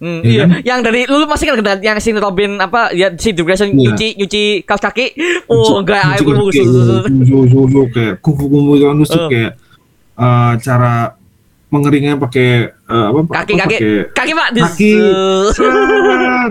Hmm, 0.00 0.24
Iya 0.24 0.32
iya, 0.32 0.44
kan? 0.48 0.60
yang 0.64 0.80
dari 0.80 1.04
lu 1.04 1.28
masih 1.28 1.44
kan 1.52 1.76
yang 1.80 2.00
si 2.00 2.08
Robin 2.12 2.56
apa 2.56 2.88
ya 2.90 3.12
si 3.12 3.36
Dick 3.36 3.44
Grayson 3.44 3.68
Iya. 3.68 3.92
nyuci 3.92 4.08
nyuci 4.16 4.42
kaos 4.64 4.80
kaki 4.80 5.12
oh 5.44 5.76
enggak 5.76 6.16
aku 6.16 6.48
susu, 6.48 7.04
susu, 7.04 7.80
kayak 7.92 8.16
kufu 8.24 8.48
kufu 8.48 8.80
kan 8.80 8.96
tuh 8.96 9.04
Eh. 9.04 9.28
kayak 9.28 9.52
eh, 10.16 10.52
cara 10.56 11.20
mengeringnya 11.68 12.16
pakai 12.16 12.48
eh, 12.72 13.04
apa 13.12 13.18
kaki 13.44 13.52
apa, 13.52 13.60
kaki 13.60 13.76
pakai 13.76 13.78
kaki 14.08 14.32
pak 14.32 14.48
Kaki. 14.56 14.92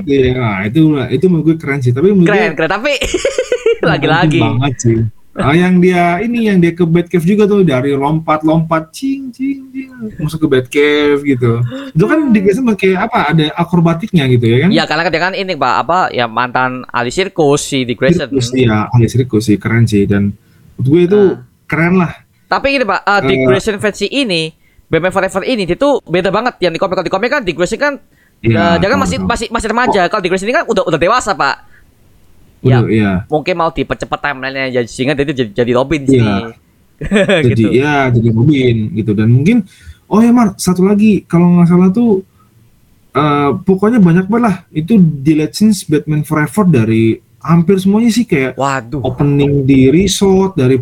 Iya, 0.05 0.29
nah, 0.37 0.57
itu 0.63 0.79
itu 1.09 1.25
menurut 1.25 1.45
gue 1.45 1.55
keren 1.57 1.81
sih 1.81 1.89
tapi 1.89 2.13
menurut 2.13 2.29
keren 2.29 2.53
gue 2.53 2.55
keren 2.55 2.69
tapi 2.69 2.93
lagi-lagi 3.89 4.39
banget 4.39 4.73
sih 4.77 4.97
Ah, 5.38 5.53
yang 5.53 5.77
dia 5.77 6.17
ini 6.19 6.49
yang 6.49 6.57
dia 6.57 6.73
ke 6.73 6.82
Batcave 6.84 7.21
juga 7.23 7.45
tuh 7.45 7.61
dari 7.61 7.93
lompat-lompat 7.93 8.89
cing 8.91 9.30
cing 9.30 9.69
cing 9.71 9.89
masuk 10.19 10.41
ke 10.43 10.47
Batcave 10.49 11.21
gitu. 11.21 11.61
Itu 11.93 12.05
kan 12.09 12.34
biasanya 12.34 12.65
pakai 12.73 12.91
apa? 12.97 13.19
Ada 13.32 13.45
akrobatiknya 13.53 14.25
gitu 14.25 14.45
ya 14.49 14.57
kan? 14.65 14.69
Ya 14.73 14.84
karena 14.89 15.01
kan 15.05 15.11
dia 15.13 15.21
kan 15.21 15.34
ini 15.38 15.53
pak 15.53 15.73
apa 15.86 15.99
ya 16.09 16.25
mantan 16.25 16.82
ahli 16.89 17.13
sirkus 17.13 17.61
si 17.61 17.86
Dick 17.86 18.01
Grayson. 18.01 18.27
Sirkus 18.27 18.51
iya, 18.57 18.89
ahli 18.89 19.05
sirkus 19.05 19.47
sih 19.47 19.55
keren 19.55 19.86
sih 19.86 20.09
dan 20.09 20.34
menurut 20.75 20.88
gue 20.89 21.01
itu 21.05 21.21
Ah. 21.21 21.36
keren 21.69 21.93
lah. 22.01 22.11
Tapi 22.49 22.65
gini 22.73 22.84
pak, 22.84 22.99
uh, 23.05 23.21
Dick 23.21 23.39
Eh. 23.39 23.45
Grayson 23.45 23.77
versi 23.77 24.09
ini, 24.09 24.49
Batman 24.89 25.13
Forever 25.13 25.45
ini 25.45 25.69
dia 25.69 25.77
tuh 25.77 26.01
beda 26.01 26.34
banget. 26.34 26.57
Yang 26.57 26.73
di 26.75 26.80
komik 26.82 26.95
kalau 26.97 27.05
di 27.05 27.13
komik 27.13 27.30
kan 27.30 27.41
Dick 27.45 27.53
Grayson 27.55 27.77
kan 27.77 27.93
Iya, 28.41 28.55
uh, 28.57 28.75
dia 28.80 28.88
kan 28.88 28.97
masih 28.97 29.21
masih 29.21 29.47
masih 29.53 29.67
remaja. 29.69 30.01
Kalau 30.09 30.19
Dick 30.19 30.34
Grayson 30.34 30.49
ini 30.49 30.57
kan 30.57 30.65
udah 30.65 30.84
udah 30.89 30.97
dewasa 30.97 31.38
pak. 31.38 31.68
Ya. 32.60 32.84
Udah, 32.84 32.91
iya. 32.91 33.12
Mungkin 33.32 33.55
mau 33.55 33.72
dipercepat 33.72 34.20
timelinenya 34.20 34.82
jadi 34.82 34.89
sehingga 34.89 35.14
dia 35.16 35.26
tuh 35.26 35.36
jadi, 35.36 35.51
jadi 35.55 35.72
Robin 35.76 36.01
Iya. 36.03 36.12
sini. 36.12 36.36
Jadi 37.47 37.64
gitu. 37.64 37.72
ya 37.80 38.12
jadi 38.12 38.28
Robin 38.36 38.91
gitu 38.91 39.16
dan 39.16 39.32
mungkin 39.32 39.64
oh 40.12 40.20
ya 40.20 40.36
Mar 40.36 40.51
satu 40.60 40.84
lagi 40.84 41.24
kalau 41.24 41.47
nggak 41.55 41.72
salah 41.72 41.88
tuh 41.95 42.28
eh, 43.16 43.49
pokoknya 43.55 44.03
banyak 44.03 44.28
banget 44.28 44.43
lah 44.43 44.55
itu 44.68 44.99
deleted 44.99 45.55
scenes 45.55 45.88
Batman 45.88 46.28
Forever 46.28 46.68
dari 46.68 47.16
hampir 47.39 47.80
semuanya 47.80 48.12
sih 48.12 48.28
kayak 48.28 48.60
Waduh. 48.60 48.99
opening 48.99 49.64
di 49.64 49.88
resort 49.88 50.60
dari 50.60 50.76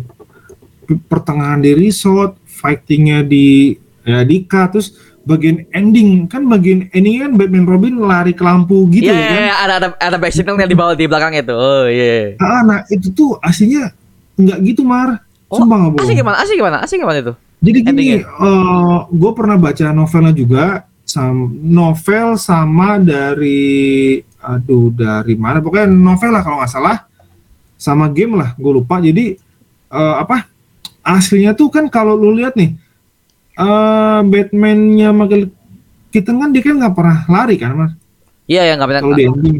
pertengahan 1.06 1.62
di 1.62 1.70
resort 1.78 2.34
fightingnya 2.50 3.22
di 3.22 3.78
ya 4.02 4.26
di 4.26 4.42
cut 4.42 4.74
terus 4.74 4.98
bagian 5.28 5.68
ending 5.76 6.24
kan 6.24 6.48
bagian 6.48 6.88
ending 6.96 7.20
kan 7.20 7.36
Batman 7.36 7.68
Robin 7.68 8.00
lari 8.00 8.32
ke 8.32 8.40
lampu 8.40 8.88
gitu 8.88 9.12
Iya, 9.12 9.12
ya 9.12 9.20
iya, 9.20 9.28
kan 9.28 9.42
iya, 9.44 9.54
ada 9.60 9.74
ada 9.76 9.88
ada 10.00 10.16
back 10.16 10.32
signal 10.32 10.56
yang 10.56 10.72
di 10.72 10.78
bawah 10.78 10.96
di 10.96 11.04
belakang 11.04 11.36
itu. 11.36 11.52
Oh 11.52 11.84
iya. 11.84 12.40
Ah, 12.40 12.64
nah 12.64 12.78
itu 12.88 13.12
tuh 13.12 13.36
aslinya 13.44 13.92
nggak 14.40 14.58
gitu 14.64 14.82
Mar 14.88 15.28
Oh, 15.48 15.64
Sumpah 15.64 15.76
nggak 15.80 16.04
asli 16.04 16.12
gimana? 16.12 16.36
Asli 16.36 16.54
gimana? 16.60 16.76
Asli 16.84 16.96
gimana 17.00 17.18
itu? 17.24 17.32
Jadi 17.58 17.78
gini, 17.80 17.88
Endingnya? 17.88 18.20
gue 19.08 19.32
pernah 19.32 19.56
baca 19.56 19.86
novelnya 19.90 20.32
juga, 20.36 20.64
sam 21.08 21.56
novel 21.64 22.36
sama 22.36 23.00
dari, 23.00 24.20
aduh 24.38 24.92
dari 24.92 25.34
mana? 25.40 25.64
Pokoknya 25.64 25.88
novel 25.88 26.30
lah 26.36 26.42
kalau 26.44 26.60
nggak 26.60 26.70
salah, 26.70 26.96
sama 27.80 28.12
game 28.12 28.36
lah, 28.36 28.52
gue 28.60 28.72
lupa. 28.76 29.00
Jadi 29.00 29.40
eh, 29.88 30.14
apa? 30.20 30.44
Aslinya 31.00 31.56
tuh 31.56 31.72
kan 31.72 31.88
kalau 31.88 32.12
lu 32.12 32.36
lihat 32.36 32.52
nih, 32.52 32.76
eh 33.58 34.20
Batman-nya 34.22 35.10
Michael 35.10 35.50
Keaton 36.08 36.38
kan 36.38 36.50
dia 36.50 36.62
kan 36.62 36.74
nggak 36.78 36.94
pernah 36.94 37.18
lari 37.26 37.56
kan, 37.56 37.72
mas? 37.74 37.92
Iya, 38.46 38.64
ya 38.64 38.72
nggak 38.74 38.88
benar. 38.88 39.02
Kalau 39.02 39.16
di 39.16 39.24
ending, 39.26 39.58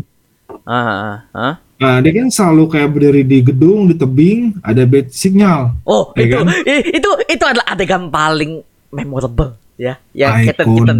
Ah, 0.64 0.72
ah, 0.72 1.16
ah. 1.32 1.54
nah 1.76 2.00
dia 2.00 2.12
kan 2.12 2.28
selalu 2.28 2.68
kayak 2.68 2.88
berdiri 2.88 3.22
di 3.22 3.38
gedung, 3.42 3.84
di 3.84 3.94
tebing, 3.94 4.56
ada 4.60 4.84
bat 4.84 5.08
signal. 5.10 5.76
Oh, 5.82 6.12
Ya 6.12 6.24
itu, 6.24 6.36
kan? 6.36 6.46
itu 6.88 7.10
itu 7.26 7.44
adalah 7.44 7.66
adegan 7.68 8.08
paling 8.08 8.60
memorable 8.88 9.56
ya. 9.76 9.96
Yang 10.12 10.52
Keaton. 10.52 10.98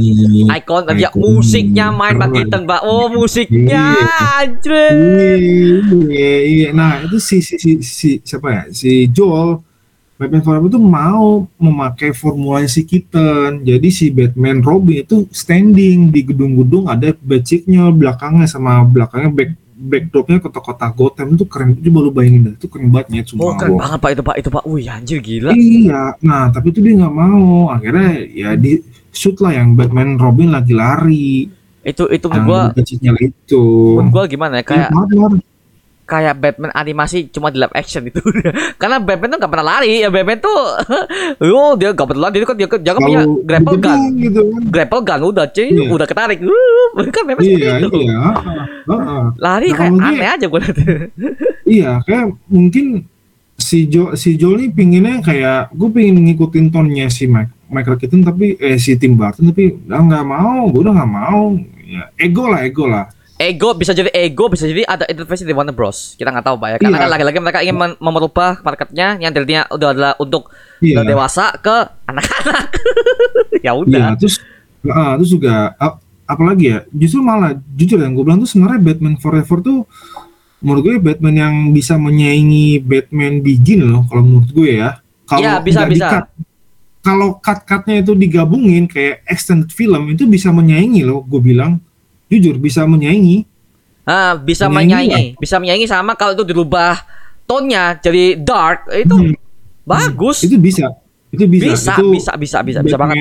Icon 0.49 0.83
ya 0.97 1.09
Ikonik. 1.09 1.17
musiknya 1.17 1.87
main 1.91 2.17
Pak. 2.17 2.29
Keaton, 2.33 2.63
Pak. 2.65 2.81
Oh, 2.85 3.09
musiknya 3.09 3.97
Iya. 3.97 4.09
anjir. 4.39 4.93
Iya, 6.09 6.33
iya. 6.45 6.69
Nah, 6.73 7.05
itu 7.05 7.17
si, 7.19 7.41
si, 7.41 7.57
si, 7.57 7.71
si 7.81 8.09
siapa 8.21 8.49
ya? 8.49 8.63
Si 8.71 9.09
Joel 9.09 9.61
Batman 10.19 10.43
Forever 10.43 10.67
itu 10.67 10.81
mau 10.83 11.47
memakai 11.57 12.11
formula 12.11 12.67
si 12.67 12.83
Keaton. 12.83 13.63
Jadi 13.63 13.89
si 13.89 14.11
Batman 14.11 14.59
Robin 14.61 15.07
itu 15.07 15.31
standing 15.31 16.11
di 16.11 16.27
gedung-gedung 16.27 16.91
ada 16.91 17.15
basic-nya 17.15 17.95
belakangnya 17.95 18.51
sama 18.51 18.83
belakangnya 18.83 19.31
back 19.31 19.51
backdropnya 19.79 20.43
kota-kota 20.43 20.91
Gotham 20.91 21.39
itu 21.39 21.47
keren. 21.47 21.79
Itu 21.79 21.95
baru 21.95 22.11
bayangin 22.11 22.51
dah. 22.51 22.55
Itu 22.59 22.67
keren 22.67 22.91
banget 22.91 23.07
ya, 23.15 23.23
Oh, 23.23 23.27
sumpah. 23.31 23.55
keren 23.63 23.79
banget 23.79 23.99
Pak 24.03 24.11
itu, 24.11 24.23
Pak. 24.27 24.35
Itu, 24.43 24.49
Pak. 24.51 24.63
Wih, 24.67 24.87
anjir 24.91 25.19
gila. 25.23 25.51
Iya, 25.55 26.03
nah 26.19 26.51
tapi 26.51 26.75
itu 26.75 26.83
dia 26.83 26.99
nggak 26.99 27.15
mau. 27.15 27.71
Akhirnya 27.71 28.11
ya 28.27 28.51
di 28.59 28.83
shoot 29.15 29.39
lah 29.39 29.55
yang 29.55 29.79
Batman 29.79 30.19
Robin 30.19 30.51
lagi 30.51 30.75
lari. 30.75 31.47
Itu 31.87 32.11
itu 32.11 32.27
menurut 32.27 32.75
gua 32.75 33.15
itu. 33.23 33.63
menurut 34.03 34.11
gua 34.11 34.25
gimana 34.27 34.61
ya? 34.61 34.65
Kayak 34.67 34.91
Iya, 34.91 35.15
Mar. 35.15 35.33
Kayak 36.09 36.35
Batman 36.35 36.73
animasi 36.73 37.29
cuma 37.29 37.53
di 37.53 37.61
live 37.61 37.71
action 37.71 38.01
itu. 38.03 38.17
Karena 38.81 38.97
Batman 38.97 39.29
tuh 39.29 39.39
gak 39.39 39.53
pernah 39.53 39.69
lari. 39.71 40.01
Ya 40.01 40.09
Batman 40.09 40.41
tuh 40.41 40.57
oh 41.47 41.77
dia 41.77 41.93
gak 41.93 42.09
pernah 42.09 42.23
lari. 42.25 42.35
Dia 42.35 42.49
kan 42.49 42.57
dia, 42.57 42.67
dia 42.67 42.93
kan 42.93 43.01
punya 43.01 43.21
Selalu 43.21 43.45
grapple 43.45 43.77
gun. 43.79 44.01
gitu 44.17 44.41
kan. 44.43 44.61
Grapple 44.67 45.03
gun 45.03 45.21
udah 45.23 45.47
cuy, 45.47 45.69
Iya. 45.69 45.83
udah 45.91 46.07
ketarik. 46.07 46.39
Uh, 46.41 46.89
kan 47.15 47.23
Batman 47.23 47.45
seperti 47.45 47.61
Iya, 47.61 47.73
itu. 47.79 47.89
iya. 48.01 48.19
Lari 49.39 49.69
Nah, 49.69 49.77
kayak 49.77 49.93
dia- 49.93 50.09
aneh 50.09 50.29
aja 50.31 50.47
gue 50.47 50.59
liat. 50.59 50.79
Iya, 51.63 51.91
kayak 52.03 52.25
mungkin 52.49 52.87
si 53.55 53.85
Jo 53.85 54.15
si 54.15 54.35
Joel 54.35 54.65
nih 54.65 54.71
pinginnya 54.73 55.21
kayak 55.21 55.69
gue 55.71 55.89
pengen 55.91 56.25
ngikutin 56.25 56.71
tonnya 56.71 57.11
si 57.11 57.27
Mike, 57.27 57.53
Michael 57.69 57.99
Keaton 57.99 58.23
tapi 58.23 58.55
eh 58.57 58.79
si 58.79 58.95
Tim 58.95 59.13
Burton 59.13 59.51
tapi 59.51 59.75
udah 59.77 60.01
nggak 60.01 60.25
mau, 60.25 60.71
gue 60.71 60.81
udah 60.81 60.95
nggak 60.95 61.13
mau. 61.13 61.43
Ya, 61.83 62.05
ego 62.17 62.47
lah, 62.47 62.63
ego 62.63 62.85
lah. 62.85 63.09
Ego 63.39 63.71
bisa 63.73 63.95
jadi 63.95 64.11
ego, 64.11 64.51
bisa 64.51 64.67
jadi 64.67 64.83
ada 64.83 65.07
intervensi 65.07 65.47
dari 65.47 65.55
Warner 65.55 65.71
Bros. 65.71 66.19
Kita 66.19 66.29
nggak 66.29 66.43
tahu 66.43 66.57
pak 66.59 66.69
ya. 66.69 66.77
Karena 66.77 66.91
Iya. 66.93 67.01
kan 67.01 67.11
lagi-lagi 67.13 67.39
mereka 67.39 67.59
ingin 67.63 67.77
men- 67.77 67.99
merubah 67.99 68.59
marketnya 68.61 69.15
yang 69.17 69.31
tadinya 69.31 69.63
udah 69.69 69.89
adalah 69.89 70.13
untuk 70.19 70.51
Iya. 70.79 70.99
udah 70.99 71.05
dewasa 71.07 71.55
ke 71.57 71.77
anak-anak. 72.05 72.67
ya 73.63 73.63
Iya, 73.63 73.73
udah. 73.73 74.07
terus 74.19 74.43
ah, 74.85 75.15
terus 75.15 75.31
juga 75.31 75.71
ap- 75.75 76.03
apalagi 76.25 76.65
ya? 76.69 76.79
Justru 76.91 77.23
malah 77.23 77.55
jujur 77.73 77.97
yang 77.97 78.11
gue 78.11 78.23
bilang 78.23 78.43
tuh 78.43 78.51
sebenarnya 78.51 78.83
Batman 78.85 79.15
Forever 79.17 79.59
tuh 79.61 79.79
menurut 80.59 80.83
gue 80.83 80.95
Batman 80.99 81.37
yang 81.39 81.55
bisa 81.71 81.95
menyaingi 81.95 82.83
Batman 82.83 83.39
Begin 83.39 83.87
loh 83.87 84.03
kalau 84.05 84.27
menurut 84.27 84.51
gue 84.51 84.83
ya. 84.83 84.99
Kalau 85.25 85.47
Iya, 85.47 85.63
bisa, 85.63 85.87
bisa. 85.87 86.27
Kalau 86.99 87.39
cut-cutnya 87.39 88.03
itu 88.03 88.13
digabungin 88.13 88.85
kayak 88.85 89.23
extended 89.25 89.71
film 89.71 90.11
itu 90.11 90.27
bisa 90.27 90.51
menyaingi 90.51 91.07
loh, 91.07 91.23
gue 91.23 91.39
bilang 91.39 91.79
jujur 92.29 92.57
bisa 92.57 92.85
menyaingi. 92.85 93.45
Ah, 94.05 94.41
bisa 94.41 94.73
Menyaingi 94.73 95.13
menyaingi, 95.13 95.37
bisa 95.37 95.61
menyaingi 95.61 95.85
sama 95.85 96.17
kalau 96.17 96.33
itu 96.33 96.41
dirubah 96.41 96.97
tone-nya 97.45 98.01
jadi 98.01 98.41
dark 98.41 98.89
itu 98.89 99.13
Hmm. 99.13 99.37
bagus. 99.85 100.45
Itu 100.45 100.57
bisa, 100.57 100.89
itu 101.29 101.45
bisa. 101.45 101.65
bisa, 101.77 101.93
itu 101.93 102.05
bisa, 102.13 102.33
bisa, 102.37 102.59
bisa, 102.65 102.79
bisa 102.81 102.97
banget. 102.97 103.21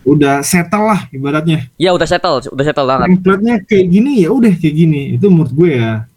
Udah 0.00 0.40
settle 0.40 0.88
lah 0.88 1.00
ibaratnya. 1.12 1.68
Ya 1.76 1.92
udah 1.92 2.08
settle, 2.08 2.40
udah 2.40 2.64
settle 2.64 2.88
banget. 2.88 3.20
Template-nya 3.20 3.54
kayak 3.68 3.86
gini 3.86 4.24
ya 4.24 4.32
udah 4.32 4.52
kayak 4.56 4.74
gini. 4.74 5.00
Itu 5.20 5.28
menurut 5.28 5.52
gue 5.52 5.76
ya. 5.76 6.08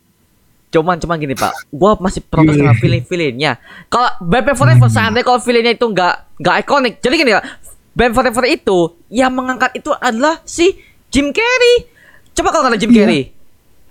Cuman 0.71 0.97
cuman 0.97 1.19
gini 1.21 1.35
pak, 1.37 1.53
gua 1.69 1.93
masih 2.01 2.23
protes 2.25 2.57
Gimana? 2.57 2.73
sama 2.73 2.81
feeling 2.81 3.03
feelingnya. 3.05 3.61
Kalau 3.93 4.09
Batman 4.23 4.57
Forever 4.57 4.89
seandainya 4.89 5.21
kalau 5.21 5.37
feelingnya 5.37 5.77
itu 5.77 5.85
nggak 5.85 6.15
nggak 6.41 6.55
ikonik, 6.65 6.93
jadi 6.97 7.13
gini 7.13 7.31
ya, 7.37 7.45
Batman 7.93 8.15
Forever 8.17 8.45
itu 8.49 8.77
yang 9.13 9.29
mengangkat 9.37 9.77
itu 9.77 9.93
adalah 9.93 10.41
si 10.41 10.73
Jim 11.13 11.29
Carrey. 11.29 11.75
Coba 12.33 12.49
kalau 12.49 12.65
nggak 12.65 12.73
ada 12.73 12.81
Jim 12.81 12.89
Iya. 12.89 12.97
Carrey, 13.05 13.21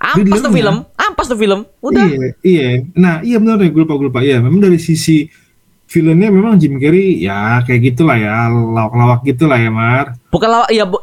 ampas 0.02 0.40
tuh 0.42 0.50
film, 0.50 0.76
ampas 0.98 1.26
tuh 1.30 1.38
film, 1.38 1.60
udah. 1.78 2.06
Iya, 2.10 2.28
iya. 2.42 2.68
Nah, 2.98 3.22
iya 3.22 3.38
benar 3.38 3.62
ya, 3.62 3.70
gue 3.70 3.82
lupa, 3.86 3.94
gue 3.94 4.06
lupa. 4.10 4.20
Iya, 4.20 4.42
memang 4.42 4.58
dari 4.58 4.82
sisi 4.82 5.30
filmnya 5.86 6.32
memang 6.32 6.56
Jim 6.56 6.80
Carrey 6.80 7.20
ya 7.20 7.62
kayak 7.62 7.94
gitulah 7.94 8.16
ya, 8.18 8.48
lawak-lawak 8.50 9.22
gitulah 9.22 9.54
ya, 9.54 9.70
Mar. 9.70 10.18
Bukan 10.32 10.48
lawak, 10.48 10.68
ya 10.72 10.84
bu, 10.88 10.98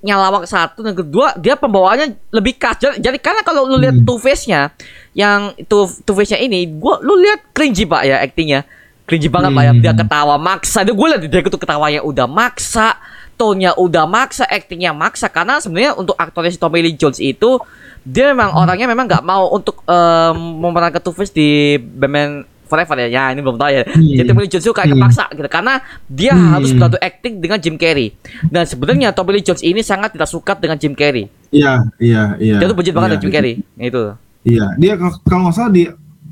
nyalawak 0.00 0.48
satu 0.48 0.80
dan 0.80 0.94
kedua 0.94 1.36
dia 1.36 1.58
pembawaannya 1.58 2.32
lebih 2.32 2.56
khas. 2.56 2.78
Jadi, 2.80 3.04
jadi 3.04 3.18
karena 3.20 3.42
kalau 3.44 3.66
lu 3.66 3.76
lihat 3.76 4.00
Hmm. 4.00 4.06
two 4.06 4.16
face-nya, 4.16 4.72
yang 5.12 5.52
two 5.66 5.84
two 6.06 6.14
face-nya 6.14 6.40
ini, 6.40 6.70
gua 6.72 7.02
lu 7.02 7.20
lihat 7.20 7.52
cringy 7.52 7.84
pak 7.84 8.02
ya 8.06 8.22
actingnya, 8.22 8.62
cringy 9.04 9.26
banget 9.28 9.50
pak 9.52 9.62
ya. 9.66 9.72
Dia 9.74 9.92
Hmm. 9.92 10.00
ketawa 10.06 10.34
maksa. 10.38 10.86
Dia 10.86 10.94
gue 10.94 11.06
lihat 11.10 11.20
dia 11.20 11.40
itu 11.42 11.58
ketawanya 11.58 12.00
udah 12.00 12.24
maksa, 12.30 12.94
tone-nya 13.38 13.72
udah 13.72 14.04
maksa, 14.04 14.42
actingnya 14.44 14.90
maksa. 14.90 15.30
Karena 15.30 15.56
sebenarnya 15.56 15.94
untuk 15.94 16.12
aktornya 16.12 16.50
si 16.50 16.58
Tommy 16.58 16.82
Lee 16.82 16.92
Jones 16.92 17.16
itu 17.16 17.62
dia 18.02 18.34
memang 18.34 18.50
Hmm. 18.50 18.60
orangnya 18.60 18.86
memang 18.86 19.06
nggak 19.06 19.22
mau 19.22 19.48
untuk 19.48 19.80
em, 19.84 20.34
memerankan 20.58 20.98
two 20.98 21.12
face 21.12 21.30
di 21.30 21.48
Batman 21.78 22.42
Forever 22.66 23.00
ya. 23.00 23.08
Ya 23.08 23.22
ini 23.30 23.40
belum 23.40 23.56
tahu 23.56 23.70
ya. 23.70 23.82
Hmm. 23.86 24.02
Jadi 24.12 24.26
Tommy 24.26 24.40
Lee 24.42 24.50
Jones 24.50 24.64
itu 24.64 24.74
kayak 24.74 24.88
Hmm. 24.90 25.00
kepaksa 25.00 25.24
gitu 25.30 25.48
karena 25.48 25.74
dia 26.04 26.32
Hmm. 26.34 26.52
harus 26.52 26.70
beradu 26.70 26.98
acting 26.98 27.38
dengan 27.38 27.56
Jim 27.56 27.76
Carrey. 27.76 28.12
Dan 28.44 28.64
sebenarnya 28.64 29.08
Tommy 29.10 29.32
Lee 29.32 29.44
Jones 29.44 29.62
ini 29.62 29.80
sangat 29.80 30.12
tidak 30.12 30.26
suka 30.26 30.52
dengan 30.52 30.76
Jim 30.76 30.92
Carrey. 30.92 31.30
Iya, 31.48 31.88
iya, 31.96 32.36
iya. 32.36 32.56
Dia 32.58 32.66
tuh 32.66 32.76
benci 32.76 32.90
banget 32.90 33.08
iya, 33.08 33.12
dengan 33.14 33.22
Jim 33.22 33.32
Carrey. 33.32 33.54
Itu. 33.78 34.02
Iya, 34.44 34.66
dia 34.76 34.92
kalau 35.22 35.48
nggak 35.48 35.54
salah 35.54 35.70
dia 35.70 35.88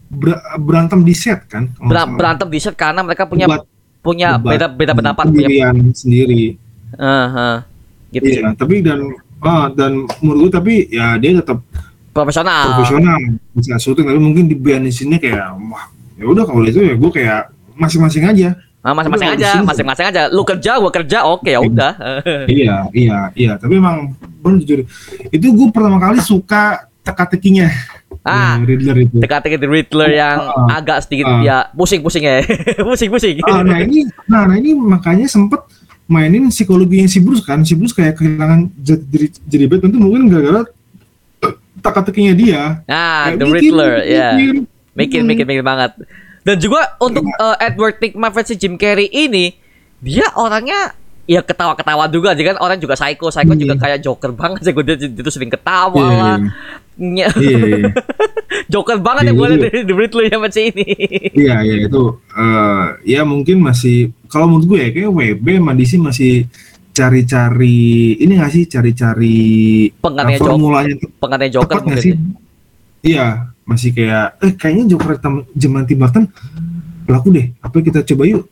ber- 0.07 0.45
berantem 0.59 1.01
di 1.03 1.13
set 1.13 1.45
kan? 1.47 1.73
Ber- 1.77 2.13
berantem 2.15 2.47
di 2.47 2.59
set 2.59 2.75
karena 2.75 3.01
mereka 3.01 3.25
punya 3.25 3.49
Debat- 3.49 3.67
punya 4.01 4.29
debat 4.37 4.51
beda 4.53 4.67
beda 4.71 4.93
pendapat 4.95 5.25
punya. 5.27 5.73
sendiri. 5.93 6.57
Eh. 6.93 7.57
gitu. 8.13 8.27
Iya, 8.39 8.55
tapi 8.55 8.81
dan 8.81 9.03
ah, 9.41 9.67
dan 9.69 10.07
menurut 10.21 10.49
gue 10.49 10.53
tapi 10.53 10.75
ya 10.89 11.17
dia 11.17 11.37
tetap 11.37 11.59
Profesional. 12.11 12.73
profesional 12.73 13.19
bisa 13.53 13.77
syuting 13.77 14.07
tapi 14.07 14.17
mungkin 14.17 14.45
di 14.47 14.57
band 14.57 14.89
di 14.89 14.93
sini 14.93 15.21
kayak 15.21 15.53
wah 15.69 15.85
ya 16.17 16.25
udah 16.25 16.49
kalau 16.49 16.65
itu 16.65 16.81
ya 16.81 16.95
gue 16.95 17.11
kayak 17.11 17.41
masing-masing 17.75 18.25
aja 18.25 18.51
Nah, 18.81 18.95
masing-masing 18.95 19.35
aja, 19.35 19.51
masing-masing 19.67 20.07
aja. 20.07 20.23
Lu 20.31 20.47
kerja, 20.47 20.79
gua 20.79 20.95
kerja, 20.95 21.27
oke 21.27 21.51
ya 21.51 21.59
udah. 21.59 21.99
iya 22.47 22.87
iya 22.95 23.19
iya 23.35 23.53
tapi 23.59 23.83
emang 23.83 24.15
bener 24.39 24.63
jujur 24.63 24.87
itu 25.27 25.43
gue 25.43 25.69
pertama 25.75 25.99
kali 25.99 26.23
suka 26.23 26.87
teka-tekinya 27.03 27.67
Ah. 28.23 28.59
Riddler 28.59 29.07
itu. 29.07 29.19
Teka-teki 29.19 29.59
Riddler 29.61 30.11
yang 30.13 30.39
Ah. 30.39 30.79
agak 30.79 31.03
sedikit 31.03 31.27
Ah. 31.27 31.43
ya 31.43 31.57
pusing-pusing 31.71 32.23
ya. 32.23 32.43
Pusing-pusing. 32.87 33.43
Ah, 33.43 33.63
nah 33.63 33.79
ini, 33.79 34.07
nah, 34.27 34.47
nah 34.47 34.55
ini 34.55 34.71
makanya 34.75 35.27
sempet 35.27 35.63
mainin 36.07 36.49
psikologinya 36.49 37.11
si 37.11 37.19
Bruce 37.19 37.43
kan, 37.43 37.67
si 37.67 37.75
Bruce 37.75 37.93
kayak 37.93 38.19
kehilangan 38.19 38.71
jadi 38.79 39.27
jadi, 39.47 39.65
Batman 39.67 39.91
tuh 39.91 40.01
mungkin 40.03 40.23
gara-gara 40.31 40.63
teka-tekinya 41.77 42.35
dia. 42.35 42.63
Nah, 42.87 43.31
Kayak 43.31 43.39
The 43.39 43.47
mikir, 43.47 43.55
Riddler, 43.61 43.95
ya. 44.03 44.29
Mikir, 44.97 45.21
Hmm. 45.21 45.29
mikir, 45.29 45.45
mikir 45.45 45.65
banget. 45.67 45.93
Dan 46.41 46.57
juga 46.63 46.95
untuk 46.99 47.27
uh, 47.37 47.59
Edward 47.59 48.01
Nigma 48.01 48.31
versi 48.31 48.55
Jim 48.57 48.79
Carrey 48.79 49.11
ini, 49.11 49.53
dia 49.99 50.31
orangnya 50.39 50.95
ya 51.27 51.43
ketawa-ketawa 51.43 52.07
juga, 52.07 52.33
dia 52.33 52.55
kan 52.55 52.59
orang 52.59 52.79
juga 52.79 52.95
psycho, 52.95 53.29
psycho 53.29 53.53
Hmm. 53.53 53.61
juga 53.61 53.75
kayak 53.77 53.99
Joker 54.01 54.31
banget 54.31 54.63
sih, 54.63 54.73
dia, 54.73 54.95
dia 54.97 55.23
tuh 55.23 55.35
sering 55.35 55.51
ketawa 55.51 55.93
Iya, 55.93 56.15
lah. 56.15 56.39
iya. 56.39 56.51
Nya- 56.97 57.35
Iya, 57.37 57.59
iya. 57.61 57.87
Joker 58.73 58.97
banget 58.99 59.23
Iya, 59.23 59.29
yang 59.29 59.37
boleh 59.37 59.57
iya. 59.59 59.63
dari 59.69 59.79
The 59.85 59.95
Riddler 59.95 60.25
yang 60.31 60.41
versi 60.41 60.63
ini. 60.71 60.87
Iya, 61.35 61.57
iya 61.61 61.77
itu 61.85 62.03
eh, 62.33 62.85
ya 63.05 63.21
mungkin 63.23 63.61
masih 63.61 64.15
kalau 64.27 64.49
menurut 64.49 64.67
gue 64.67 64.79
ya 64.81 64.89
kayak 64.91 65.11
WB 65.13 65.47
DC 65.77 65.93
masih 65.99 66.47
cari-cari 66.97 67.79
ini 68.17 68.33
nggak 68.41 68.51
sih 68.51 68.65
cari-cari 68.65 69.39
Penggantinya 70.01 70.33
eh, 70.33 70.41
Joker, 70.41 70.51
formulanya 70.51 70.95
Joker 71.53 71.77
nggak 71.85 71.87
mungkin. 71.93 72.01
sih? 72.01 72.15
Iya, 73.05 73.27
masih 73.63 73.91
kayak 73.93 74.27
eh 74.41 74.53
kayaknya 74.57 74.85
Joker 74.97 75.21
zaman 75.53 75.85
Tim 75.85 75.99
Burton 76.01 76.25
laku 77.07 77.29
deh. 77.31 77.47
Apa 77.61 77.77
kita 77.79 78.01
coba 78.03 78.25
yuk? 78.25 78.49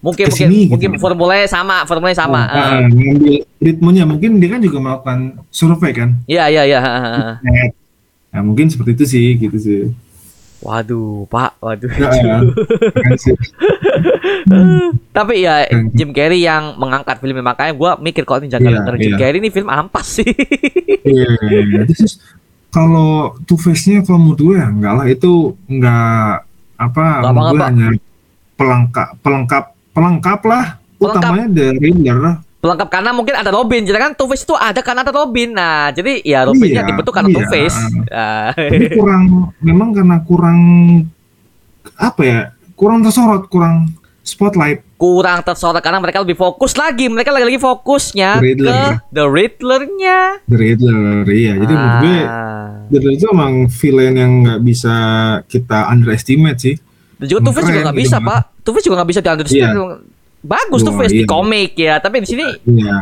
Mungkin 0.00 0.24
mungkin 0.24 0.26
ke 0.26 0.32
sini 0.32 0.58
gitu. 0.64 0.70
mungkin 0.72 0.90
formulanya 0.96 1.44
sama, 1.44 1.84
formulanya 1.84 2.18
sama. 2.24 2.42
Ah, 2.48 2.56
ah. 2.56 2.88
ngambil 2.88 3.44
ritmenya 3.60 4.04
mungkin 4.08 4.40
dia 4.40 4.48
kan 4.56 4.60
juga 4.64 4.78
melakukan 4.80 5.18
survei 5.52 5.92
kan. 5.92 6.16
Iya, 6.24 6.48
iya, 6.48 6.62
iya. 6.64 6.78
ah, 6.80 6.88
ah, 6.88 7.14
ah. 7.36 7.68
Nah, 8.30 8.40
mungkin 8.46 8.72
seperti 8.72 8.96
itu 8.96 9.04
sih 9.04 9.26
gitu 9.36 9.56
sih. 9.60 9.80
Waduh, 10.60 11.24
Pak, 11.32 11.56
waduh. 11.64 11.88
Ya, 11.88 12.40
sih. 13.24 13.32
Tapi 15.16 15.34
ya. 15.40 15.64
Jim 15.96 16.12
Carrey 16.12 16.44
yang 16.44 16.76
mengangkat 16.76 17.16
film 17.20 17.40
makanya 17.40 17.72
gua 17.72 17.96
mikir 17.96 18.28
kalau 18.28 18.44
ini 18.44 18.52
jangan 18.52 18.72
Iya, 18.72 18.80
gara 18.84 18.96
Jim 19.00 19.12
iya. 19.16 19.18
Carrey 19.18 19.38
ini 19.40 19.48
film 19.48 19.68
ampas 19.68 20.20
sih. 20.20 20.28
Iya, 21.00 21.32
iya, 21.48 21.60
iya. 21.64 21.80
Terus 21.88 22.20
kalau 22.68 23.34
Two 23.48 23.56
Face-nya 23.56 24.04
kalau 24.04 24.20
menurut 24.20 24.38
gue 24.38 24.56
ya 24.60 24.68
enggak 24.68 24.92
lah 25.00 25.06
itu 25.08 25.56
enggak 25.64 26.44
apa 26.76 27.04
Nggak 27.24 27.32
menurut 27.32 27.40
gue 27.40 27.56
apa-apa. 27.56 27.66
hanya 27.72 27.88
pelengkap 28.54 29.08
pelengkap 29.24 29.64
pelengkap 29.90 30.40
lah 30.42 30.64
Pelengkap. 30.96 31.20
utamanya 31.22 31.46
dari 31.48 31.90
Riddler 31.90 32.34
Pelengkap 32.56 32.88
karena 32.88 33.10
mungkin 33.10 33.32
ada 33.32 33.48
Robin, 33.48 33.80
jadi 33.80 33.96
kan 33.96 34.12
Two 34.12 34.28
Face 34.28 34.44
itu 34.44 34.52
ada 34.52 34.78
karena 34.78 35.00
ada 35.00 35.08
Robin. 35.10 35.48
Nah, 35.50 35.88
jadi 35.88 36.20
ya 36.20 36.44
Robinnya 36.44 36.84
Iya, 36.84 36.88
dibentuk 36.88 37.08
karena 37.10 37.28
iya. 37.28 37.34
Two 37.34 37.46
Face. 37.46 37.78
Ah. 38.06 38.52
Tapi 38.52 38.86
kurang 39.00 39.22
memang 39.58 39.88
karena 39.90 40.20
kurang 40.20 40.58
apa 41.96 42.20
ya 42.20 42.40
kurang 42.74 43.00
tersorot 43.00 43.48
kurang 43.48 43.88
spotlight 44.20 44.84
kurang 44.94 45.40
tersorot 45.40 45.80
karena 45.80 45.96
mereka 45.98 46.20
lebih 46.20 46.36
fokus 46.36 46.76
lagi. 46.76 47.08
Mereka 47.08 47.32
lagi-lagi 47.32 47.56
fokusnya 47.58 48.30
The 48.36 48.44
Riddler. 48.44 48.68
ke 48.68 48.84
The 49.10 49.24
Riddler-nya. 49.26 50.18
dari 50.44 50.64
Riddler 50.68 51.00
iya 51.30 51.52
jadi 51.56 51.72
menurut 51.72 51.96
gue 51.98 52.18
Ah. 52.20 52.84
Riddler 52.86 53.12
itu 53.14 53.26
emang 53.26 53.52
villain 53.70 54.14
yang 54.14 54.32
nggak 54.42 54.60
bisa 54.60 54.94
kita 55.46 55.88
underestimate 55.88 56.60
sih 56.60 56.76
Dan 57.20 57.26
juga 57.28 57.40
Two 57.44 57.52
Face 57.52 57.68
juga 57.68 57.80
nggak 57.84 57.96
gitu, 58.00 58.04
bisa. 58.08 58.16
Pak. 58.18 58.40
Two 58.64 58.72
Face 58.72 58.86
juga 58.88 58.96
nggak 58.96 59.10
bisa 59.12 59.20
di-understand. 59.20 59.74
Bagus 60.40 60.80
Two 60.80 60.96
Face 60.96 61.12
di 61.12 61.24
komik 61.28 61.76
ya, 61.76 62.00
tapi 62.00 62.24
di 62.24 62.28
sini 62.28 62.46
Iya. 62.64 62.96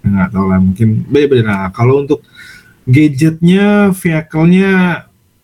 Nggak 0.00 0.28
tahu 0.32 0.44
lah 0.48 0.58
mungkin 0.60 0.88
beda-beda. 1.06 1.42
Nah, 1.44 1.68
kalau 1.70 2.00
untuk 2.00 2.24
gadgetnya, 2.84 3.92
vehicle-nya 3.92 4.72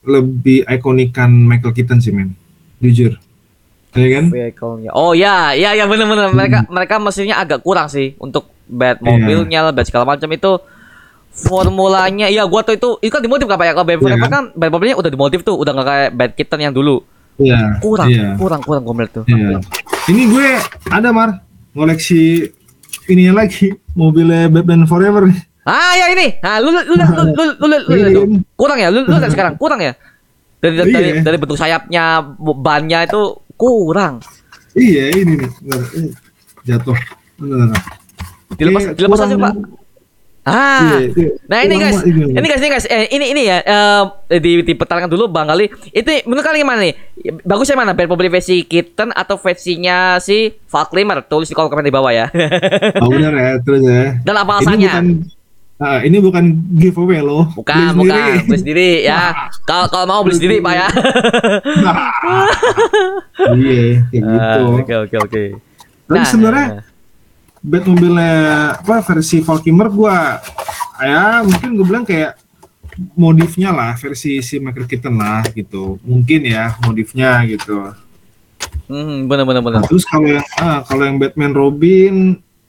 lebih 0.01 0.65
ikonikan 0.65 1.29
Michael 1.29 1.73
Keaton 1.73 2.01
sih, 2.01 2.13
men. 2.13 2.33
Jujur. 2.81 3.21
Ya 3.91 4.09
kan? 4.17 4.25
vehicle-nya. 4.31 4.91
Oh 4.95 5.13
ya, 5.13 5.53
ya 5.53 5.75
ya 5.75 5.85
benar-benar 5.85 6.31
mereka 6.33 6.63
mereka 6.71 6.95
mesinnya 6.97 7.37
agak 7.37 7.61
kurang 7.61 7.91
sih 7.91 8.15
untuk 8.17 8.49
bed 8.65 9.01
Iya. 9.01 9.05
mobilnya 9.05 9.61
lah, 9.67 9.73
bed 9.75 9.85
segala 9.85 10.07
macam 10.07 10.31
itu 10.31 10.53
formulanya 11.31 12.27
ya 12.27 12.47
gua 12.47 12.63
tuh 12.63 12.75
itu 12.79 12.89
itu 13.03 13.11
kan 13.11 13.23
dimodif 13.23 13.47
apa 13.47 13.67
ya 13.67 13.73
kalau 13.75 13.87
bed 13.87 13.99
Iya. 13.99 14.05
Forever 14.07 14.29
kan 14.29 14.45
bed 14.55 14.71
mobilnya 14.71 14.97
udah 14.99 15.11
dimodif 15.11 15.41
tuh 15.43 15.57
udah 15.59 15.73
nggak 15.75 15.87
kayak 15.87 16.11
bed 16.15 16.31
kitten 16.39 16.61
yang 16.63 16.75
dulu 16.75 17.03
Iya. 17.41 17.81
kurang 17.81 18.09
Iya. 18.13 18.29
kurang 18.37 18.61
kurang 18.61 18.83
melihat 18.85 19.11
tuh 19.21 19.25
Iya. 19.27 19.59
Ini 20.09 20.23
gue 20.29 20.49
ada 20.91 21.09
Mar 21.11 21.41
ngoleksi 21.73 22.51
ininya 23.07 23.45
lagi 23.45 23.73
mobilnya 23.95 24.47
Batman 24.47 24.85
Forever. 24.85 25.31
ah 25.65 25.93
ya 25.93 26.07
ini 26.13 26.41
nah 26.41 26.57
lu 26.59 26.73
lu 26.73 26.81
lu 26.83 26.95
lu 26.97 27.05
lu 27.05 27.25
lu, 27.37 27.45
lu, 27.61 27.67
lu, 27.69 27.77
lu. 27.77 27.95
Iya. 27.97 28.21
kurang 28.57 28.79
ya 28.81 28.89
lu 28.89 29.05
lu 29.05 29.17
sekarang 29.29 29.55
kurang 29.61 29.81
ya 29.81 29.93
dari 30.61 30.75
dari, 30.77 30.91
dari, 30.93 31.09
Iya. 31.17 31.23
dari 31.25 31.37
bentuk 31.37 31.57
sayapnya 31.57 32.05
bannya 32.39 33.09
itu 33.09 33.23
kurang 33.57 34.21
Iya, 34.71 35.11
ini 35.19 35.35
nih. 35.35 35.51
Ini 35.99 36.09
jatuh. 36.63 36.95
Dilepas 38.55 38.95
dilepas 38.95 39.21
aja 39.27 39.35
pak 39.35 39.53
ah 40.41 40.97
Iya, 40.97 41.13
iya. 41.13 41.31
Nah 41.47 41.59
ini 41.61 41.75
guys, 41.77 41.99
ini. 42.01 42.33
ini 42.33 42.47
guys, 42.47 42.61
ini 42.61 42.71
guys, 42.71 42.87
eh, 42.87 43.07
ini 43.09 43.27
ini 43.31 43.43
ya 43.45 43.59
eh, 43.61 44.03
di 44.37 44.65
dipertahankan 44.65 45.07
dulu 45.07 45.29
Bang 45.29 45.47
Ali. 45.47 45.69
Itu 45.91 46.09
menurut 46.25 46.41
kalian 46.41 46.65
gimana 46.65 46.81
nih? 46.81 46.95
Bagusnya 47.43 47.77
mana? 47.77 47.93
Batmobile 47.93 48.33
versi 48.33 48.65
Kitten 48.65 49.13
atau 49.13 49.37
versinya 49.37 50.17
si 50.17 50.49
Val 50.67 50.89
Kilmer? 50.89 51.21
Tulis 51.23 51.45
di 51.45 51.55
kolom 51.55 51.69
komen 51.69 51.85
di 51.85 51.93
bawah 51.93 52.09
ya. 52.09 52.27
Oh, 52.99 53.09
benar 53.09 53.33
ya, 53.33 53.51
terus 53.61 53.85
ya. 53.85 54.17
Dan 54.21 54.35
apa 54.35 54.49
Ini 54.49 54.57
alasannya? 54.65 54.89
bukan 54.91 55.07
ah, 55.77 55.99
ini 56.01 56.17
bukan 56.19 56.45
giveaway 56.75 57.21
loh. 57.21 57.45
Bukan, 57.53 57.77
Beli 57.77 57.99
bukan, 58.01 58.17
sendiri. 58.17 58.41
beli 58.45 58.59
sendiri 58.59 58.91
ya. 59.05 59.21
Kalau 59.65 59.87
kalau 59.89 60.07
mau 60.09 60.21
beli 60.25 60.37
sendiri 60.37 60.57
Pak 60.59 60.73
ya. 60.73 60.87
iya, 63.57 64.05
kayak 64.09 64.23
gitu. 64.25 64.61
Ah, 64.65 64.79
Oke 64.81 64.95
oke 64.99 65.17
oke. 65.21 65.43
Tapi 66.09 66.25
sebenarnya 66.27 66.67
Batmobile 67.61 68.31
apa 68.75 69.05
versi 69.05 69.39
Valkymer 69.39 69.89
gua 69.89 70.41
ya 70.97 71.41
mungkin 71.41 71.77
gue 71.77 71.85
bilang 71.85 72.05
kayak 72.05 72.37
modifnya 73.13 73.71
lah 73.71 73.93
versi 73.95 74.41
si 74.41 74.57
Michael 74.57 74.85
Keaton 74.85 75.15
lah 75.15 75.41
gitu. 75.51 75.97
Mungkin 76.03 76.41
ya 76.43 76.77
modifnya 76.81 77.41
gitu. 77.45 77.93
Hmm, 78.85 79.25
benar 79.25 79.45
benar 79.45 79.63
benar. 79.63 79.81
Nah, 79.81 79.89
terus 79.89 80.05
kalau 80.05 80.27
yang 80.27 80.45
ah, 80.59 80.83
kalau 80.83 81.03
yang 81.03 81.17
Batman 81.17 81.53
Robin 81.53 82.15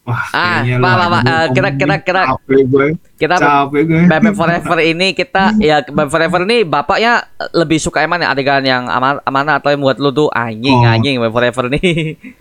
wah 0.02 0.18
Ah, 0.30 0.62
kayaknya 0.62 0.76
Pak, 0.78 0.88
lah, 0.88 0.96
Pak, 0.98 1.10
Pak, 1.10 1.22
eh, 1.22 1.46
kira- 1.52 1.76
kira- 1.76 2.02
kira- 2.02 2.28
capek 2.32 2.62
gue. 2.64 2.88
Kita 3.18 3.36
Capek 3.38 3.82
gue. 3.84 4.02
Batman 4.08 4.36
Forever 4.40 4.78
ini 4.82 5.08
kita 5.12 5.44
ya 5.58 5.76
Batman 5.84 6.10
Forever 6.10 6.40
ini 6.44 6.58
bapaknya 6.64 7.14
lebih 7.52 7.78
suka 7.78 8.00
yang 8.00 8.12
mana 8.12 8.28
adegan 8.28 8.62
yang 8.62 8.88
aman 8.88 9.20
mana 9.26 9.58
atau 9.58 9.70
yang 9.70 9.80
buat 9.80 9.98
lu 9.98 10.10
tuh 10.10 10.30
anjing 10.30 10.78
Oh. 10.78 10.86
anjing 10.86 11.16
Batman 11.18 11.32
Forever 11.32 11.66
nih. 11.70 12.16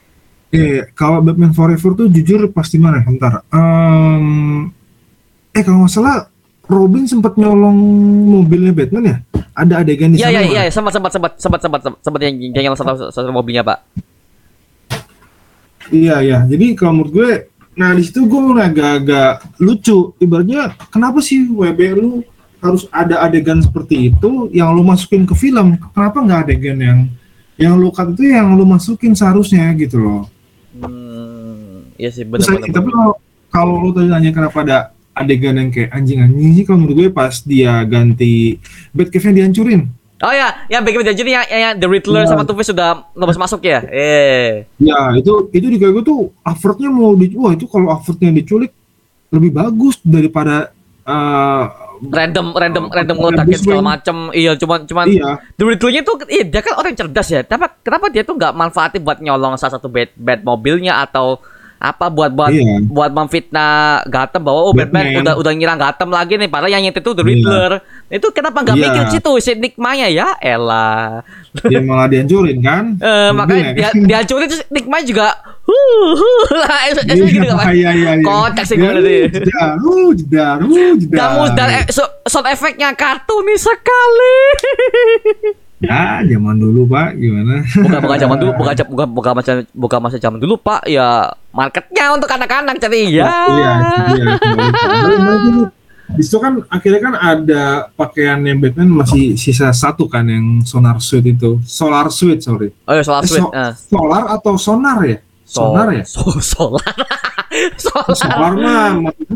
Eh, 0.51 0.83
kalau 0.93 1.23
Batman 1.23 1.55
Forever 1.55 1.95
tuh 1.95 2.07
jujur 2.11 2.51
pasti 2.51 2.75
mana? 2.75 2.99
Bentar. 3.01 3.47
Em, 3.49 4.67
eh 5.51 5.63
kalau 5.63 5.87
nggak 5.87 5.93
salah 5.93 6.27
Robin 6.67 7.07
sempat 7.07 7.39
nyolong 7.39 7.75
mobilnya 8.27 8.75
Batman 8.75 9.05
ya? 9.05 9.17
Ada 9.55 9.83
adegan 9.83 10.11
di 10.11 10.19
Iya 10.19 10.27
sana. 10.27 10.35
iya 10.35 10.43
iya 10.43 10.63
Mas? 10.67 10.75
sempat 10.75 10.93
sempat 10.95 11.11
sempat 11.13 11.31
sempat 11.39 11.61
sempat 11.63 11.81
sempat 12.03 12.21
yang 12.23 12.35
yang 12.51 12.65
yang 12.71 12.75
satu 12.75 13.11
satu 13.11 13.31
mobilnya 13.31 13.63
pak. 13.63 13.79
Iya 15.91 16.22
iya. 16.22 16.39
Jadi 16.47 16.75
kalau 16.75 16.99
menurut 16.99 17.13
gue, 17.13 17.31
nah 17.75 17.95
di 17.95 18.03
situ 18.03 18.27
gue 18.27 18.41
agak-agak 18.59 19.59
lucu. 19.59 20.14
Ibaratnya 20.18 20.75
kenapa 20.89 21.18
sih 21.18 21.47
WB 21.47 21.81
lu 21.95 22.22
harus 22.61 22.87
ada 22.91 23.22
adegan 23.22 23.59
seperti 23.59 24.13
itu 24.13 24.51
yang 24.51 24.71
lu 24.71 24.83
masukin 24.83 25.27
ke 25.27 25.35
film? 25.35 25.79
Kenapa 25.91 26.22
nggak 26.22 26.41
adegan 26.47 26.79
yang 26.79 26.99
yang 27.55 27.75
lu 27.75 27.91
cut 27.91 28.14
itu 28.14 28.31
yang 28.31 28.55
lu 28.55 28.63
masukin 28.63 29.14
seharusnya 29.14 29.67
gitu 29.75 29.99
loh? 29.99 30.22
Iya 32.01 32.11
sih 32.11 32.25
benar 32.25 32.49
benar. 32.49 32.72
tapi 32.72 32.89
kalau 32.89 33.13
kalau 33.51 33.75
lu 33.77 33.91
tadi 33.93 34.09
nanya 34.09 34.33
kenapa 34.33 34.59
ada 34.64 34.79
adegan 35.13 35.53
yang 35.53 35.68
kayak 35.68 35.93
anjing-anjing 35.93 36.51
sih 36.57 36.64
kalau 36.64 36.79
menurut 36.81 36.97
gue 36.97 37.09
pas 37.13 37.35
dia 37.45 37.85
ganti 37.85 38.57
Batcave-nya 38.97 39.45
dihancurin. 39.45 39.85
Oh 40.21 40.33
ya, 40.33 40.53
yang 40.68 40.85
Batman 40.85 41.13
jadi 41.13 41.31
yang, 41.33 41.47
yang, 41.49 41.63
yang 41.64 41.75
The 41.77 41.89
Riddler 41.89 42.25
Iya. 42.25 42.29
sama 42.29 42.45
Two 42.45 42.53
Face 42.53 42.68
sudah 42.68 43.09
lebas 43.13 43.37
masuk 43.37 43.61
ya. 43.64 43.81
Eh, 43.89 44.68
Ya 44.77 45.13
itu 45.13 45.49
itu 45.51 45.67
di 45.67 45.77
kayak 45.77 45.93
gue 45.97 46.05
tuh 46.05 46.21
effortnya 46.41 46.89
mau 46.89 47.13
di 47.13 47.33
wah 47.37 47.53
itu 47.53 47.64
kalau 47.64 47.89
effortnya 47.89 48.29
diculik 48.29 48.72
lebih 49.29 49.49
bagus 49.51 49.97
daripada 50.01 50.72
eh, 51.05 51.64
random 52.01 52.53
random 52.53 52.85
Oh, 52.87 52.93
random 52.93 53.17
Bruce 53.45 53.61
segala 53.61 53.97
macam. 53.97 54.17
Iya, 54.33 54.57
cuman 54.57 54.85
cuman 54.85 55.05
iya 55.09 55.41
The 55.57 55.64
Riddler-nya 55.64 56.01
tuh 56.05 56.17
iya, 56.29 56.45
dia 56.45 56.61
kan 56.64 56.75
orang 56.77 56.93
cerdas 56.97 57.29
ya. 57.29 57.41
Kenapa 57.41 57.77
kenapa 57.81 58.07
dia 58.09 58.22
tuh 58.25 58.37
nggak 58.37 58.53
manfaatin 58.53 59.01
buat 59.01 59.18
nyolong 59.21 59.57
salah 59.57 59.81
satu 59.81 59.89
bed 59.89 60.13
bed 60.17 60.45
mobilnya 60.45 61.01
atau 61.01 61.41
apa 61.81 62.07
buat 62.07 62.29
buat 62.31 62.53
Iya. 62.53 62.85
buat 62.85 63.09
memfitnah 63.09 64.05
Gotham 64.05 64.45
bahwa 64.45 64.61
oh 64.63 64.73
Batman, 64.73 65.01
Batman. 65.01 65.23
udah 65.25 65.35
udah 65.35 65.53
nyerang 65.55 65.81
Gotham 65.81 66.13
lagi 66.13 66.37
nih 66.37 66.45
padahal 66.47 66.69
yang 66.71 66.85
nyetir 66.85 67.01
itu 67.01 67.11
The 67.11 67.25
Iya. 67.25 67.31
Riddler. 67.33 67.73
Itu 68.11 68.27
kenapa 68.31 68.61
nggak 68.61 68.77
Iya. 68.77 68.85
mikir 68.87 69.03
situ 69.11 69.31
si 69.41 69.53
Nikmanya 69.55 70.07
ya 70.07 70.29
elah. 70.39 71.25
dia 71.51 71.81
malah 71.81 72.07
dihancurin 72.07 72.61
kan 72.61 72.85
Eh, 73.03 73.31
makanya 73.33 73.65
dia 73.73 73.89
dihancurin 73.97 74.47
terus 74.47 74.63
Nikmanya 74.69 75.03
juga 75.03 75.27
huh, 75.65 76.13
huh, 76.13 76.49
lah, 76.63 76.81
itu 76.87 77.01
itu 77.03 77.25
gitu 77.35 77.49
kan. 77.49 77.67
Iya, 77.73 77.91
iya, 77.91 78.11
iya. 78.15 78.23
Kocak 78.23 78.65
sih 78.65 78.77
gue 78.77 78.91
itu. 78.93 79.41
Jedar, 79.41 79.73
uh, 79.79 80.11
jedar, 80.13 80.57
uh, 80.61 80.93
jedar. 80.95 81.17
Kamu 81.17 81.43
dan 81.55 81.69
eh, 81.73 81.85
so, 81.89 82.05
sound 82.25 82.45
efeknya 82.45 82.93
kartunis 82.93 83.65
sekali. 83.65 84.37
Ya, 85.81 86.21
zaman 86.21 86.61
dulu 86.61 86.85
Pak, 86.85 87.17
gimana? 87.17 87.65
bukan 87.65 87.99
bukan 88.05 88.19
zaman 88.21 88.37
dulu, 88.37 88.51
bukan 88.53 88.75
bukan 88.93 89.09
bukan 89.11 89.33
masa 89.33 89.53
bukan 89.73 89.99
masa 89.99 90.17
zaman 90.21 90.37
dulu, 90.37 90.61
Pak. 90.61 90.85
Ya 90.85 91.33
marketnya 91.51 92.13
untuk 92.13 92.29
anak-anak 92.29 92.77
jadi 92.77 93.01
ya. 93.09 93.27
Iya, 93.49 93.71
itu 93.81 94.03
dia. 94.13 94.25
Lalu 94.93 95.17
nanti 95.19 95.51
di 96.11 96.23
situ 96.27 96.37
kan 96.37 96.59
akhirnya 96.67 97.01
kan 97.01 97.15
ada 97.17 97.63
pakaian 97.91 98.43
yang 98.43 98.59
Batman 98.59 98.91
masih 98.93 99.39
sisa 99.39 99.71
satu 99.71 100.05
kan 100.05 100.27
yang 100.27 100.61
sonar 100.63 101.01
suit 101.01 101.23
itu. 101.23 101.63
Solar 101.65 102.11
suit, 102.11 102.43
sorry. 102.43 102.75
Oh 102.85 102.93
ya 102.93 103.01
solar 103.01 103.23
Eh, 103.23 103.31
sweet. 103.31 103.41
so- 103.41 103.55
eh. 103.55 103.73
Solar 103.89 104.23
atau 104.29 104.55
sonar 104.59 104.99
ya? 105.01 105.17
So- 105.47 105.71
Sonar 105.71 105.87
ya? 105.91 106.05
So, 106.05 106.21
solar. 106.45 106.83
solar. 107.81 108.15
Solar 108.15 108.53
mah 108.55 108.91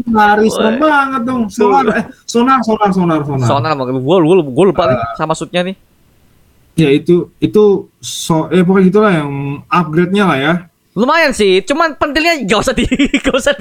lari 0.08 0.46
serem 0.46 0.76
banget 0.76 1.22
dong. 1.24 1.42
Solar 1.48 1.84
eh 1.94 2.04
sonar 2.26 2.58
sonar 2.60 2.90
sonar 2.90 3.20
sonar. 3.22 3.46
Sonar 3.48 3.70
gue 3.74 3.96
gue 3.96 4.36
gue 4.44 4.64
lupa 4.66 4.82
nih 4.86 4.98
sama 5.16 5.32
suitnya 5.32 5.62
nih. 5.64 5.76
Ya 6.74 6.90
itu 6.90 7.30
itu 7.38 7.86
so 8.02 8.50
eh 8.50 8.66
pokoknya 8.66 8.86
gitulah 8.90 9.12
yang 9.14 9.30
upgrade-nya 9.70 10.24
lah 10.26 10.38
ya. 10.38 10.54
Lumayan 10.94 11.34
sih, 11.34 11.58
cuman 11.66 11.98
pentilnya 11.98 12.38
gak 12.46 12.60
usah 12.62 12.74
di 12.74 12.86
gak 13.26 13.34
usah 13.34 13.54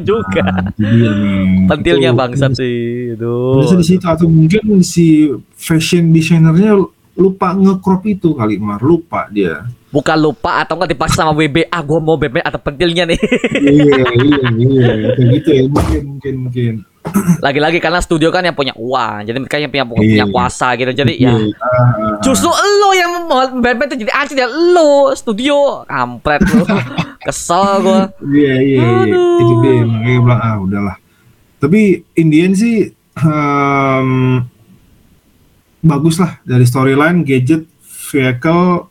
juga. 0.00 0.40
Nah, 0.40 0.72
itu 0.72 0.84
dia 0.88 1.10
nih. 1.12 1.68
Pentilnya 1.68 2.10
Itu- 2.12 2.20
bangsat 2.20 2.50
sih. 2.56 3.12
Bisa 3.60 3.74
di 3.76 3.84
situ 3.84 4.04
atau 4.08 4.24
mungkin 4.24 4.80
si 4.80 5.28
fashion 5.52 6.16
designernya 6.16 6.80
lupa 7.12 7.52
nge-crop 7.52 8.08
itu 8.08 8.32
kali 8.32 8.56
Mar, 8.56 8.80
lupa 8.80 9.28
dia. 9.28 9.68
Bukan 9.92 10.16
lupa 10.16 10.64
atau 10.64 10.80
enggak 10.80 10.96
dipaksa 10.96 11.28
sama 11.28 11.36
WB. 11.36 11.68
Ah, 11.68 11.84
gua 11.84 12.00
mau 12.00 12.16
BB 12.16 12.40
atau 12.40 12.56
pentilnya 12.56 13.04
nih. 13.04 13.20
iya, 13.60 14.00
iya, 14.16 14.48
iya, 14.56 14.92
kayak 15.12 15.28
gitu 15.36 15.48
ya, 15.52 15.62
mungkin 15.68 16.02
mungkin 16.08 16.34
mungkin. 16.48 16.74
Lagi-lagi 17.44 17.78
karena 17.78 17.98
studio 17.98 18.30
kan 18.30 18.40
yang 18.40 18.54
punya 18.54 18.70
uang, 18.72 19.26
jadi 19.26 19.34
mereka 19.34 19.58
yang 19.58 19.68
punya 19.68 19.84
punya 19.84 20.02
Iya. 20.22 20.26
kuasa 20.26 20.74
gitu. 20.74 20.92
Jadi 20.92 21.18
ya 21.18 21.34
Iya. 21.34 21.50
Justru 22.20 22.48
lo 22.48 22.90
yang 22.92 23.26
Batman 23.58 23.86
itu 23.88 24.06
jadi 24.06 24.12
anjing 24.12 24.38
ya 24.38 24.48
lo 24.48 25.10
studio 25.12 25.82
kampret 25.84 26.40
lo 26.46 26.62
kesel 27.24 27.82
gua 27.82 28.00
Iya 28.24 28.54
iya 28.56 28.82
iya 29.04 29.18
itu 29.38 29.52
dia 29.60 29.72
makanya 29.82 30.20
bilang 30.20 30.40
ah 30.40 30.56
udahlah. 30.58 30.96
Tapi 31.58 31.80
Indian 32.14 32.52
sih 32.52 32.90
em, 33.14 34.08
bagus 35.80 36.16
lah 36.16 36.38
dari 36.42 36.62
storyline, 36.62 37.22
gadget, 37.22 37.66
vehicle. 38.08 38.86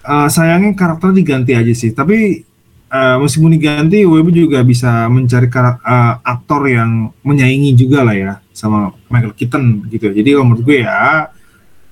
Eh, 0.00 0.28
sayangnya 0.28 0.72
karakter 0.72 1.12
diganti 1.12 1.52
aja 1.52 1.72
sih. 1.72 1.92
Tapi 1.92 2.47
eh, 2.88 3.16
meskipun 3.20 3.52
diganti, 3.52 4.04
WB 4.04 4.28
juga 4.32 4.58
bisa 4.64 5.06
mencari 5.12 5.48
karak- 5.52 5.84
eh, 5.84 6.14
aktor 6.24 6.64
yang 6.68 7.12
menyaingi 7.22 7.76
juga 7.76 8.04
lah 8.04 8.16
ya 8.16 8.32
sama 8.52 8.92
Michael 9.12 9.36
Keaton 9.36 9.86
gitu. 9.92 10.10
Jadi 10.10 10.28
kalau 10.34 10.44
menurut 10.48 10.64
gue 10.64 10.78
ya 10.82 11.28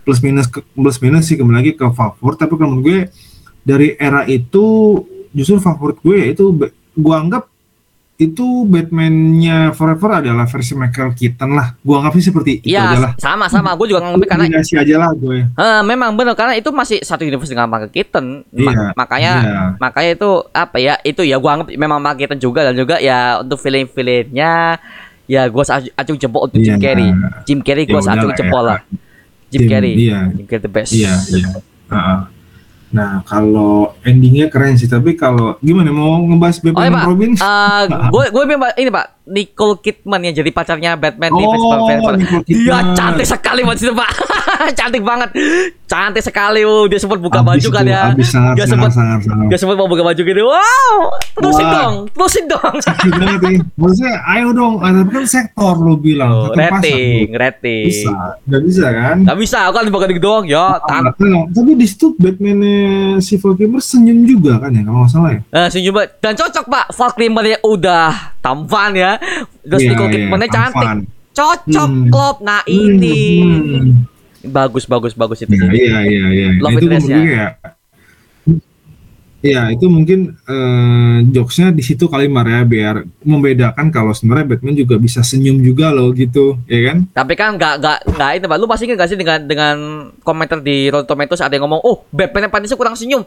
plus 0.02 0.18
minus 0.22 0.46
ke- 0.50 0.64
plus 0.74 0.98
minus 1.02 1.28
sih 1.28 1.36
kembali 1.38 1.56
lagi 1.62 1.72
ke 1.76 1.86
favorit. 1.92 2.38
Tapi 2.38 2.52
kalau 2.58 2.76
menurut 2.76 2.84
gue 2.86 2.98
dari 3.66 3.98
era 3.98 4.22
itu 4.26 4.98
justru 5.34 5.58
favorit 5.58 5.98
gue 6.00 6.16
ya 6.16 6.26
itu 6.32 6.44
gue 6.96 7.14
anggap 7.14 7.50
itu 8.16 8.64
Batman-nya 8.64 9.70
Forever 9.70 10.24
adalah 10.24 10.44
versi 10.44 10.72
Michael 10.72 11.12
Keaton 11.12 11.52
lah. 11.52 11.76
Gue 11.76 11.94
anggap 11.94 12.16
sih 12.16 12.24
seperti 12.24 12.50
itu 12.58 12.72
ya 12.72 12.96
sama 13.16 13.44
sama 13.46 13.76
gue 13.76 13.86
juga 13.86 14.00
ngambil 14.02 14.24
karena 14.24 14.44
Kombinasi 14.48 14.72
aja 14.74 14.94
lah 14.96 15.10
gue. 15.12 15.44
eh, 15.44 15.82
memang 15.82 16.16
benar 16.16 16.32
karena 16.32 16.54
itu 16.54 16.68
masih 16.70 16.98
satu 17.00 17.22
universe 17.22 17.48
dengan 17.48 17.68
Michael 17.68 17.92
Keaton 17.92 18.26
Ma- 18.50 18.72
Iya, 18.72 18.84
makanya 18.92 19.32
iya. 19.38 19.60
makanya 19.76 20.10
itu 20.16 20.30
apa 20.50 20.76
ya 20.76 20.94
itu 21.02 21.20
ya 21.22 21.36
gua 21.36 21.50
anggap 21.54 21.68
memang 21.70 21.98
Michael 21.98 22.18
Keaton 22.18 22.40
juga 22.40 22.60
dan 22.62 22.72
juga 22.72 22.96
ya 22.98 23.18
untuk 23.38 23.60
film-filmnya 23.60 24.80
ya 25.26 25.42
gua 25.46 25.62
acung, 25.92 26.16
jempol 26.16 26.48
untuk 26.48 26.56
Jim 26.56 26.72
Iya. 26.72 26.82
Carrey 26.82 27.08
Jim 27.44 27.58
Carrey 27.60 27.84
Ya 27.84 27.92
gua 27.92 28.00
udah 28.00 28.12
acung 28.14 28.30
lah 28.30 28.38
jempol 28.38 28.62
ya. 28.62 28.68
lah 28.68 28.78
Jim 29.46 29.60
Jim, 29.60 29.68
Carrey 29.68 29.92
iya. 29.94 30.18
Jim 30.32 30.46
Carrey 30.46 30.62
the 30.62 30.70
best 30.70 30.90
Iya, 30.90 31.12
iya. 31.30 31.48
Heeh. 31.86 32.18
Nah, 32.94 33.26
kalau 33.26 33.98
endingnya 34.06 34.46
keren 34.46 34.78
sih, 34.78 34.86
tapi 34.86 35.18
kalau 35.18 35.58
gimana 35.58 35.90
mau 35.90 36.22
ngebahas 36.22 36.62
Oh 36.62 36.64
Batman 36.70 36.86
dan 36.86 36.94
pak, 36.94 37.06
Robin? 37.10 37.32
gue 38.14 38.24
gue 38.30 38.44
memang 38.46 38.70
ini 38.78 38.90
pak 38.94 39.15
Nicole 39.26 39.82
Kidman 39.82 40.22
yang 40.22 40.34
jadi 40.38 40.50
pacarnya 40.50 40.94
Batman 40.94 41.34
di 41.34 41.42
Oh, 41.42 41.50
Festival 41.50 41.80
Festival. 41.84 42.14
Nicole 42.14 42.42
Dia 42.46 42.78
cantik 42.94 43.26
sekali 43.26 43.60
buat 43.60 43.74
situ 43.74 43.90
pak, 43.90 44.10
cantik 44.78 45.02
banget, 45.02 45.30
cantik 45.90 46.22
sekali. 46.22 46.62
Oh, 46.62 46.86
dia 46.86 47.02
sempat 47.02 47.18
buka 47.18 47.42
Abis 47.42 47.66
baju 47.66 47.68
kan 47.74 47.82
itu, 47.82 47.90
ya, 47.90 48.02
abis 48.14 48.28
sangat, 48.30 48.54
dia 48.54 48.66
sempat 48.70 48.90
dia 49.50 49.58
sempat 49.58 49.74
mau 49.74 49.90
buka 49.90 50.06
baju 50.06 50.20
gitu. 50.22 50.42
Wow, 50.46 50.94
terusin 51.34 51.66
Wah. 51.66 51.74
dong, 51.74 51.94
terusin 52.14 52.44
dong. 52.46 52.74
Sakit 52.78 53.12
banget 53.18 53.40
nih. 53.42 53.58
Maksudnya, 53.74 54.14
ayo 54.30 54.48
dong. 54.54 54.74
Ah, 54.78 54.94
tapi 54.94 55.10
kan 55.10 55.24
sektor 55.26 55.74
lo 55.74 55.98
bilang. 55.98 56.30
Oh, 56.30 56.46
sektor 56.54 56.62
pasar, 56.62 56.86
rating, 56.86 57.26
rating. 57.34 57.86
Bisa, 57.90 58.14
nggak 58.46 58.62
bisa 58.62 58.86
kan? 58.94 59.16
Gak 59.26 59.38
bisa, 59.42 59.58
aku 59.66 59.74
kan 59.74 59.84
dibuka 59.90 60.06
gitu 60.06 60.22
doang 60.22 60.46
ya. 60.46 60.78
Nah, 60.78 61.10
tapi 61.50 61.70
di 61.74 61.86
situ 61.86 62.14
Batman 62.14 62.62
si 63.18 63.34
Val 63.42 63.58
Kilmer 63.58 63.82
senyum 63.82 64.22
juga 64.22 64.62
kan 64.62 64.70
ya 64.70 64.86
kalau 64.86 65.02
nggak 65.02 65.10
salah 65.10 65.30
ya. 65.34 65.40
Eh, 65.50 65.68
senyum 65.74 65.92
banget. 65.98 66.10
Dan 66.22 66.32
cocok 66.38 66.64
pak, 66.70 66.86
Val 66.94 67.12
Kilmer 67.18 67.44
udah 67.66 68.38
tampan 68.38 68.94
ya, 68.94 69.15
terus 69.62 69.80
Iya, 69.82 69.90
Nicole 69.90 70.06
iya, 70.06 70.14
Kidman-nya 70.16 70.48
cantik, 70.48 70.76
tampan. 70.78 70.98
cocok 71.32 71.90
Hmm. 71.90 72.08
klop. 72.08 72.36
Nah 72.40 72.60
ini 72.66 73.18
Hmm. 73.40 73.90
bagus, 74.42 74.84
bagus, 74.84 75.12
bagus 75.12 75.38
itu. 75.40 75.50
Sih. 75.50 75.58
iya 75.72 75.98
iya 76.02 76.24
iya. 76.30 76.48
Love 76.58 76.78
itu 76.78 76.86
gue 76.86 77.24
ya. 77.26 77.48
Iya, 79.36 79.70
itu 79.70 79.86
mungkin 79.86 80.34
eh, 80.42 81.18
jokesnya 81.30 81.70
di 81.70 81.78
situ 81.78 82.10
kali 82.10 82.26
Mar 82.26 82.48
ya 82.48 82.66
biar 82.66 82.94
membedakan 83.22 83.94
kalau 83.94 84.10
sebenarnya 84.10 84.56
Batman 84.56 84.74
juga 84.74 84.98
bisa 84.98 85.22
senyum 85.22 85.62
juga 85.62 85.94
loh 85.94 86.10
gitu, 86.10 86.58
ya 86.66 86.90
kan? 86.90 87.06
Tapi 87.14 87.32
kan 87.38 87.54
nggak 87.54 87.74
nggak 87.78 87.98
nggak 88.10 88.30
itu 88.32 88.46
pak. 88.48 88.56
Lu 88.58 88.66
pasti 88.66 88.90
ingat 88.90 88.98
gak 88.98 89.10
sih 89.12 89.18
dengan 89.20 89.38
dengan 89.46 89.76
komentar 90.24 90.58
di 90.58 90.90
Rotten 90.90 91.06
Tomatoes 91.06 91.44
ada 91.44 91.54
yang 91.54 91.62
ngomong, 91.62 91.78
oh 91.78 92.02
Batman 92.10 92.48
yang 92.48 92.54
panisnya 92.58 92.74
kurang 92.74 92.98
senyum. 92.98 93.22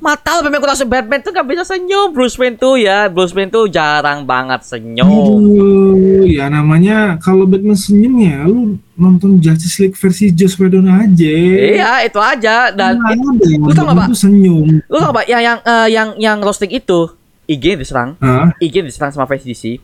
Mata 0.00 0.32
lu 0.34 0.42
Batman 0.42 0.60
kurang. 0.60 0.78
Batman 0.82 1.20
tuh 1.20 1.30
nggak 1.30 1.46
bisa 1.46 1.62
senyum. 1.66 2.08
Bruce 2.10 2.34
Wayne 2.34 2.56
tuh 2.56 2.74
ya, 2.74 3.06
Bruce 3.06 3.30
Wayne 3.30 3.48
tuh 3.48 3.68
jarang 3.68 4.24
banget 4.24 4.64
senyum. 4.64 5.04
Aduh, 5.04 6.24
ya 6.24 6.48
namanya 6.48 7.14
kalau 7.16 7.44
Batman 7.44 7.76
senyum 7.76 8.14
ya 8.16 8.42
lu 8.42 8.60
nonton 8.94 9.36
Justice 9.36 9.76
League 9.78 9.94
versi 9.94 10.28
Joss 10.30 10.56
Whedon 10.56 10.88
aja. 10.88 11.28
Iya 11.76 11.92
itu 12.02 12.16
aja 12.16 12.68
dan 12.70 12.96
Nah, 12.96 13.12
it- 13.12 13.20
ada 13.20 13.44
yang 13.46 13.60
lu 13.60 13.70
tau 13.70 13.84
Batman 13.86 14.08
Pak? 14.08 14.16
senyum. 14.16 14.66
lu 14.82 14.96
tau 14.98 15.12
pak 15.12 15.24
yang 15.26 15.42
yang 15.42 15.58
eh, 15.60 15.88
yang 15.90 16.08
yang 16.16 16.38
roasting 16.40 16.70
itu 16.70 17.12
IG 17.44 17.76
diserang, 17.76 18.16
Hah? 18.16 18.56
IG 18.56 18.80
diserang 18.80 19.10
sama 19.10 19.26
fans 19.26 19.42
DC, 19.42 19.76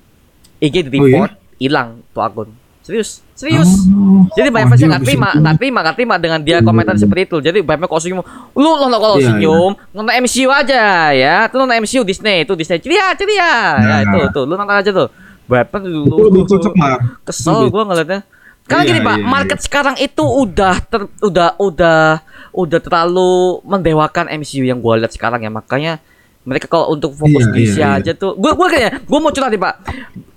IG 0.56 0.74
di 0.82 0.96
Oh, 0.96 1.04
iya? 1.04 1.28
report, 1.28 1.32
hilang 1.58 1.88
tuh 2.10 2.22
akun. 2.22 2.48
Serius, 2.86 3.18
serius. 3.34 3.66
Oh, 3.90 4.30
Jadi 4.38 4.46
banyak 4.46 4.70
oh, 4.70 4.78
dia 4.78 4.86
yang 4.86 4.90
nggak 4.94 5.02
terima, 5.02 5.28
nggak 5.34 5.56
terima, 5.58 5.78
nggak 5.82 5.96
terima 5.98 6.14
dengan 6.22 6.38
dia 6.38 6.62
komentar 6.62 6.94
seperti 6.94 7.26
itu. 7.26 7.36
Jadi 7.42 7.58
Batman 7.58 7.90
kalau 7.90 7.98
senyum, 7.98 8.22
lu 8.54 8.70
nonton 8.78 9.00
kalau 9.02 9.18
Iya, 9.18 9.26
senyum, 9.34 9.72
nonton 9.90 10.12
MCU 10.22 10.54
aja 10.54 11.10
ya. 11.10 11.50
Tuh 11.50 11.58
nonton 11.58 11.82
MCU 11.82 12.06
Disney, 12.06 12.46
itu 12.46 12.54
Disney 12.54 12.78
ceria, 12.78 13.10
ceria. 13.18 13.50
Ya 13.74 13.96
Nah. 14.06 14.22
itu 14.22 14.30
tuh, 14.30 14.46
lu 14.46 14.54
nonton 14.54 14.70
aja 14.70 14.90
tuh. 14.94 15.10
Itu 15.10 16.14
lebih 16.30 16.46
cocok 16.46 16.74
Mar. 16.78 17.02
Kesel 17.26 17.74
gua 17.74 17.82
ngeliatnya. 17.90 18.22
Karena 18.70 18.82
Iya, 18.86 18.90
gini 18.94 19.00
pak, 19.02 19.16
iya, 19.18 19.26
market 19.26 19.58
sekarang 19.62 19.96
itu 19.98 20.22
udah 20.22 20.74
ter, 20.86 21.02
udah 21.26 21.58
udah 21.58 22.22
udah 22.54 22.80
terlalu 22.82 23.62
mendewakan 23.66 24.30
MCU 24.30 24.62
yang 24.62 24.78
gua 24.78 25.02
lihat 25.02 25.10
sekarang 25.10 25.42
ya. 25.42 25.50
Makanya 25.50 25.98
mereka 26.46 26.70
kalau 26.70 26.94
untuk 26.94 27.10
fokus 27.18 27.42
Iya, 27.50 27.52
DC 27.52 27.76
iya, 27.76 27.82
iya. 27.82 27.88
aja 27.98 28.12
tuh, 28.14 28.38
gua 28.38 28.54
gua 28.54 28.70
kayaknya, 28.70 29.02
gua 29.02 29.18
mau 29.18 29.34
curhat 29.34 29.50
nih 29.50 29.58
pak. 29.58 29.74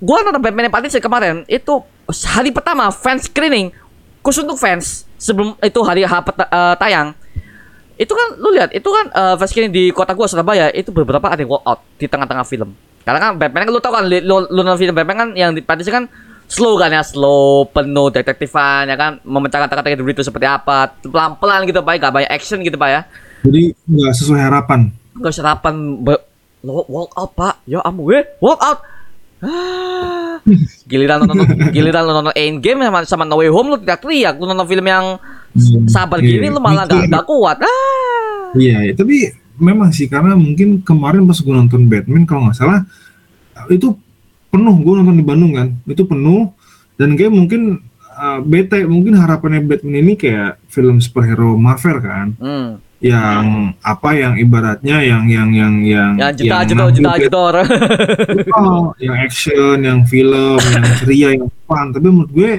Gua 0.01 0.17
nonton 0.25 0.41
Batman 0.41 0.65
yang 0.65 0.73
Patricia 0.73 0.97
kemarin 0.97 1.45
itu 1.45 1.73
hari 2.25 2.49
pertama 2.49 2.89
fans 2.89 3.29
screening 3.29 3.69
khusus 4.25 4.41
untuk 4.41 4.57
fans 4.57 5.05
sebelum 5.21 5.53
itu 5.61 5.79
hari 5.85 6.03
H 6.03 6.13
eh, 6.17 6.75
tayang 6.81 7.13
itu 7.99 8.15
kan 8.15 8.27
lu 8.39 8.49
lihat 8.55 8.73
itu 8.73 8.89
kan 8.89 9.05
eh, 9.13 9.35
fans 9.37 9.49
screening 9.53 9.71
di 9.71 9.83
kota 9.93 10.17
gua 10.17 10.25
Surabaya 10.25 10.73
itu 10.73 10.89
beberapa 10.89 11.29
ada 11.29 11.39
yang 11.39 11.51
walk 11.53 11.63
out 11.69 11.79
di 12.01 12.09
tengah-tengah 12.09 12.45
film 12.47 12.73
karena 13.05 13.19
kan 13.21 13.31
Batman 13.37 13.69
kan 13.69 13.71
lu 13.71 13.81
tau 13.81 13.93
kan 13.93 14.03
lu, 14.09 14.17
lu 14.49 14.61
nonton 14.65 14.81
film 14.81 14.97
Batman 14.97 15.17
kan 15.17 15.29
yang 15.37 15.51
di 15.53 15.61
Patricia 15.61 15.93
kan 15.93 16.09
slow 16.49 16.81
kan 16.81 16.89
ya 16.89 17.05
slow 17.05 17.69
penuh 17.69 18.09
detektifan 18.09 18.89
ya 18.89 18.97
kan 18.97 19.21
memecahkan 19.21 19.69
teka-teki 19.69 20.01
itu 20.01 20.25
seperti 20.25 20.49
apa 20.49 20.97
pelan-pelan 21.05 21.69
gitu 21.69 21.85
pak 21.85 22.01
gak 22.01 22.13
banyak 22.13 22.31
action 22.33 22.57
gitu 22.65 22.75
pak 22.75 22.89
ya 22.89 23.01
Jadi 23.39 23.71
nggak 23.87 24.13
sesuai 24.19 24.41
harapan. 24.51 24.91
Gak 25.19 25.35
sarapan 25.35 25.75
walk 26.63 27.11
out 27.15 27.31
pak. 27.35 27.55
Ya 27.63 27.79
ampun 27.83 28.07
gue 28.07 28.19
walk 28.39 28.59
out. 28.59 28.79
Ah, 29.39 30.43
giliran 30.83 31.23
nonton 31.23 31.47
giliran 31.75 32.03
nonton 32.03 32.35
Endgame 32.35 32.83
sama 32.83 32.99
sama 33.07 33.23
No 33.23 33.39
Way 33.39 33.47
Home 33.47 33.71
lu 33.71 33.77
tidak 33.79 34.03
teriak. 34.03 34.35
Lu 34.35 34.47
nonton 34.47 34.67
film 34.67 34.87
yang 34.87 35.19
Hmm, 35.49 35.89
sabar 35.89 36.21
iya. 36.21 36.37
gini 36.37 36.53
lu 36.53 36.61
malah 36.61 36.85
gak, 36.85 37.09
gak 37.09 37.25
kuat. 37.25 37.57
Ah. 37.57 38.53
Iya, 38.53 38.85
ya, 38.85 38.93
tapi 38.93 39.33
memang 39.57 39.89
sih 39.89 40.05
karena 40.05 40.37
mungkin 40.37 40.85
kemarin 40.85 41.25
pas 41.25 41.41
gue 41.41 41.49
nonton 41.49 41.89
Batman 41.89 42.21
kalau 42.29 42.45
nggak 42.45 42.57
salah 42.57 42.85
itu 43.65 43.97
penuh. 44.53 44.75
Gue 44.77 44.93
nonton 45.01 45.17
di 45.17 45.25
Bandung 45.25 45.57
kan 45.57 45.73
itu 45.89 46.05
penuh. 46.05 46.53
Dan 47.01 47.17
kayak 47.17 47.33
mungkin 47.33 47.81
uh, 48.13 48.45
bete 48.45 48.85
mungkin 48.85 49.17
harapannya 49.17 49.65
Batman 49.65 50.05
ini 50.05 50.13
kayak 50.13 50.61
film 50.69 51.01
superhero 51.01 51.57
Marvel 51.57 51.97
kan. 51.97 52.27
Hmm. 52.37 52.69
Yang 52.99 53.71
apa 53.79 54.09
yang 54.11 54.35
ibaratnya 54.35 54.99
yang 54.99 55.23
yang 55.31 55.49
yang 55.55 55.73
yang 55.87 56.11
Ya 56.19 56.35
juta 56.35 56.67
yang 56.67 56.67
juta 56.67 56.83
juta 56.91 57.11
juta 57.15 57.37
orang. 57.39 57.67
Oh, 58.59 58.91
yang 58.99 59.15
action, 59.15 59.77
yang 59.79 59.99
film, 60.03 60.59
yang 60.75 60.83
ceria, 60.99 61.27
yang 61.39 61.47
fun. 61.63 61.95
Tapi 61.95 62.07
menurut 62.11 62.31
gue 62.31 62.51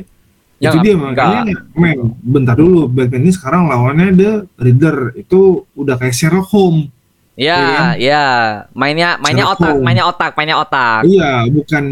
Yang 0.61 0.73
itu 0.77 0.79
dia 0.85 0.95
makanya 0.97 1.41
men 1.73 2.13
bentar 2.21 2.53
dulu 2.53 2.85
Batman 2.85 3.25
ini 3.25 3.33
sekarang 3.33 3.69
lawannya 3.69 4.13
The 4.13 4.33
Riddler 4.61 4.97
itu 5.17 5.65
udah 5.73 5.97
kayak 5.97 6.13
Sherlock 6.13 6.53
Holmes 6.53 6.93
Ya, 7.33 7.97
ya. 7.97 8.25
Mainnya 8.77 9.17
mainnya 9.17 9.49
Sherlock 9.49 9.57
otak, 9.57 9.73
Holmes. 9.73 9.85
mainnya 9.89 10.05
otak, 10.05 10.31
mainnya 10.37 10.57
otak. 10.61 11.01
iya 11.09 11.49
bukan 11.49 11.85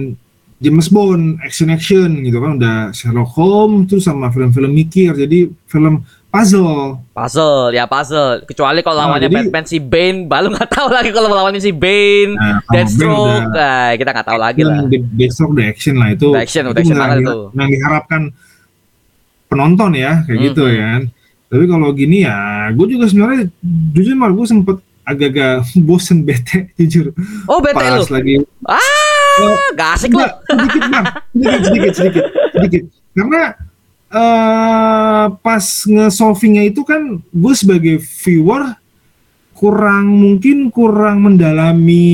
James 0.59 0.89
Bond 0.91 1.39
action 1.41 1.71
action 1.71 2.11
gitu 2.21 2.43
kan 2.43 2.61
udah 2.61 2.77
Sherlock 2.93 3.33
Holmes 3.33 3.89
terus 3.89 4.05
sama 4.05 4.29
film-film 4.29 4.69
mikir 4.69 5.17
jadi 5.17 5.49
film 5.65 6.05
puzzle 6.29 7.01
Puzzle, 7.11 7.73
ya 7.73 7.85
puzzle. 7.85 8.45
Kecuali 8.45 8.79
kalau 8.79 8.97
Nah, 8.97 9.05
lawannya 9.09 9.27
jadi- 9.27 9.37
Batman 9.45 9.65
si 9.65 9.79
Bane, 9.79 10.19
baru 10.25 10.47
nggak 10.51 10.71
tahu 10.71 10.89
lagi 10.89 11.11
kalau 11.11 11.29
lawannya 11.31 11.59
si 11.59 11.73
Bane, 11.73 12.33
nah 12.33 12.61
Deathstroke, 12.65 13.43
udah 13.49 13.49
nah, 13.51 13.91
kita 13.95 14.11
nggak 14.13 14.27
tahu 14.27 14.39
lagi 14.39 14.61
lah. 14.63 14.77
Deathstroke 14.89 15.53
udah 15.53 15.67
action 15.67 15.95
lah 15.95 16.09
itu 16.11 16.29
Udah 16.29 16.41
action, 16.41 16.63
udah 16.65 16.75
itu 16.75 16.81
action 16.85 16.97
banget 16.97 17.19
itu. 17.19 17.37
yang 17.53 17.69
diharapkan 17.69 18.23
penonton 19.47 19.91
ya 19.93 20.13
kayak 20.23 20.39
gitu 20.45 20.63
Mhm. 20.63 20.75
ya 20.75 20.85
kan 20.87 21.03
tapi 21.49 21.65
kalau 21.65 21.89
gini 21.91 22.17
ya 22.21 22.37
gue 22.71 22.87
juga 22.87 23.09
sebenarnya 23.09 23.49
jujur 23.91 24.13
malah 24.13 24.37
gue 24.37 24.47
sempet 24.47 24.77
agak-agak 25.03 25.55
bosen 25.89 26.21
bete 26.21 26.69
jujur 26.77 27.17
Oh, 27.49 27.57
bete 27.59 27.81
lu. 27.81 28.05
pas 28.05 28.11
lagi 28.13 28.45
Ah, 28.69 29.57
gak 29.73 29.91
asik 29.95 30.11
lu. 30.13 30.21
Sedikit 30.21 30.83
bang, 30.85 31.05
sedikit, 31.33 31.61
sedikit, 31.63 31.93
sedikit, 31.95 32.25
sedikit. 32.53 32.83
Karena 33.15 33.43
eh 34.09 35.25
pas 35.45 35.65
nge-solvingnya 35.85 36.65
itu 36.65 36.81
kan 36.81 37.21
gue 37.21 37.55
sebagai 37.55 38.01
viewer 38.01 38.73
kurang 39.53 40.07
mungkin 40.17 40.71
kurang 40.71 41.27
mendalami 41.27 42.07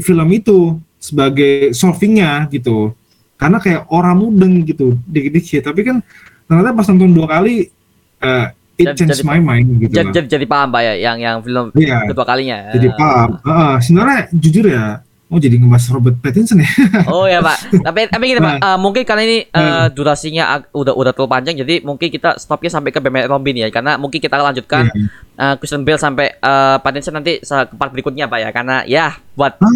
film 0.00 0.28
itu 0.32 0.80
sebagai 0.96 1.70
solvingnya 1.70 2.48
gitu. 2.50 2.96
Karena 3.36 3.56
kayak 3.56 3.88
orang 3.88 4.20
mudeng 4.20 4.64
gitu, 4.64 4.96
dikit-dikit. 5.08 5.64
Tapi 5.64 5.80
kan 5.80 5.96
ternyata 6.44 6.76
pas 6.76 6.84
nonton 6.88 7.12
dua 7.12 7.24
kali, 7.28 7.72
eh 8.20 8.46
it 8.76 8.84
Jadi- 8.88 8.96
changed 9.04 9.20
jadi- 9.20 9.28
my 9.28 9.40
mind 9.40 9.68
gitu. 9.80 9.92
Jadi, 9.92 10.04
lah. 10.08 10.12
jadi, 10.16 10.26
jadi 10.28 10.46
paham 10.48 10.68
Pak 10.72 10.80
ya, 10.80 10.94
yang 10.96 11.16
yang 11.20 11.36
film 11.44 11.66
Iya. 11.76 11.98
kedua 12.08 12.24
kalinya. 12.24 12.58
Jadi 12.72 12.88
paham. 12.96 13.30
Heeh, 13.44 13.72
sebenarnya 13.80 14.20
jujur 14.32 14.64
ya, 14.68 14.84
oh 15.30 15.38
jadi 15.38 15.56
ngebahas 15.56 15.86
Robert 15.90 16.18
Pattinson 16.18 16.58
ya. 16.58 16.70
Oh 17.08 17.24
ya 17.24 17.38
Pak. 17.38 17.58
Tapi 17.86 18.00
tapi 18.06 18.24
gini 18.26 18.38
Pak, 18.38 18.56
eh, 18.58 18.76
mungkin 18.76 19.02
karena 19.02 19.22
ini 19.22 19.38
Hmm. 19.46 19.86
durasinya 19.90 20.44
ag- 20.52 20.70
udah 20.72 20.92
udah 20.92 21.10
terlalu 21.10 21.30
panjang, 21.30 21.54
jadi 21.56 21.80
mungkin 21.80 22.08
kita 22.08 22.34
stopnya 22.36 22.68
sampai 22.68 22.90
ke 22.90 22.98
Batman 22.98 23.26
Robin 23.26 23.54
ya, 23.56 23.68
karena 23.68 23.94
mungkin 23.94 24.18
kita 24.18 24.34
lanjutkan 24.34 24.90
Iya. 24.90 25.06
eh, 25.36 25.54
Christian 25.56 25.82
Bale 25.82 25.96
sampai 25.96 26.26
eh, 26.32 26.76
Pattinson 26.78 27.14
nanti 27.14 27.38
ke 27.38 27.74
part 27.74 27.90
berikutnya 27.90 28.26
Pak 28.26 28.38
ya, 28.38 28.50
karena 28.50 28.76
ya 28.84 29.06
buat 29.32 29.54
Ah, 29.56 29.70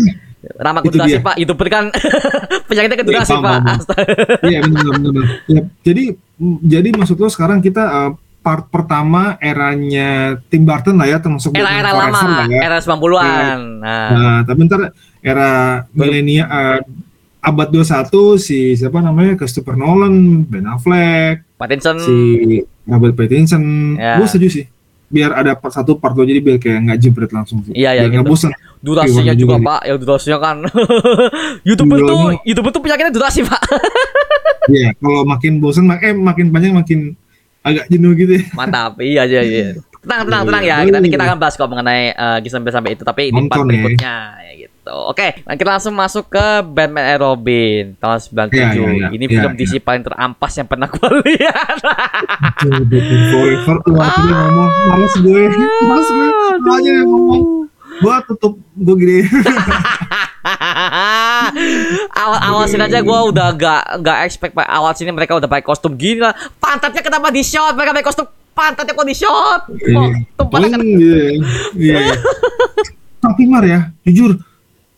ramah 0.60 0.82
itu 0.82 0.92
durasi 0.92 1.08
dia. 1.10 1.22
Pak, 1.22 1.34
youtuber 1.38 1.68
kan 1.68 1.84
penyakitnya 2.68 2.96
ke 2.96 3.02
Iya, 3.02 3.10
durasi 3.14 3.32
paham, 3.34 3.62
Pak. 3.64 3.76
Iya 4.42 4.58
benar 4.62 4.84
benar. 4.98 5.24
Ya, 5.46 5.60
jadi 5.82 6.04
jadi 6.60 6.88
maksud 6.92 7.16
lo 7.16 7.28
sekarang 7.28 7.58
kita 7.58 7.80
uh, 7.80 8.10
part 8.44 8.68
pertama 8.68 9.40
eranya 9.40 10.08
Tim 10.46 10.62
Burton 10.62 10.94
lah 10.94 11.08
ya 11.08 11.16
termasuk 11.16 11.50
Era-era 11.50 11.90
Forever 11.90 12.12
lama, 12.12 12.20
lah 12.36 12.46
ya. 12.46 12.60
era 12.62 12.76
90-an. 12.78 13.58
Nah, 13.80 14.08
Nah, 14.10 14.38
tapi 14.44 14.60
ntar 14.62 14.80
era 15.18 15.50
milenial 15.90 16.44
uh, 16.44 16.80
abad 17.40 17.68
21 17.70 18.04
si 18.38 18.58
siapa 18.74 19.00
namanya 19.00 19.34
Christopher 19.34 19.74
Nolan, 19.74 20.12
Ben 20.42 20.64
Affleck, 20.64 21.40
Pattinson 21.56 21.96
si 21.98 22.16
Robert 22.84 23.12
Pattinson. 23.14 23.64
Ya. 23.96 24.16
Gue 24.16 24.28
setuju 24.28 24.48
sih. 24.54 24.66
Biar 25.06 25.32
ada 25.32 25.52
part 25.52 25.70
satu 25.70 25.94
part 25.94 26.12
dua 26.12 26.24
jadi 26.24 26.38
biar 26.38 26.56
kayak 26.58 26.78
nggak 26.82 26.98
jebret 26.98 27.30
langsung 27.30 27.60
sih. 27.62 27.72
Iya, 27.72 27.92
iya, 27.94 28.04
gitu. 28.06 28.20
bosan. 28.22 28.52
durasinya 28.78 29.24
Iya, 29.26 29.34
juga 29.34 29.56
juga. 29.56 29.64
Pak, 29.66 29.80
yang 29.82 29.98
durasinya 29.98 30.38
kan 30.38 30.56
YouTuber 31.68 31.98
tuh, 31.98 32.08
Duranya- 32.10 32.42
YouTuber 32.44 32.70
tuh 32.70 32.82
penyakitnya 32.82 33.12
durasi 33.12 33.40
Pak. 33.42 33.62
Iya, 34.66 34.88
kalau 34.94 35.24
makin 35.24 35.52
bosan 35.56 35.84
mak- 35.84 36.00
eh 36.00 36.12
makin 36.12 36.46
panjang 36.48 36.72
makin 36.74 37.00
agak 37.64 37.84
jenuh 37.88 38.12
gitu 38.12 38.32
ya. 38.36 38.44
Mantap, 38.52 39.00
iya 39.00 39.22
iya 39.24 39.42
iya. 39.42 39.66
Tenang 39.98 40.28
tenang 40.28 40.42
Iya, 40.42 40.48
tenang 40.52 40.62
ya. 40.62 40.68
iya. 40.68 40.84
Kita 40.84 40.94
nanti 40.94 41.08
kita 41.08 41.24
akan 41.24 41.38
bahas 41.40 41.54
kok 41.54 41.64
mengenai 41.66 42.02
uh, 42.12 42.38
sampai 42.44 42.70
sampai 42.70 42.90
itu, 42.92 43.02
tapi 43.02 43.22
di 43.26 43.40
part 43.48 43.58
ya. 43.58 43.64
berikutnya 43.64 44.14
ya 44.38 44.52
gitu. 44.60 44.70
Oke, 45.08 45.40
nah 45.42 45.56
kita 45.56 45.70
langsung 45.70 45.96
masuk 45.96 46.28
ke 46.28 46.46
Batman 46.62 47.08
and 47.08 47.18
Robin 47.18 47.82
tahun 47.96 48.20
97. 48.20 48.52
Iya, 48.52 48.68
iya, 48.68 48.88
iya. 48.92 49.08
Ini 49.10 49.24
Iya, 49.24 49.32
film 49.32 49.50
iya. 49.50 49.58
DC 49.58 49.72
paling 49.80 50.04
terampas 50.04 50.52
yang 50.54 50.68
pernah 50.68 50.86
gue 50.86 51.08
lihat. 51.24 51.76
Forever 53.32 53.76
tuh 53.80 53.94
aku 53.94 54.18
dia 54.20 54.36
ngomong 54.36 54.70
males 54.86 55.14
gue 55.16 55.42
males 55.80 56.04
gue 56.06 56.28
semuanya 56.52 56.92
yang 56.94 57.08
ngomong 57.08 57.42
gua 57.96 58.16
tutup 58.20 58.52
gue 58.74 58.94
gini 58.98 59.18
awal 62.14 62.38
awal 62.40 62.64
sini 62.68 62.84
aja 62.86 63.00
gue 63.00 63.18
udah 63.34 63.48
gak 63.54 63.82
gak 64.02 64.18
expect 64.26 64.52
Pak. 64.54 64.66
awal 64.66 64.92
sini 64.94 65.10
mereka 65.10 65.38
udah 65.38 65.48
pakai 65.48 65.64
kostum 65.64 65.94
gini 65.94 66.22
lah. 66.22 66.34
Pantatnya 66.60 67.02
kenapa 67.02 67.30
di 67.30 67.42
shot? 67.42 67.74
Mereka 67.74 67.90
pakai 67.94 68.06
kostum 68.06 68.26
pantatnya 68.54 68.92
kok 68.94 69.08
di 69.08 69.16
shot? 69.16 69.60
Kok 69.68 70.08
tumpah 70.38 70.58
paling 70.58 70.70
kan? 70.72 70.80
gitu 70.82 71.16
ya. 71.16 71.30
iya 71.74 71.98
tapi 73.24 73.42
Mar 73.48 73.64
ya 73.64 73.88
jujur 74.04 74.36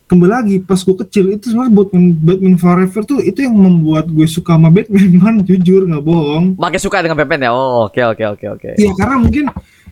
kembali 0.07 0.31
lagi 0.31 0.55
pas 0.63 0.79
gue 0.79 0.95
kecil 1.03 1.35
itu 1.35 1.51
sebenarnya 1.51 1.71
Batman 1.71 2.05
Batman 2.15 2.55
Forever 2.59 3.01
tuh 3.03 3.19
itu 3.23 3.39
yang 3.43 3.55
membuat 3.55 4.07
gue 4.07 4.27
suka 4.27 4.55
sama 4.55 4.71
Batman 4.71 5.07
man 5.15 5.35
jujur 5.47 5.87
nggak 5.87 6.03
bohong 6.03 6.45
Makin 6.59 6.79
suka 6.79 7.03
dengan 7.03 7.19
Batman 7.19 7.47
ya. 7.47 7.51
Oh, 7.51 7.87
oke 7.87 7.99
oke 8.03 8.23
oke 8.35 8.45
oke. 8.59 8.69
ya 8.79 8.91
karena 8.95 9.15
mungkin 9.19 9.45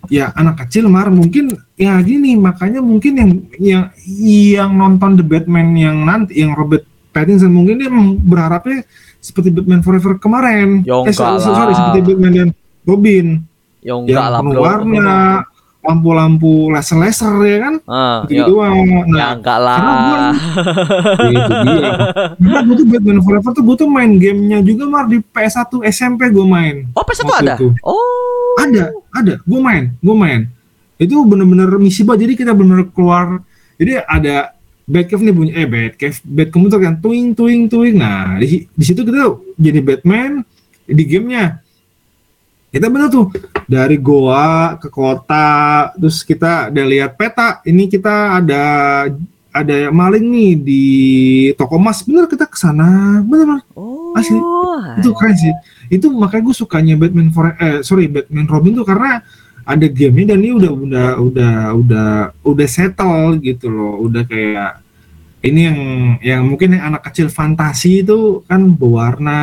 ya 0.07 0.31
anak 0.35 0.67
kecil 0.67 0.87
Mar 0.87 1.11
mungkin 1.11 1.51
ya 1.75 1.99
gini 1.99 2.37
makanya 2.39 2.79
mungkin 2.79 3.13
yang 3.17 3.31
yang 3.59 3.83
yang 4.07 4.71
nonton 4.75 5.19
The 5.19 5.25
Batman 5.25 5.75
yang 5.75 6.03
nanti 6.05 6.39
yang 6.39 6.55
Robert 6.55 6.87
Pattinson 7.15 7.47
mungkin 7.55 7.79
dia 7.79 7.87
berharapnya 8.19 8.83
seperti 9.23 9.55
Batman 9.55 9.79
Forever 9.79 10.19
kemarin. 10.19 10.83
Ya 10.83 10.99
eh 11.07 11.15
sorry, 11.15 11.39
sorry 11.39 11.71
lah. 11.71 11.75
seperti 11.79 11.99
Batman 12.11 12.31
dan 12.35 12.49
Robin. 12.83 13.25
Ya 13.79 13.95
yang 13.95 14.03
lah, 14.03 14.43
penuh 14.43 14.59
warna 14.59 15.11
lampu-lampu 15.85 16.73
laser-laser 16.73 17.33
ya 17.45 17.57
kan? 17.61 17.75
Ah, 17.85 18.19
gitu 18.25 18.41
ya, 18.41 18.45
doang. 18.49 18.73
Ya 18.75 19.05
nah 19.05 19.29
enggak 19.37 19.57
karena 19.61 19.61
lah. 19.61 20.33
Ya, 21.25 21.29
itu 21.31 21.53
dia. 21.69 21.91
Karena 22.35 22.59
gue 22.65 22.75
tuh 22.75 22.87
Batman 22.89 23.19
Forever 23.21 23.51
tuh 23.53 23.63
gue 23.63 23.75
tuh 23.79 23.89
main 23.89 24.11
gamenya 24.17 24.59
juga 24.65 24.83
mar. 24.89 25.05
Di 25.07 25.21
PS1 25.21 25.71
SMP 25.93 26.33
gue 26.33 26.45
main. 26.45 26.89
Oh, 26.97 27.05
PS1 27.05 27.23
Waktu 27.29 27.41
ada? 27.45 27.53
itu. 27.55 27.67
Oh. 27.85 28.59
ada 28.59 28.83
ada. 29.13 29.33
Gue 29.45 29.59
main 29.61 29.93
gue 30.01 30.15
main. 30.17 30.41
Itu 30.99 31.21
bener-bener 31.23 31.69
misi 31.79 32.01
banget. 32.03 32.27
Jadi 32.27 32.33
kita 32.43 32.51
bener-bener 32.51 32.89
keluar. 32.91 33.39
Jadi 33.77 34.01
ada 34.03 34.54
Batcave 34.85 35.25
nih 35.25 35.33
bunyi 35.33 35.51
eh 35.57 35.65
Batcave 35.65 36.21
Bat 36.21 36.49
komputer 36.53 36.77
kan 36.77 36.95
tuing 37.01 37.33
tuing 37.33 37.65
tuing 37.65 37.97
nah 37.97 38.37
di, 38.37 38.69
di 38.69 38.83
situ 38.85 39.01
kita 39.01 39.33
jadi 39.57 39.81
Batman 39.81 40.45
di 40.85 41.03
gamenya. 41.09 41.59
Kita 42.69 42.91
bener 42.91 43.07
tuh 43.07 43.31
dari 43.65 43.97
goa 43.97 44.75
ke 44.77 44.91
kota 44.91 45.89
terus 45.97 46.21
kita 46.21 46.69
udah 46.69 46.85
lihat 46.85 47.17
peta. 47.17 47.63
Ini 47.65 47.87
kita 47.89 48.37
ada 48.43 48.63
ada 49.55 49.77
maling 49.89 50.27
nih 50.27 50.51
di 50.59 50.85
toko 51.55 51.79
emas. 51.79 52.03
Bener 52.05 52.27
kita 52.29 52.45
ke 52.45 52.57
sana 52.59 53.19
bener 53.25 53.45
bener 53.49 53.63
Oh. 53.73 54.13
Asli. 54.15 54.39
itu 55.01 55.11
keren 55.11 55.35
sih. 55.35 55.53
Itu 55.91 56.07
makanya 56.13 56.47
gue 56.47 56.55
sukanya 56.55 56.95
Batman 56.95 57.31
for 57.35 57.51
eh 57.59 57.83
sorry 57.83 58.07
Batman 58.07 58.47
Robin 58.47 58.71
tuh 58.79 58.87
karena 58.87 59.19
ada 59.65 59.87
gamenya 59.89 60.37
dan 60.37 60.39
ini 60.45 60.51
udah 60.53 60.71
udah 60.71 61.07
udah 61.19 61.53
udah 61.73 62.09
udah 62.45 62.67
settle 62.69 63.41
gitu 63.41 63.67
loh. 63.67 63.97
Udah 64.05 64.21
kayak 64.23 64.85
ini 65.41 65.59
yang 65.65 65.79
yang 66.21 66.41
mungkin 66.45 66.77
yang 66.77 66.93
anak 66.93 67.09
kecil 67.09 67.29
fantasi 67.29 68.05
itu 68.05 68.45
kan 68.45 68.61
berwarna 68.73 69.41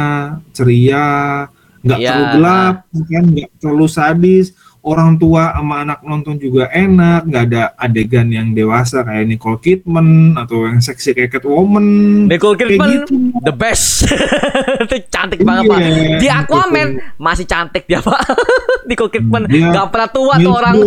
ceria 0.55 1.47
nggak 1.83 1.99
Iya. 1.99 2.07
terlalu 2.11 2.27
gelap 2.39 2.77
kan? 3.11 3.25
Nggak 3.27 3.51
terlalu 3.59 3.87
sadis 3.91 4.47
orang 4.83 5.15
tua 5.15 5.55
sama 5.55 5.87
anak 5.87 6.03
nonton 6.03 6.39
juga 6.43 6.67
enak 6.75 7.31
nggak 7.31 7.45
ada 7.51 7.63
adegan 7.79 8.27
yang 8.35 8.51
dewasa 8.51 9.07
kayak 9.07 9.31
Nicole 9.31 9.63
Kidman 9.63 10.35
atau 10.35 10.67
yang 10.67 10.83
seksi 10.83 11.15
kayak 11.15 11.39
Catwoman 11.39 11.87
Nicole 12.27 12.59
kayak 12.59 12.75
Kidman 12.75 12.91
gitu 13.07 13.33
the 13.43 13.55
best. 13.55 14.07
Itu 14.87 14.97
cantik 15.11 15.43
banget, 15.43 15.69
Pak. 15.69 15.79
Iya, 15.79 15.91
Di 16.19 16.27
gitu. 16.27 16.33
Aquaman 16.33 16.89
masih 17.19 17.47
cantik 17.47 17.85
dia, 17.87 18.01
Pak. 18.01 18.21
Nicole 18.89 19.11
Kidman 19.13 19.47
Dia 19.51 19.71
nggak 19.71 19.91
pernah 19.91 20.09
tua 20.11 20.35
tuh 20.39 20.53
orang. 20.55 20.75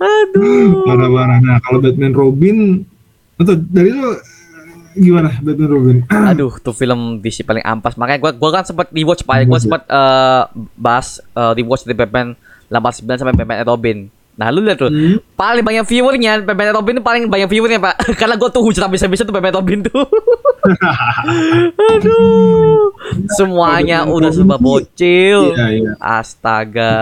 Aduh. 0.00 0.86
Parah-parah. 0.86 1.38
Nah, 1.42 1.58
kalau 1.60 1.82
Batman 1.82 2.14
Robin 2.14 2.86
atau 3.40 3.56
dari 3.56 3.90
lu 3.92 4.12
gimana 4.92 5.30
Batman 5.38 5.68
Robin? 5.70 5.96
Aduh, 6.30 6.52
tuh 6.58 6.72
film 6.72 7.18
DC 7.18 7.42
paling 7.42 7.62
ampas. 7.62 7.94
Makanya 7.94 8.18
gua 8.18 8.32
gua 8.34 8.50
kan 8.60 8.64
sempat 8.66 8.90
rewatch 8.90 9.22
Pak. 9.22 9.34
Gua 9.46 9.56
Rewatch 9.56 9.62
ya? 9.62 9.66
sempat 9.68 9.82
eh, 9.86 10.42
bahas 10.74 11.08
eh, 11.20 11.52
rewatch 11.54 11.86
dari 11.86 11.96
Batman 11.96 12.34
89 12.70 13.20
sampai 13.20 13.34
Batman 13.34 13.58
and 13.62 13.70
Robin. 13.70 13.98
Nah, 14.40 14.48
lu 14.48 14.64
lihat 14.64 14.80
tuh. 14.80 14.88
Hmm. 14.88 15.20
Paling 15.36 15.60
banyak 15.60 15.84
viewernya 15.84 16.40
Batman 16.40 16.72
and 16.72 16.76
Robin 16.80 16.92
itu 16.96 17.04
paling 17.04 17.22
banyak 17.28 17.44
viewernya, 17.44 17.76
Pak. 17.76 17.94
Karena 18.20 18.40
gue 18.40 18.48
tuh 18.48 18.62
hujat 18.64 18.88
habis-habisan 18.88 19.28
tuh 19.28 19.34
Batman 19.36 19.52
and 19.52 19.58
Robin 19.60 19.78
tuh. 19.84 20.00
Aduh. 21.92 22.94
Semuanya 23.36 24.06
Batman 24.06 24.16
udah 24.16 24.30
serba 24.32 24.56
tuh- 24.56 24.64
bocil. 24.64 25.40
Iya, 25.52 25.66
iya. 25.76 25.92
Astaga. 26.00 26.94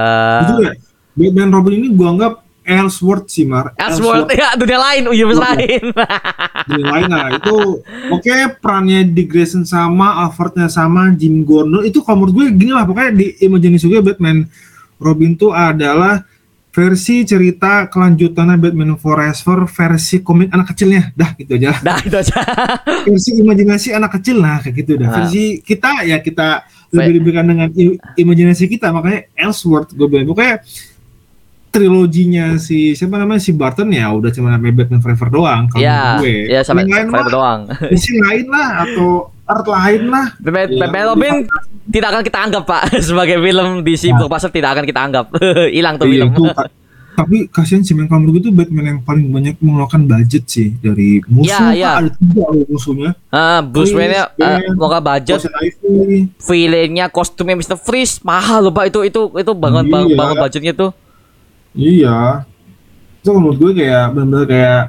Itu 0.42 0.54
ya, 0.66 0.72
Batman 1.14 1.50
Robin 1.54 1.72
ini 1.78 1.88
gua 1.94 2.08
anggap 2.16 2.32
Elseworld 2.68 3.24
sih, 3.26 3.42
Mar. 3.42 3.72
Elseworld 3.74 4.28
ya 4.36 4.52
dunia 4.54 4.76
lain, 4.76 5.08
universe 5.08 5.40
Iya. 5.40 5.48
lain. 5.56 5.84
Dunia 6.68 6.86
lain 6.92 7.08
lah. 7.08 7.26
Itu 7.34 7.80
oke 8.12 8.28
perannya 8.60 9.08
Dick 9.08 9.32
Grayson 9.32 9.64
sama, 9.64 10.20
Alfrednya 10.20 10.68
sama, 10.68 11.08
Jim 11.16 11.40
Gordon 11.42 11.80
itu 11.80 12.04
kalau 12.04 12.22
menurut 12.22 12.34
gue 12.36 12.46
gini 12.54 12.70
lah 12.70 12.84
pokoknya 12.84 13.10
di 13.10 13.26
imajinasi 13.40 13.88
gue 13.88 14.04
Batman 14.04 14.44
Robin 14.98 15.32
tuh 15.32 15.50
adalah 15.50 16.28
versi 16.68 17.24
cerita 17.24 17.88
kelanjutannya 17.88 18.54
Batman 18.54 18.94
Forever 18.94 19.64
versi 19.66 20.20
komik 20.20 20.52
anak 20.52 20.70
kecilnya 20.70 21.10
dah 21.12 21.32
gitu 21.34 21.56
aja. 21.56 21.74
Nah, 21.80 21.98
itu 21.98 22.14
aja. 22.14 22.36
versi 23.08 23.30
imajinasi 23.34 23.88
anak 23.90 24.20
kecil 24.20 24.38
lah 24.38 24.60
kayak 24.60 24.74
gitu 24.76 24.92
dah 24.94 25.08
Ah. 25.08 25.14
versi 25.18 25.58
kita 25.58 26.04
ya 26.04 26.20
kita 26.20 26.62
lebih 26.88 27.12
lebihkan 27.18 27.44
dengan 27.44 27.68
imajinasi 28.14 28.64
kita 28.66 28.92
makanya 28.92 29.26
Elseworld 29.34 29.90
gue 29.90 30.06
bilang 30.06 30.28
pokoknya 30.28 30.60
triloginya 31.70 32.56
si 32.56 32.92
siapa 32.92 33.16
namanya 33.16 33.38
si 33.38 33.50
Barton 33.50 33.88
ya 33.88 34.08
udah 34.10 34.28
cuma 34.28 34.48
namanya 34.48 34.74
Batman 34.78 34.98
Forever 34.98 35.28
doang 35.28 35.62
kalau 35.66 35.78
Ya, 35.78 36.16
menurut 36.16 36.22
gue 36.22 36.36
ya 36.48 36.60
sampai 36.60 36.82
yang 36.82 36.90
lain 36.90 37.06
sampai 37.06 37.20
mah 37.20 37.28
doang. 37.28 37.60
misi 37.88 38.12
lain 38.16 38.46
lah 38.46 38.68
atau 38.82 39.08
art 39.44 39.66
lain 39.66 40.02
lah 40.06 40.26
Batman, 40.36 40.66
Iya. 40.66 40.78
Batman 40.78 41.04
Robin 41.06 41.34
tidak 41.88 42.08
akan 42.10 42.22
kita 42.22 42.38
anggap, 42.38 42.62
Pak, 42.64 42.82
sebagai 43.08 43.36
film 43.38 43.68
DC 43.80 44.02
Nah. 44.06 44.16
blockbuster 44.18 44.50
tidak 44.50 44.70
akan 44.70 44.84
kita 44.84 45.00
anggap. 45.02 45.26
Hilang 45.76 45.96
tuh 45.96 46.04
Iya, 46.04 46.12
film. 46.24 46.28
itu, 46.30 46.44
tapi 47.14 47.36
kasihan 47.48 47.82
sih 47.82 47.92
menurut 47.92 48.30
gue 48.30 48.40
itu 48.40 48.52
Batman 48.52 48.84
yang 48.86 49.00
paling 49.00 49.26
banyak 49.26 49.58
mengeluarkan 49.58 50.06
budget 50.06 50.46
sih 50.46 50.78
dari 50.78 51.18
musuh 51.24 51.50
Iya, 51.50 51.74
iya. 51.74 51.90
ada 51.98 52.10
tiga 52.12 52.46
loh 52.46 52.62
musuhnya 52.64 53.10
Ah, 53.28 53.58
Bruce 53.58 53.90
Chris, 53.90 53.98
Wayne-nya 53.98 54.24
Ben, 54.32 54.62
uh, 54.72 55.00
budget, 55.00 55.40
villainnya, 56.40 57.06
kostumnya 57.08 57.54
Mr. 57.54 57.74
Freeze 57.76 58.22
mahal 58.22 58.62
loh, 58.62 58.72
Pak. 58.72 58.84
Itu 58.88 59.02
itu 59.02 59.20
itu 59.32 59.52
banget 59.52 59.84
banget, 59.86 60.08
Iya. 60.08 60.16
banget 60.16 60.36
budgetnya 60.38 60.74
tuh. 60.74 60.90
Iya. 61.78 62.42
Itu 63.22 63.30
menurut 63.38 63.58
gue 63.62 63.72
kayak 63.78 64.04
benar-benar 64.12 64.46
kayak 64.50 64.82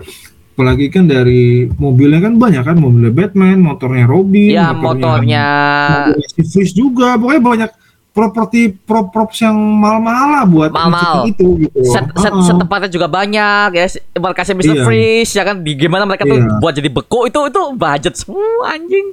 apalagi 0.57 0.85
kan 0.91 1.07
dari 1.07 1.71
mobilnya 1.79 2.19
kan 2.19 2.35
banyak 2.35 2.63
kan 2.65 2.75
mobilnya 2.75 3.13
Batman, 3.15 3.63
motornya 3.63 4.05
Robin, 4.09 4.51
Ya, 4.51 4.75
motornya 4.75 5.45
motornya 5.87 6.27
si 6.35 6.41
Freeze 6.43 6.75
juga. 6.75 7.15
Pokoknya 7.15 7.43
banyak 7.45 7.71
properti 8.09 8.73
prop 8.73 9.09
props 9.09 9.39
yang 9.39 9.53
mahal-mahal 9.53 10.27
lah 10.31 10.43
buat 10.43 10.69
menciptakan 10.69 11.29
itu 11.29 11.47
gitu. 11.61 11.79
set, 11.85 12.03
set, 12.11 12.29
Heeh. 12.29 12.43
set 12.43 12.55
tempatnya 12.57 12.89
juga 12.89 13.07
banyak 13.07 13.69
ya 13.71 13.85
markasnya 14.13 14.55
Mr. 14.55 14.73
Iya. 14.73 14.83
Freeze 14.83 15.31
ya 15.31 15.43
kan 15.43 15.55
di 15.59 15.71
gimana 15.73 16.03
mereka 16.03 16.23
tuh 16.23 16.35
Iya. 16.35 16.57
buat 16.57 16.73
jadi 16.73 16.89
beko 16.89 17.19
itu 17.25 17.39
itu 17.39 17.61
budget 17.71 18.13
semua 18.15 18.65
anjing 18.67 19.07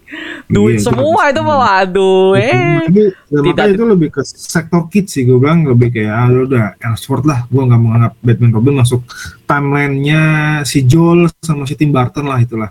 duit 0.47 0.81
Iya, 0.81 0.85
semua 0.87 1.23
itu 1.27 1.39
semua. 1.39 1.57
waduh 1.61 2.35
eh 2.35 2.49
ya, 2.49 3.13
Tidak- 3.31 3.45
makanya 3.45 3.75
itu 3.75 3.85
lebih 3.87 4.09
ke 4.11 4.21
sektor 4.23 4.83
kids 4.87 5.11
sih 5.11 5.23
gue 5.23 5.37
bilang 5.37 5.63
lebih 5.63 5.93
kayak 5.93 6.13
ah, 6.13 6.27
udah 6.29 6.65
Elseworld 6.79 7.25
lah 7.25 7.41
gue 7.47 7.63
nggak 7.63 7.79
menganggap 7.79 8.13
Batman 8.19 8.51
Robin 8.51 8.75
masuk 8.77 9.01
timelinenya 9.47 10.23
si 10.63 10.83
Joel 10.83 11.31
sama 11.39 11.65
si 11.65 11.75
Tim 11.75 11.91
Burton 11.91 12.27
lah 12.27 12.39
itulah 12.39 12.71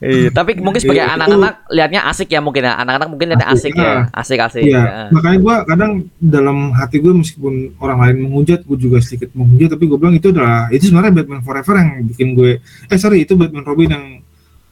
Iya, 0.00 0.30
tapi 0.38 0.56
mungkin 0.56 0.80
sebagai 0.80 1.04
Iya, 1.04 1.12
anak-anak 1.12 1.54
lihatnya 1.68 2.00
asik 2.08 2.28
ya 2.32 2.40
mungkin 2.40 2.64
ya. 2.64 2.74
Anak-anak 2.80 3.08
mungkin 3.12 3.26
lihatnya 3.32 3.48
asik, 3.52 3.72
Asik, 3.76 3.84
ya. 3.84 3.92
Asik-asik. 4.12 4.62
Iya, 4.64 4.80
ya. 4.80 5.02
makanya 5.12 5.38
gue 5.44 5.54
kadang 5.68 5.92
dalam 6.16 6.58
hati 6.72 6.96
gue 7.04 7.12
meskipun 7.12 7.54
orang 7.76 7.98
lain 8.00 8.16
menghujat, 8.28 8.64
gue 8.64 8.78
juga 8.80 8.98
sedikit 9.04 9.32
menghujat, 9.36 9.76
tapi 9.76 9.84
gue 9.84 9.98
bilang 10.00 10.16
itu 10.16 10.32
adalah 10.32 10.72
itu 10.72 10.88
sebenarnya 10.88 11.12
Batman 11.22 11.42
Forever 11.44 11.74
yang 11.76 11.90
bikin 12.08 12.28
gue, 12.32 12.52
eh 12.64 12.98
sorry 12.98 13.28
itu 13.28 13.36
Batman 13.36 13.64
Robin 13.64 13.88
yang 13.92 14.04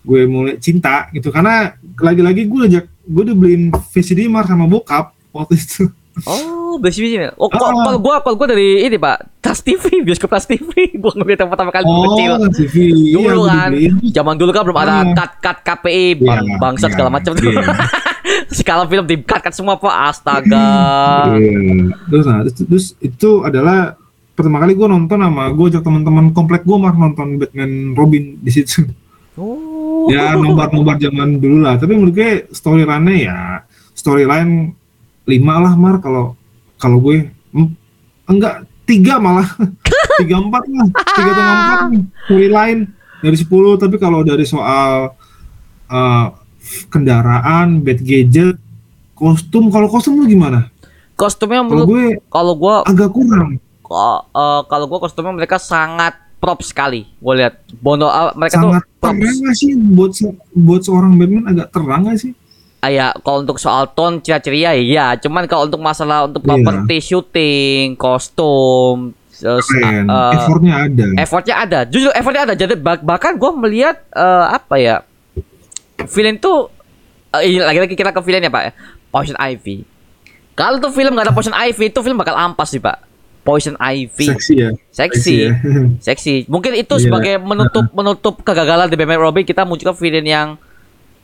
gue 0.04 0.20
mulai 0.28 0.56
cinta 0.60 1.08
gitu, 1.12 1.28
karena 1.32 1.76
lagi-lagi 2.00 2.44
gue 2.48 2.60
ajak 2.68 2.84
gue 3.04 3.22
udah 3.24 3.36
beliin 3.36 3.72
VCD 3.92 4.28
Mar 4.32 4.48
sama 4.48 4.64
bokap 4.64 5.12
waktu 5.32 5.60
itu. 5.60 5.88
Oh, 6.22 6.78
besi 6.78 7.02
besi. 7.02 7.18
Oh, 7.34 7.50
kok 7.50 7.58
Ah. 7.58 7.74
kalau 7.74 7.98
gua 7.98 8.22
kalau 8.22 8.38
gua 8.38 8.46
dari 8.46 8.82
ini, 8.82 8.94
Pak. 8.94 9.42
Tas 9.42 9.58
TV, 9.60 9.82
bioskop 10.00 10.30
Tas 10.30 10.46
TV. 10.50 10.70
Gua 10.94 11.10
ngeliat 11.10 11.42
yang 11.42 11.50
pertama 11.50 11.68
kali 11.68 11.82
gua 11.82 12.06
kecil. 12.08 12.32
TV, 12.54 12.74
Dulu 13.10 13.18
iya, 13.18 13.34
kan. 13.50 13.68
dibeliin. 13.68 13.92
Zaman 14.08 14.34
dulu 14.34 14.50
kan 14.50 14.62
belum 14.62 14.78
ada 14.78 14.92
Ah. 14.94 15.02
cut-cut 15.12 15.58
KPI, 15.60 16.06
bang, 16.16 16.44
Iya, 16.46 16.56
bangsat 16.56 16.88
iya, 16.88 16.94
segala 16.94 17.10
macam 17.10 17.32
tuh. 17.34 17.50
iya. 17.50 17.62
Film 18.86 19.04
di 19.04 19.16
cut-cut 19.20 19.52
semua, 19.52 19.74
Pak. 19.74 19.94
Astaga. 20.08 20.68
Iya. 21.34 21.92
Terus, 22.08 22.24
nah, 22.24 22.38
terus, 22.42 22.54
terus 22.62 22.86
itu 22.98 23.42
adalah 23.42 23.98
pertama 24.32 24.58
kali 24.58 24.72
gue 24.72 24.86
nonton 24.86 25.14
sama 25.16 25.50
gue 25.50 25.66
ajak 25.68 25.82
teman-teman 25.82 26.30
komplek 26.30 26.62
gue 26.62 26.74
mah 26.74 26.90
nonton 26.90 27.38
Batman 27.38 27.70
Robin 27.94 28.38
di 28.38 28.50
situ. 28.50 28.86
Oh. 29.34 30.06
ya 30.06 30.36
nobar-nobar 30.36 30.94
zaman 30.94 31.42
dulu 31.42 31.58
lah 31.58 31.74
tapi 31.74 31.90
menurut 31.90 32.14
gue 32.14 32.30
storyline-nya 32.50 33.16
ya 33.16 33.38
storyline 33.90 34.70
lima 35.24 35.54
lah 35.60 35.74
mar 35.74 35.98
kalau 36.04 36.36
kalau 36.76 37.00
gue 37.00 37.32
mm, 37.52 37.68
enggak 38.28 38.68
tiga 38.84 39.16
malah. 39.20 39.48
Tiga 40.14 40.38
empat 40.38 40.62
lah 40.70 40.86
tiga 40.94 41.30
atau 41.34 41.42
empat 41.42 41.78
nih 41.90 42.02
storyline 42.22 42.80
dari 43.18 43.34
sepuluh. 43.34 43.74
Tapi 43.74 43.98
kalau 43.98 44.22
dari 44.22 44.46
soal 44.46 45.10
uh, 45.90 46.26
kendaraan 46.86 47.82
bad 47.82 47.98
gadget 47.98 48.54
kostum 49.18 49.74
kalau 49.74 49.90
kostum 49.90 50.22
lu 50.22 50.30
gimana? 50.30 50.70
Kostumnya 51.18 51.66
kalau 51.66 51.66
menurut 51.66 51.86
gue 51.90 52.06
kalau 52.30 52.54
gua 52.54 52.74
agak 52.86 53.10
kurang. 53.10 53.58
Eh, 53.58 54.60
kalau 54.70 54.86
gua 54.86 55.02
kostumnya 55.02 55.34
mereka 55.34 55.58
sangat 55.58 56.14
prop 56.38 56.62
sekali. 56.62 57.10
Gua 57.18 57.34
lihat. 57.34 57.66
Bono 57.82 58.06
ah, 58.06 58.30
mereka 58.38 58.62
sangat 58.62 58.86
tuh 58.86 59.02
props. 59.02 59.18
terang 59.18 59.36
nggak 59.42 59.56
sih? 59.58 59.70
Buat 59.74 60.12
se- 60.14 60.38
buat 60.54 60.82
seorang 60.86 61.12
Batman 61.18 61.44
agak 61.50 61.74
terang 61.74 62.06
nggak 62.06 62.18
sih 62.22 62.32
ya, 62.86 63.06
kalau 63.20 63.40
untuk 63.40 63.56
soal 63.56 63.86
tone 63.88 64.18
ceria-ceria 64.18 64.74
ya, 64.74 65.06
cuman 65.14 65.44
kalau 65.44 65.64
untuk 65.64 65.78
masalah 65.78 66.24
untuk 66.24 66.40
Iya. 66.40 66.48
properti 66.50 66.96
syuting, 67.00 67.94
kostum, 67.94 69.10
terus, 69.30 69.66
uh, 69.66 70.32
effortnya 70.32 70.74
ada 70.80 71.04
effortnya 71.16 71.54
ada. 71.56 71.78
Jujur 71.84 72.10
effortnya 72.10 72.42
ada. 72.44 72.54
Jadi 72.54 72.74
bah- 72.74 73.00
bahkan 73.00 73.34
gue 73.34 73.50
melihat 73.54 73.98
eh, 74.10 74.46
apa 74.48 74.74
ya, 74.76 74.96
villain 76.06 76.36
tuh 76.36 76.70
ini 77.36 77.58
lagi-lagi 77.58 77.94
kita 77.94 78.10
ke 78.10 78.20
villain 78.20 78.42
ya 78.42 78.50
pak 78.50 78.62
ya, 78.62 78.72
Poison 79.08 79.36
Ivy. 79.36 79.82
Kalau 80.54 80.78
tuh 80.78 80.90
film 80.90 81.18
gak 81.18 81.26
ada 81.26 81.34
Poison 81.34 81.50
Ivy, 81.50 81.90
itu 81.90 81.98
film 81.98 82.14
bakal 82.14 82.34
ampas 82.34 82.70
sih 82.70 82.78
pak. 82.78 83.02
Poison 83.42 83.76
Ivy, 83.76 84.24
seksi 84.24 84.54
ya 84.56 84.70
seksi, 84.88 85.34
ya. 85.36 85.52
seksi. 86.00 86.34
Mungkin 86.48 86.80
itu 86.80 86.96
Iya. 86.96 87.02
sebagai 87.04 87.34
menutup 87.36 87.92
menutup 87.92 88.40
kegagalan 88.40 88.88
di 88.88 88.96
Batman 88.96 89.20
Robin 89.20 89.44
kita 89.44 89.68
munculkan 89.68 89.92
villain 89.98 90.24
yang 90.24 90.48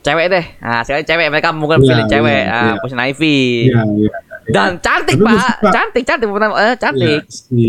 cewek 0.00 0.26
deh. 0.28 0.44
Nah, 0.58 0.80
sekali 0.80 1.02
cewek 1.04 1.26
mereka 1.28 1.48
mungkin 1.52 1.80
Iya, 1.80 1.86
villain 1.86 2.08
cewek, 2.08 2.42
iya, 2.44 2.56
ah. 2.56 2.74
Poison 2.80 3.00
Ivy. 3.00 3.38
Iya, 3.68 3.80
iya. 3.96 4.10
Dan 4.50 4.70
cantik 4.80 5.14
Tapi 5.14 5.26
pak, 5.28 5.38
suka. 5.38 5.70
cantik, 5.70 6.02
cantik, 6.02 6.26
benar, 6.26 6.50
eh, 6.56 6.74
cantik. 6.74 7.20
Iya, 7.22 7.30
si 7.30 7.64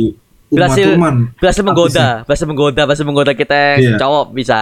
Berhasil- 0.51 0.83
Thurman. 0.95 1.15
Berhasil 1.39 1.63
menggoda, 1.63 2.07
berhasil 2.27 2.43
menggoda, 2.43 2.81
berhasil 2.83 3.05
menggoda 3.07 3.31
kita 3.31 3.55
yang 3.79 3.95
Iya. 3.95 3.99
cowok 3.99 4.25
bisa. 4.35 4.59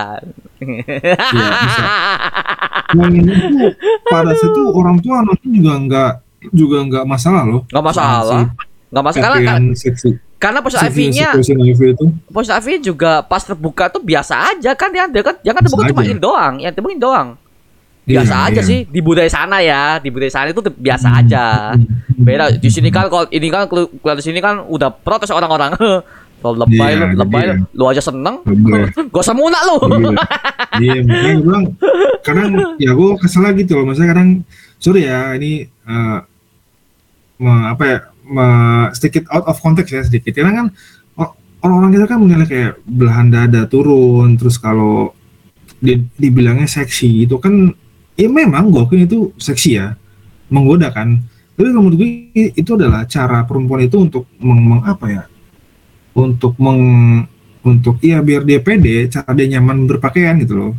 bisa. 0.60 1.84
Yang 2.94 3.14
itu 3.22 3.68
pada 4.06 4.32
saat 4.34 4.50
itu 4.54 4.62
orang 4.70 4.98
tua 5.00 5.22
nonton 5.22 5.50
juga 5.50 5.74
nggak 5.80 6.12
juga 6.54 6.78
nggak 6.90 7.06
masalah 7.06 7.42
loh. 7.46 7.62
Nggak 7.70 7.86
masalah. 7.86 8.42
Nggak 8.90 9.06
masalah 9.06 9.38
karena 9.38 9.72
karena 10.40 10.60
Ivy 10.64 11.04
itu. 11.12 12.06
Poison 12.32 12.54
Ivy 12.58 12.74
juga 12.82 13.22
pas 13.22 13.44
terbuka 13.44 13.92
tuh 13.92 14.02
biasa 14.02 14.56
aja 14.56 14.72
kan 14.74 14.90
dia 14.90 15.06
kan 15.10 15.36
dia 15.42 15.52
kan 15.54 15.62
terbuka 15.62 15.90
cuma 15.90 16.02
ini 16.02 16.16
doang, 16.18 16.58
yang 16.62 16.74
terbuka 16.74 16.96
doang. 16.98 17.30
Biasa 18.10 18.34
Iya, 18.34 18.48
aja 18.50 18.60
iya. 18.60 18.66
sih 18.66 18.80
di 18.84 19.00
budaya 19.00 19.30
sana 19.30 19.62
ya, 19.62 19.84
di 19.98 20.10
budaya 20.10 20.32
sana 20.32 20.50
itu 20.50 20.66
biasa 20.66 21.08
aja. 21.16 21.78
Beda 22.12 22.50
di 22.52 22.68
sini 22.68 22.90
kan 22.90 23.06
kalau 23.06 23.30
ini 23.30 23.48
kan 23.48 23.70
kalau 23.70 24.16
di 24.18 24.24
sini 24.24 24.40
kan 24.40 24.66
udah 24.66 24.90
protes 24.90 25.30
orang-orang. 25.30 25.78
Kalau 26.40 26.56
lebay 26.56 26.96
Iya, 26.96 27.04
lu, 27.04 27.20
lebay 27.20 27.44
iya. 27.44 27.56
lu, 27.76 27.84
aja 27.84 28.00
seneng. 28.00 28.40
Gak 29.12 29.20
usah 29.20 29.36
munak 29.36 29.60
lu. 29.62 29.76
Iya, 30.80 30.96
iya 30.96 31.02
makanya 31.04 31.36
gue 31.36 31.44
bilang 31.44 31.66
kadang 32.24 32.50
ya 32.80 32.96
gue 32.96 33.10
kesel 33.20 33.44
lagi 33.44 33.68
gitu 33.68 33.76
loh, 33.76 33.84
maksudnya 33.84 34.16
kadang 34.16 34.30
sorry 34.80 35.04
ya 35.04 35.36
ini 35.36 35.68
eh, 35.68 36.18
me- 37.38 37.68
apa 37.68 37.84
ya 37.84 37.98
me- 38.24 38.88
sedikit 38.94 39.28
out 39.28 39.46
of 39.46 39.60
context 39.60 39.92
ya 39.92 40.00
sedikit 40.00 40.32
karena 40.32 40.56
kan 40.56 40.68
orang-orang 41.60 41.92
kita 41.92 42.06
kan 42.08 42.20
menilai 42.20 42.48
kayak 42.48 42.74
belahan 42.84 43.28
dada 43.28 43.68
turun 43.68 44.40
terus 44.40 44.56
kalau 44.56 45.12
di- 45.76 46.08
dibilangnya 46.16 46.72
seksi 46.72 47.28
itu 47.28 47.36
kan 47.36 47.76
ya 48.20 48.28
memang 48.28 48.68
gue 48.68 48.82
akuin 48.82 49.08
itu 49.08 49.32
seksi 49.36 49.70
ya 49.74 49.96
menggoda 50.48 50.92
kan 50.92 51.24
tapi 51.56 51.72
menurut 51.72 51.96
gue 51.96 52.10
itu 52.36 52.72
adalah 52.74 53.04
cara 53.06 53.44
perempuan 53.44 53.80
itu 53.82 53.96
untuk 53.98 54.28
meng, 54.38 54.60
meng- 54.60 54.84
apa 54.84 55.06
ya 55.08 55.24
untuk 56.12 56.56
meng 56.58 56.82
untuk 57.62 58.00
iya 58.00 58.20
biar 58.20 58.44
dia 58.44 58.60
pede 58.60 59.08
cara 59.08 59.32
dia 59.32 59.48
nyaman 59.50 59.88
berpakaian 59.88 60.36
gitu 60.38 60.56
loh 60.56 60.74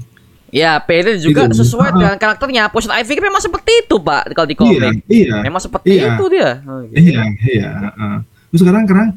Ya, 0.51 0.83
PD 0.83 1.15
juga 1.23 1.47
Gitu. 1.47 1.63
sesuai 1.63 1.89
Ah. 1.89 1.95
dengan 1.95 2.17
karakternya. 2.19 2.75
Poison 2.75 2.91
Ivy 2.91 3.15
kan 3.15 3.23
memang 3.23 3.39
seperti 3.39 3.87
itu, 3.87 4.03
Pak, 4.03 4.35
kalau 4.35 4.51
di 4.51 4.59
iya 4.59 4.59
komik. 4.59 4.95
iya 5.07 5.37
Memang 5.47 5.63
seperti 5.63 5.95
Iya. 5.95 6.07
itu 6.11 6.25
dia. 6.27 6.51
Oh, 6.67 6.83
gitu. 6.83 6.95
iya 6.99 7.23
iya 7.47 7.69
heeh. 7.87 8.15
terus 8.51 8.61
sekarang 8.61 8.83
sekarang 8.83 9.09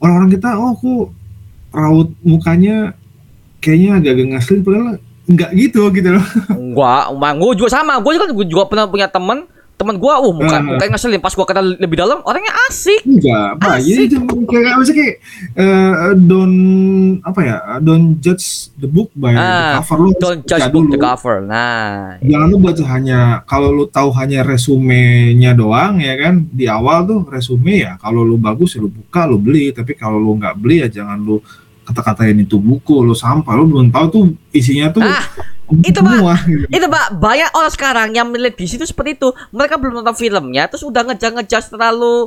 orang-orang 0.00 0.30
kita 0.32 0.56
oh 0.56 0.72
kok 0.72 1.12
raut 1.70 2.08
mukanya 2.24 2.96
kayaknya 3.60 4.00
agak-agak 4.00 4.26
ngeselin 4.32 4.60
padahal 4.64 4.88
nggak 5.30 5.50
gitu 5.54 5.82
gitu 5.90 6.10
loh 6.10 6.26
Gua, 6.70 7.06
gua 7.10 7.52
juga 7.52 7.70
sama. 7.72 7.98
Gua 7.98 8.12
juga 8.12 8.26
gua 8.30 8.44
juga 8.44 8.62
pernah 8.64 8.86
punya 8.86 9.06
temen 9.06 9.46
temen 9.74 9.96
gua, 9.96 10.20
uh 10.20 10.28
muka 10.28 10.54
Ah. 10.54 10.60
mukanya 10.60 10.92
ngeselin. 10.92 11.18
Pas 11.18 11.32
gua 11.32 11.42
kenal 11.42 11.72
lebih 11.72 11.96
dalam, 11.96 12.20
orangnya 12.22 12.52
asik. 12.66 13.00
enggak 13.02 13.56
pak 13.56 13.80
jadi 13.80 14.12
kayak 14.44 14.74
maksudnya 14.76 14.96
kayak 15.00 15.16
eh, 15.56 15.92
don't 16.20 16.60
apa 17.22 17.40
ya 17.40 17.56
don't 17.80 18.20
judge 18.20 18.44
the 18.76 18.84
book 18.84 19.08
by 19.14 19.32
Ah, 19.32 19.80
the 19.80 19.80
cover 19.80 19.96
lu 19.98 20.10
Don't 20.14 20.44
judge 20.44 20.68
book 20.68 20.84
dulu. 20.84 20.92
the 20.92 21.00
cover. 21.00 21.36
Nah, 21.40 22.20
jangan 22.20 22.46
lu 22.46 22.58
baca 22.58 22.84
hanya 22.86 23.18
kalau 23.44 23.72
lu 23.72 23.88
tahu 23.88 24.12
hanya 24.12 24.44
resumenya 24.44 25.52
doang 25.52 25.96
ya 25.96 26.12
kan 26.14 26.44
di 26.46 26.68
awal 26.68 27.02
tuh 27.02 27.20
resume 27.26 27.80
ya 27.80 27.96
kalau 27.96 28.20
lu 28.20 28.36
bagus 28.36 28.76
ya 28.76 28.80
lu 28.80 28.90
buka 28.90 29.24
lu 29.24 29.40
beli 29.40 29.72
tapi 29.72 29.94
kalau 29.94 30.16
lu 30.16 30.36
nggak 30.36 30.54
beli 30.54 30.84
ya 30.84 30.92
jangan 30.92 31.18
lu 31.18 31.40
kata-katain 31.82 32.36
itu 32.36 32.56
buku 32.56 33.00
lu 33.00 33.12
sampah 33.12 33.52
lu 33.54 33.66
belum 33.66 33.88
tahu 33.88 34.06
tuh 34.08 34.22
isinya 34.50 34.88
tuh 34.88 35.00
Ah, 35.00 35.24
itu, 35.70 35.98
Pak. 35.98 36.10
semua 36.12 36.34
gitu. 36.42 36.64
itu 36.76 36.86
pak 36.86 37.06
banyak 37.14 37.50
orang 37.50 37.72
sekarang 37.72 38.08
yang 38.10 38.26
melihat 38.26 38.54
di 38.54 38.66
situ 38.66 38.82
seperti 38.82 39.14
itu. 39.14 39.30
Mereka 39.50 39.74
belum 39.74 39.94
nonton 39.96 40.14
filmnya, 40.14 40.66
terus 40.66 40.82
udah 40.82 41.02
ngejar-ngejar 41.04 41.62
terlalu 41.64 42.26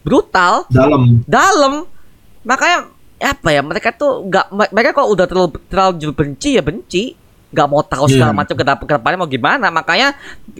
brutal, 0.00 0.66
dalam 0.68 1.22
dalam. 1.22 1.86
Makanya 2.42 2.88
apa 3.20 3.48
ya 3.50 3.60
mereka 3.60 3.92
tuh 3.92 4.24
nggak 4.26 4.46
mereka 4.72 4.96
kok 4.96 5.06
udah 5.06 5.26
terlalu 5.28 5.48
terlalu 5.68 6.08
benci 6.10 6.56
ya 6.56 6.64
benci 6.64 7.12
nggak 7.50 7.66
mau 7.68 7.82
tahu 7.82 8.08
segala 8.08 8.32
Iya. 8.32 8.38
macam 8.38 8.54
ke 8.54 8.64
ke 8.64 8.94
depannya 8.96 9.18
mau 9.18 9.28
gimana 9.28 9.66
makanya 9.68 10.14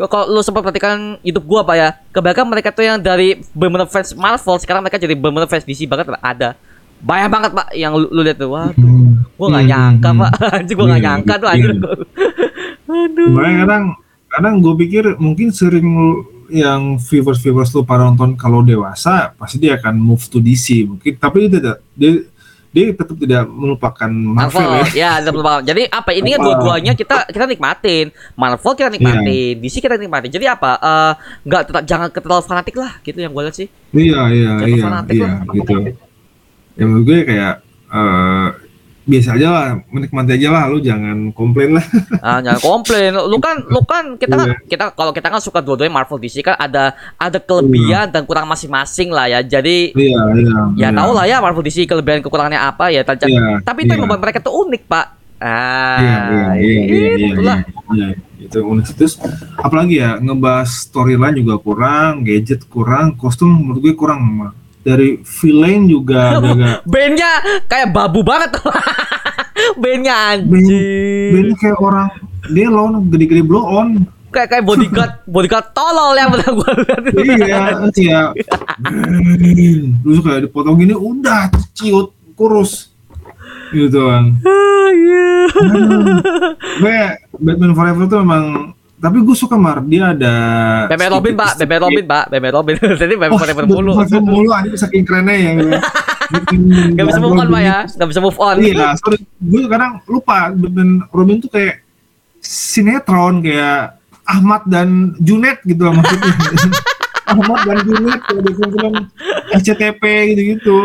kalau 0.05 0.29
lu 0.29 0.43
sempat 0.43 0.61
perhatikan 0.61 1.17
YouTube 1.23 1.47
gua 1.47 1.65
apa 1.65 1.73
ya 1.73 1.89
kebanyakan 2.11 2.47
mereka 2.47 2.69
tuh 2.69 2.85
yang 2.85 2.99
dari 3.01 3.41
bener 3.57 3.87
fans 3.87 4.13
Marvel 4.13 4.61
sekarang 4.61 4.85
mereka 4.85 4.99
jadi 4.99 5.15
bener 5.15 5.47
fans 5.47 5.65
DC 5.65 5.89
banget 5.89 6.13
ada 6.21 6.53
banyak 7.01 7.29
banget 7.29 7.51
pak 7.53 7.67
yang 7.73 7.93
lu, 7.93 8.07
lu 8.09 8.21
lihat 8.21 8.37
tuh 8.37 8.49
Hmm. 8.51 9.25
gua 9.35 9.47
nggak 9.49 9.63
Hmm, 9.63 9.73
nyangka 9.73 10.09
hmm, 10.09 10.21
pak 10.21 10.31
anjir 10.53 10.75
gua 10.77 10.87
nggak 10.87 10.97
Iya, 10.97 11.09
nyangka 11.09 11.35
tuh 11.35 11.47
iya. 11.47 11.55
anjir 11.55 11.71
aduh 12.87 13.29
Makanya 13.33 13.59
kadang 13.63 13.85
kadang 14.29 14.55
gue 14.59 14.75
pikir 14.79 15.05
mungkin 15.17 15.49
sering 15.51 15.87
lu- 15.87 16.23
yang 16.51 16.99
viewers 16.99 17.39
viewers 17.39 17.71
lu 17.71 17.83
para 17.83 18.03
nonton 18.05 18.35
kalau 18.35 18.59
dewasa 18.61 19.31
pasti 19.33 19.57
dia 19.57 19.75
akan 19.77 19.95
move 19.95 20.23
to 20.25 20.39
DC 20.39 20.83
mungkin 20.85 21.15
tapi 21.15 21.47
dia 21.47 21.51
tidak 21.57 21.77
dia 21.93 22.13
dia 22.71 22.85
tetap 22.89 23.15
tidak 23.17 23.47
melupakan 23.47 24.07
Marvel, 24.07 24.63
Marvel 24.63 24.95
ya. 24.95 25.19
ya, 25.19 25.27
betul 25.27 25.43
banget. 25.43 25.63
Jadi 25.67 25.83
apa 25.91 26.11
ini 26.13 26.31
Apa? 26.31 26.39
dua-duanya 26.41 26.93
kita 26.95 27.27
kita 27.27 27.45
nikmatin. 27.45 28.07
Marvel 28.33 28.73
kita 28.73 28.87
nikmatin, 28.89 29.27
Iya. 29.27 29.59
DC 29.59 29.75
kita 29.81 29.99
nikmatin. 29.99 30.31
Jadi 30.31 30.47
apa? 30.47 30.79
eh, 30.79 31.13
nggak 31.43 31.63
tetap 31.67 31.83
jangan 31.83 32.09
terlalu 32.09 32.43
fanatik 32.45 32.79
lah, 32.79 32.95
gitu 33.01 33.19
yang 33.19 33.35
gue 33.35 33.43
lihat 33.43 33.57
sih. 33.59 33.67
Iya 33.91 34.21
iya 34.31 34.51
Jangan 34.57 34.71
iya 34.71 34.83
fanatik 34.87 35.15
iya 35.15 35.27
lah. 35.27 35.35
gitu. 35.51 35.75
Ya 36.81 36.89
menurut 36.89 37.05
gue 37.05 37.19
kayak 37.29 37.55
eh, 37.93 38.49
biasa 39.11 39.35
aja 39.35 39.49
lah 39.51 39.67
menikmati 39.91 40.39
aja 40.39 40.49
lah 40.55 40.65
lu 40.71 40.79
jangan 40.79 41.35
komplain 41.35 41.77
lah. 41.77 41.85
Ah, 42.25 42.39
jangan 42.39 42.61
komplain. 42.63 43.11
Lu 43.17 43.39
kan 43.43 43.57
lu 43.67 43.81
kan 43.83 44.15
kita 44.17 44.35
kan 44.39 44.49
Iya. 44.49 44.57
kita 44.71 44.85
kalau 44.95 45.13
kita 45.13 45.29
kan 45.33 45.41
suka 45.43 45.59
dua-duanya 45.61 45.93
Marvel 45.93 46.21
DC 46.23 46.47
kan 46.47 46.55
ada 46.55 46.95
ada 47.19 47.39
kelebihan 47.43 48.09
dan 48.13 48.23
kurang 48.25 48.47
masing-masing 48.47 49.11
lah 49.11 49.27
ya. 49.27 49.41
Jadi 49.43 49.93
Iya 49.93 50.21
iya. 50.37 50.59
ya 50.79 50.89
iya. 50.89 50.89
tau 50.95 51.11
lah 51.11 51.25
ya 51.27 51.37
Marvel 51.43 51.65
DC 51.67 51.89
kelebihan 51.91 52.23
kekurangannya 52.23 52.61
apa 52.61 52.93
ya. 52.95 53.03
Iya, 53.03 53.61
tapi 53.65 53.79
itu 53.85 53.93
yang 53.93 54.01
iya. 54.01 54.07
membuat 54.07 54.21
mereka 54.23 54.39
tuh 54.41 54.55
unik, 54.69 54.83
Pak. 54.87 55.07
Ah, 55.41 55.99
Iya 55.99 56.19
iya 56.61 56.81
iya 56.85 57.11
iya 57.17 57.31
iya. 57.41 57.57
Iya, 57.91 58.09
itu 58.45 58.59
unik 58.61 58.93
terus 58.95 59.17
apalagi 59.57 59.99
ya 59.99 60.21
ngebahas 60.21 60.69
storyline 60.69 61.41
juga 61.41 61.57
kurang, 61.57 62.23
gadget 62.23 62.63
kurang, 62.69 63.17
kostum 63.17 63.49
menurut 63.49 63.81
gue 63.81 63.95
kurang 63.97 64.21
mah. 64.21 64.53
Dari 64.81 65.09
villain 65.21 65.85
juga 65.85 66.21
agak 66.41 66.83
Bandnya 66.85 67.33
kayak 67.65 67.89
babu 67.91 68.21
banget. 68.21 68.57
Bandnya 69.77 70.41
Band- 70.41 70.49
anjing. 70.49 71.31
bandnya 71.31 71.57
kayak 71.57 71.79
orang 71.79 72.09
delon 72.47 72.93
gede-gede 73.09 73.43
blow 73.43 73.61
on. 73.63 73.89
kayak 74.31 74.49
kayak 74.49 74.63
bodyguard 74.63 75.13
bodyguard 75.35 75.67
tolol 75.71 76.15
yang 76.15 76.31
pernah 76.31 76.51
gue 76.55 76.71
lihat 76.79 77.03
iya 77.19 77.59
iya 77.99 78.21
terus 80.01 80.19
kayak 80.21 80.41
dipotong 80.47 80.79
gini 80.79 80.95
udah 80.95 81.51
ciut 81.75 82.09
kurus 82.33 82.95
gitu 83.71 84.01
kan 84.01 84.39
Ah, 84.41 84.89
iya. 84.93 85.31
gue 86.79 86.99
Batman 87.37 87.75
Forever 87.75 88.05
tuh 88.07 88.19
memang 88.21 88.71
tapi 89.01 89.17
gue 89.25 89.37
suka 89.37 89.57
mar. 89.57 89.81
Dia 89.89 90.13
ada 90.13 90.35
Bebe 90.93 91.09
Robin 91.09 91.33
pak, 91.33 91.53
Bebe 91.57 91.77
Robin 91.81 92.05
pak, 92.05 92.25
Bebe 92.29 92.49
Robin. 92.53 92.75
Jadi 93.01 93.15
Bebe 93.17 93.33
Forever 93.35 93.65
mulu. 93.65 93.93
Batman 93.97 94.25
mulu 94.29 94.51
aja 94.53 94.69
saking 94.77 95.03
kerennya 95.09 95.35
ya. 95.35 95.53
Gak 96.95 97.07
bisa 97.11 97.19
move 97.19 97.43
on 97.43 97.51
pak 97.51 97.63
ya, 97.67 97.79
gak 97.91 98.07
bisa 98.07 98.23
move 98.23 98.39
on. 98.39 98.63
iya 98.63 98.95
sorry. 99.03 99.19
Gue 99.43 99.67
kadang 99.67 99.99
lupa 100.07 100.55
Batman 100.55 101.03
Robin 101.11 101.43
tuh 101.43 101.51
kayak 101.51 101.83
sinetron 102.39 103.43
kayak 103.43 103.99
Ahmad 104.31 104.63
dan 104.71 105.19
Junet 105.19 105.59
gitu 105.67 105.91
lah 105.91 105.99
maksudnya. 105.99 106.31
Ahmad 107.35 107.67
dan 107.67 107.79
Junet 107.83 108.21
kayak 108.23 108.43
di 108.47 108.53
film 108.55 108.95
SCTV 109.59 110.03
gitu-gitu. 110.31 110.77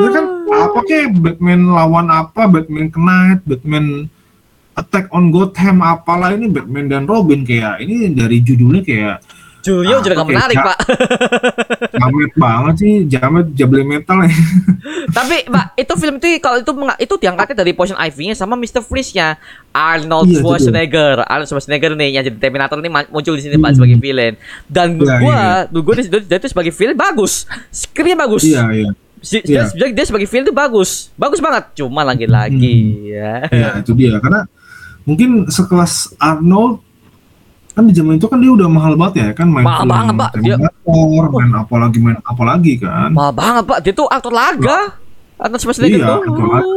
Itu 0.00 0.08
kan 0.16 0.24
apa 0.48 0.78
kayak 0.88 1.08
Batman 1.20 1.60
lawan 1.68 2.08
apa? 2.08 2.48
Batman 2.48 2.88
Knight 2.88 3.40
Batman 3.44 4.08
Attack 4.72 5.10
on 5.10 5.28
Gotham 5.28 5.80
apalah 5.80 6.30
ini 6.30 6.46
Batman 6.46 6.86
dan 6.86 7.02
Robin 7.04 7.42
kayak 7.42 7.80
ini 7.80 8.10
dari 8.10 8.38
judulnya 8.38 8.80
kayak 8.80 9.16
Julio 9.60 9.92
Ah, 9.92 10.00
juga 10.00 10.16
gak 10.16 10.24
menarik 10.26 10.56
Ja- 10.56 10.66
pak. 10.66 10.78
jamet 11.92 12.32
banget 12.32 12.74
sih 12.76 12.92
jamet 13.04 13.46
jable 13.52 13.84
metal 13.84 14.24
ya 14.24 14.32
Tapi 15.10 15.44
pak, 15.44 15.76
itu 15.76 15.92
film 15.94 16.16
itu 16.16 16.38
kalau 16.38 16.56
itu 16.58 16.72
itu 16.98 17.14
diangkatnya 17.18 17.56
dari 17.58 17.72
Poison 17.72 17.98
Ivy-nya 17.98 18.32
sama 18.32 18.54
Mr. 18.54 18.80
Freeze-nya. 18.80 19.36
Arnold 19.68 20.26
Iya, 20.26 20.32
itu. 20.32 20.40
Schwarzenegger, 20.40 21.16
Arnold 21.22 21.46
Schwarzenegger 21.46 21.92
nih 21.92 22.08
yang 22.10 22.24
jadi 22.24 22.38
Terminator 22.38 22.78
ini 22.78 22.88
ma- 22.88 23.06
muncul 23.06 23.34
di 23.34 23.42
sini 23.42 23.54
pak 23.54 23.68
Hmm. 23.68 23.76
sebagai 23.76 23.96
villain. 23.98 24.34
Dan 24.64 24.96
Iya, 24.96 25.16
gua, 25.18 25.34
iya. 25.68 25.78
gua 25.78 25.94
dia, 25.94 26.04
dia, 26.20 26.38
dia 26.38 26.48
sebagai 26.48 26.72
villain 26.72 26.96
bagus, 26.96 27.44
skripnya 27.70 28.16
bagus. 28.16 28.42
iya 28.42 28.64
iya 28.70 28.88
Si- 29.20 29.44
Iya. 29.44 29.68
dia, 29.70 29.92
dia 29.92 30.04
sebagai 30.06 30.24
villain 30.24 30.46
itu 30.46 30.54
bagus, 30.54 31.12
bagus 31.14 31.36
banget. 31.38 31.76
Cuma 31.76 32.00
lagi-lagi 32.02 32.76
ya. 33.10 33.44
ya 33.46 33.68
itu 33.76 33.92
dia 33.92 34.16
karena 34.16 34.48
mungkin 35.02 35.30
sekelas 35.46 35.92
Arnold 36.16 36.80
kan 37.70 37.86
di 37.86 37.92
zaman 37.92 38.16
itu 38.16 38.26
kan 38.26 38.36
dia 38.36 38.50
udah 38.50 38.66
mahal 38.66 38.92
banget 38.94 39.14
ya 39.16 39.28
kan 39.32 39.46
main 39.46 39.62
Mahal 39.62 39.86
banget, 39.86 40.14
Pak. 40.14 40.30
Dia- 40.36 40.58
Terminator, 40.58 41.24
main 41.32 41.50
apa 41.54 41.74
lagi 41.76 41.98
main 41.98 42.18
apa 42.20 42.42
lagi 42.44 42.72
kan 42.76 43.08
Mahal 43.10 43.32
banget 43.32 43.62
pak, 43.64 43.78
dia 43.80 43.92
tuh 43.92 44.06
aktor 44.06 44.32
laga. 44.32 44.78
Arnold 45.36 45.60
Schwarzenegger 45.60 45.96
Iya, 45.96 46.08
aktor 46.12 46.46
laga. 46.46 46.74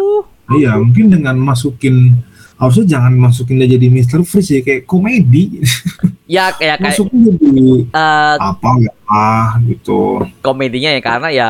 iya 0.53 0.71
mungkin 0.75 1.05
dengan 1.09 1.35
masukin 1.35 2.15
harusnya 2.53 2.85
jangan 2.89 3.13
masukin 3.17 3.57
dia 3.57 3.69
jadi 3.69 3.87
Mr. 3.89 4.21
Freeze 4.21 4.53
ya 4.53 4.61
kayak 4.61 4.85
komedi 4.85 5.59
Ya 6.31 6.47
kayak 6.49 6.79
kayak 6.79 6.95
jadi 6.95 7.51
eh, 7.83 8.35
apa 8.39 8.69
ya 8.79 8.91
ah 9.03 9.59
gitu 9.61 10.23
komedinya 10.39 10.89
ya 10.89 11.01
karena 11.01 11.29
ya 11.29 11.49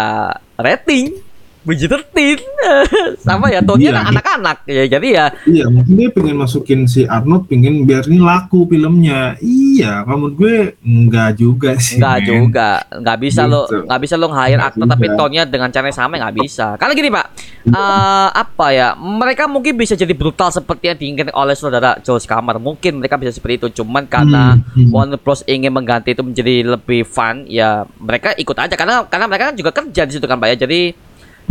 rating 0.55 1.19
PG-13 1.64 2.40
sama 3.26 3.48
ya 3.48 3.60
tonnya 3.60 3.91
Iya. 3.91 4.02
anak-anak. 4.06 4.57
Ya 4.65 4.84
jadi 4.90 5.07
ya. 5.10 5.26
Iya 5.44 5.65
mungkin 5.68 5.94
dia 5.94 6.10
pengen 6.10 6.38
masukin 6.38 6.80
si 6.84 7.03
Arnold 7.03 7.45
pengen 7.45 7.84
biar 7.84 8.06
ini 8.06 8.18
laku 8.18 8.65
filmnya. 8.65 9.35
Iya 9.38 10.03
menurut 10.03 10.35
gue 10.35 10.56
enggak 10.80 11.30
juga 11.35 11.76
sih. 11.76 11.98
Nggak 11.98 12.18
men. 12.18 12.27
juga. 12.27 12.69
Nggak 12.90 13.18
bisa 13.19 13.41
lo 13.44 13.61
Gitu. 13.64 13.80
nggak 13.84 14.02
bisa 14.02 14.15
lo 14.15 14.27
hire 14.30 14.56
Nggak 14.56 14.69
aktor 14.69 14.85
tapi 14.85 15.06
tonnya 15.14 15.44
dengan 15.44 15.69
cara 15.69 15.85
yang 15.85 15.98
sama 15.98 16.14
nggak 16.15 16.35
bisa. 16.38 16.68
Karena 16.76 16.94
gini 16.94 17.10
pak 17.10 17.26
eh, 17.65 18.30
apa 18.34 18.68
ya 18.69 18.88
mereka 18.94 19.44
mungkin 19.45 19.73
bisa 19.73 19.94
jadi 19.94 20.11
brutal 20.11 20.49
seperti 20.49 20.84
yang 20.85 20.98
diinginkan 20.98 21.31
oleh 21.34 21.53
saudara 21.53 21.95
Joel 21.98 22.19
Kamar 22.22 22.57
mungkin 22.57 22.98
mereka 22.98 23.15
bisa 23.15 23.31
seperti 23.31 23.60
itu. 23.60 23.81
Cuman 23.81 24.06
karena 24.06 24.45
Hmm, 24.53 24.61
hmm. 24.76 24.91
Warner 24.91 25.18
Bros. 25.18 25.41
ingin 25.45 25.69
mengganti 25.69 26.11
itu 26.11 26.22
menjadi 26.22 26.53
lebih 26.69 27.03
fun 27.03 27.45
ya 27.45 27.84
mereka 27.95 28.34
ikut 28.34 28.53
aja. 28.53 28.73
Karena 28.73 29.03
karena 29.03 29.26
mereka 29.26 29.44
kan 29.45 29.56
juga 29.56 29.72
kerja 29.72 30.03
di 30.03 30.11
situ 30.11 30.23
kan 30.23 30.35
pak 30.35 30.49
ya. 30.52 30.65
Jadi 30.65 30.94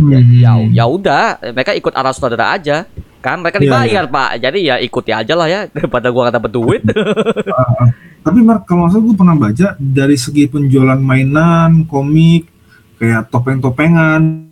ya 0.01 0.19
Hmm. 0.19 0.41
ya 0.41 0.51
ya 0.73 0.85
udah 0.89 1.37
mereka 1.53 1.71
ikut 1.77 1.93
arah 1.93 2.13
saudara 2.13 2.57
aja. 2.57 2.85
Kan 3.23 3.39
mereka 3.39 3.61
Iya, 3.61 3.71
dibayar 3.71 4.03
pak. 4.11 4.29
Jadi 4.41 4.59
ya 4.67 4.75
ikuti 4.83 5.15
aja 5.15 5.33
lah 5.37 5.47
ya 5.47 5.67
daripada 5.73 6.11
gua 6.11 6.27
nggak 6.27 6.35
dapet 6.41 6.51
duit. 6.51 6.81
Tapi 8.23 8.39
Mark, 8.39 8.63
kalau 8.63 8.87
salah 8.87 9.03
gue 9.03 9.15
pernah 9.19 9.35
baca 9.35 9.75
dari 9.75 10.15
segi 10.15 10.47
penjualan 10.47 10.95
mainan, 10.95 11.83
komik, 11.83 12.47
kayak 12.95 13.27
topeng-topengan, 13.27 14.47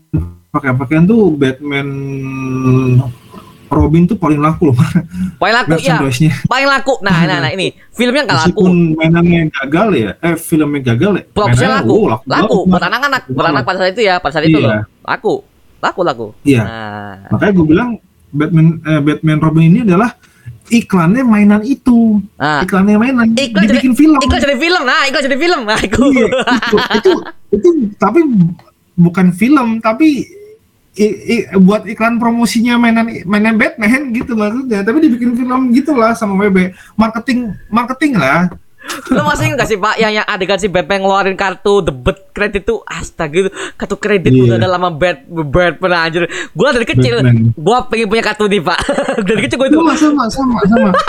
pakaian-pakaian 0.52 1.08
tuh 1.08 1.32
Batman 1.40 1.88
Robin 3.72 4.04
tuh 4.04 4.20
paling 4.20 4.36
laku 4.38 4.70
loh 4.70 4.76
paling 5.40 5.56
laku 5.56 5.72
ya 5.80 5.96
paling 6.46 6.68
laku. 6.68 6.94
Nah 7.00 7.24
nah 7.24 7.38
nah 7.40 7.52
ini. 7.52 7.72
Filmnya 7.96 8.28
nggak 8.28 8.38
laku. 8.38 8.62
Meskipun 8.62 8.72
mainannya 9.00 9.42
gagal 9.48 9.88
ya, 9.96 10.12
eh 10.20 10.36
filmnya 10.36 10.80
gagal 10.92 11.12
ya, 11.18 11.24
propsnya 11.32 11.70
laku. 11.80 11.92
wow, 11.96 12.08
laku, 12.08 12.28
banget, 12.28 12.72
buat 12.72 12.84
anak-anak. 12.84 13.22
Laku. 13.24 13.36
buat 13.36 13.46
anak 13.48 13.64
pada 13.64 13.78
saat 13.80 13.92
itu 13.96 14.02
ya 14.04 14.16
pada 14.20 14.34
saat 14.36 14.46
itu 14.46 14.60
Iya. 14.60 14.68
loh. 14.68 14.84
Laku. 15.08 15.34
Laku 15.82 16.02
laku. 16.04 16.28
Iya. 16.44 16.62
nah. 16.68 17.16
Makanya 17.32 17.52
gue 17.56 17.66
bilang 17.66 17.90
Batman 18.32 18.68
eh, 18.84 19.02
Batman 19.02 19.40
Robin 19.40 19.64
ini 19.66 19.80
adalah 19.84 20.10
iklannya 20.72 21.24
mainan 21.28 21.62
itu, 21.68 22.24
nah 22.40 22.64
iklannya 22.64 22.96
mainan, 22.96 23.28
Iklan 23.36 23.68
dibikin 23.68 23.92
film. 23.92 24.16
iklan 24.24 24.40
jadi 24.40 24.56
film. 24.56 24.84
Nah 24.88 25.04
iklan 25.04 25.24
jadi 25.28 25.38
film. 25.38 25.62
Nah 25.68 25.80
itu 25.84 26.00
Iya, 26.16 26.28
itu, 26.32 26.78
itu, 26.96 27.12
itu, 27.52 27.70
tapi 28.00 28.20
bukan 28.96 29.36
film, 29.36 29.84
tapi 29.84 30.24
i- 30.94 31.18
i- 31.34 31.58
buat 31.58 31.84
iklan 31.84 32.18
promosinya 32.18 32.76
mainan 32.76 33.08
mainan 33.24 33.56
Batman 33.56 34.12
gitu 34.12 34.34
maksudnya 34.34 34.82
tapi 34.82 35.00
dibikin 35.00 35.34
film 35.34 35.72
gitulah 35.72 36.12
sama 36.12 36.36
WB 36.38 36.70
marketing 36.94 37.40
marketing 37.68 38.16
lah 38.16 38.52
Lo 39.08 39.22
masih 39.24 39.46
ingat 39.46 39.62
gak 39.62 39.70
sih 39.70 39.78
Pak 39.78 39.94
yang 39.96 40.10
yang 40.12 40.26
adegan 40.26 40.58
si 40.58 40.66
Batman 40.66 41.06
ngeluarin 41.06 41.38
kartu 41.38 41.80
debit 41.80 42.34
kredit 42.34 42.66
tuh 42.66 42.82
astaga 42.82 43.38
itu 43.40 43.50
kartu 43.78 43.94
kredit 43.94 44.34
Iya. 44.34 44.42
udah 44.44 44.58
ada 44.58 44.68
lama 44.68 44.90
Bat 44.90 45.22
Batman 45.30 46.02
anjir. 46.02 46.26
Gua 46.52 46.74
dari 46.74 46.84
kecil 46.84 47.22
Batman. 47.22 47.54
gua 47.54 47.86
pengen 47.86 48.10
punya 48.10 48.26
kartu 48.26 48.50
nih 48.50 48.58
Pak. 48.60 48.80
dari 49.30 49.40
kecil 49.46 49.58
gua 49.60 49.68
itu. 49.70 49.78
sama 49.78 49.94
sama 49.94 50.24
sama 50.28 50.60
sama 50.66 50.90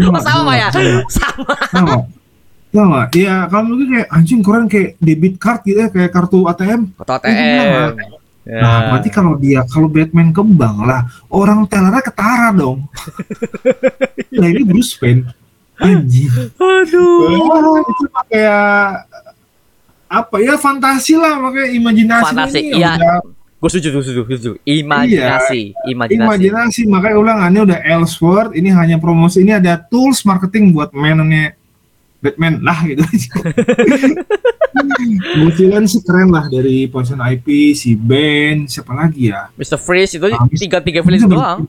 Oh, 0.00 0.16
sama 0.18 0.52
ya? 0.56 0.68
sama. 0.72 1.04
Sama. 1.06 1.54
sama 1.68 1.94
sama 2.72 3.00
ya 3.12 3.44
kalau 3.46 3.64
mungkin 3.68 3.86
kayak 3.92 4.08
anjing 4.08 4.40
keren 4.40 4.64
kayak 4.64 4.96
debit 4.98 5.36
card 5.36 5.60
gitu 5.62 5.78
ya 5.78 5.92
kayak 5.92 6.10
kartu 6.10 6.48
ATM 6.48 6.96
sama. 6.96 7.12
ATM. 7.12 7.92
Ya. 8.42 8.58
Nah, 8.58 8.78
berarti 8.90 9.10
kalau 9.14 9.38
dia 9.38 9.62
kalau 9.70 9.86
Batman 9.86 10.34
ke 10.34 10.42
bank 10.42 10.76
lah, 10.82 11.06
orang 11.30 11.62
tellernya 11.70 12.02
ketara 12.02 12.50
dong. 12.50 12.90
nah 14.40 14.46
ini 14.50 14.62
Bruce 14.66 14.98
Wayne. 14.98 15.30
Anjing. 15.78 16.30
Aduh. 16.58 17.38
Wah, 17.48 17.80
itu 17.86 18.04
kayak 18.30 19.06
apa 20.12 20.36
ya 20.44 20.60
fantasi 20.60 21.16
lah 21.16 21.40
makanya 21.40 21.72
imajinasi 21.72 22.24
Fantasi, 22.36 22.58
ini 22.60 22.76
iya. 22.76 23.00
udah 23.00 23.24
Gue 23.62 23.70
setuju, 23.70 24.02
setuju, 24.02 24.26
setuju. 24.26 24.50
Imajinasi, 24.66 25.70
imajinasi. 25.86 26.18
imajinasi 26.18 26.80
makanya 26.90 27.16
ulangannya 27.22 27.60
udah 27.62 27.78
Ellsworth 27.86 28.58
ini 28.58 28.74
hanya 28.74 28.98
promosi 28.98 29.46
ini 29.46 29.54
ada 29.54 29.78
tools 29.78 30.26
marketing 30.26 30.74
buat 30.74 30.90
mainannya 30.90 31.54
Batman 32.22 32.62
lah 32.62 32.78
gitu 32.86 33.02
Kebetulan 35.12 35.84
sih 35.84 36.00
keren 36.00 36.30
lah 36.30 36.46
dari 36.48 36.86
Poison 36.86 37.20
IP, 37.20 37.74
si 37.74 37.92
Ben, 37.92 38.64
siapa 38.64 38.94
lagi 38.94 39.28
ya? 39.28 39.50
Mr. 39.54 39.76
Freeze 39.76 40.16
itu 40.16 40.26
Habis. 40.26 40.58
tiga 40.58 40.78
tiga 40.80 41.00
Itu 41.02 41.28
doang. 41.28 41.66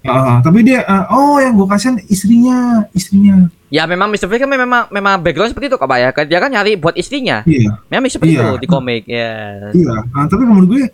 Ah, 0.00 0.40
tapi 0.40 0.64
dia 0.64 0.80
ah, 0.88 1.12
oh 1.12 1.36
yang 1.36 1.52
gue 1.52 1.68
kasihan 1.68 2.00
istrinya, 2.08 2.88
istrinya. 2.96 3.52
Ya 3.68 3.84
memang 3.84 4.08
Mr. 4.08 4.26
Freeze 4.26 4.40
kan 4.40 4.48
memang 4.48 4.88
memang 4.88 5.20
background 5.20 5.52
seperti 5.52 5.68
itu 5.68 5.76
kok 5.76 5.84
Pak 5.84 5.98
ya. 6.00 6.08
Kan 6.10 6.24
Dia 6.24 6.38
kan 6.40 6.50
nyari 6.50 6.80
buat 6.80 6.96
istrinya. 6.96 7.44
Iya, 7.44 7.76
Memang 7.92 8.08
seperti 8.08 8.34
Iya. 8.34 8.40
itu 8.40 8.64
di 8.64 8.68
komik 8.70 9.04
ya. 9.04 9.30
iya. 9.70 9.94
Ah, 10.16 10.24
tapi 10.24 10.48
menurut 10.48 10.68
gue 10.72 10.84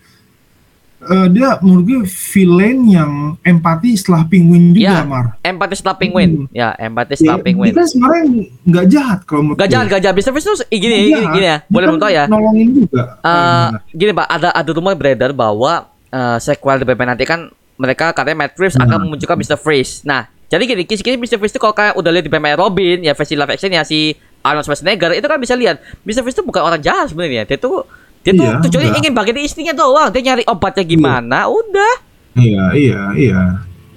eh, 0.99 1.27
dia 1.29 1.49
menurut 1.59 1.85
gue 1.85 2.01
villain 2.05 2.79
yang 2.83 3.13
empati 3.39 3.93
setelah 3.93 4.25
penguin 4.25 4.71
juga, 4.71 4.81
Iya. 4.83 5.03
Mar. 5.03 5.25
Empati 5.41 5.75
setelah 5.75 5.97
penguin. 5.97 6.31
Ya, 6.51 6.73
empati 6.75 7.13
setelah 7.15 7.39
penguin. 7.39 7.69
dia 7.69 7.77
kan 7.77 7.87
sebenarnya 7.87 8.23
nggak 8.63 8.87
jahat 8.89 9.19
kalau 9.23 9.41
menurut 9.43 9.57
Gak 9.57 9.65
gue. 9.65 9.73
jahat, 9.73 9.87
gak 9.89 10.01
jahat. 10.03 10.15
Tuh 10.17 10.33
eh, 10.65 10.79
gini, 10.79 10.95
Nggak 11.07 11.21
gini, 11.21 11.35
gini 11.35 11.47
ya. 11.47 11.57
Boleh 11.67 11.85
kan 11.85 11.91
belum 11.91 12.01
tahu 12.01 12.13
ya. 12.13 12.25
Nolongin 12.27 12.69
juga. 12.75 13.03
Eh, 13.19 13.27
Ah, 13.27 13.69
gini 13.89 14.11
Pak, 14.11 14.27
ada 14.31 14.49
ada 14.51 14.71
rumor 14.71 14.95
beredar 14.95 15.31
bahwa 15.31 15.73
eh, 16.09 16.39
sequel 16.39 16.77
The 16.77 16.87
Batman 16.87 17.09
nanti 17.13 17.25
kan 17.25 17.41
mereka 17.77 18.11
katanya 18.11 18.43
Matt 18.43 18.57
Reeves 18.57 18.75
Nah. 18.75 18.85
akan 18.85 18.99
memunculkan 19.05 19.37
Mr. 19.37 19.57
Freeze. 19.57 20.01
Nah, 20.03 20.25
jadi 20.47 20.65
gini, 20.65 20.83
kisi-kisi 20.83 21.15
Mr. 21.15 21.37
Freeze 21.37 21.53
itu 21.53 21.61
kalau 21.61 21.73
kayak 21.73 21.93
udah 21.93 22.09
lihat 22.09 22.25
di 22.25 22.31
Batman 22.31 22.57
Robin, 22.57 23.01
ya 23.01 23.13
versi 23.13 23.35
live 23.35 23.51
action 23.51 23.69
ya 23.69 23.83
si 23.83 24.15
Arnold 24.41 24.63
Schwarzenegger, 24.63 25.11
itu 25.11 25.25
kan 25.25 25.37
bisa 25.37 25.53
lihat 25.53 25.77
Mr. 26.03 26.23
Freeze 26.23 26.37
itu 26.37 26.45
bukan 26.45 26.63
orang 26.63 26.79
jahat 26.79 27.11
sebenarnya. 27.11 27.45
Dia 27.45 27.59
tuh 27.59 27.85
dia 28.27 28.33
tuh 28.35 28.43
Iya, 28.43 28.59
tujuannya 28.67 28.91
enggak. 28.91 29.03
ingin 29.07 29.13
bagian 29.15 29.39
istrinya 29.39 29.75
doang. 29.79 30.11
Dia 30.11 30.23
nyari 30.35 30.43
obatnya 30.51 30.83
gimana, 30.83 31.47
udah. 31.47 31.95
Iya, 32.35 32.65
iya, 32.75 33.01
iya, 33.15 33.41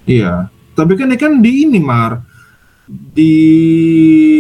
iya. 0.06 0.34
Tapi 0.78 0.94
kan 0.94 1.10
dia 1.10 1.18
kan 1.18 1.42
di 1.42 1.66
ini 1.66 1.82
Mar 1.82 2.22
di 2.90 3.36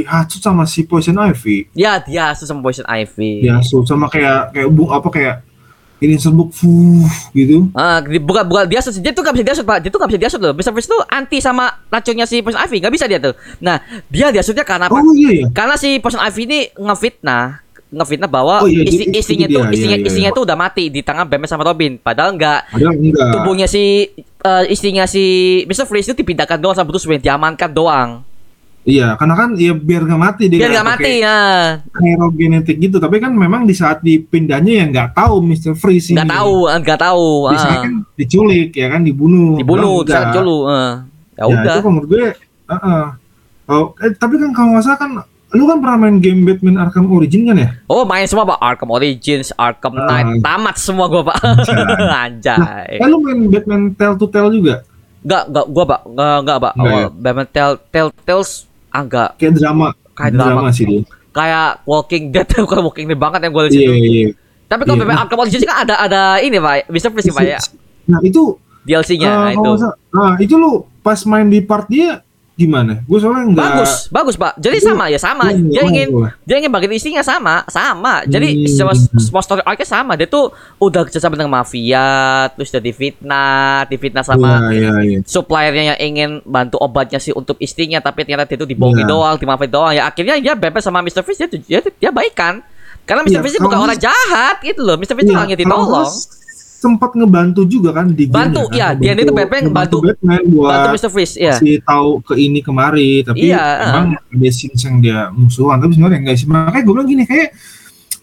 hasut 0.06 0.41
sama 0.41 0.70
si 0.70 0.86
Poison 0.86 1.18
Ivy. 1.18 1.74
Ya, 1.74 1.98
dia 1.98 2.30
asuh 2.30 2.45
sama 2.45 2.61
Poison 2.61 2.86
Ivy. 2.86 3.45
Dihasut 3.45 3.86
sama 3.90 4.10
kayak 4.10 4.53
kayak 4.53 4.70
bu 4.70 4.90
apa 4.94 5.10
kayak 5.10 5.36
ini 5.99 6.16
sebuk 6.16 6.56
fuh 6.56 7.06
gitu. 7.36 7.68
Ah, 7.76 7.99
bukan 7.99 8.48
bukan 8.48 8.64
dia 8.72 8.80
dia 8.80 9.11
tuh 9.11 9.20
gak 9.20 9.36
bisa 9.36 9.45
diasut 9.52 9.66
pak, 9.68 9.84
dia 9.84 9.91
tuh 9.91 9.99
gak 9.99 10.10
bisa 10.16 10.22
diasut 10.22 10.40
loh. 10.40 10.56
Mr. 10.56 10.72
Freeze 10.72 10.88
tuh 10.88 11.02
anti 11.11 11.44
sama 11.44 11.68
racunnya 11.91 12.24
si 12.24 12.40
Poison 12.40 12.64
Ivy, 12.64 12.80
gak 12.80 12.94
bisa 12.95 13.06
dia 13.06 13.20
tuh. 13.20 13.36
Nah, 13.60 13.84
dia 14.07 14.32
diasutnya 14.32 14.64
karena 14.64 14.88
apa? 14.88 14.95
Oh 14.95 15.11
iya 15.11 15.44
ya. 15.44 15.48
Karena 15.52 15.76
si 15.76 15.99
Poison 15.99 16.24
Ivy 16.24 16.41
ini 16.48 16.60
ngefitnah 16.72 17.68
ngefitnah 17.90 18.30
bahwa 18.30 18.61
Oh, 18.61 18.70
iya, 18.70 18.86
istri, 18.86 19.10
itu- 19.10 19.10
itu 19.10 19.20
istrinya 19.20 19.48
dia, 19.49 19.56
tuh 19.57 19.64
iya, 19.66 19.74
istrinya 19.74 19.98
iya, 19.98 20.22
iya. 20.30 20.38
tuh 20.38 20.44
udah 20.45 20.57
mati 20.57 20.84
di 20.94 21.02
tangan 21.02 21.26
Batman 21.26 21.49
sama 21.49 21.66
Robin. 21.66 21.98
Padahal 21.98 22.38
enggak. 22.38 22.70
Padahal 22.70 22.94
enggak. 22.94 23.30
Tubuhnya 23.34 23.66
si 23.66 23.84
eh, 24.22 24.64
istrinya 24.70 25.10
si 25.10 25.24
Mr. 25.66 25.90
Freeze 25.90 26.14
itu 26.14 26.22
dipindahkan 26.22 26.61
doang 26.61 26.78
sama 26.78 26.88
Bruce 26.88 27.10
Wayne, 27.10 27.20
diamankan 27.20 27.72
doang. 27.74 28.10
Iya, 28.88 29.14
karena 29.20 29.36
kan 29.36 29.49
ya 29.60 29.76
biar 29.76 30.02
nggak 30.07 30.22
mati 30.22 30.44
dia. 30.48 30.60
Biar 30.66 30.72
nggak 30.72 30.88
mati 30.88 31.11
ya. 31.20 31.38
Neurogenetik 31.99 32.78
gitu, 32.80 32.98
tapi 32.98 33.20
kan 33.20 33.36
memang 33.36 33.68
di 33.68 33.76
saat 33.76 33.99
dipindahnya 33.99 34.74
ya 34.82 34.86
nggak 34.88 35.10
tahu 35.14 35.44
Mr. 35.44 35.74
Freeze 35.76 36.14
ini. 36.14 36.18
Nggak 36.18 36.32
tahu, 36.32 36.56
nggak 36.80 36.99
tahu. 36.99 37.28
Biasanya 37.52 37.78
ah. 37.78 37.84
kan 37.86 37.94
diculik 38.16 38.70
ya 38.72 38.88
kan 38.90 39.02
dibunuh. 39.03 39.60
Dibunuh, 39.60 40.02
enggak. 40.02 40.32
dulu. 40.32 40.57
eh. 40.72 40.94
Ya 41.36 41.44
Ya, 41.44 41.44
udah. 41.48 41.76
itu 41.80 41.88
menurut 41.88 42.07
gue, 42.07 42.26
uh 42.68 43.06
oh, 43.68 43.86
eh, 43.99 44.11
tapi 44.16 44.36
kan 44.36 44.49
kalau 44.52 44.76
nggak 44.76 44.84
salah 44.84 44.99
kan, 44.99 45.11
lu 45.50 45.66
kan 45.66 45.78
pernah 45.78 45.98
main 46.00 46.18
game 46.18 46.44
Batman 46.44 46.78
Arkham 46.78 47.10
Origin 47.10 47.42
kan 47.44 47.56
ya? 47.56 47.70
Oh 47.86 48.04
main 48.04 48.24
semua 48.24 48.46
pak 48.46 48.60
Arkham 48.60 48.90
Origins, 48.90 49.50
Arkham 49.56 49.94
Knight, 49.96 50.26
Ah. 50.28 50.42
tamat 50.46 50.76
semua 50.78 51.06
gua 51.06 51.26
pak. 51.26 51.38
Nah, 51.42 52.26
Anjay. 52.26 52.98
eh, 53.02 53.08
lu 53.08 53.18
main 53.20 53.40
Batman 53.48 53.82
Tell 53.92 54.14
to 54.14 54.26
Tell 54.26 54.50
juga? 54.50 54.86
Enggak, 55.20 55.44
enggak 55.48 55.66
gua 55.68 55.84
pak, 55.86 56.02
enggak 56.06 56.36
enggak 56.40 56.58
pak. 56.60 56.74
Nggak 56.74 56.86
Awal 56.88 57.02
ya? 57.02 57.10
Batman 57.12 57.48
Tell 57.50 57.72
Tell 57.90 58.08
Tales 58.20 58.52
agak 58.90 59.30
Kayak 59.36 59.54
drama. 59.56 59.88
Kayak 60.14 60.32
drama. 60.34 60.70
sih 60.70 60.86
dia. 60.86 61.02
kayak 61.30 61.70
Walking 61.84 62.24
Dead 62.30 62.48
bukan 62.66 62.80
Walking 62.84 63.06
Dead 63.06 63.18
banget 63.18 63.40
yang 63.42 63.52
gua 63.52 63.64
lihat 63.66 63.74
Iya, 63.74 63.82
situ. 63.82 63.94
iya. 63.96 64.30
Tapi 64.66 64.82
kalau 64.84 64.96
Iya, 64.96 65.02
Batman 65.02 65.16
nah. 65.16 65.24
Arkham 65.24 65.40
Origins 65.40 65.64
kan 65.64 65.78
ada 65.80 65.96
ada 65.98 66.22
ini 66.38 66.58
pak, 66.58 66.74
bisa 66.88 67.08
Freeze 67.10 67.30
pak 67.30 67.42
ya. 67.44 67.60
Nah, 68.06 68.20
itu 68.22 68.54
DLC-nya 68.82 69.26
eh, 69.26 69.34
nah, 69.34 69.52
kalau 69.52 69.74
itu. 69.76 69.88
Nah, 70.10 70.32
itu 70.38 70.54
lu 70.56 70.72
pas 71.00 71.18
main 71.24 71.46
di 71.46 71.60
part 71.60 71.86
dia 71.86 72.22
gimana? 72.60 72.99
Gue 73.02 73.18
soalnya 73.18 73.48
enggak 73.48 73.64
Bagus, 73.72 73.91
bagus 74.10 74.36
pak. 74.36 74.52
Jadi 74.56 74.77
Itu- 74.77 74.88
sama 74.88 75.07
ya 75.07 75.15
sama. 75.15 75.48
Iya, 75.48 75.64
Dia 75.64 75.81
ingin 75.88 76.07
iya. 76.11 76.30
dia 76.44 76.56
ingin 76.60 76.68
bagian 76.69 76.91
istrinya 76.91 77.23
sama, 77.23 77.64
sama. 77.65 78.27
Jadi 78.27 78.48
Hmm. 78.60 78.68
semua, 78.68 78.94
semua 79.15 79.40
story 79.40 79.64
arc 79.64 79.80
sama. 79.81 80.14
Dia 80.14 80.27
tuh 80.27 80.52
udah 80.77 81.07
kerjasama 81.07 81.34
dengan 81.34 81.56
mafia, 81.56 82.03
terus 82.52 82.68
udah 82.69 82.84
difitnah, 82.84 83.88
difitnah 83.88 84.22
sama 84.22 84.68
Iya, 84.69 84.76
iya, 84.76 84.91
iya. 85.02 85.19
suppliernya 85.23 85.95
yang 85.95 85.99
ingin 86.03 86.30
bantu 86.44 86.76
obatnya 86.77 87.18
sih 87.18 87.31
untuk 87.31 87.56
istrinya 87.57 87.98
tapi 87.98 88.22
ternyata 88.22 88.44
dia 88.44 88.57
tuh 88.57 88.68
dibohongi 88.68 89.02
Iya. 89.02 89.10
doang, 89.10 89.36
dimafia 89.36 89.65
doang. 89.65 89.94
Ya 89.94 90.03
akhirnya 90.03 90.36
dia 90.38 90.53
bebas 90.53 90.84
sama 90.84 90.99
Mr. 90.99 91.23
Freeze 91.23 91.48
dia, 91.48 91.80
dia, 91.80 91.80
dia 91.81 92.11
baikan. 92.11 92.60
Karena 93.02 93.23
Mr. 93.23 93.31
Iya, 93.31 93.41
Freeze 93.41 93.57
bukan 93.57 93.80
orang 93.80 93.98
jahat 93.98 94.60
gitu 94.60 94.84
loh. 94.84 94.94
Mr. 94.94 95.15
Iya, 95.15 95.34
hanya 95.40 95.56
kalau 95.56 95.64
ditolong. 95.88 95.88
nggak 96.06 96.38
sempat 96.80 97.11
ngebantu 97.11 97.61
juga 97.64 97.91
kan 97.91 98.07
di 98.07 98.23
game 98.23 98.39
Bantu, 98.39 98.72
iya, 98.72 98.95
dia 98.95 99.11
itu 99.11 99.30
Batman 99.30 99.68
bantu- 99.69 99.99
Batman 99.99 100.41
buat 100.47 100.72
Bantu 100.72 100.88
Mr. 100.95 101.10
Freeze 101.11 101.35
ya. 101.35 101.51
kasih 101.53 101.84
tahu 101.84 102.23
ke 102.23 102.34
ini 102.35 102.60
kemari 102.60 103.19
tapi 103.22 103.51
Iya, 103.51 103.64
emang 103.85 104.06
ada 104.15 104.49
scenes 104.49 104.80
yang 104.80 104.97
dia 104.97 105.27
musuhan 105.30 105.76
tapi 105.77 105.91
sebenarnya 105.93 106.19
enggak 106.22 106.38
sih 106.38 106.47
makanya 106.47 106.80
gue 106.81 106.93
bilang 106.93 107.10
gini 107.10 107.23
kayak 107.23 107.51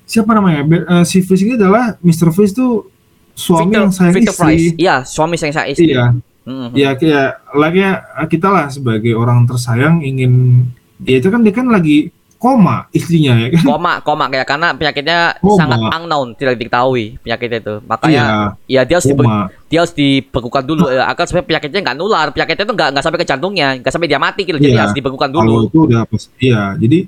siapa 0.02 0.30
namanya 0.32 0.60
eh, 0.64 1.04
si 1.04 1.20
Freeze 1.20 1.44
ini 1.44 1.54
adalah 1.54 2.00
Mr. 2.00 2.32
Freeze 2.32 2.52
tuh 2.52 2.88
suami 3.30 3.68
yang 3.70 3.92
sayang 3.92 4.16
Victor 4.16 4.32
istri 4.32 4.40
Price. 4.40 4.66
Iya, 4.74 4.96
suami 5.04 5.34
sayang 5.36 5.54
saya 5.54 5.68
istri. 5.68 5.92
iya 5.92 6.16
Mhm. 6.42 6.68
ya 6.72 6.94
kayak 6.94 7.28
lagi 7.52 7.82
kita 8.30 8.48
lah 8.48 8.66
sebagai 8.66 9.12
orang 9.12 9.44
tersayang 9.44 10.00
ingin 10.00 10.62
ya 11.02 11.18
itu 11.18 11.26
kan 11.26 11.42
dia 11.42 11.50
kan 11.50 11.66
lagi 11.66 12.08
koma 12.36 12.84
istrinya 12.92 13.32
ya 13.40 13.48
kan? 13.56 13.62
Koma 13.64 13.92
koma 14.04 14.24
kayak 14.28 14.46
karena 14.46 14.68
penyakitnya 14.76 15.18
Koma. 15.40 15.56
sangat 15.56 15.78
unknown 15.96 16.28
tidak 16.36 16.54
diketahui 16.60 17.16
penyakitnya 17.24 17.58
itu. 17.64 17.74
Makanya 17.88 18.22
iya. 18.68 18.80
ya 18.80 18.80
dia 18.84 18.96
harus 19.00 19.08
dibe- 19.08 19.48
dia 19.66 19.78
harus 19.82 19.94
dibekukan 19.96 20.62
dulu 20.62 20.84
ya 20.92 21.08
agar 21.08 21.24
supaya 21.24 21.44
penyakitnya 21.48 21.80
nggak 21.80 21.96
nular. 21.96 22.26
Penyakitnya 22.36 22.64
itu 22.68 22.74
nggak 22.76 22.88
nggak 22.92 23.04
sampai 23.04 23.18
ke 23.20 23.26
jantungnya 23.26 23.68
nggak 23.80 23.92
sampai 23.92 24.08
dia 24.08 24.20
mati 24.20 24.42
gitu. 24.44 24.58
Jadi 24.60 24.72
Iya. 24.76 24.82
harus 24.84 24.94
dibekukan 24.94 25.28
kalau 25.32 25.44
dulu 25.44 25.66
itu 25.68 25.78
udah 25.88 26.02
pas 26.04 26.22
iya. 26.38 26.62
Jadi 26.76 26.98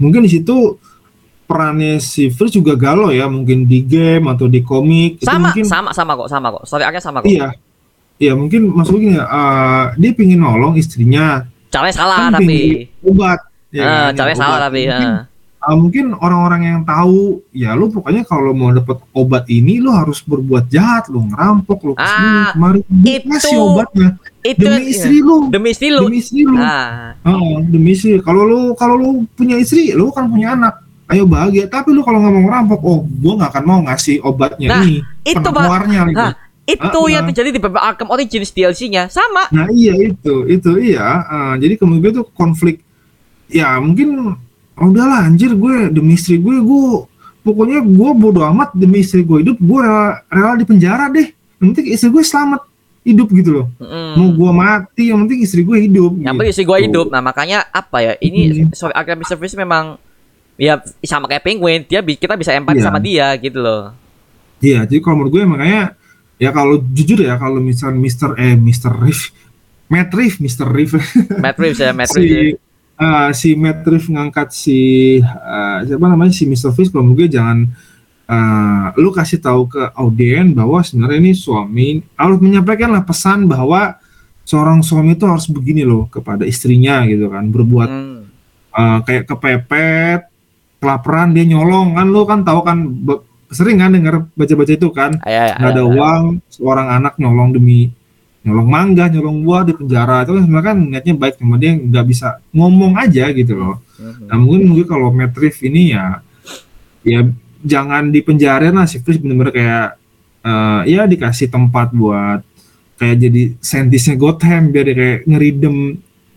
mungkin 0.00 0.20
di 0.24 0.30
situ 0.32 0.56
perannya 1.48 2.00
si 2.00 2.32
Freeze 2.32 2.56
juga 2.56 2.72
galau 2.74 3.12
ya. 3.12 3.28
Mungkin 3.28 3.68
di 3.68 3.84
game 3.84 4.24
atau 4.32 4.48
di 4.48 4.64
komik. 4.64 5.20
Itu 5.20 5.28
sama 5.28 5.52
mungkin 5.52 5.64
sama 5.68 5.90
sama 5.92 6.12
kok 6.16 6.28
sama 6.32 6.46
kok. 6.52 6.62
Story 6.64 6.84
sama 6.98 7.20
kok. 7.20 7.28
Iya. 7.28 7.52
Iya, 8.18 8.34
mungkin 8.34 8.74
maksudnya 8.74 9.22
eh, 9.22 9.84
dia 9.94 10.10
pingin 10.10 10.42
nolong 10.42 10.74
istrinya, 10.74 11.46
caranya 11.70 11.94
salah 11.94 12.16
kan 12.26 12.42
tapi 12.42 12.90
obat. 13.06 13.38
Ya 13.70 13.84
kan, 13.84 14.16
caranya 14.16 14.34
obat. 14.34 14.42
salah 14.42 14.58
tapi 14.62 14.80
Mungkin, 14.82 15.08
eh. 15.08 15.18
eh, 15.60 15.76
mungkin 15.76 16.04
orang-orang 16.14 16.62
yang 16.64 16.80
tahu, 16.82 17.18
ya 17.50 17.70
lu 17.72 17.86
pokoknya 17.88 18.22
kalau 18.22 18.52
mau 18.52 18.70
dapat 18.70 18.96
obat 19.12 19.44
ini, 19.46 19.78
lu 19.78 19.90
harus 19.90 20.20
berbuat 20.20 20.66
jahat, 20.66 21.06
lu 21.06 21.24
ngerampok, 21.24 21.78
lu 21.82 21.92
ke 21.92 22.00
sini, 22.00 22.38
Ah, 22.38 22.50
kemari, 22.52 22.80
itu- 23.04 23.28
kasih 23.28 23.56
obatnya 23.58 24.08
itu 24.40 24.64
demi 24.64 24.82
istri 24.88 25.16
lu, 25.18 25.36
demi 25.50 25.68
istri 25.70 25.88
lu 25.90 26.00
demi 26.02 26.18
istri 26.18 26.40
lu, 26.42 26.56
ah 26.56 27.12
Oh, 27.22 27.60
demi 27.60 27.92
istri. 27.92 28.16
Kalau 28.18 28.42
lu 28.42 28.60
kalau 28.72 28.94
lu 28.94 29.08
punya 29.32 29.58
istri, 29.58 29.92
lu 29.92 30.08
kan 30.08 30.24
punya 30.26 30.54
anak. 30.54 30.80
Ayo 31.08 31.24
bahagia, 31.24 31.64
tapi 31.64 31.92
lu 31.92 32.04
kalau 32.04 32.20
nggak 32.20 32.32
mau 32.32 32.42
ngerampok, 32.44 32.80
oh, 32.80 32.98
gua 33.18 33.32
nggak 33.36 33.50
akan 33.50 33.64
mau 33.64 33.80
ngasih 33.82 34.20
obatnya 34.20 34.68
Nah, 34.68 34.80
ini, 34.84 35.00
itu, 35.24 35.40
penawarnya 35.40 36.00
gitu. 36.06 36.20
Nah, 36.20 36.32
itu 36.64 37.00
Ah, 37.00 37.08
yang 37.08 37.22
ah. 37.24 37.28
terjadi 37.32 37.48
di 37.48 37.60
Batman 37.60 37.80
Arkham 37.82 38.08
Origins 38.08 38.52
DLC-nya 38.52 39.08
sama 39.08 39.48
Nah 39.48 39.72
iya 39.72 39.96
itu, 39.96 40.44
itu 40.44 40.70
iya. 40.76 41.24
Eh, 41.24 41.54
jadi 41.60 41.74
kemudian 41.76 42.12
tuh 42.14 42.28
konflik. 42.30 42.84
Ya 43.48 43.80
mungkin 43.80 44.36
oh, 44.76 44.88
udahlah 44.88 45.24
anjir 45.24 45.52
gue 45.52 45.88
demi 45.88 46.14
istri 46.14 46.36
gue 46.36 46.56
gue 46.60 46.84
pokoknya 47.40 47.80
gue 47.80 48.10
bodo 48.14 48.44
amat 48.44 48.76
demi 48.76 49.00
istri 49.00 49.24
gue 49.24 49.40
hidup 49.40 49.56
gue 49.56 49.78
rela, 49.80 50.20
rela 50.28 50.52
di 50.54 50.68
penjara 50.68 51.08
deh 51.08 51.24
yang 51.58 51.72
penting 51.72 51.86
istri 51.90 52.12
gue 52.12 52.20
selamat 52.20 52.60
hidup 53.02 53.28
gitu 53.32 53.50
loh 53.50 53.66
Mm-mm. 53.80 54.12
mau 54.20 54.28
gue 54.30 54.50
mati 54.52 55.04
yang 55.08 55.24
penting 55.24 55.40
istri 55.42 55.64
gue 55.64 55.78
hidup 55.80 56.12
Yang 56.12 56.20
gitu. 56.20 56.36
penting 56.36 56.52
isi 56.52 56.62
gua 56.62 56.78
hidup. 56.78 57.06
Nah, 57.08 57.22
makanya 57.24 57.64
apa 57.72 57.98
ya? 57.98 58.12
Ini 58.20 58.68
Hmm. 58.68 58.76
sorry 58.76 58.92
Mr. 58.92 59.36
Fish 59.40 59.56
memang 59.56 59.96
ya 60.60 60.76
sama 61.00 61.24
kayak 61.24 61.40
penguin, 61.40 61.88
dia 61.88 62.04
kita 62.04 62.36
bisa 62.36 62.52
empati 62.52 62.82
Iya. 62.82 62.86
sama 62.86 62.98
dia 63.00 63.32
gitu 63.40 63.58
loh. 63.58 63.94
Iya, 64.58 64.84
jadi 64.84 65.00
kalau 65.00 65.22
menurut 65.22 65.32
gue 65.32 65.42
makanya 65.46 65.82
ya 66.36 66.50
kalau 66.50 66.82
jujur 66.84 67.18
ya 67.18 67.38
kalau 67.38 67.58
misal 67.58 67.94
Mister 67.94 68.34
eh 68.36 68.58
Mister 68.58 68.90
Reef, 68.92 69.30
Matt 69.88 70.10
Reef, 70.12 70.36
Mister 70.38 70.66
Reef, 70.66 70.92
Matt 71.38 71.56
Reeves 71.56 71.78
ya, 71.78 71.94
Matt 71.94 72.10
ya. 72.18 72.20
si 72.20 72.26
eh, 72.98 73.30
si 73.32 73.54
Matt 73.54 73.86
Reef 73.86 74.10
ngangkat 74.10 74.50
si 74.50 74.78
eh, 75.22 75.78
siapa 75.86 76.06
namanya? 76.06 76.34
Si 76.34 76.44
Mister 76.44 76.74
Fish 76.74 76.90
kalau 76.90 77.14
gue 77.14 77.30
jangan 77.30 77.64
eh, 78.28 78.86
lu 78.98 79.14
kasih 79.14 79.38
tahu 79.38 79.70
ke 79.70 79.82
audien 79.94 80.52
bahwa 80.52 80.82
sebenarnya 80.82 81.18
ini 81.22 81.32
suami 81.32 82.02
harus 82.18 82.38
menyampaikan 82.42 82.92
lah 82.92 83.06
pesan 83.06 83.46
bahwa 83.46 83.96
seorang 84.44 84.80
suami 84.80 85.12
itu 85.16 85.24
harus 85.28 85.44
begini 85.48 85.84
loh 85.84 86.08
kepada 86.08 86.44
istrinya 86.44 87.04
gitu 87.06 87.28
kan 87.30 87.46
berbuat 87.48 87.88
Hmm. 87.88 88.20
eh, 88.74 88.98
kayak 89.06 89.24
kepepet 89.30 90.20
kelaparan 90.78 91.34
dia 91.34 91.42
nyolong. 91.42 91.98
Kan 91.98 92.06
lu 92.10 92.22
kan 92.22 92.46
tahu 92.46 92.60
kan 92.62 92.78
sering 93.50 93.80
kan 93.80 93.90
dengar 93.90 94.28
baca-baca 94.36 94.72
itu 94.76 94.88
kan. 94.92 95.16
Ayah, 95.24 95.56
nggak 95.58 95.72
ada 95.74 95.84
uang 95.88 96.22
seorang 96.52 96.86
anak 96.92 97.16
nyolong 97.18 97.56
demi 97.56 97.90
nyolong 98.48 98.68
mangga 98.68 99.04
nyolong 99.12 99.44
buah 99.44 99.62
di 99.68 99.76
penjara 99.76 100.24
itu 100.24 100.32
kan 100.32 100.42
sebenarnya 100.48 100.68
kan 100.72 100.78
niatnya 100.80 101.14
baik 101.20 101.34
cuma 101.36 101.54
dia 101.60 101.72
nggak 101.76 102.04
bisa 102.08 102.40
ngomong 102.56 102.96
aja 102.96 103.28
gitu 103.36 103.52
loh. 103.52 103.76
Hmm. 104.00 104.24
nah 104.30 104.36
mungkin 104.40 104.62
mungkin 104.72 104.86
kalau 104.88 105.12
Matrix 105.12 105.60
ini 105.60 105.92
ya 105.92 106.24
ya 107.04 107.20
jangan 107.60 108.08
di 108.08 108.20
penjara 108.24 108.72
lah 108.72 108.88
si 108.88 109.04
Chris 109.04 109.20
bener-bener 109.20 109.52
kayak 109.52 109.88
eh, 110.46 110.80
ya 110.88 111.04
dikasih 111.04 111.52
tempat 111.52 111.92
buat 111.92 112.40
kayak 112.98 113.16
jadi 113.28 113.42
sentisnya 113.62 114.18
Gotham 114.18 114.74
biar 114.74 114.84
dia 114.90 114.96
kayak 114.96 115.18
ngeridem 115.28 115.76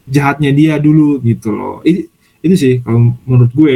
jahatnya 0.05 0.51
dia 0.53 0.73
dulu 0.77 1.17
gitu 1.25 1.49
loh. 1.49 1.77
Itu 1.81 2.11
itu 2.41 2.55
sih 2.57 2.73
kalau 2.81 3.13
menurut 3.25 3.51
gue 3.53 3.75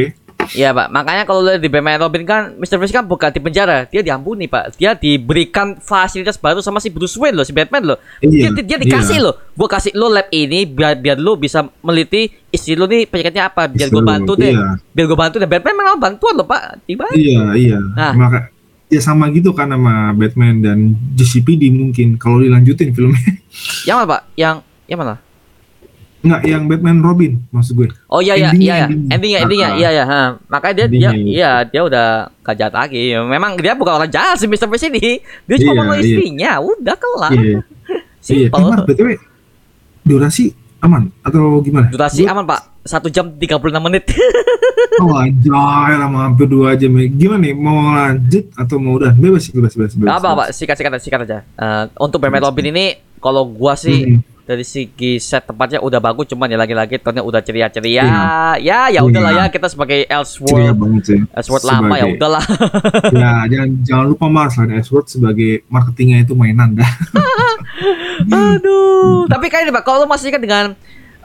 Iya 0.53 0.69
pak, 0.76 0.88
makanya 0.93 1.23
kalau 1.26 1.41
lihat 1.41 1.63
di 1.63 1.69
Batman 1.72 1.97
Robin 1.97 2.23
kan 2.27 2.53
Mr. 2.59 2.77
Freeze 2.77 2.93
kan 2.93 3.07
bukan 3.07 3.34
di 3.34 3.41
penjara, 3.41 3.89
dia 3.89 4.05
diampuni 4.05 4.45
pak, 4.45 4.77
dia 4.77 4.93
diberikan 4.93 5.80
fasilitas 5.81 6.38
baru 6.38 6.61
sama 6.61 6.77
si 6.77 6.93
Bruce 6.93 7.17
Wayne 7.17 7.39
loh, 7.39 7.45
si 7.47 7.55
Batman 7.55 7.95
loh, 7.95 7.97
dia, 8.22 8.51
Iya, 8.51 8.61
dia, 8.61 8.63
dia 8.76 8.77
dikasih 8.84 9.17
iya. 9.17 9.26
loh, 9.26 9.34
gua 9.57 9.67
kasih 9.72 9.97
lo 9.97 10.11
lab 10.13 10.30
ini 10.30 10.69
biar 10.69 11.01
biar 11.01 11.17
lo 11.17 11.39
bisa 11.39 11.65
meliti 11.81 12.30
istri 12.53 12.77
lo 12.77 12.85
nih 12.85 13.09
penyakitnya 13.09 13.49
apa, 13.49 13.65
biar 13.65 13.89
gue 13.89 14.03
bantu 14.05 14.38
deh, 14.38 14.53
iya. 14.53 14.77
biar 14.93 15.05
gue 15.09 15.17
bantu 15.17 15.35
deh, 15.41 15.49
Batman 15.49 15.73
memang 15.73 15.97
bantuan 15.97 16.34
loh 16.38 16.45
pak, 16.45 16.85
tiba 16.85 17.09
Iya, 17.17 17.57
iya. 17.57 17.80
Nah. 17.81 18.13
Maka 18.13 18.53
ya 18.85 19.01
sama 19.01 19.34
gitu 19.34 19.49
kan 19.51 19.73
sama 19.73 20.13
Batman 20.13 20.61
dan 20.61 20.93
GCPD 21.17 21.73
mungkin 21.73 22.22
kalau 22.22 22.39
dilanjutin 22.43 22.93
filmnya. 22.93 23.41
yang 23.88 23.97
mana 24.03 24.07
pak, 24.07 24.22
yang 24.38 24.61
yang 24.85 24.99
mana? 25.01 25.24
Enggak, 26.26 26.41
yang 26.43 26.64
Batman 26.65 26.97
Robin 26.99 27.31
maksud 27.47 27.73
gue. 27.76 27.88
Oh 28.07 28.18
iya 28.18 28.34
iya 28.34 28.49
iya 28.52 28.76
iya. 28.76 28.85
endingnya. 29.07 29.39
endingnya 29.45 29.69
iya 29.77 29.89
iya 29.93 30.03
makanya 30.47 30.73
dia 30.76 30.88
dia 30.89 31.10
Endingnya. 31.10 31.30
iya 31.30 31.52
dia 31.64 31.81
udah 31.81 32.07
gak 32.41 32.56
jahat 32.57 32.73
lagi 32.73 33.14
memang 33.15 33.53
dia 33.56 33.73
bukan 33.73 33.93
orang 33.95 34.10
jahat 34.10 34.35
si 34.35 34.45
Mr. 34.45 34.65
Freeze 34.65 34.89
ini 34.89 35.22
dia 35.45 35.56
cuma 35.61 35.72
Iya, 35.72 35.84
mau 35.84 35.93
iya. 35.93 36.02
istrinya 36.02 36.52
udah 36.57 36.95
kelar 36.95 37.31
Iya. 37.31 37.60
Iya. 38.26 38.47
Eh, 38.49 38.81
BTW 38.84 39.10
durasi 40.02 40.45
aman 40.80 41.14
atau 41.22 41.61
gimana? 41.61 41.89
durasi 41.89 42.26
aman 42.26 42.41
pak 42.43 42.61
satu 42.81 43.10
jam 43.10 43.30
36 43.31 43.61
menit 43.80 44.06
Oh 44.95 45.11
anjay 45.11 45.52
lama 45.93 46.23
hampir 46.23 46.47
dua 46.47 46.72
jam 46.73 46.88
ya. 46.95 47.06
Gimana 47.06 47.41
nih 47.41 47.53
mau 47.53 47.91
lanjut 47.91 48.47
atau 48.56 48.80
mau 48.80 48.95
udah 48.95 49.11
bebas 49.11 49.52
bebas 49.52 49.76
bebas 49.76 49.91
bebas. 49.93 50.07
apa 50.14 50.27
pak 50.31 50.47
sikat 50.49 50.76
sikat 50.76 50.91
sikat 50.97 51.19
aja 51.22 51.39
Eh, 51.43 51.84
untuk 51.99 52.18
Batman 52.18 52.41
Robin 52.41 52.72
ini 52.72 52.85
kalau 53.19 53.43
gua 53.43 53.76
sih 53.76 54.15
Hmm. 54.15 54.35
Dari 54.45 54.61
segi 54.61 55.17
set 55.17 55.41
tempatnya 55.43 55.81
udah 55.81 55.97
bagus 55.97 56.30
cuman 56.30 56.45
ya 56.45 56.55
lagi-lagi 56.55 56.95
tonnya 56.97 57.19
udah 57.19 57.41
ceria-ceria 57.41 58.05
Iya. 58.05 58.22
ya 58.61 58.80
ya 58.89 59.01
udahlah 59.01 59.34
Iya. 59.34 59.41
ya 59.41 59.51
kita 59.51 59.65
sebagai 59.65 60.05
Elseworld 60.05 60.77
banget 60.77 61.03
sih. 61.03 61.19
Elseworld 61.27 61.65
lama 61.65 61.85
ya 61.91 62.05
Sebagai- 62.05 62.13
udahlah 62.15 62.43
Ya 63.17 63.31
jangan 63.47 63.69
jangan 63.81 64.05
lupa 64.07 64.26
Mars 64.27 64.53
selain 64.53 64.77
Edward 64.77 65.05
sebagai 65.07 65.51
marketingnya 65.67 66.22
itu 66.22 66.34
mainan 66.34 66.77
dah. 66.77 66.85
Aduh. 68.30 69.26
Tapi 69.27 69.45
kayak 69.47 69.65
ini 69.65 69.73
Pak, 69.73 69.84
kalau 69.84 70.03
lu 70.03 70.07
masih 70.07 70.30
kan 70.30 70.39
dengan 70.39 70.65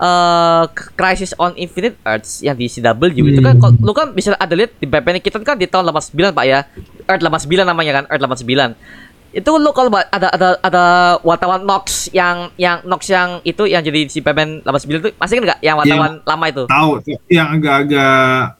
eh 0.00 0.64
Crisis 0.96 1.36
on 1.36 1.52
Infinite 1.54 2.00
Earths 2.02 2.40
yang 2.40 2.56
di 2.56 2.66
CW 2.66 3.12
itu 3.12 3.36
kan 3.38 3.52
Hmm. 3.54 3.76
lu 3.78 3.92
kan 3.92 4.10
bisa 4.10 4.32
ada 4.32 4.56
lihat 4.56 4.72
di 4.74 4.88
Batman 4.88 5.20
kita 5.20 5.36
kan 5.38 5.54
di 5.54 5.68
tahun 5.68 5.84
89 5.86 6.32
Pak 6.32 6.44
ya. 6.44 6.64
Earth 7.04 7.20
89 7.20 7.68
namanya 7.68 7.92
kan, 7.94 8.04
Earth 8.08 8.24
89. 8.24 8.72
Itu 9.30 9.62
lu 9.62 9.70
kalau 9.70 9.94
ada 9.94 10.28
ada 10.34 10.48
ada 10.58 10.84
wartawan 11.22 11.62
Nox 11.62 12.10
yang 12.10 12.50
yang 12.58 12.82
Nox 12.82 13.06
yang 13.06 13.38
itu 13.46 13.62
yang 13.70 13.82
jadi 13.86 14.10
si 14.10 14.18
Batman 14.18 14.58
89 14.66 14.90
itu 14.90 15.10
masih 15.14 15.34
kan 15.38 15.42
enggak 15.46 15.60
yang 15.62 15.76
wartawan 15.78 16.12
lama 16.26 16.44
itu? 16.50 16.62
Tahu 16.66 16.90
yang 17.30 17.46
agak-agak 17.54 18.58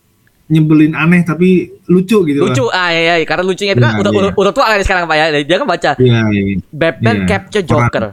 nyebelin 0.50 0.94
aneh 0.94 1.22
tapi 1.26 1.70
lucu 1.90 2.22
gitu 2.26 2.38
lah. 2.42 2.50
Lucu 2.50 2.66
ah 2.70 2.90
ya, 2.90 3.18
ya, 3.18 3.26
karena 3.26 3.46
lucunya 3.46 3.72
itu 3.74 3.82
kan 3.82 3.94
Iya, 3.94 4.02
udah, 4.02 4.10
iya. 4.10 4.20
udah 4.22 4.30
udah 4.34 4.52
tua 4.54 4.66
kan 4.66 4.78
sekarang 4.82 5.04
Pak 5.10 5.16
ya. 5.18 5.26
Dia 5.42 5.56
kan 5.58 5.66
baca 5.66 5.90
Iya, 5.98 6.20
iya. 6.30 6.54
Batman 6.70 7.16
Iya, 7.16 7.26
Capture 7.26 7.64
koran. 7.66 7.70
Joker. 7.86 8.04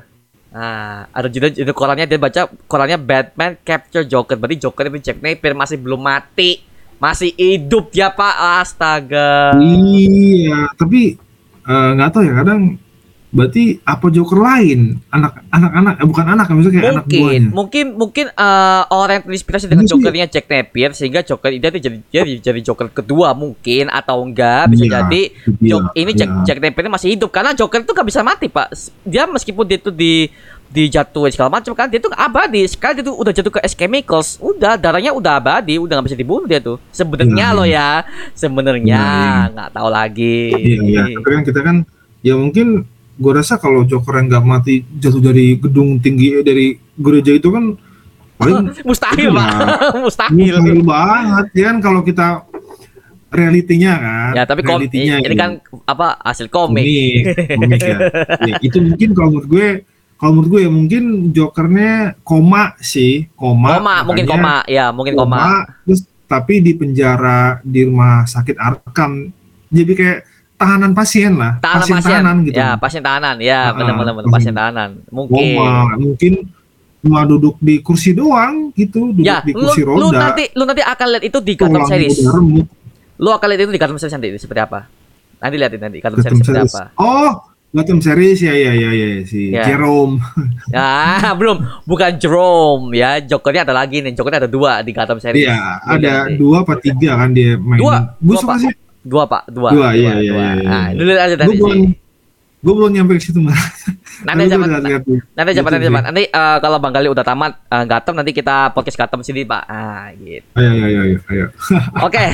Nah, 0.57 1.05
ada 1.13 1.27
judul 1.29 1.49
itu 1.53 1.73
korannya 1.77 2.05
dia 2.09 2.17
baca 2.17 2.41
korannya 2.65 2.97
Batman 2.97 3.51
Capture 3.61 4.05
Joker. 4.05 4.37
Berarti 4.37 4.57
Joker 4.57 4.89
itu 4.89 4.97
Jack 5.13 5.21
Napier 5.21 5.53
masih 5.53 5.77
belum 5.77 6.01
mati. 6.01 6.65
Masih 6.97 7.29
hidup 7.37 7.93
dia, 7.93 8.09
Pak. 8.09 8.65
Astaga. 8.65 9.53
Iya, 9.61 10.73
tapi 10.73 11.21
eh, 11.67 11.89
nggak 11.93 12.09
tahu 12.09 12.23
ya 12.23 12.33
kadang 12.35 12.61
berarti 13.27 13.83
apa 13.83 14.07
Joker 14.07 14.39
lain 14.39 15.03
anak 15.09 15.43
anak-anak 15.51 15.93
eh, 15.93 16.07
bukan 16.07 16.25
anak 16.25 16.45
maksudnya 16.47 16.73
kayak 16.73 16.87
anak 16.89 17.05
Mungkin, 17.05 17.19
buahnya. 17.19 17.49
mungkin 17.51 17.85
mungkin 17.93 18.25
eh, 18.29 18.83
orang 18.89 19.13
yang 19.13 19.25
terinspirasi 19.25 19.65
dengan 19.65 19.77
Ini 19.77 19.85
sih- 19.85 19.93
Jokernya 19.93 20.25
Jack 20.27 20.45
Napier 20.47 20.89
sehingga 20.93 21.21
Joker 21.21 21.51
itu 21.51 21.67
jadi 21.67 21.97
jadi 22.07 22.31
jadi 22.41 22.59
Joker 22.63 22.87
kedua 22.89 23.35
mungkin 23.35 23.91
atau 23.91 24.23
enggak 24.23 24.71
bisa 24.71 24.79
Iya, 24.81 24.91
jadi 25.03 25.21
iya, 25.59 25.69
Jok- 25.69 25.91
ini 25.93 26.11
Jack, 26.13 26.29
iya. 26.31 26.43
Jack 26.45 26.59
Napier 26.61 26.87
masih 26.87 27.09
hidup 27.11 27.29
karena 27.29 27.51
Joker 27.51 27.79
itu 27.79 27.91
gak 27.91 28.07
bisa 28.07 28.21
mati 28.21 28.47
pak 28.47 28.67
dia 29.03 29.23
meskipun 29.25 29.63
dia 29.65 29.75
itu 29.75 29.91
di 29.91 30.31
dijatuhin 30.67 31.31
segala 31.31 31.59
macam 31.59 31.71
kan. 31.71 31.87
Dia 31.87 31.99
tuh 31.99 32.11
abadi. 32.11 32.67
Sekali 32.67 32.99
dia 32.99 33.05
tuh 33.05 33.15
udah 33.15 33.31
jatuh 33.31 33.53
ke 33.53 33.59
S 33.63 33.73
chemicals. 33.73 34.37
Udah 34.37 34.75
darahnya 34.75 35.11
udah 35.11 35.39
abadi. 35.39 35.79
Udah 35.79 35.99
nggak 35.99 36.07
bisa 36.11 36.17
dibunuh 36.17 36.45
dia 36.45 36.59
tuh. 36.59 36.77
Sebenarnya 36.91 37.47
Iya, 37.51 37.55
loh 37.55 37.67
ya. 37.67 37.89
Sebenarnya 38.33 38.83
Iya, 38.83 39.05
iya. 39.07 39.35
nggak 39.53 39.69
tahu 39.71 39.89
lagi. 39.89 40.37
Iya, 40.53 40.77
iya. 40.83 41.03
Kan 41.19 41.43
kita 41.43 41.59
kan 41.61 41.75
ya 42.19 42.33
mungkin 42.35 42.83
gue 43.17 43.31
rasa 43.33 43.57
kalau 43.57 43.81
Joker 43.81 44.21
yang 44.21 44.27
nggak 44.29 44.45
mati 44.45 44.73
jatuh 44.97 45.21
dari 45.23 45.57
gedung 45.57 45.97
tinggi 45.97 46.37
eh, 46.37 46.43
dari 46.45 46.67
gereja 46.93 47.33
itu 47.33 47.49
kan 47.49 47.73
paling 48.37 48.69
mustahil 48.87 49.33
pak. 49.33 49.49
mustahil. 50.05 50.35
Mustahil 50.61 50.79
banget 50.85 51.45
ya 51.55 51.63
kan 51.71 51.77
kalau 51.81 52.01
kita 52.01 52.45
realitinya 53.27 53.93
kan. 53.99 54.31
ya 54.33 54.43
tapi 54.47 54.63
realitinya 54.63 55.19
ini 55.19 55.35
kan 55.35 55.51
apa 55.83 56.15
hasil 56.23 56.47
komik. 56.47 56.83
Komik, 56.85 57.57
komik 57.59 57.79
ya. 57.81 57.97
Ya, 58.47 58.55
itu 58.63 58.77
mungkin 58.79 59.09
kalau 59.11 59.29
menurut 59.35 59.47
gue 59.49 59.67
kalau 60.17 60.31
menurut 60.33 60.49
gue 60.49 60.61
ya 60.65 60.71
mungkin 60.73 61.03
jokernya 61.29 62.17
koma 62.25 62.73
sih 62.81 63.29
koma 63.37 63.77
koma 63.77 63.95
mungkin 64.01 64.25
koma. 64.25 64.55
Ya 64.65 64.89
mungkin 64.89 65.13
koma, 65.13 65.69
terus 65.85 66.09
tapi 66.25 66.59
di 66.59 66.73
penjara 66.73 67.61
di 67.61 67.85
rumah 67.85 68.25
sakit 68.25 68.57
Arkham 68.57 69.29
jadi 69.69 69.93
kayak 69.93 70.19
tahanan 70.57 70.91
pasien 70.97 71.37
lah 71.37 71.61
tahanan 71.61 71.85
pasien, 71.85 71.95
pasien. 72.01 72.09
tahanan 72.09 72.35
gitu. 72.43 72.57
Ya 72.57 72.69
pasien 72.75 73.03
tahanan. 73.05 73.35
Ya 73.37 73.59
benar-benar 73.77 74.13
benar, 74.17 74.31
pasien 74.33 74.53
tahanan. 74.57 74.89
Mungkin. 75.13 75.37
koma. 75.37 75.71
Mungkin 76.01 76.33
cuma 76.97 77.21
duduk 77.29 77.55
di 77.61 77.77
kursi 77.85 78.11
doang 78.11 78.73
gitu 78.73 79.13
duduk 79.13 79.21
ya 79.21 79.39
di 79.45 79.53
lu, 79.53 79.69
kursi 79.69 79.85
lu 79.85 80.09
roda. 80.09 80.33
nanti 80.33 80.49
lu 80.57 80.65
nanti 80.65 80.81
akan 80.81 81.07
lihat 81.13 81.23
itu 81.29 81.39
di 81.45 81.53
Gotham 81.53 81.85
series. 81.85 82.17
lu 83.21 83.29
akan 83.29 83.47
lihat 83.53 83.61
itu 83.69 83.71
di 83.71 83.79
Gotham 83.79 83.97
series 84.01 84.13
nanti 84.17 84.27
seperti 84.41 84.61
apa? 84.65 84.89
Nanti 85.37 85.55
lihatin 85.61 85.77
nanti 85.77 85.97
Gotham, 86.01 86.25
series 86.25 86.41
seperti 86.41 86.61
apa. 86.73 86.83
Oh 86.97 87.31
Gotham 87.77 87.99
series 87.99 88.39
ya 88.39 88.49
ya 88.51 88.71
ya 88.73 88.89
ya 88.91 89.07
si 89.21 89.49
Ya. 89.49 89.61
Jerome 89.63 90.17
ya 90.73 90.89
belum 91.31 91.57
bukan 91.83 92.17
Jerome 92.17 92.89
ya 92.91 93.21
Jokernya 93.21 93.61
ada 93.61 93.75
lagi 93.75 94.01
nih 94.01 94.11
Jokernya 94.11 94.41
ada 94.41 94.49
dua 94.49 94.81
di 94.81 94.91
Gotham 94.91 95.17
series 95.17 95.45
Iya, 95.45 95.53
lihat 95.53 95.85
ada 95.85 96.11
nanti. 96.25 96.35
dua 96.35 96.57
apa 96.59 96.73
tiga 96.75 97.11
kan 97.15 97.29
dia 97.31 97.53
main. 97.55 97.77
Dua, 97.77 98.17
Gue 98.17 98.33
dua, 98.33 98.41
suka 98.41 98.55
sih. 98.57 98.73
dua 98.99 99.23
pak 99.23 99.41
dua 99.47 99.69
Dua, 99.69 99.87
iya, 99.91 100.17
iya, 100.17 100.33
iya, 100.33 100.47
iya. 100.55 100.65
nah 100.65 100.85
lu 100.91 101.01
lihat 101.05 101.21
aja 101.23 101.35
Gue 101.35 101.43
nanti 101.45 101.55
belum, 101.55 101.79
gue 102.57 102.73
belum 102.73 102.91
nyampe 102.91 103.11
ke 103.13 103.23
situ 103.23 103.39
mah. 103.39 103.53
nanti 104.19 104.41
aja 104.43 104.57
Pak. 104.57 104.67
nanti 104.67 104.89
aja 105.47 105.61
Pak, 105.61 105.71
nanti. 105.71 105.85
Ayo, 105.85 106.01
nanti 106.01 106.23
eh, 106.25 106.57
kalau 106.57 106.77
Bang 106.77 106.91
Gali 106.91 107.07
udah 107.07 107.21
tamat 107.21 107.51
eh, 107.63 107.85
Gotham 107.85 108.15
nanti 108.17 108.31
kita 108.31 108.73
podcast 108.73 108.97
Gotham 108.97 109.21
sini 109.21 109.43
pak 109.43 109.63
ah 109.63 110.09
gitu 110.11 110.41
ayo, 110.55 110.69
ayo, 110.73 110.99
ayo, 111.05 111.17
ayo. 111.27 111.45
Oke. 112.03 112.25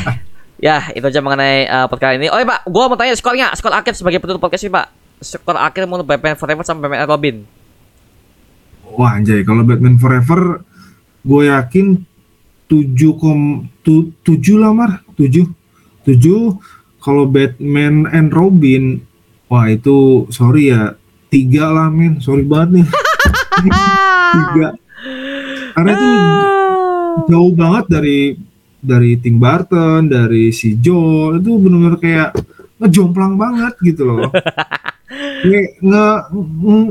Ya, 0.58 0.80
itu 0.90 1.04
aja 1.04 1.20
mengenai 1.20 1.68
uh, 1.68 1.86
podcast 1.86 2.16
ini. 2.16 2.32
Oh 2.32 2.40
iya, 2.40 2.48
Pak, 2.48 2.64
gua 2.66 2.88
mau 2.88 2.96
tanya 2.96 3.12
skornya, 3.14 3.52
skor 3.52 3.76
akhir 3.76 4.00
sebagai 4.00 4.18
penutup 4.18 4.40
podcast 4.40 4.64
ini, 4.64 4.72
Pak. 4.72 4.88
Skor 5.24 5.56
akhir 5.56 5.88
menurut 5.88 6.06
Batman 6.06 6.36
Forever 6.36 6.64
sama 6.68 6.86
Batman 6.86 7.08
Robin. 7.08 7.36
Wah 8.94 9.18
anjay, 9.18 9.42
kalau 9.42 9.66
Batman 9.66 9.98
Forever, 9.98 10.62
gue 11.26 11.42
yakin 11.50 11.98
tujuh 12.70 13.18
kom 13.18 13.72
tu, 13.82 14.14
tujuh 14.22 14.62
lah 14.62 14.76
mar, 14.76 15.02
tujuh, 15.18 15.50
tujuh. 16.06 16.60
kalau 17.04 17.28
Batman 17.28 18.08
and 18.16 18.32
Robin, 18.32 19.04
wah 19.52 19.68
itu 19.68 20.24
sorry 20.32 20.72
ya 20.72 20.96
tiga 21.28 21.68
lah 21.68 21.92
men, 21.92 22.24
sorry 22.24 22.48
banget 22.48 22.80
nih 22.80 22.88
tiga. 24.40 24.68
Karena 25.76 25.92
itu 26.00 26.10
jauh 27.28 27.52
banget 27.52 27.86
dari 27.92 28.20
dari 28.80 29.20
Tim 29.20 29.36
Burton, 29.36 30.12
dari 30.12 30.56
si 30.56 30.80
Joel 30.80 31.44
itu 31.44 31.52
benar-benar 31.60 31.98
kayak 32.00 32.30
ngejomplang 32.80 33.36
banget 33.40 33.74
gitu 33.84 34.04
loh. 34.08 34.28
Nge, 35.44 35.62
nge- 35.80 36.24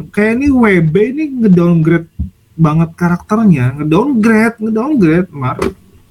kayak 0.09 0.33
ini 0.35 0.47
WB 0.49 0.95
ini 1.09 1.25
ngedowngrade 1.41 2.09
banget 2.55 2.91
karakternya, 2.93 3.77
ngedowngrade, 3.77 4.57
ngedowngrade, 4.59 5.29
Mar. 5.31 5.57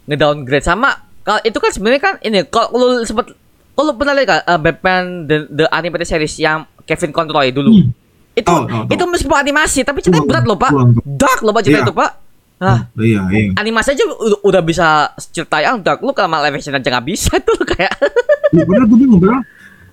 ngedowngrade 0.04 0.62
sama 0.62 0.92
kalau 1.22 1.40
itu 1.40 1.56
kan 1.56 1.70
sebenarnya 1.70 2.02
kan 2.02 2.16
ini 2.20 2.44
kalau 2.44 2.68
lu 2.74 2.86
sempet 3.02 3.32
kalau 3.72 3.94
pernah 3.94 4.12
lihat 4.12 4.28
kan, 4.28 4.40
uh, 4.44 4.60
Batman 4.60 5.04
the, 5.24 5.38
the 5.48 5.66
animated 5.70 6.04
series 6.04 6.36
yang 6.36 6.66
Kevin 6.84 7.10
Conroy 7.10 7.50
dulu 7.50 7.72
Hmm. 7.72 7.94
itu 8.34 8.44
tahu, 8.44 8.64
tahu. 8.66 8.84
itu 8.90 9.04
meskipun 9.06 9.38
animasi 9.38 9.80
tapi 9.82 10.00
ceritanya 10.00 10.26
berat 10.26 10.44
loh 10.44 10.56
pak 10.56 10.72
dark 11.06 11.40
loh 11.42 11.52
pak 11.52 11.62
cerita 11.62 11.78
Iya. 11.78 11.86
itu 11.86 11.94
pak 11.94 12.12
ah 12.60 12.80
Iya, 12.94 13.22
iya. 13.30 13.50
animasi 13.54 13.92
aja 13.92 14.04
udah, 14.04 14.40
udah 14.42 14.62
bisa 14.62 14.88
cerita 15.28 15.58
yang 15.58 15.78
dark 15.78 16.00
lu 16.00 16.12
kalau 16.12 16.40
live 16.40 16.56
action 16.56 16.72
aja 16.72 16.90
nggak 16.90 17.08
bisa 17.08 17.32
tuh 17.48 17.56
kayak 17.62 17.94
Ya, 18.52 18.64
padahal 18.66 18.84
gue 18.86 18.98
bingung 18.98 19.22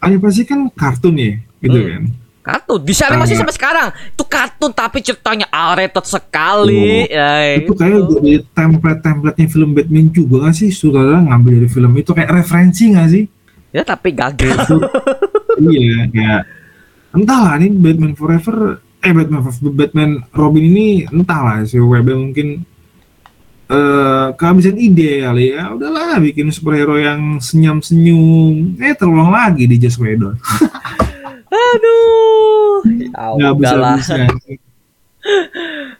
animasi 0.00 0.42
kan 0.42 0.70
kartun 0.70 1.14
ya, 1.14 1.32
gitu 1.60 1.78
Hmm. 1.78 1.90
kan. 1.90 2.04
kartun 2.38 2.80
di 2.80 2.94
animasi 2.96 3.04
Kayak- 3.28 3.40
sampai 3.44 3.54
sekarang 3.54 3.88
itu 4.08 4.24
kartun 4.24 4.72
tapi 4.72 4.98
ceritanya 4.98 5.46
R-rated 5.48 6.06
sekali 6.06 7.04
Oh, 7.04 7.12
ya, 7.12 7.60
itu 7.60 7.72
kayak 7.72 8.00
dari 8.08 8.32
template-templatenya 8.48 9.46
film 9.46 9.70
Batman 9.72 10.08
juga 10.08 10.48
gak 10.48 10.56
sih? 10.56 10.72
Sutradara 10.72 11.20
ngambil 11.20 11.60
dari 11.60 11.68
film 11.68 11.92
itu 11.92 12.10
kayak 12.10 12.32
referensi 12.32 12.88
gak 12.88 13.08
sih? 13.08 13.24
ya 13.68 13.84
tapi 13.84 14.16
gagal 14.16 14.64
iya, 15.60 16.08
kayak 16.08 16.40
entahlah 17.10 17.60
nih 17.60 17.68
Batman 17.70 18.16
Forever, 18.16 18.56
eh 18.98 19.12
Batman 19.12 19.44
Batman 19.76 20.10
Robin 20.30 20.64
ini 20.64 20.86
entahlah 21.04 21.60
si 21.62 21.76
WB 21.76 22.08
mungkin 22.10 22.64
eh 23.68 24.26
kehabisan 24.34 24.80
ide 24.80 25.24
kali 25.24 25.52
ya. 25.52 25.72
Udahlah 25.76 26.16
bikin 26.24 26.48
superhero 26.48 26.96
yang 26.96 27.36
senyum-senyum. 27.36 28.80
Eh 28.80 28.96
terulang 28.96 29.28
lagi 29.28 29.68
di 29.68 29.76
Joss 29.76 30.00
Whedon. 30.00 30.36
aduh 31.48 32.84
ya 32.86 33.08
Nggak 33.12 33.52
udahlah 33.56 33.96
bisa-bisa. 34.00 34.24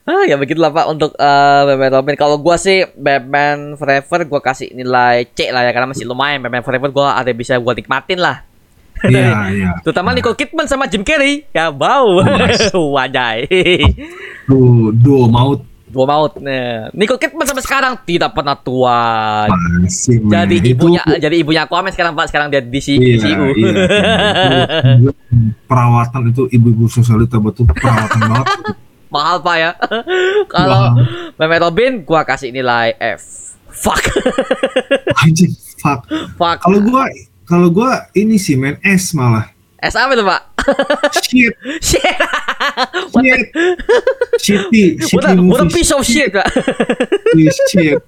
Ah 0.08 0.24
ya 0.24 0.40
begitulah 0.40 0.72
Pak 0.72 0.86
untuk 0.88 1.12
eh, 1.20 1.62
Batman 1.68 1.92
Robin. 2.00 2.16
Kalau 2.16 2.40
gua 2.40 2.56
sih 2.56 2.88
Batman 2.96 3.76
Forever 3.76 4.24
gua 4.24 4.40
kasih 4.40 4.72
nilai 4.72 5.28
C 5.36 5.52
lah 5.52 5.68
ya 5.68 5.72
karena 5.76 5.92
masih 5.92 6.08
lumayan 6.08 6.40
Batman 6.40 6.64
Forever 6.64 6.88
gua 6.88 7.12
ada 7.12 7.28
bisa 7.36 7.52
gua 7.60 7.76
nikmatin 7.76 8.16
lah. 8.16 8.40
Iya, 9.04 9.30
iya. 9.58 9.70
Terutama 9.84 10.16
Nicole 10.16 10.32
Kidman 10.32 10.64
sama 10.64 10.88
Jim 10.88 11.04
Carrey. 11.04 11.44
Ya 11.52 11.68
bau. 11.68 12.24
Wajai. 12.96 13.44
Tuh, 14.48 14.96
duo 14.96 15.28
maut 15.28 15.67
Dua 15.88 16.04
maut. 16.04 16.36
Nah, 16.38 16.92
Nicole 16.92 17.16
Kidman 17.16 17.42
sampai 17.42 17.60
sekarang 17.60 17.92
tidak 18.02 18.30
pernah 18.30 18.54
tua. 18.54 19.00
masih. 19.48 20.20
Jadi 20.22 20.56
Itu- 20.58 20.68
ibunya 20.70 21.00
jadi 21.16 21.34
ibunya 21.34 21.62
Aquaman 21.64 21.88
sekarang 21.88 22.12
Pak, 22.12 22.28
sekarang 22.28 22.48
dia 22.48 22.60
di 22.60 22.76
C- 22.76 22.94
Iya, 22.94 23.16
DCU. 23.16 23.44
iya. 23.54 23.72
Itu 24.98 25.10
perawatan 25.64 26.28
itu 26.28 26.42
ibu-ibu 26.50 26.86
sosialita 26.86 27.36
betul 27.36 27.64
perawatan 27.66 28.20
banget. 28.22 28.46
Mahal 29.14 29.40
Pak 29.40 29.56
ya. 29.56 29.70
Kalau. 30.52 31.00
Batman 31.34 31.60
Robin 31.62 31.92
gua 32.02 32.20
kasih 32.22 32.50
nilai 32.50 32.92
F. 32.98 33.48
Fuck. 33.70 34.04
Anjing, 35.18 35.52
fuck. 35.78 36.04
Fuck. 36.34 36.56
Kalau 36.60 36.80
gua 36.82 37.08
kalau 37.44 37.68
gua 37.70 37.90
ini 38.12 38.36
sih 38.36 38.54
main 38.54 38.76
S 38.78 39.12
malah. 39.12 39.48
S 39.78 39.94
apa 39.94 40.12
itu 40.12 40.24
Pak? 40.26 40.42
Shit, 41.22 41.54
Shit. 41.88 42.18
shit. 43.14 43.42
Shitty, 44.38 44.84
What 45.14 45.24
shitty 45.24 45.38
a, 45.38 45.42
what 45.42 45.60
a 45.62 45.66
piece 45.70 45.90
of 45.94 46.02
shit, 46.02 46.34
Pak. 46.34 46.50
Shit. 47.70 48.02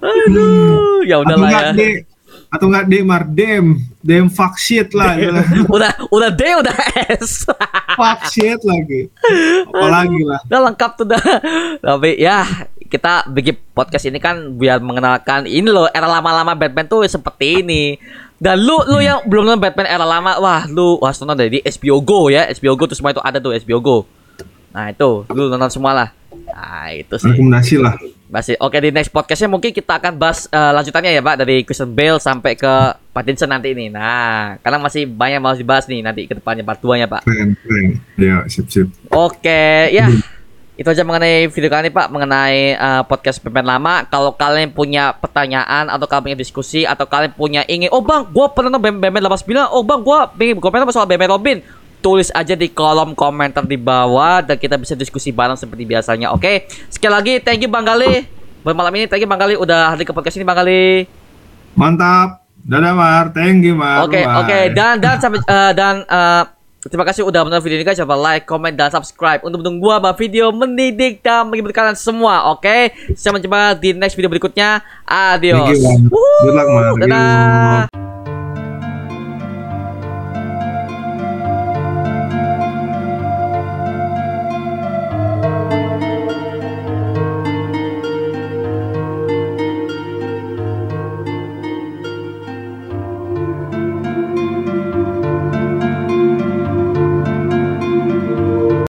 Aduh, 0.00 1.04
ya 1.04 1.20
udahlah 1.20 1.48
ya. 1.50 1.70
D, 1.72 2.02
atau 2.48 2.66
enggak 2.72 2.86
D 2.88 2.94
mar 3.04 3.22
dem, 3.28 3.76
dem 4.00 4.26
fuck 4.32 4.56
shit 4.56 4.88
lah. 4.96 5.14
gitu. 5.16 5.36
Udah, 5.74 5.92
udah 6.08 6.30
D, 6.32 6.42
udah 6.56 6.76
S. 7.12 7.44
fuck 7.94 8.20
shit 8.32 8.60
lagi. 8.64 9.12
Apalagi 9.68 10.20
lah. 10.24 10.40
udah 10.48 10.60
lengkap 10.72 10.90
tuh 10.96 11.06
dah. 11.06 11.22
Tapi 11.78 12.16
ya, 12.16 12.44
kita 12.88 13.28
bikin 13.28 13.52
podcast 13.76 14.08
ini 14.08 14.16
kan 14.16 14.56
biar 14.56 14.80
mengenalkan 14.80 15.44
ini 15.44 15.68
loh 15.68 15.92
era 15.92 16.08
lama-lama 16.08 16.56
Batman 16.56 16.88
tuh 16.88 17.04
seperti 17.04 17.60
ini. 17.62 18.00
Dan 18.38 18.62
lu 18.62 18.78
lu 18.86 19.02
yang 19.02 19.26
belum 19.26 19.42
nonton 19.50 19.62
Batman 19.66 19.90
era 19.90 20.06
lama, 20.06 20.38
wah 20.38 20.62
lu 20.70 21.02
harus 21.02 21.18
nonton 21.18 21.42
dari 21.42 21.58
HBO 21.58 21.98
Go 21.98 22.30
ya. 22.30 22.46
HBO 22.54 22.78
Go 22.78 22.86
tuh 22.86 22.94
semua 22.94 23.10
itu 23.10 23.18
ada 23.18 23.42
tuh 23.42 23.50
HBO 23.50 23.78
Go. 23.82 23.96
Nah 24.70 24.94
itu, 24.94 25.26
lu 25.34 25.50
nonton 25.50 25.70
semua 25.74 25.90
lah. 25.90 26.08
Nah 26.46 26.94
itu 26.94 27.18
sih. 27.18 27.34
Rekomendasi 27.34 27.74
lah. 27.82 27.98
Masih 28.28 28.54
oke 28.60 28.76
di 28.78 28.92
next 28.94 29.10
podcastnya 29.10 29.48
mungkin 29.50 29.72
kita 29.72 29.98
akan 29.98 30.20
bahas 30.20 30.46
eh, 30.52 30.72
lanjutannya 30.76 31.16
ya 31.16 31.22
Pak 31.24 31.36
dari 31.40 31.64
Christian 31.64 31.96
Bale 31.96 32.20
sampai 32.22 32.54
ke 32.54 32.72
Pattinson 33.10 33.50
nanti 33.50 33.74
ini. 33.74 33.90
Nah, 33.90 34.60
karena 34.62 34.78
masih 34.78 35.10
banyak 35.10 35.42
harus 35.42 35.58
dibahas 35.58 35.84
nih 35.90 36.04
nanti 36.04 36.30
ke 36.30 36.38
depannya 36.38 36.62
part 36.62 36.78
2 36.78 37.00
nya 37.00 37.10
Pak. 37.10 37.26
Keren, 37.26 37.58
keren. 37.58 37.86
Ya, 38.14 38.46
sip, 38.46 38.70
sip. 38.70 38.86
Oke, 39.10 39.90
ya. 39.90 40.06
Itu 40.78 40.86
aja 40.94 41.02
mengenai 41.02 41.50
video 41.50 41.66
kali 41.66 41.90
ini 41.90 41.92
Pak, 41.92 42.06
mengenai 42.06 42.78
eh, 42.78 43.02
podcast 43.10 43.42
Batman 43.42 43.66
lama. 43.66 44.06
Kalau 44.06 44.30
kalian 44.38 44.70
punya 44.70 45.10
pertanyaan 45.10 45.90
atau 45.90 46.06
kalian 46.06 46.30
punya 46.30 46.38
diskusi 46.38 46.86
atau 46.86 47.02
kalian 47.02 47.34
punya 47.34 47.66
ingin, 47.66 47.90
oh 47.90 47.98
Bang, 47.98 48.30
gua 48.30 48.54
pernah 48.54 48.78
nonton 48.78 49.02
Batman 49.02 49.26
89. 49.26 49.74
Oh 49.74 49.82
Bang, 49.82 50.06
gua 50.06 50.30
pengen 50.30 50.62
komentar 50.62 50.86
soal 50.94 51.10
Batman 51.10 51.34
Robin. 51.34 51.58
Tulis 51.98 52.30
aja 52.30 52.54
di 52.54 52.70
kolom 52.70 53.10
komentar 53.18 53.66
di 53.66 53.74
bawah 53.74 54.38
dan 54.38 54.54
kita 54.54 54.78
bisa 54.78 54.94
diskusi 54.94 55.34
bareng 55.34 55.58
seperti 55.58 55.82
biasanya. 55.82 56.30
Oke. 56.30 56.70
Sekali 56.94 57.10
lagi 57.10 57.32
thank 57.42 57.58
you 57.58 57.66
Bang 57.66 57.82
Gali. 57.82 58.22
Buat 58.62 58.78
malam 58.78 58.94
ini 58.94 59.10
thank 59.10 59.18
you 59.18 59.26
Bang 59.26 59.42
Gali 59.42 59.58
udah 59.58 59.90
hadir 59.98 60.06
ke 60.06 60.14
podcast 60.14 60.38
ini 60.38 60.46
Bang 60.46 60.62
Gali. 60.62 61.10
Mantap. 61.74 62.46
Dadah 62.68 62.94
Mar, 62.94 63.24
thank 63.34 63.66
you 63.66 63.74
Mar. 63.74 64.06
Oke, 64.06 64.22
Bye. 64.22 64.46
oke. 64.46 64.58
Dan 64.78 65.02
dan 65.02 65.18
sampai 65.18 65.42
eh, 65.42 65.72
dan 65.74 66.06
eh, 66.06 66.42
terima 66.86 67.02
kasih 67.02 67.26
udah 67.26 67.42
menonton 67.42 67.66
video 67.66 67.82
ini 67.82 67.86
guys. 67.86 67.98
Jangan 67.98 68.14
lupa 68.14 68.22
like, 68.22 68.44
comment 68.46 68.74
dan 68.74 68.94
subscribe 68.94 69.42
untuk 69.42 69.62
mendukung 69.62 69.82
gua 69.82 69.98
buat 69.98 70.14
video 70.14 70.54
mendidik 70.54 71.18
dan 71.26 71.50
menghibur 71.50 71.74
kalian 71.74 71.98
semua. 71.98 72.54
Oke. 72.54 72.94
Sampai 73.18 73.42
jumpa 73.42 73.74
di 73.74 73.94
next 73.98 74.14
video 74.14 74.30
berikutnya. 74.30 74.86
Adios. 75.02 75.74
Good 75.74 76.54
luck. 76.54 76.68
Dadah. 77.02 78.17